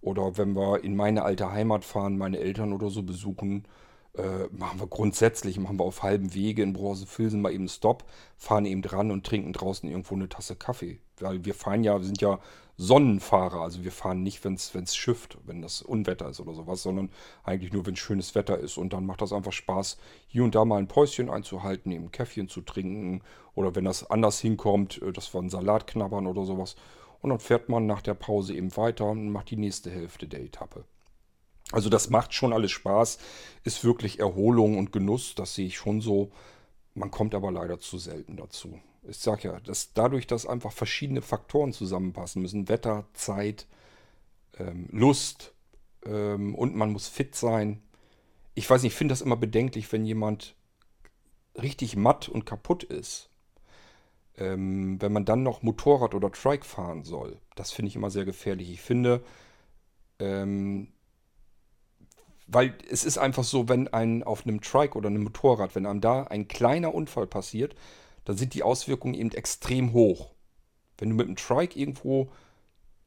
Oder 0.00 0.36
wenn 0.38 0.54
wir 0.54 0.84
in 0.84 0.94
meine 0.94 1.22
alte 1.22 1.50
Heimat 1.50 1.84
fahren, 1.84 2.18
meine 2.18 2.38
Eltern 2.38 2.72
oder 2.72 2.90
so 2.90 3.02
besuchen, 3.02 3.64
äh, 4.16 4.46
machen 4.52 4.80
wir 4.80 4.86
grundsätzlich, 4.86 5.58
machen 5.58 5.78
wir 5.78 5.84
auf 5.84 6.02
halbem 6.02 6.34
Wege 6.34 6.62
in 6.62 6.72
Bronzefilsen 6.72 7.40
mal 7.40 7.52
eben 7.52 7.68
Stopp, 7.68 8.04
fahren 8.36 8.64
eben 8.64 8.82
dran 8.82 9.10
und 9.10 9.26
trinken 9.26 9.52
draußen 9.52 9.88
irgendwo 9.88 10.14
eine 10.14 10.28
Tasse 10.28 10.56
Kaffee. 10.56 11.00
Weil 11.18 11.44
wir 11.44 11.54
fahren 11.54 11.84
ja, 11.84 11.98
wir 11.98 12.04
sind 12.04 12.20
ja 12.20 12.38
Sonnenfahrer, 12.76 13.60
also 13.60 13.84
wir 13.84 13.92
fahren 13.92 14.22
nicht, 14.22 14.44
wenn 14.44 14.54
es 14.54 14.96
schifft, 14.96 15.38
wenn 15.46 15.62
das 15.62 15.80
Unwetter 15.80 16.28
ist 16.28 16.40
oder 16.40 16.54
sowas, 16.54 16.82
sondern 16.82 17.10
eigentlich 17.44 17.72
nur, 17.72 17.86
wenn 17.86 17.94
schönes 17.94 18.34
Wetter 18.34 18.58
ist. 18.58 18.78
Und 18.78 18.92
dann 18.92 19.06
macht 19.06 19.20
das 19.20 19.32
einfach 19.32 19.52
Spaß, 19.52 19.96
hier 20.26 20.42
und 20.44 20.54
da 20.54 20.64
mal 20.64 20.78
ein 20.78 20.88
Päuschen 20.88 21.30
einzuhalten, 21.30 21.92
eben 21.92 22.04
ein 22.04 22.12
Käffchen 22.12 22.48
zu 22.48 22.62
trinken 22.62 23.22
oder 23.54 23.74
wenn 23.74 23.84
das 23.84 24.10
anders 24.10 24.40
hinkommt, 24.40 25.00
äh, 25.02 25.12
dass 25.12 25.32
wir 25.34 25.40
einen 25.40 25.50
Salat 25.50 25.86
knabbern 25.86 26.26
oder 26.26 26.44
sowas. 26.44 26.76
Und 27.20 27.30
dann 27.30 27.40
fährt 27.40 27.68
man 27.68 27.86
nach 27.86 28.02
der 28.02 28.14
Pause 28.14 28.54
eben 28.54 28.76
weiter 28.76 29.06
und 29.06 29.30
macht 29.30 29.50
die 29.50 29.56
nächste 29.56 29.90
Hälfte 29.90 30.28
der 30.28 30.42
Etappe. 30.42 30.84
Also 31.74 31.88
das 31.88 32.08
macht 32.08 32.32
schon 32.32 32.52
alles 32.52 32.70
Spaß, 32.70 33.18
ist 33.64 33.82
wirklich 33.82 34.20
Erholung 34.20 34.78
und 34.78 34.92
Genuss, 34.92 35.34
das 35.34 35.56
sehe 35.56 35.66
ich 35.66 35.76
schon 35.76 36.00
so. 36.00 36.30
Man 36.94 37.10
kommt 37.10 37.34
aber 37.34 37.50
leider 37.50 37.80
zu 37.80 37.98
selten 37.98 38.36
dazu. 38.36 38.78
Ich 39.02 39.18
sage 39.18 39.48
ja, 39.48 39.58
dass 39.58 39.92
dadurch, 39.92 40.28
dass 40.28 40.46
einfach 40.46 40.70
verschiedene 40.70 41.20
Faktoren 41.20 41.72
zusammenpassen 41.72 42.42
müssen, 42.42 42.68
Wetter, 42.68 43.06
Zeit, 43.12 43.66
ähm, 44.56 44.88
Lust 44.92 45.52
ähm, 46.06 46.54
und 46.54 46.76
man 46.76 46.92
muss 46.92 47.08
fit 47.08 47.34
sein. 47.34 47.82
Ich 48.54 48.70
weiß 48.70 48.84
nicht, 48.84 48.92
ich 48.92 48.96
finde 48.96 49.10
das 49.10 49.20
immer 49.20 49.36
bedenklich, 49.36 49.90
wenn 49.90 50.06
jemand 50.06 50.54
richtig 51.60 51.96
matt 51.96 52.28
und 52.28 52.46
kaputt 52.46 52.84
ist. 52.84 53.30
Ähm, 54.36 55.02
wenn 55.02 55.12
man 55.12 55.24
dann 55.24 55.42
noch 55.42 55.62
Motorrad 55.62 56.14
oder 56.14 56.30
Trike 56.30 56.64
fahren 56.64 57.02
soll. 57.02 57.40
Das 57.56 57.72
finde 57.72 57.88
ich 57.88 57.96
immer 57.96 58.10
sehr 58.10 58.24
gefährlich. 58.24 58.70
Ich 58.70 58.80
finde, 58.80 59.24
ähm, 60.20 60.93
weil 62.46 62.74
es 62.90 63.04
ist 63.04 63.18
einfach 63.18 63.44
so, 63.44 63.68
wenn 63.68 63.88
ein 63.88 64.22
auf 64.22 64.46
einem 64.46 64.60
Trike 64.60 64.96
oder 64.98 65.08
einem 65.08 65.24
Motorrad, 65.24 65.74
wenn 65.74 65.86
einem 65.86 66.00
da 66.00 66.24
ein 66.24 66.48
kleiner 66.48 66.94
Unfall 66.94 67.26
passiert, 67.26 67.74
dann 68.24 68.36
sind 68.36 68.54
die 68.54 68.62
Auswirkungen 68.62 69.14
eben 69.14 69.30
extrem 69.32 69.92
hoch. 69.92 70.30
Wenn 70.98 71.10
du 71.10 71.16
mit 71.16 71.26
dem 71.26 71.36
Trike 71.36 71.78
irgendwo 71.78 72.30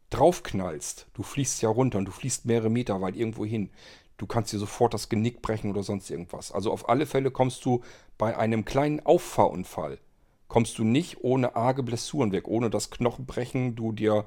draufknallst, 0.09 1.07
du 1.13 1.23
fließt 1.23 1.61
ja 1.61 1.69
runter 1.69 1.97
und 1.97 2.05
du 2.05 2.11
fließt 2.11 2.45
mehrere 2.45 2.69
Meter 2.69 3.01
weit 3.01 3.15
irgendwo 3.15 3.45
hin. 3.45 3.69
Du 4.17 4.25
kannst 4.25 4.51
dir 4.51 4.59
sofort 4.59 4.93
das 4.93 5.09
Genick 5.09 5.41
brechen 5.41 5.69
oder 5.69 5.83
sonst 5.83 6.09
irgendwas. 6.09 6.51
Also 6.51 6.71
auf 6.71 6.89
alle 6.89 7.05
Fälle 7.05 7.29
kommst 7.29 7.63
du 7.65 7.81
bei 8.17 8.35
einem 8.35 8.65
kleinen 8.65 9.05
Auffahrunfall, 9.05 9.99
kommst 10.47 10.77
du 10.79 10.83
nicht 10.83 11.23
ohne 11.23 11.55
arge 11.55 11.83
Blessuren 11.83 12.31
weg, 12.31 12.47
ohne 12.47 12.69
das 12.69 12.89
Knochenbrechen, 12.89 13.75
du 13.75 13.91
dir 13.91 14.25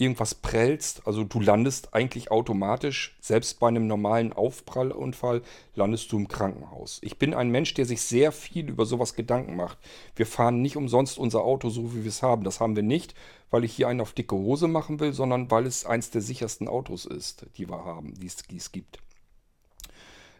irgendwas 0.00 0.34
prellst, 0.34 1.06
also 1.06 1.24
du 1.24 1.40
landest 1.40 1.94
eigentlich 1.94 2.30
automatisch, 2.30 3.16
selbst 3.20 3.58
bei 3.58 3.68
einem 3.68 3.86
normalen 3.86 4.32
Aufprallunfall, 4.32 5.42
landest 5.74 6.12
du 6.12 6.18
im 6.18 6.28
Krankenhaus. 6.28 7.00
Ich 7.02 7.18
bin 7.18 7.34
ein 7.34 7.50
Mensch, 7.50 7.74
der 7.74 7.84
sich 7.84 8.02
sehr 8.02 8.30
viel 8.30 8.68
über 8.68 8.86
sowas 8.86 9.14
Gedanken 9.14 9.56
macht. 9.56 9.78
Wir 10.14 10.26
fahren 10.26 10.62
nicht 10.62 10.76
umsonst 10.76 11.18
unser 11.18 11.42
Auto 11.42 11.68
so, 11.68 11.94
wie 11.94 12.04
wir 12.04 12.08
es 12.08 12.22
haben. 12.22 12.44
Das 12.44 12.60
haben 12.60 12.76
wir 12.76 12.82
nicht, 12.82 13.14
weil 13.50 13.64
ich 13.64 13.72
hier 13.72 13.88
einen 13.88 14.00
auf 14.00 14.12
dicke 14.12 14.36
Hose 14.36 14.68
machen 14.68 15.00
will, 15.00 15.12
sondern 15.12 15.50
weil 15.50 15.66
es 15.66 15.84
eins 15.84 16.10
der 16.10 16.20
sichersten 16.20 16.68
Autos 16.68 17.04
ist, 17.04 17.46
die 17.56 17.68
wir 17.68 17.84
haben, 17.84 18.14
die 18.14 18.26
es, 18.26 18.72
gibt. 18.72 18.98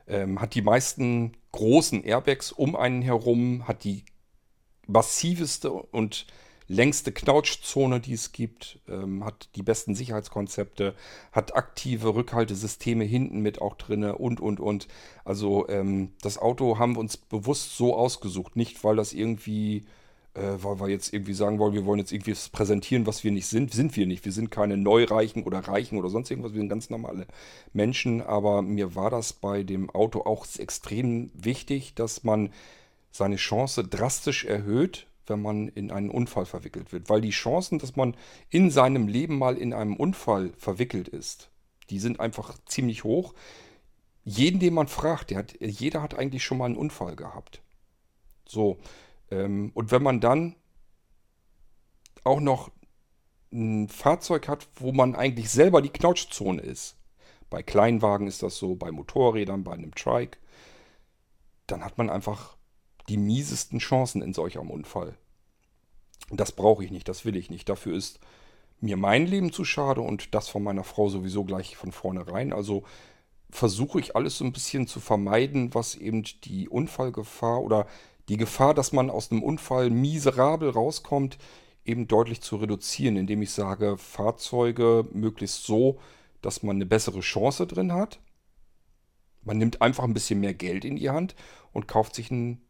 Ähm, 0.06 0.40
hat 0.40 0.54
die 0.54 0.62
meisten 0.62 1.32
großen 1.52 2.04
Airbags 2.04 2.52
um 2.52 2.76
einen 2.76 3.02
herum, 3.02 3.66
hat 3.66 3.84
die 3.84 4.04
massiveste 4.86 5.72
und 5.72 6.26
längste 6.68 7.12
Knautschzone, 7.12 7.98
die 7.98 8.12
es 8.12 8.32
gibt, 8.32 8.78
ähm, 8.88 9.24
hat 9.24 9.48
die 9.56 9.62
besten 9.62 9.94
Sicherheitskonzepte, 9.94 10.94
hat 11.32 11.56
aktive 11.56 12.14
Rückhaltesysteme 12.14 13.04
hinten 13.04 13.40
mit 13.40 13.60
auch 13.60 13.74
drin 13.74 14.04
und, 14.04 14.40
und, 14.40 14.60
und. 14.60 14.86
Also 15.24 15.66
ähm, 15.68 16.12
das 16.20 16.38
Auto 16.38 16.78
haben 16.78 16.94
wir 16.94 17.00
uns 17.00 17.16
bewusst 17.16 17.76
so 17.76 17.96
ausgesucht, 17.96 18.54
nicht 18.54 18.84
weil 18.84 18.96
das 18.96 19.14
irgendwie, 19.14 19.86
äh, 20.34 20.56
weil 20.62 20.78
wir 20.78 20.88
jetzt 20.88 21.14
irgendwie 21.14 21.32
sagen 21.32 21.58
wollen, 21.58 21.72
wir 21.72 21.86
wollen 21.86 22.00
jetzt 22.00 22.12
irgendwie 22.12 22.36
präsentieren, 22.52 23.06
was 23.06 23.24
wir 23.24 23.30
nicht 23.32 23.46
sind. 23.46 23.72
Sind 23.72 23.96
wir 23.96 24.06
nicht. 24.06 24.26
Wir 24.26 24.32
sind 24.32 24.50
keine 24.50 24.76
Neureichen 24.76 25.44
oder 25.44 25.60
Reichen 25.60 25.98
oder 25.98 26.10
sonst 26.10 26.30
irgendwas. 26.30 26.52
Wir 26.52 26.60
sind 26.60 26.68
ganz 26.68 26.90
normale 26.90 27.26
Menschen. 27.72 28.20
Aber 28.20 28.60
mir 28.60 28.94
war 28.94 29.08
das 29.08 29.32
bei 29.32 29.62
dem 29.62 29.88
Auto 29.88 30.20
auch 30.20 30.46
extrem 30.58 31.30
wichtig, 31.32 31.94
dass 31.94 32.24
man 32.24 32.52
seine 33.10 33.36
Chance 33.36 33.84
drastisch 33.84 34.44
erhöht, 34.44 35.06
wenn 35.28 35.42
man 35.42 35.68
in 35.68 35.90
einen 35.90 36.10
Unfall 36.10 36.46
verwickelt 36.46 36.92
wird. 36.92 37.08
Weil 37.08 37.20
die 37.20 37.30
Chancen, 37.30 37.78
dass 37.78 37.96
man 37.96 38.16
in 38.50 38.70
seinem 38.70 39.08
Leben 39.08 39.38
mal 39.38 39.56
in 39.56 39.72
einem 39.72 39.96
Unfall 39.96 40.52
verwickelt 40.56 41.08
ist, 41.08 41.50
die 41.90 41.98
sind 41.98 42.20
einfach 42.20 42.58
ziemlich 42.66 43.04
hoch. 43.04 43.34
Jeden, 44.24 44.60
den 44.60 44.74
man 44.74 44.88
fragt, 44.88 45.34
hat, 45.34 45.54
jeder 45.60 46.02
hat 46.02 46.18
eigentlich 46.18 46.44
schon 46.44 46.58
mal 46.58 46.66
einen 46.66 46.76
Unfall 46.76 47.16
gehabt. 47.16 47.62
So, 48.46 48.78
ähm, 49.30 49.70
und 49.74 49.90
wenn 49.90 50.02
man 50.02 50.20
dann 50.20 50.54
auch 52.24 52.40
noch 52.40 52.70
ein 53.52 53.88
Fahrzeug 53.88 54.48
hat, 54.48 54.68
wo 54.76 54.92
man 54.92 55.14
eigentlich 55.14 55.50
selber 55.50 55.80
die 55.80 55.88
Knautschzone 55.88 56.60
ist, 56.60 56.96
bei 57.50 57.62
Kleinwagen 57.62 58.26
ist 58.26 58.42
das 58.42 58.56
so, 58.58 58.74
bei 58.74 58.90
Motorrädern, 58.90 59.64
bei 59.64 59.72
einem 59.72 59.94
Trike, 59.94 60.38
dann 61.66 61.82
hat 61.82 61.96
man 61.96 62.10
einfach 62.10 62.57
die 63.08 63.16
miesesten 63.16 63.78
Chancen 63.78 64.22
in 64.22 64.34
solch 64.34 64.58
einem 64.58 64.70
Unfall. 64.70 65.16
Das 66.30 66.52
brauche 66.52 66.84
ich 66.84 66.90
nicht, 66.90 67.08
das 67.08 67.24
will 67.24 67.36
ich 67.36 67.50
nicht. 67.50 67.68
Dafür 67.68 67.96
ist 67.96 68.20
mir 68.80 68.96
mein 68.96 69.26
Leben 69.26 69.52
zu 69.52 69.64
schade 69.64 70.00
und 70.00 70.34
das 70.34 70.48
von 70.48 70.62
meiner 70.62 70.84
Frau 70.84 71.08
sowieso 71.08 71.44
gleich 71.44 71.76
von 71.76 71.92
vornherein. 71.92 72.52
Also 72.52 72.84
versuche 73.50 73.98
ich 73.98 74.14
alles 74.14 74.38
so 74.38 74.44
ein 74.44 74.52
bisschen 74.52 74.86
zu 74.86 75.00
vermeiden, 75.00 75.74
was 75.74 75.94
eben 75.94 76.22
die 76.44 76.68
Unfallgefahr 76.68 77.62
oder 77.62 77.86
die 78.28 78.36
Gefahr, 78.36 78.74
dass 78.74 78.92
man 78.92 79.10
aus 79.10 79.30
einem 79.30 79.42
Unfall 79.42 79.88
miserabel 79.90 80.70
rauskommt, 80.70 81.38
eben 81.84 82.06
deutlich 82.06 82.42
zu 82.42 82.56
reduzieren, 82.56 83.16
indem 83.16 83.40
ich 83.40 83.52
sage, 83.52 83.96
Fahrzeuge 83.96 85.08
möglichst 85.12 85.64
so, 85.64 85.98
dass 86.42 86.62
man 86.62 86.76
eine 86.76 86.86
bessere 86.86 87.20
Chance 87.20 87.66
drin 87.66 87.92
hat. 87.92 88.20
Man 89.42 89.56
nimmt 89.56 89.80
einfach 89.80 90.04
ein 90.04 90.12
bisschen 90.12 90.40
mehr 90.40 90.52
Geld 90.52 90.84
in 90.84 90.96
die 90.96 91.08
Hand 91.08 91.34
und 91.72 91.88
kauft 91.88 92.14
sich 92.14 92.30
ein 92.30 92.60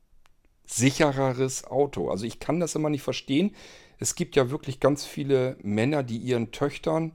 sichereres 0.69 1.65
Auto. 1.65 2.11
Also 2.11 2.27
ich 2.27 2.39
kann 2.39 2.61
das 2.61 2.75
immer 2.75 2.91
nicht 2.91 3.03
verstehen. 3.03 3.55
Es 3.99 4.15
gibt 4.15 4.37
ja 4.37 4.51
wirklich 4.51 4.81
ganz 4.81 5.05
viele 5.05 5.57
Männer, 5.63 6.03
die 6.03 6.19
ihren 6.19 6.53
Töchtern 6.53 7.13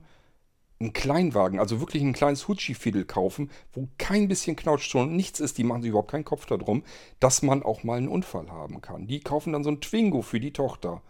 einen 0.80 0.92
Kleinwagen, 0.92 1.60
also 1.60 1.80
wirklich 1.80 2.02
ein 2.02 2.12
kleines 2.12 2.48
Hutschi-Fiedel 2.48 3.04
kaufen, 3.04 3.50
wo 3.72 3.88
kein 3.96 4.28
bisschen 4.28 4.56
Knautschton 4.56 5.08
und 5.08 5.16
nichts 5.16 5.40
ist, 5.40 5.56
die 5.56 5.64
machen 5.64 5.82
sich 5.82 5.90
überhaupt 5.90 6.10
keinen 6.10 6.24
Kopf 6.24 6.46
darum, 6.46 6.82
dass 7.20 7.42
man 7.42 7.62
auch 7.62 7.84
mal 7.84 7.96
einen 7.96 8.08
Unfall 8.08 8.50
haben 8.50 8.82
kann. 8.82 9.06
Die 9.06 9.20
kaufen 9.20 9.52
dann 9.52 9.64
so 9.64 9.70
ein 9.70 9.80
Twingo 9.80 10.22
für 10.22 10.40
die 10.40 10.52
Tochter. 10.52 11.00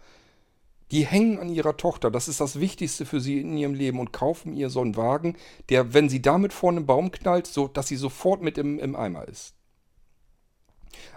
Die 0.91 1.05
hängen 1.05 1.39
an 1.39 1.49
ihrer 1.49 1.77
Tochter, 1.77 2.11
das 2.11 2.27
ist 2.27 2.39
das 2.39 2.59
Wichtigste 2.59 3.05
für 3.07 3.19
sie 3.19 3.41
in 3.41 3.57
ihrem 3.57 3.73
Leben 3.73 3.99
und 3.99 4.13
kaufen 4.13 4.53
ihr 4.53 4.69
so 4.69 4.81
einen 4.81 4.95
Wagen, 4.95 5.35
der, 5.69 5.95
wenn 5.95 6.09
sie 6.09 6.21
damit 6.21 6.53
vor 6.53 6.69
einem 6.69 6.85
Baum 6.85 7.11
knallt, 7.11 7.47
so 7.47 7.67
dass 7.67 7.87
sie 7.87 7.95
sofort 7.95 8.43
mit 8.43 8.59
im, 8.59 8.77
im 8.77 8.95
Eimer 8.95 9.27
ist. 9.27 9.54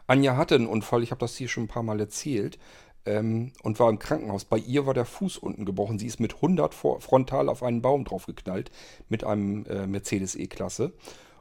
Anja 0.06 0.36
hatte 0.36 0.54
einen 0.54 0.66
Unfall, 0.66 1.02
ich 1.02 1.10
habe 1.10 1.20
das 1.20 1.36
hier 1.36 1.48
schon 1.48 1.64
ein 1.64 1.68
paar 1.68 1.82
Mal 1.82 2.00
erzählt 2.00 2.58
ähm, 3.04 3.52
und 3.62 3.80
war 3.80 3.90
im 3.90 3.98
Krankenhaus. 3.98 4.44
Bei 4.44 4.58
ihr 4.58 4.86
war 4.86 4.94
der 4.94 5.04
Fuß 5.04 5.38
unten 5.38 5.64
gebrochen. 5.64 5.98
Sie 5.98 6.06
ist 6.06 6.20
mit 6.20 6.36
100 6.36 6.74
frontal 6.74 7.48
auf 7.48 7.62
einen 7.62 7.82
Baum 7.82 8.04
draufgeknallt 8.04 8.70
mit 9.08 9.24
einem 9.24 9.64
äh, 9.66 9.86
Mercedes 9.86 10.34
E-Klasse. 10.34 10.92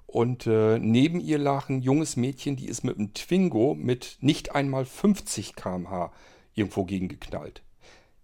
Und 0.05 0.47
äh, 0.47 0.79
neben 0.79 1.19
ihr 1.19 1.37
lag 1.37 1.67
ein 1.69 1.81
junges 1.81 2.15
Mädchen, 2.15 2.55
die 2.55 2.67
ist 2.67 2.83
mit 2.83 2.97
einem 2.97 3.13
Twingo 3.13 3.75
mit 3.75 4.17
nicht 4.21 4.55
einmal 4.55 4.85
50 4.85 5.55
km/h 5.55 6.13
irgendwo 6.53 6.85
gegengeknallt. 6.85 7.61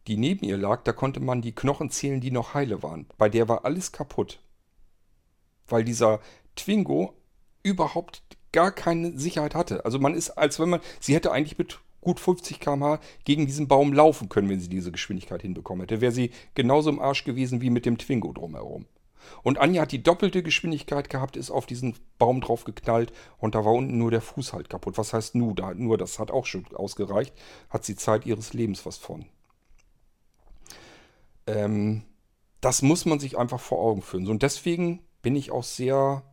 Die 0.07 0.17
neben 0.17 0.45
ihr 0.45 0.57
lag, 0.57 0.83
da 0.83 0.93
konnte 0.93 1.19
man 1.19 1.41
die 1.41 1.53
Knochen 1.53 1.89
zählen, 1.89 2.21
die 2.21 2.31
noch 2.31 2.53
heile 2.53 2.83
waren. 2.83 3.07
Bei 3.17 3.29
der 3.29 3.49
war 3.49 3.65
alles 3.65 3.91
kaputt. 3.91 4.39
Weil 5.67 5.83
dieser 5.83 6.19
Twingo 6.55 7.13
überhaupt 7.63 8.21
gar 8.53 8.71
keine 8.71 9.17
Sicherheit 9.17 9.55
hatte. 9.55 9.83
Also 9.83 9.99
man 9.99 10.15
ist, 10.15 10.31
als 10.31 10.59
wenn 10.59 10.69
man, 10.69 10.79
sie 11.01 11.13
hätte 11.13 11.31
eigentlich 11.31 11.57
mit 11.57 11.79
gut 11.99 12.19
50 12.19 12.59
km/h 12.59 12.99
gegen 13.25 13.45
diesen 13.45 13.67
Baum 13.67 13.93
laufen 13.93 14.29
können, 14.29 14.49
wenn 14.49 14.59
sie 14.59 14.69
diese 14.69 14.91
Geschwindigkeit 14.91 15.41
hinbekommen 15.41 15.81
hätte. 15.81 16.01
Wäre 16.01 16.11
sie 16.11 16.31
genauso 16.53 16.89
im 16.89 16.99
Arsch 16.99 17.23
gewesen 17.23 17.61
wie 17.61 17.69
mit 17.69 17.85
dem 17.85 17.97
Twingo 17.97 18.31
drumherum. 18.31 18.85
Und 19.41 19.57
Anja 19.57 19.83
hat 19.83 19.91
die 19.91 20.03
doppelte 20.03 20.43
Geschwindigkeit 20.43 21.09
gehabt, 21.09 21.37
ist 21.37 21.49
auf 21.49 21.65
diesen 21.65 21.95
Baum 22.17 22.41
drauf 22.41 22.65
geknallt 22.65 23.13
und 23.37 23.55
da 23.55 23.63
war 23.63 23.73
unten 23.73 23.97
nur 23.97 24.11
der 24.11 24.21
Fuß 24.21 24.51
halt 24.51 24.69
kaputt. 24.69 24.97
Was 24.97 25.13
heißt 25.13 25.35
nur, 25.35 25.55
da, 25.55 25.73
nur 25.73 25.97
das 25.97 26.19
hat 26.19 26.29
auch 26.29 26.45
schon 26.45 26.65
ausgereicht, 26.73 27.33
hat 27.69 27.85
sie 27.85 27.95
Zeit 27.95 28.25
ihres 28.25 28.53
Lebens 28.53 28.85
was 28.85 28.97
von. 28.97 29.25
Ähm, 31.47 32.03
das 32.61 32.81
muss 32.81 33.05
man 33.05 33.19
sich 33.19 33.37
einfach 33.37 33.59
vor 33.59 33.79
Augen 33.79 34.01
führen. 34.01 34.27
Und 34.27 34.43
deswegen 34.43 35.01
bin 35.21 35.35
ich 35.35 35.51
auch 35.51 35.63
sehr 35.63 36.23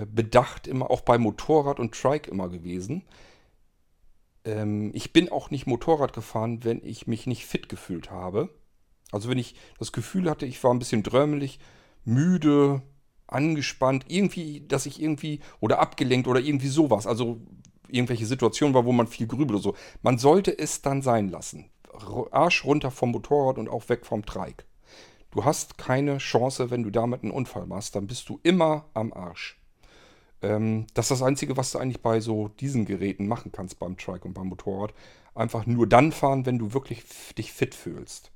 bedacht, 0.00 0.66
immer 0.66 0.90
auch 0.90 1.00
bei 1.00 1.18
Motorrad 1.18 1.80
und 1.80 1.94
Trike 1.94 2.30
immer 2.30 2.48
gewesen, 2.48 3.04
ähm, 4.44 4.90
ich 4.94 5.12
bin 5.12 5.30
auch 5.30 5.50
nicht 5.50 5.66
Motorrad 5.66 6.12
gefahren, 6.12 6.64
wenn 6.64 6.84
ich 6.84 7.06
mich 7.06 7.26
nicht 7.26 7.46
fit 7.46 7.68
gefühlt 7.68 8.10
habe. 8.10 8.50
Also 9.12 9.28
wenn 9.28 9.38
ich 9.38 9.54
das 9.78 9.92
Gefühl 9.92 10.28
hatte, 10.28 10.46
ich 10.46 10.62
war 10.64 10.72
ein 10.72 10.78
bisschen 10.78 11.02
drömmelig, 11.02 11.58
müde, 12.04 12.82
angespannt, 13.26 14.04
irgendwie, 14.08 14.60
dass 14.66 14.86
ich 14.86 15.00
irgendwie 15.00 15.40
oder 15.60 15.78
abgelenkt 15.78 16.28
oder 16.28 16.40
irgendwie 16.40 16.68
sowas. 16.68 17.06
Also 17.06 17.40
irgendwelche 17.88 18.26
Situationen 18.26 18.74
war, 18.74 18.84
wo 18.84 18.92
man 18.92 19.06
viel 19.06 19.26
grübelt 19.26 19.50
oder 19.50 19.62
so. 19.62 19.74
Man 20.02 20.18
sollte 20.18 20.56
es 20.56 20.82
dann 20.82 21.02
sein 21.02 21.28
lassen. 21.28 21.70
Arsch 22.32 22.64
runter 22.64 22.90
vom 22.90 23.12
Motorrad 23.12 23.56
und 23.56 23.68
auch 23.68 23.88
weg 23.88 24.04
vom 24.04 24.26
Trike. 24.26 24.64
Du 25.30 25.44
hast 25.44 25.78
keine 25.78 26.18
Chance, 26.18 26.70
wenn 26.70 26.82
du 26.82 26.90
damit 26.90 27.22
einen 27.22 27.32
Unfall 27.32 27.66
machst, 27.66 27.96
dann 27.96 28.06
bist 28.06 28.28
du 28.28 28.40
immer 28.42 28.86
am 28.94 29.12
Arsch. 29.12 29.60
Ähm, 30.44 30.86
das 30.94 31.06
ist 31.06 31.20
das 31.20 31.22
Einzige, 31.22 31.56
was 31.56 31.72
du 31.72 31.78
eigentlich 31.78 32.02
bei 32.02 32.20
so 32.20 32.48
diesen 32.48 32.84
Geräten 32.84 33.26
machen 33.26 33.50
kannst, 33.50 33.78
beim 33.78 33.96
Trike 33.96 34.28
und 34.28 34.34
beim 34.34 34.48
Motorrad. 34.48 34.92
Einfach 35.34 35.66
nur 35.66 35.88
dann 35.88 36.12
fahren, 36.12 36.46
wenn 36.46 36.58
du 36.58 36.74
wirklich 36.74 37.02
dich 37.36 37.52
fit 37.52 37.74
fühlst. 37.74 38.30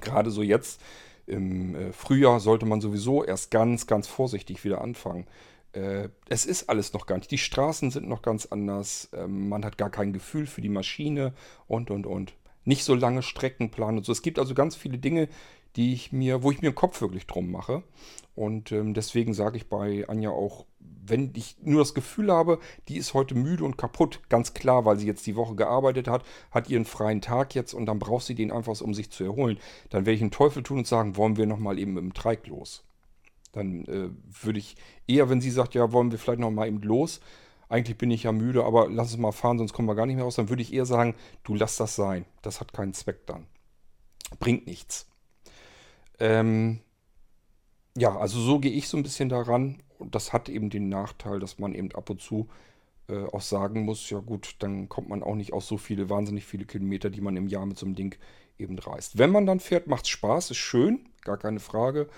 Gerade 0.00 0.30
so 0.30 0.42
jetzt 0.42 0.80
im 1.26 1.74
äh, 1.76 1.92
Frühjahr 1.92 2.40
sollte 2.40 2.66
man 2.66 2.80
sowieso 2.80 3.24
erst 3.24 3.50
ganz, 3.50 3.86
ganz 3.86 4.08
vorsichtig 4.08 4.64
wieder 4.64 4.80
anfangen. 4.80 5.26
Äh, 5.72 6.08
es 6.28 6.44
ist 6.44 6.68
alles 6.68 6.92
noch 6.92 7.06
gar 7.06 7.16
nicht. 7.16 7.30
Die 7.30 7.38
Straßen 7.38 7.90
sind 7.90 8.08
noch 8.08 8.22
ganz 8.22 8.46
anders. 8.46 9.08
Ähm, 9.12 9.48
man 9.48 9.64
hat 9.64 9.78
gar 9.78 9.90
kein 9.90 10.12
Gefühl 10.12 10.46
für 10.46 10.60
die 10.62 10.68
Maschine 10.68 11.32
und, 11.68 11.90
und, 11.90 12.06
und. 12.06 12.34
Nicht 12.64 12.84
so 12.84 12.94
lange 12.94 13.22
Strecken 13.22 13.70
planen 13.70 13.98
und 13.98 14.04
so. 14.04 14.12
Es 14.12 14.22
gibt 14.22 14.38
also 14.38 14.54
ganz 14.54 14.74
viele 14.76 14.98
Dinge, 14.98 15.28
die 15.76 15.92
ich 15.92 16.12
mir, 16.12 16.42
wo 16.42 16.50
ich 16.50 16.62
mir 16.62 16.70
den 16.70 16.74
Kopf 16.74 17.00
wirklich 17.00 17.26
drum 17.26 17.50
mache. 17.50 17.82
Und 18.34 18.72
ähm, 18.72 18.94
deswegen 18.94 19.34
sage 19.34 19.56
ich 19.56 19.68
bei 19.68 20.08
Anja 20.08 20.30
auch, 20.30 20.66
wenn 21.04 21.32
ich 21.34 21.56
nur 21.62 21.80
das 21.80 21.94
Gefühl 21.94 22.32
habe, 22.32 22.58
die 22.88 22.96
ist 22.96 23.14
heute 23.14 23.34
müde 23.34 23.64
und 23.64 23.76
kaputt, 23.76 24.20
ganz 24.28 24.54
klar, 24.54 24.84
weil 24.84 24.98
sie 24.98 25.06
jetzt 25.06 25.26
die 25.26 25.36
Woche 25.36 25.54
gearbeitet 25.54 26.08
hat, 26.08 26.24
hat 26.50 26.70
ihren 26.70 26.84
freien 26.84 27.20
Tag 27.20 27.54
jetzt 27.54 27.74
und 27.74 27.86
dann 27.86 27.98
braucht 27.98 28.24
sie 28.24 28.34
den 28.34 28.52
einfach, 28.52 28.80
um 28.80 28.94
sich 28.94 29.10
zu 29.10 29.24
erholen, 29.24 29.58
dann 29.90 30.06
werde 30.06 30.14
ich 30.14 30.22
einen 30.22 30.30
Teufel 30.30 30.62
tun 30.62 30.78
und 30.78 30.86
sagen, 30.86 31.16
wollen 31.16 31.36
wir 31.36 31.46
nochmal 31.46 31.78
eben 31.78 31.96
dem 31.96 32.14
Treik 32.14 32.46
los. 32.46 32.84
Dann 33.52 33.84
äh, 33.86 34.08
würde 34.42 34.58
ich 34.58 34.76
eher, 35.06 35.28
wenn 35.28 35.40
sie 35.40 35.50
sagt, 35.50 35.74
ja, 35.74 35.92
wollen 35.92 36.10
wir 36.10 36.18
vielleicht 36.18 36.40
nochmal 36.40 36.68
eben 36.68 36.80
los, 36.80 37.20
eigentlich 37.68 37.98
bin 37.98 38.10
ich 38.10 38.24
ja 38.24 38.32
müde, 38.32 38.64
aber 38.64 38.88
lass 38.88 39.10
es 39.10 39.16
mal 39.16 39.32
fahren, 39.32 39.58
sonst 39.58 39.72
kommen 39.72 39.88
wir 39.88 39.94
gar 39.94 40.06
nicht 40.06 40.16
mehr 40.16 40.24
raus, 40.24 40.36
dann 40.36 40.48
würde 40.50 40.62
ich 40.62 40.72
eher 40.72 40.86
sagen, 40.86 41.14
du 41.42 41.54
lass 41.54 41.76
das 41.76 41.96
sein. 41.96 42.26
Das 42.42 42.60
hat 42.60 42.72
keinen 42.72 42.92
Zweck 42.92 43.26
dann. 43.26 43.46
Bringt 44.38 44.66
nichts. 44.66 45.06
Ähm, 46.22 46.78
ja, 47.96 48.16
also 48.16 48.40
so 48.40 48.60
gehe 48.60 48.70
ich 48.70 48.88
so 48.88 48.96
ein 48.96 49.02
bisschen 49.02 49.28
daran. 49.28 49.82
Und 49.98 50.14
das 50.14 50.32
hat 50.32 50.48
eben 50.48 50.70
den 50.70 50.88
Nachteil, 50.88 51.40
dass 51.40 51.58
man 51.58 51.74
eben 51.74 51.92
ab 51.92 52.10
und 52.10 52.20
zu 52.20 52.48
äh, 53.08 53.24
auch 53.24 53.40
sagen 53.40 53.84
muss, 53.84 54.08
ja 54.08 54.20
gut, 54.20 54.54
dann 54.60 54.88
kommt 54.88 55.08
man 55.08 55.24
auch 55.24 55.34
nicht 55.34 55.52
auf 55.52 55.64
so 55.64 55.76
viele, 55.76 56.08
wahnsinnig 56.08 56.44
viele 56.44 56.64
Kilometer, 56.64 57.10
die 57.10 57.20
man 57.20 57.36
im 57.36 57.48
Jahr 57.48 57.66
mit 57.66 57.76
so 57.76 57.86
einem 57.86 57.96
Ding 57.96 58.16
eben 58.56 58.78
reist. 58.78 59.18
Wenn 59.18 59.30
man 59.30 59.46
dann 59.46 59.58
fährt, 59.58 59.88
macht 59.88 60.04
es 60.04 60.10
Spaß, 60.10 60.52
ist 60.52 60.58
schön, 60.58 61.08
gar 61.22 61.38
keine 61.38 61.58
Frage. 61.58 62.08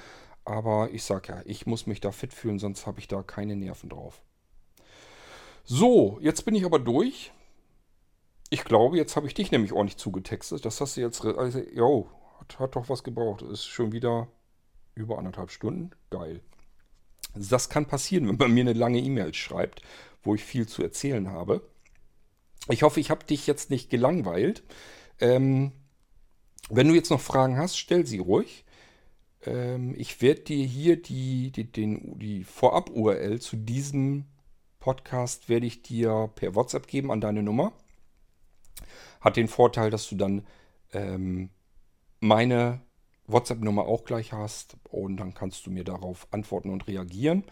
Aber 0.44 0.90
ich 0.92 1.02
sage 1.02 1.32
ja, 1.32 1.42
ich 1.46 1.64
muss 1.64 1.86
mich 1.86 2.00
da 2.00 2.12
fit 2.12 2.34
fühlen, 2.34 2.58
sonst 2.58 2.86
habe 2.86 3.00
ich 3.00 3.08
da 3.08 3.22
keine 3.22 3.56
Nerven 3.56 3.88
drauf. 3.88 4.20
So, 5.64 6.18
jetzt 6.20 6.44
bin 6.44 6.54
ich 6.54 6.66
aber 6.66 6.78
durch. 6.78 7.32
Ich 8.50 8.64
glaube, 8.64 8.98
jetzt 8.98 9.16
habe 9.16 9.26
ich 9.26 9.32
dich 9.32 9.50
nämlich 9.50 9.72
ordentlich 9.72 9.96
zugetextet. 9.96 10.66
Das 10.66 10.82
hast 10.82 10.98
du 10.98 11.00
jetzt. 11.00 11.24
Also, 11.24 11.60
jo, 11.72 12.10
hat, 12.44 12.58
hat 12.58 12.76
doch 12.76 12.88
was 12.88 13.04
gebraucht. 13.04 13.42
Ist 13.42 13.66
schon 13.66 13.92
wieder 13.92 14.28
über 14.94 15.18
anderthalb 15.18 15.50
Stunden. 15.50 15.90
Geil. 16.10 16.40
Das 17.34 17.68
kann 17.68 17.86
passieren, 17.86 18.28
wenn 18.28 18.36
man 18.36 18.52
mir 18.52 18.60
eine 18.62 18.72
lange 18.72 19.00
E-Mail 19.00 19.34
schreibt, 19.34 19.82
wo 20.22 20.34
ich 20.34 20.44
viel 20.44 20.68
zu 20.68 20.82
erzählen 20.82 21.30
habe. 21.30 21.62
Ich 22.68 22.82
hoffe, 22.82 23.00
ich 23.00 23.10
habe 23.10 23.24
dich 23.24 23.46
jetzt 23.46 23.70
nicht 23.70 23.90
gelangweilt. 23.90 24.62
Ähm, 25.20 25.72
wenn 26.70 26.88
du 26.88 26.94
jetzt 26.94 27.10
noch 27.10 27.20
Fragen 27.20 27.58
hast, 27.58 27.76
stell 27.76 28.06
sie 28.06 28.18
ruhig. 28.18 28.64
Ähm, 29.44 29.94
ich 29.98 30.22
werde 30.22 30.42
dir 30.42 30.64
hier 30.64 31.00
die, 31.00 31.50
die, 31.50 31.70
den, 31.70 32.18
die 32.18 32.44
Vorab-URL 32.44 33.40
zu 33.40 33.56
diesem 33.56 34.26
Podcast 34.80 35.48
werde 35.48 35.66
ich 35.66 35.82
dir 35.82 36.30
per 36.34 36.54
WhatsApp 36.54 36.86
geben 36.86 37.10
an 37.10 37.20
deine 37.20 37.42
Nummer. 37.42 37.72
Hat 39.20 39.36
den 39.36 39.48
Vorteil, 39.48 39.90
dass 39.90 40.08
du 40.08 40.16
dann 40.16 40.46
ähm, 40.92 41.50
meine 42.24 42.80
WhatsApp-Nummer 43.26 43.82
auch 43.82 44.04
gleich 44.04 44.32
hast 44.32 44.76
und 44.90 45.18
dann 45.18 45.34
kannst 45.34 45.66
du 45.66 45.70
mir 45.70 45.84
darauf 45.84 46.26
antworten 46.30 46.70
und 46.70 46.86
reagieren. 46.88 47.44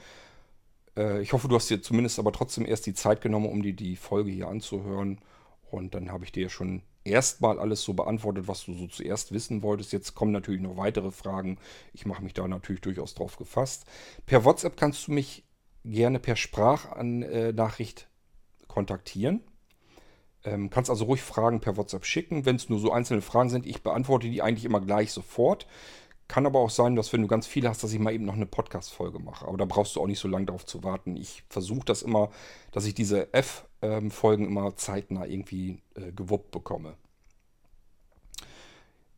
Äh, 0.97 1.23
ich 1.23 1.33
hoffe, 1.33 1.49
du 1.49 1.55
hast 1.55 1.71
dir 1.71 1.83
zumindest 1.83 2.19
aber 2.19 2.33
trotzdem 2.33 2.67
erst 2.67 2.87
die 2.87 2.95
Zeit 2.95 3.21
genommen, 3.21 3.47
um 3.47 3.63
dir 3.63 3.75
die 3.75 3.97
Folge 3.97 4.31
hier 4.31 4.49
anzuhören. 4.49 5.21
Und 5.71 5.95
dann 5.95 6.11
habe 6.13 6.25
ich 6.25 6.33
dir 6.33 6.51
schon 6.51 6.83
erstmal 7.05 7.59
alles 7.59 7.83
so 7.83 7.95
beantwortet, 7.95 8.49
was 8.49 8.65
du 8.65 8.75
so 8.75 8.87
zuerst 8.87 9.33
wissen 9.33 9.63
wolltest. 9.63 9.93
Jetzt 9.93 10.15
kommen 10.15 10.33
natürlich 10.33 10.61
noch 10.61 10.77
weitere 10.77 11.11
Fragen. 11.11 11.59
Ich 11.93 12.05
mache 12.07 12.23
mich 12.23 12.35
da 12.35 12.47
natürlich 12.47 12.83
durchaus 12.83 13.15
drauf 13.15 13.37
gefasst. 13.37 13.85
Per 14.27 14.45
WhatsApp 14.45 14.77
kannst 14.77 15.07
du 15.07 15.13
mich 15.13 15.45
gerne 15.85 16.19
per 16.19 16.37
Sprachnachricht 16.37 18.09
kontaktieren. 18.69 19.43
Ähm, 20.45 20.71
kannst 20.71 20.91
also 20.91 21.05
ruhig 21.05 21.23
Fragen 21.23 21.61
per 21.61 21.77
WhatsApp 21.77 22.05
schicken, 22.05 22.45
wenn 22.45 22.57
es 22.57 22.69
nur 22.69 22.81
so 22.81 22.93
einzelne 22.93 23.23
Fragen 23.23 23.49
sind. 23.49 23.67
Ich 23.67 23.83
beantworte 23.83 24.29
die 24.29 24.43
eigentlich 24.43 24.65
immer 24.65 24.81
gleich 24.81 25.13
sofort. 25.13 25.67
Kann 26.29 26.47
aber 26.47 26.61
auch 26.61 26.71
sein, 26.71 26.97
dass 26.97 27.13
wenn 27.13 27.23
du 27.23 27.29
ganz 27.29 27.47
viele 27.47 27.69
hast, 27.69 27.85
dass 27.85 27.93
ich 27.93 27.99
mal 27.99 28.15
eben 28.15 28.25
noch 28.25 28.35
eine 28.35 28.47
Podcast-Folge 28.47 29.19
mache. 29.19 29.47
Aber 29.47 29.59
da 29.59 29.67
brauchst 29.67 29.97
du 29.97 30.01
auch 30.01 30.07
nicht 30.07 30.19
so 30.19 30.29
lange 30.29 30.47
darauf 30.47 30.65
zu 30.65 30.83
warten. 30.83 31.17
Ich 31.17 31.45
versuche 31.49 31.85
das 31.85 32.03
immer, 32.03 32.31
dass 32.71 32.87
ich 32.87 32.95
diese 32.95 33.33
F-Folgen 33.35 34.47
immer 34.47 34.75
zeitnah 34.77 35.27
irgendwie 35.27 35.83
äh, 35.95 36.11
gewuppt 36.13 36.51
bekomme. 36.51 36.97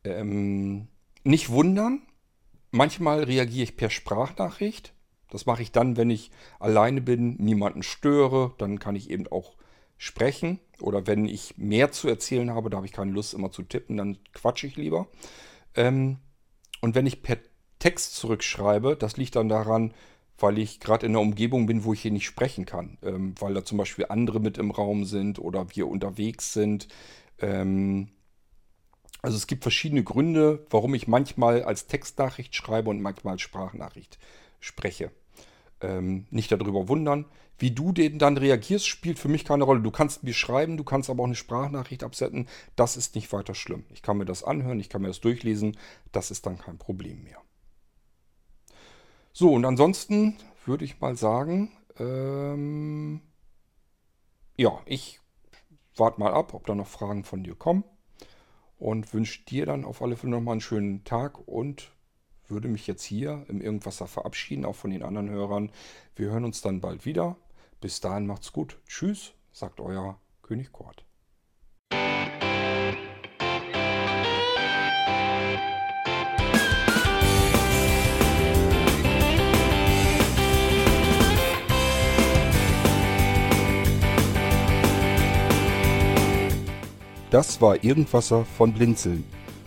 Ähm, 0.03 0.89
nicht 1.23 1.51
wundern, 1.51 2.03
manchmal 2.71 3.23
reagiere 3.23 3.65
ich 3.65 3.77
per 3.77 3.91
Sprachnachricht. 3.91 4.93
Das 5.31 5.47
mache 5.47 5.63
ich 5.63 5.73
dann, 5.73 5.97
wenn 5.97 6.11
ich 6.11 6.31
alleine 6.59 7.01
bin, 7.01 7.37
niemanden 7.37 7.83
störe. 7.83 8.55
Dann 8.59 8.79
kann 8.79 8.97
ich 8.97 9.09
eben 9.11 9.27
auch 9.29 9.55
sprechen. 10.05 10.61
Oder 10.81 11.07
wenn 11.07 11.27
ich 11.27 11.57
mehr 11.57 11.93
zu 11.93 12.09
erzählen 12.09 12.51
habe, 12.51 12.71
da 12.71 12.77
habe 12.79 12.87
ich 12.87 12.93
keine 12.93 13.13
Lust 13.13 13.35
immer 13.35 13.51
zu 13.51 13.63
tippen, 13.63 13.97
dann 13.97 14.19
quatsche 14.33 14.67
ich 14.67 14.77
lieber. 14.77 15.09
Ähm, 15.75 16.19
und 16.81 16.95
wenn 16.95 17.07
ich 17.07 17.23
per 17.23 17.39
Text 17.79 18.17
zurückschreibe, 18.17 18.97
das 18.97 19.17
liegt 19.17 19.37
dann 19.37 19.49
daran, 19.49 19.95
weil 20.39 20.59
ich 20.59 20.81
gerade 20.81 21.07
in 21.07 21.13
einer 21.13 21.21
Umgebung 21.21 21.67
bin, 21.67 21.85
wo 21.85 21.93
ich 21.93 22.03
hier 22.03 22.11
nicht 22.11 22.27
sprechen 22.27 22.67
kann. 22.67 22.99
Ähm, 23.03 23.35
weil 23.41 23.55
da 23.55 23.65
zum 23.65 23.79
Beispiel 23.79 24.07
andere 24.09 24.41
mit 24.41 24.59
im 24.59 24.71
Raum 24.71 25.05
sind 25.05 25.39
oder 25.39 25.67
wir 25.75 25.87
unterwegs 25.89 26.53
sind. 26.53 26.89
Ähm, 27.39 28.11
Also 29.23 29.37
es 29.39 29.47
gibt 29.47 29.63
verschiedene 29.63 30.03
Gründe, 30.05 30.67
warum 30.69 30.95
ich 30.95 31.09
manchmal 31.09 31.63
als 31.65 31.87
Textnachricht 31.87 32.55
schreibe 32.55 32.91
und 32.91 33.01
manchmal 33.01 33.33
als 33.35 33.43
Sprachnachricht 33.43 34.19
spreche. 34.61 35.11
Ähm, 35.81 36.27
nicht 36.31 36.53
darüber 36.53 36.89
wundern. 36.89 37.27
Wie 37.59 37.71
du 37.71 37.93
den 37.93 38.19
dann 38.19 38.37
reagierst, 38.37 38.87
spielt 38.87 39.19
für 39.19 39.29
mich 39.29 39.45
keine 39.45 39.65
Rolle. 39.65 39.81
Du 39.81 39.91
kannst 39.91 40.25
mir 40.25 40.35
schreiben, 40.35 40.77
du 40.77 40.85
kannst 40.85 41.09
aber 41.09 41.23
auch 41.23 41.27
eine 41.27 41.37
Sprachnachricht 41.37 42.03
absetzen. 42.03 42.49
Das 42.75 42.97
ist 42.97 43.15
nicht 43.15 43.33
weiter 43.33 43.55
schlimm. 43.55 43.85
Ich 43.93 44.03
kann 44.03 44.19
mir 44.19 44.25
das 44.25 44.43
anhören, 44.43 44.81
ich 44.81 44.89
kann 44.89 45.03
mir 45.03 45.09
das 45.09 45.21
durchlesen. 45.21 45.77
Das 46.11 46.31
ist 46.31 46.47
dann 46.47 46.59
kein 46.59 46.79
Problem 46.79 47.23
mehr. 47.23 47.41
So, 49.33 49.53
und 49.53 49.65
ansonsten 49.65 50.37
würde 50.65 50.85
ich 50.85 51.01
mal 51.01 51.17
sagen, 51.17 51.73
ähm, 51.99 53.21
ja, 54.57 54.81
ich 54.87 55.21
warte 55.97 56.21
mal 56.21 56.33
ab, 56.33 56.55
ob 56.55 56.67
da 56.67 56.75
noch 56.75 56.87
Fragen 56.87 57.25
von 57.25 57.45
dir 57.45 57.55
kommen. 57.55 57.85
Und 58.79 59.15
wünsche 59.15 59.45
dir 59.45 59.67
dann 59.67 59.85
auf 59.85 60.03
alle 60.03 60.17
Fälle 60.17 60.33
nochmal 60.33 60.53
einen 60.53 60.61
schönen 60.61 61.05
Tag 61.05 61.47
und 61.47 61.93
würde 62.49 62.69
mich 62.69 62.87
jetzt 62.87 63.03
hier 63.03 63.45
im 63.49 63.61
Irgendwasser 63.61 64.07
verabschieden, 64.07 64.65
auch 64.65 64.77
von 64.77 64.91
den 64.91 65.03
anderen 65.03 65.31
Hörern. 65.31 65.71
Wir 66.17 66.31
hören 66.31 66.45
uns 66.45 66.61
dann 66.61 66.81
bald 66.81 67.05
wieder. 67.07 67.37
Bis 67.81 68.01
dahin 68.01 68.27
macht's 68.27 68.53
gut. 68.53 68.79
Tschüss, 68.87 69.33
sagt 69.53 69.81
euer 69.81 70.21
König 70.43 70.73
Kort. 70.73 71.05
Das 87.35 87.61
war 87.61 87.83
Irgendwasser 87.83 88.45
von 88.45 88.73
Blinzeln. 88.73 89.25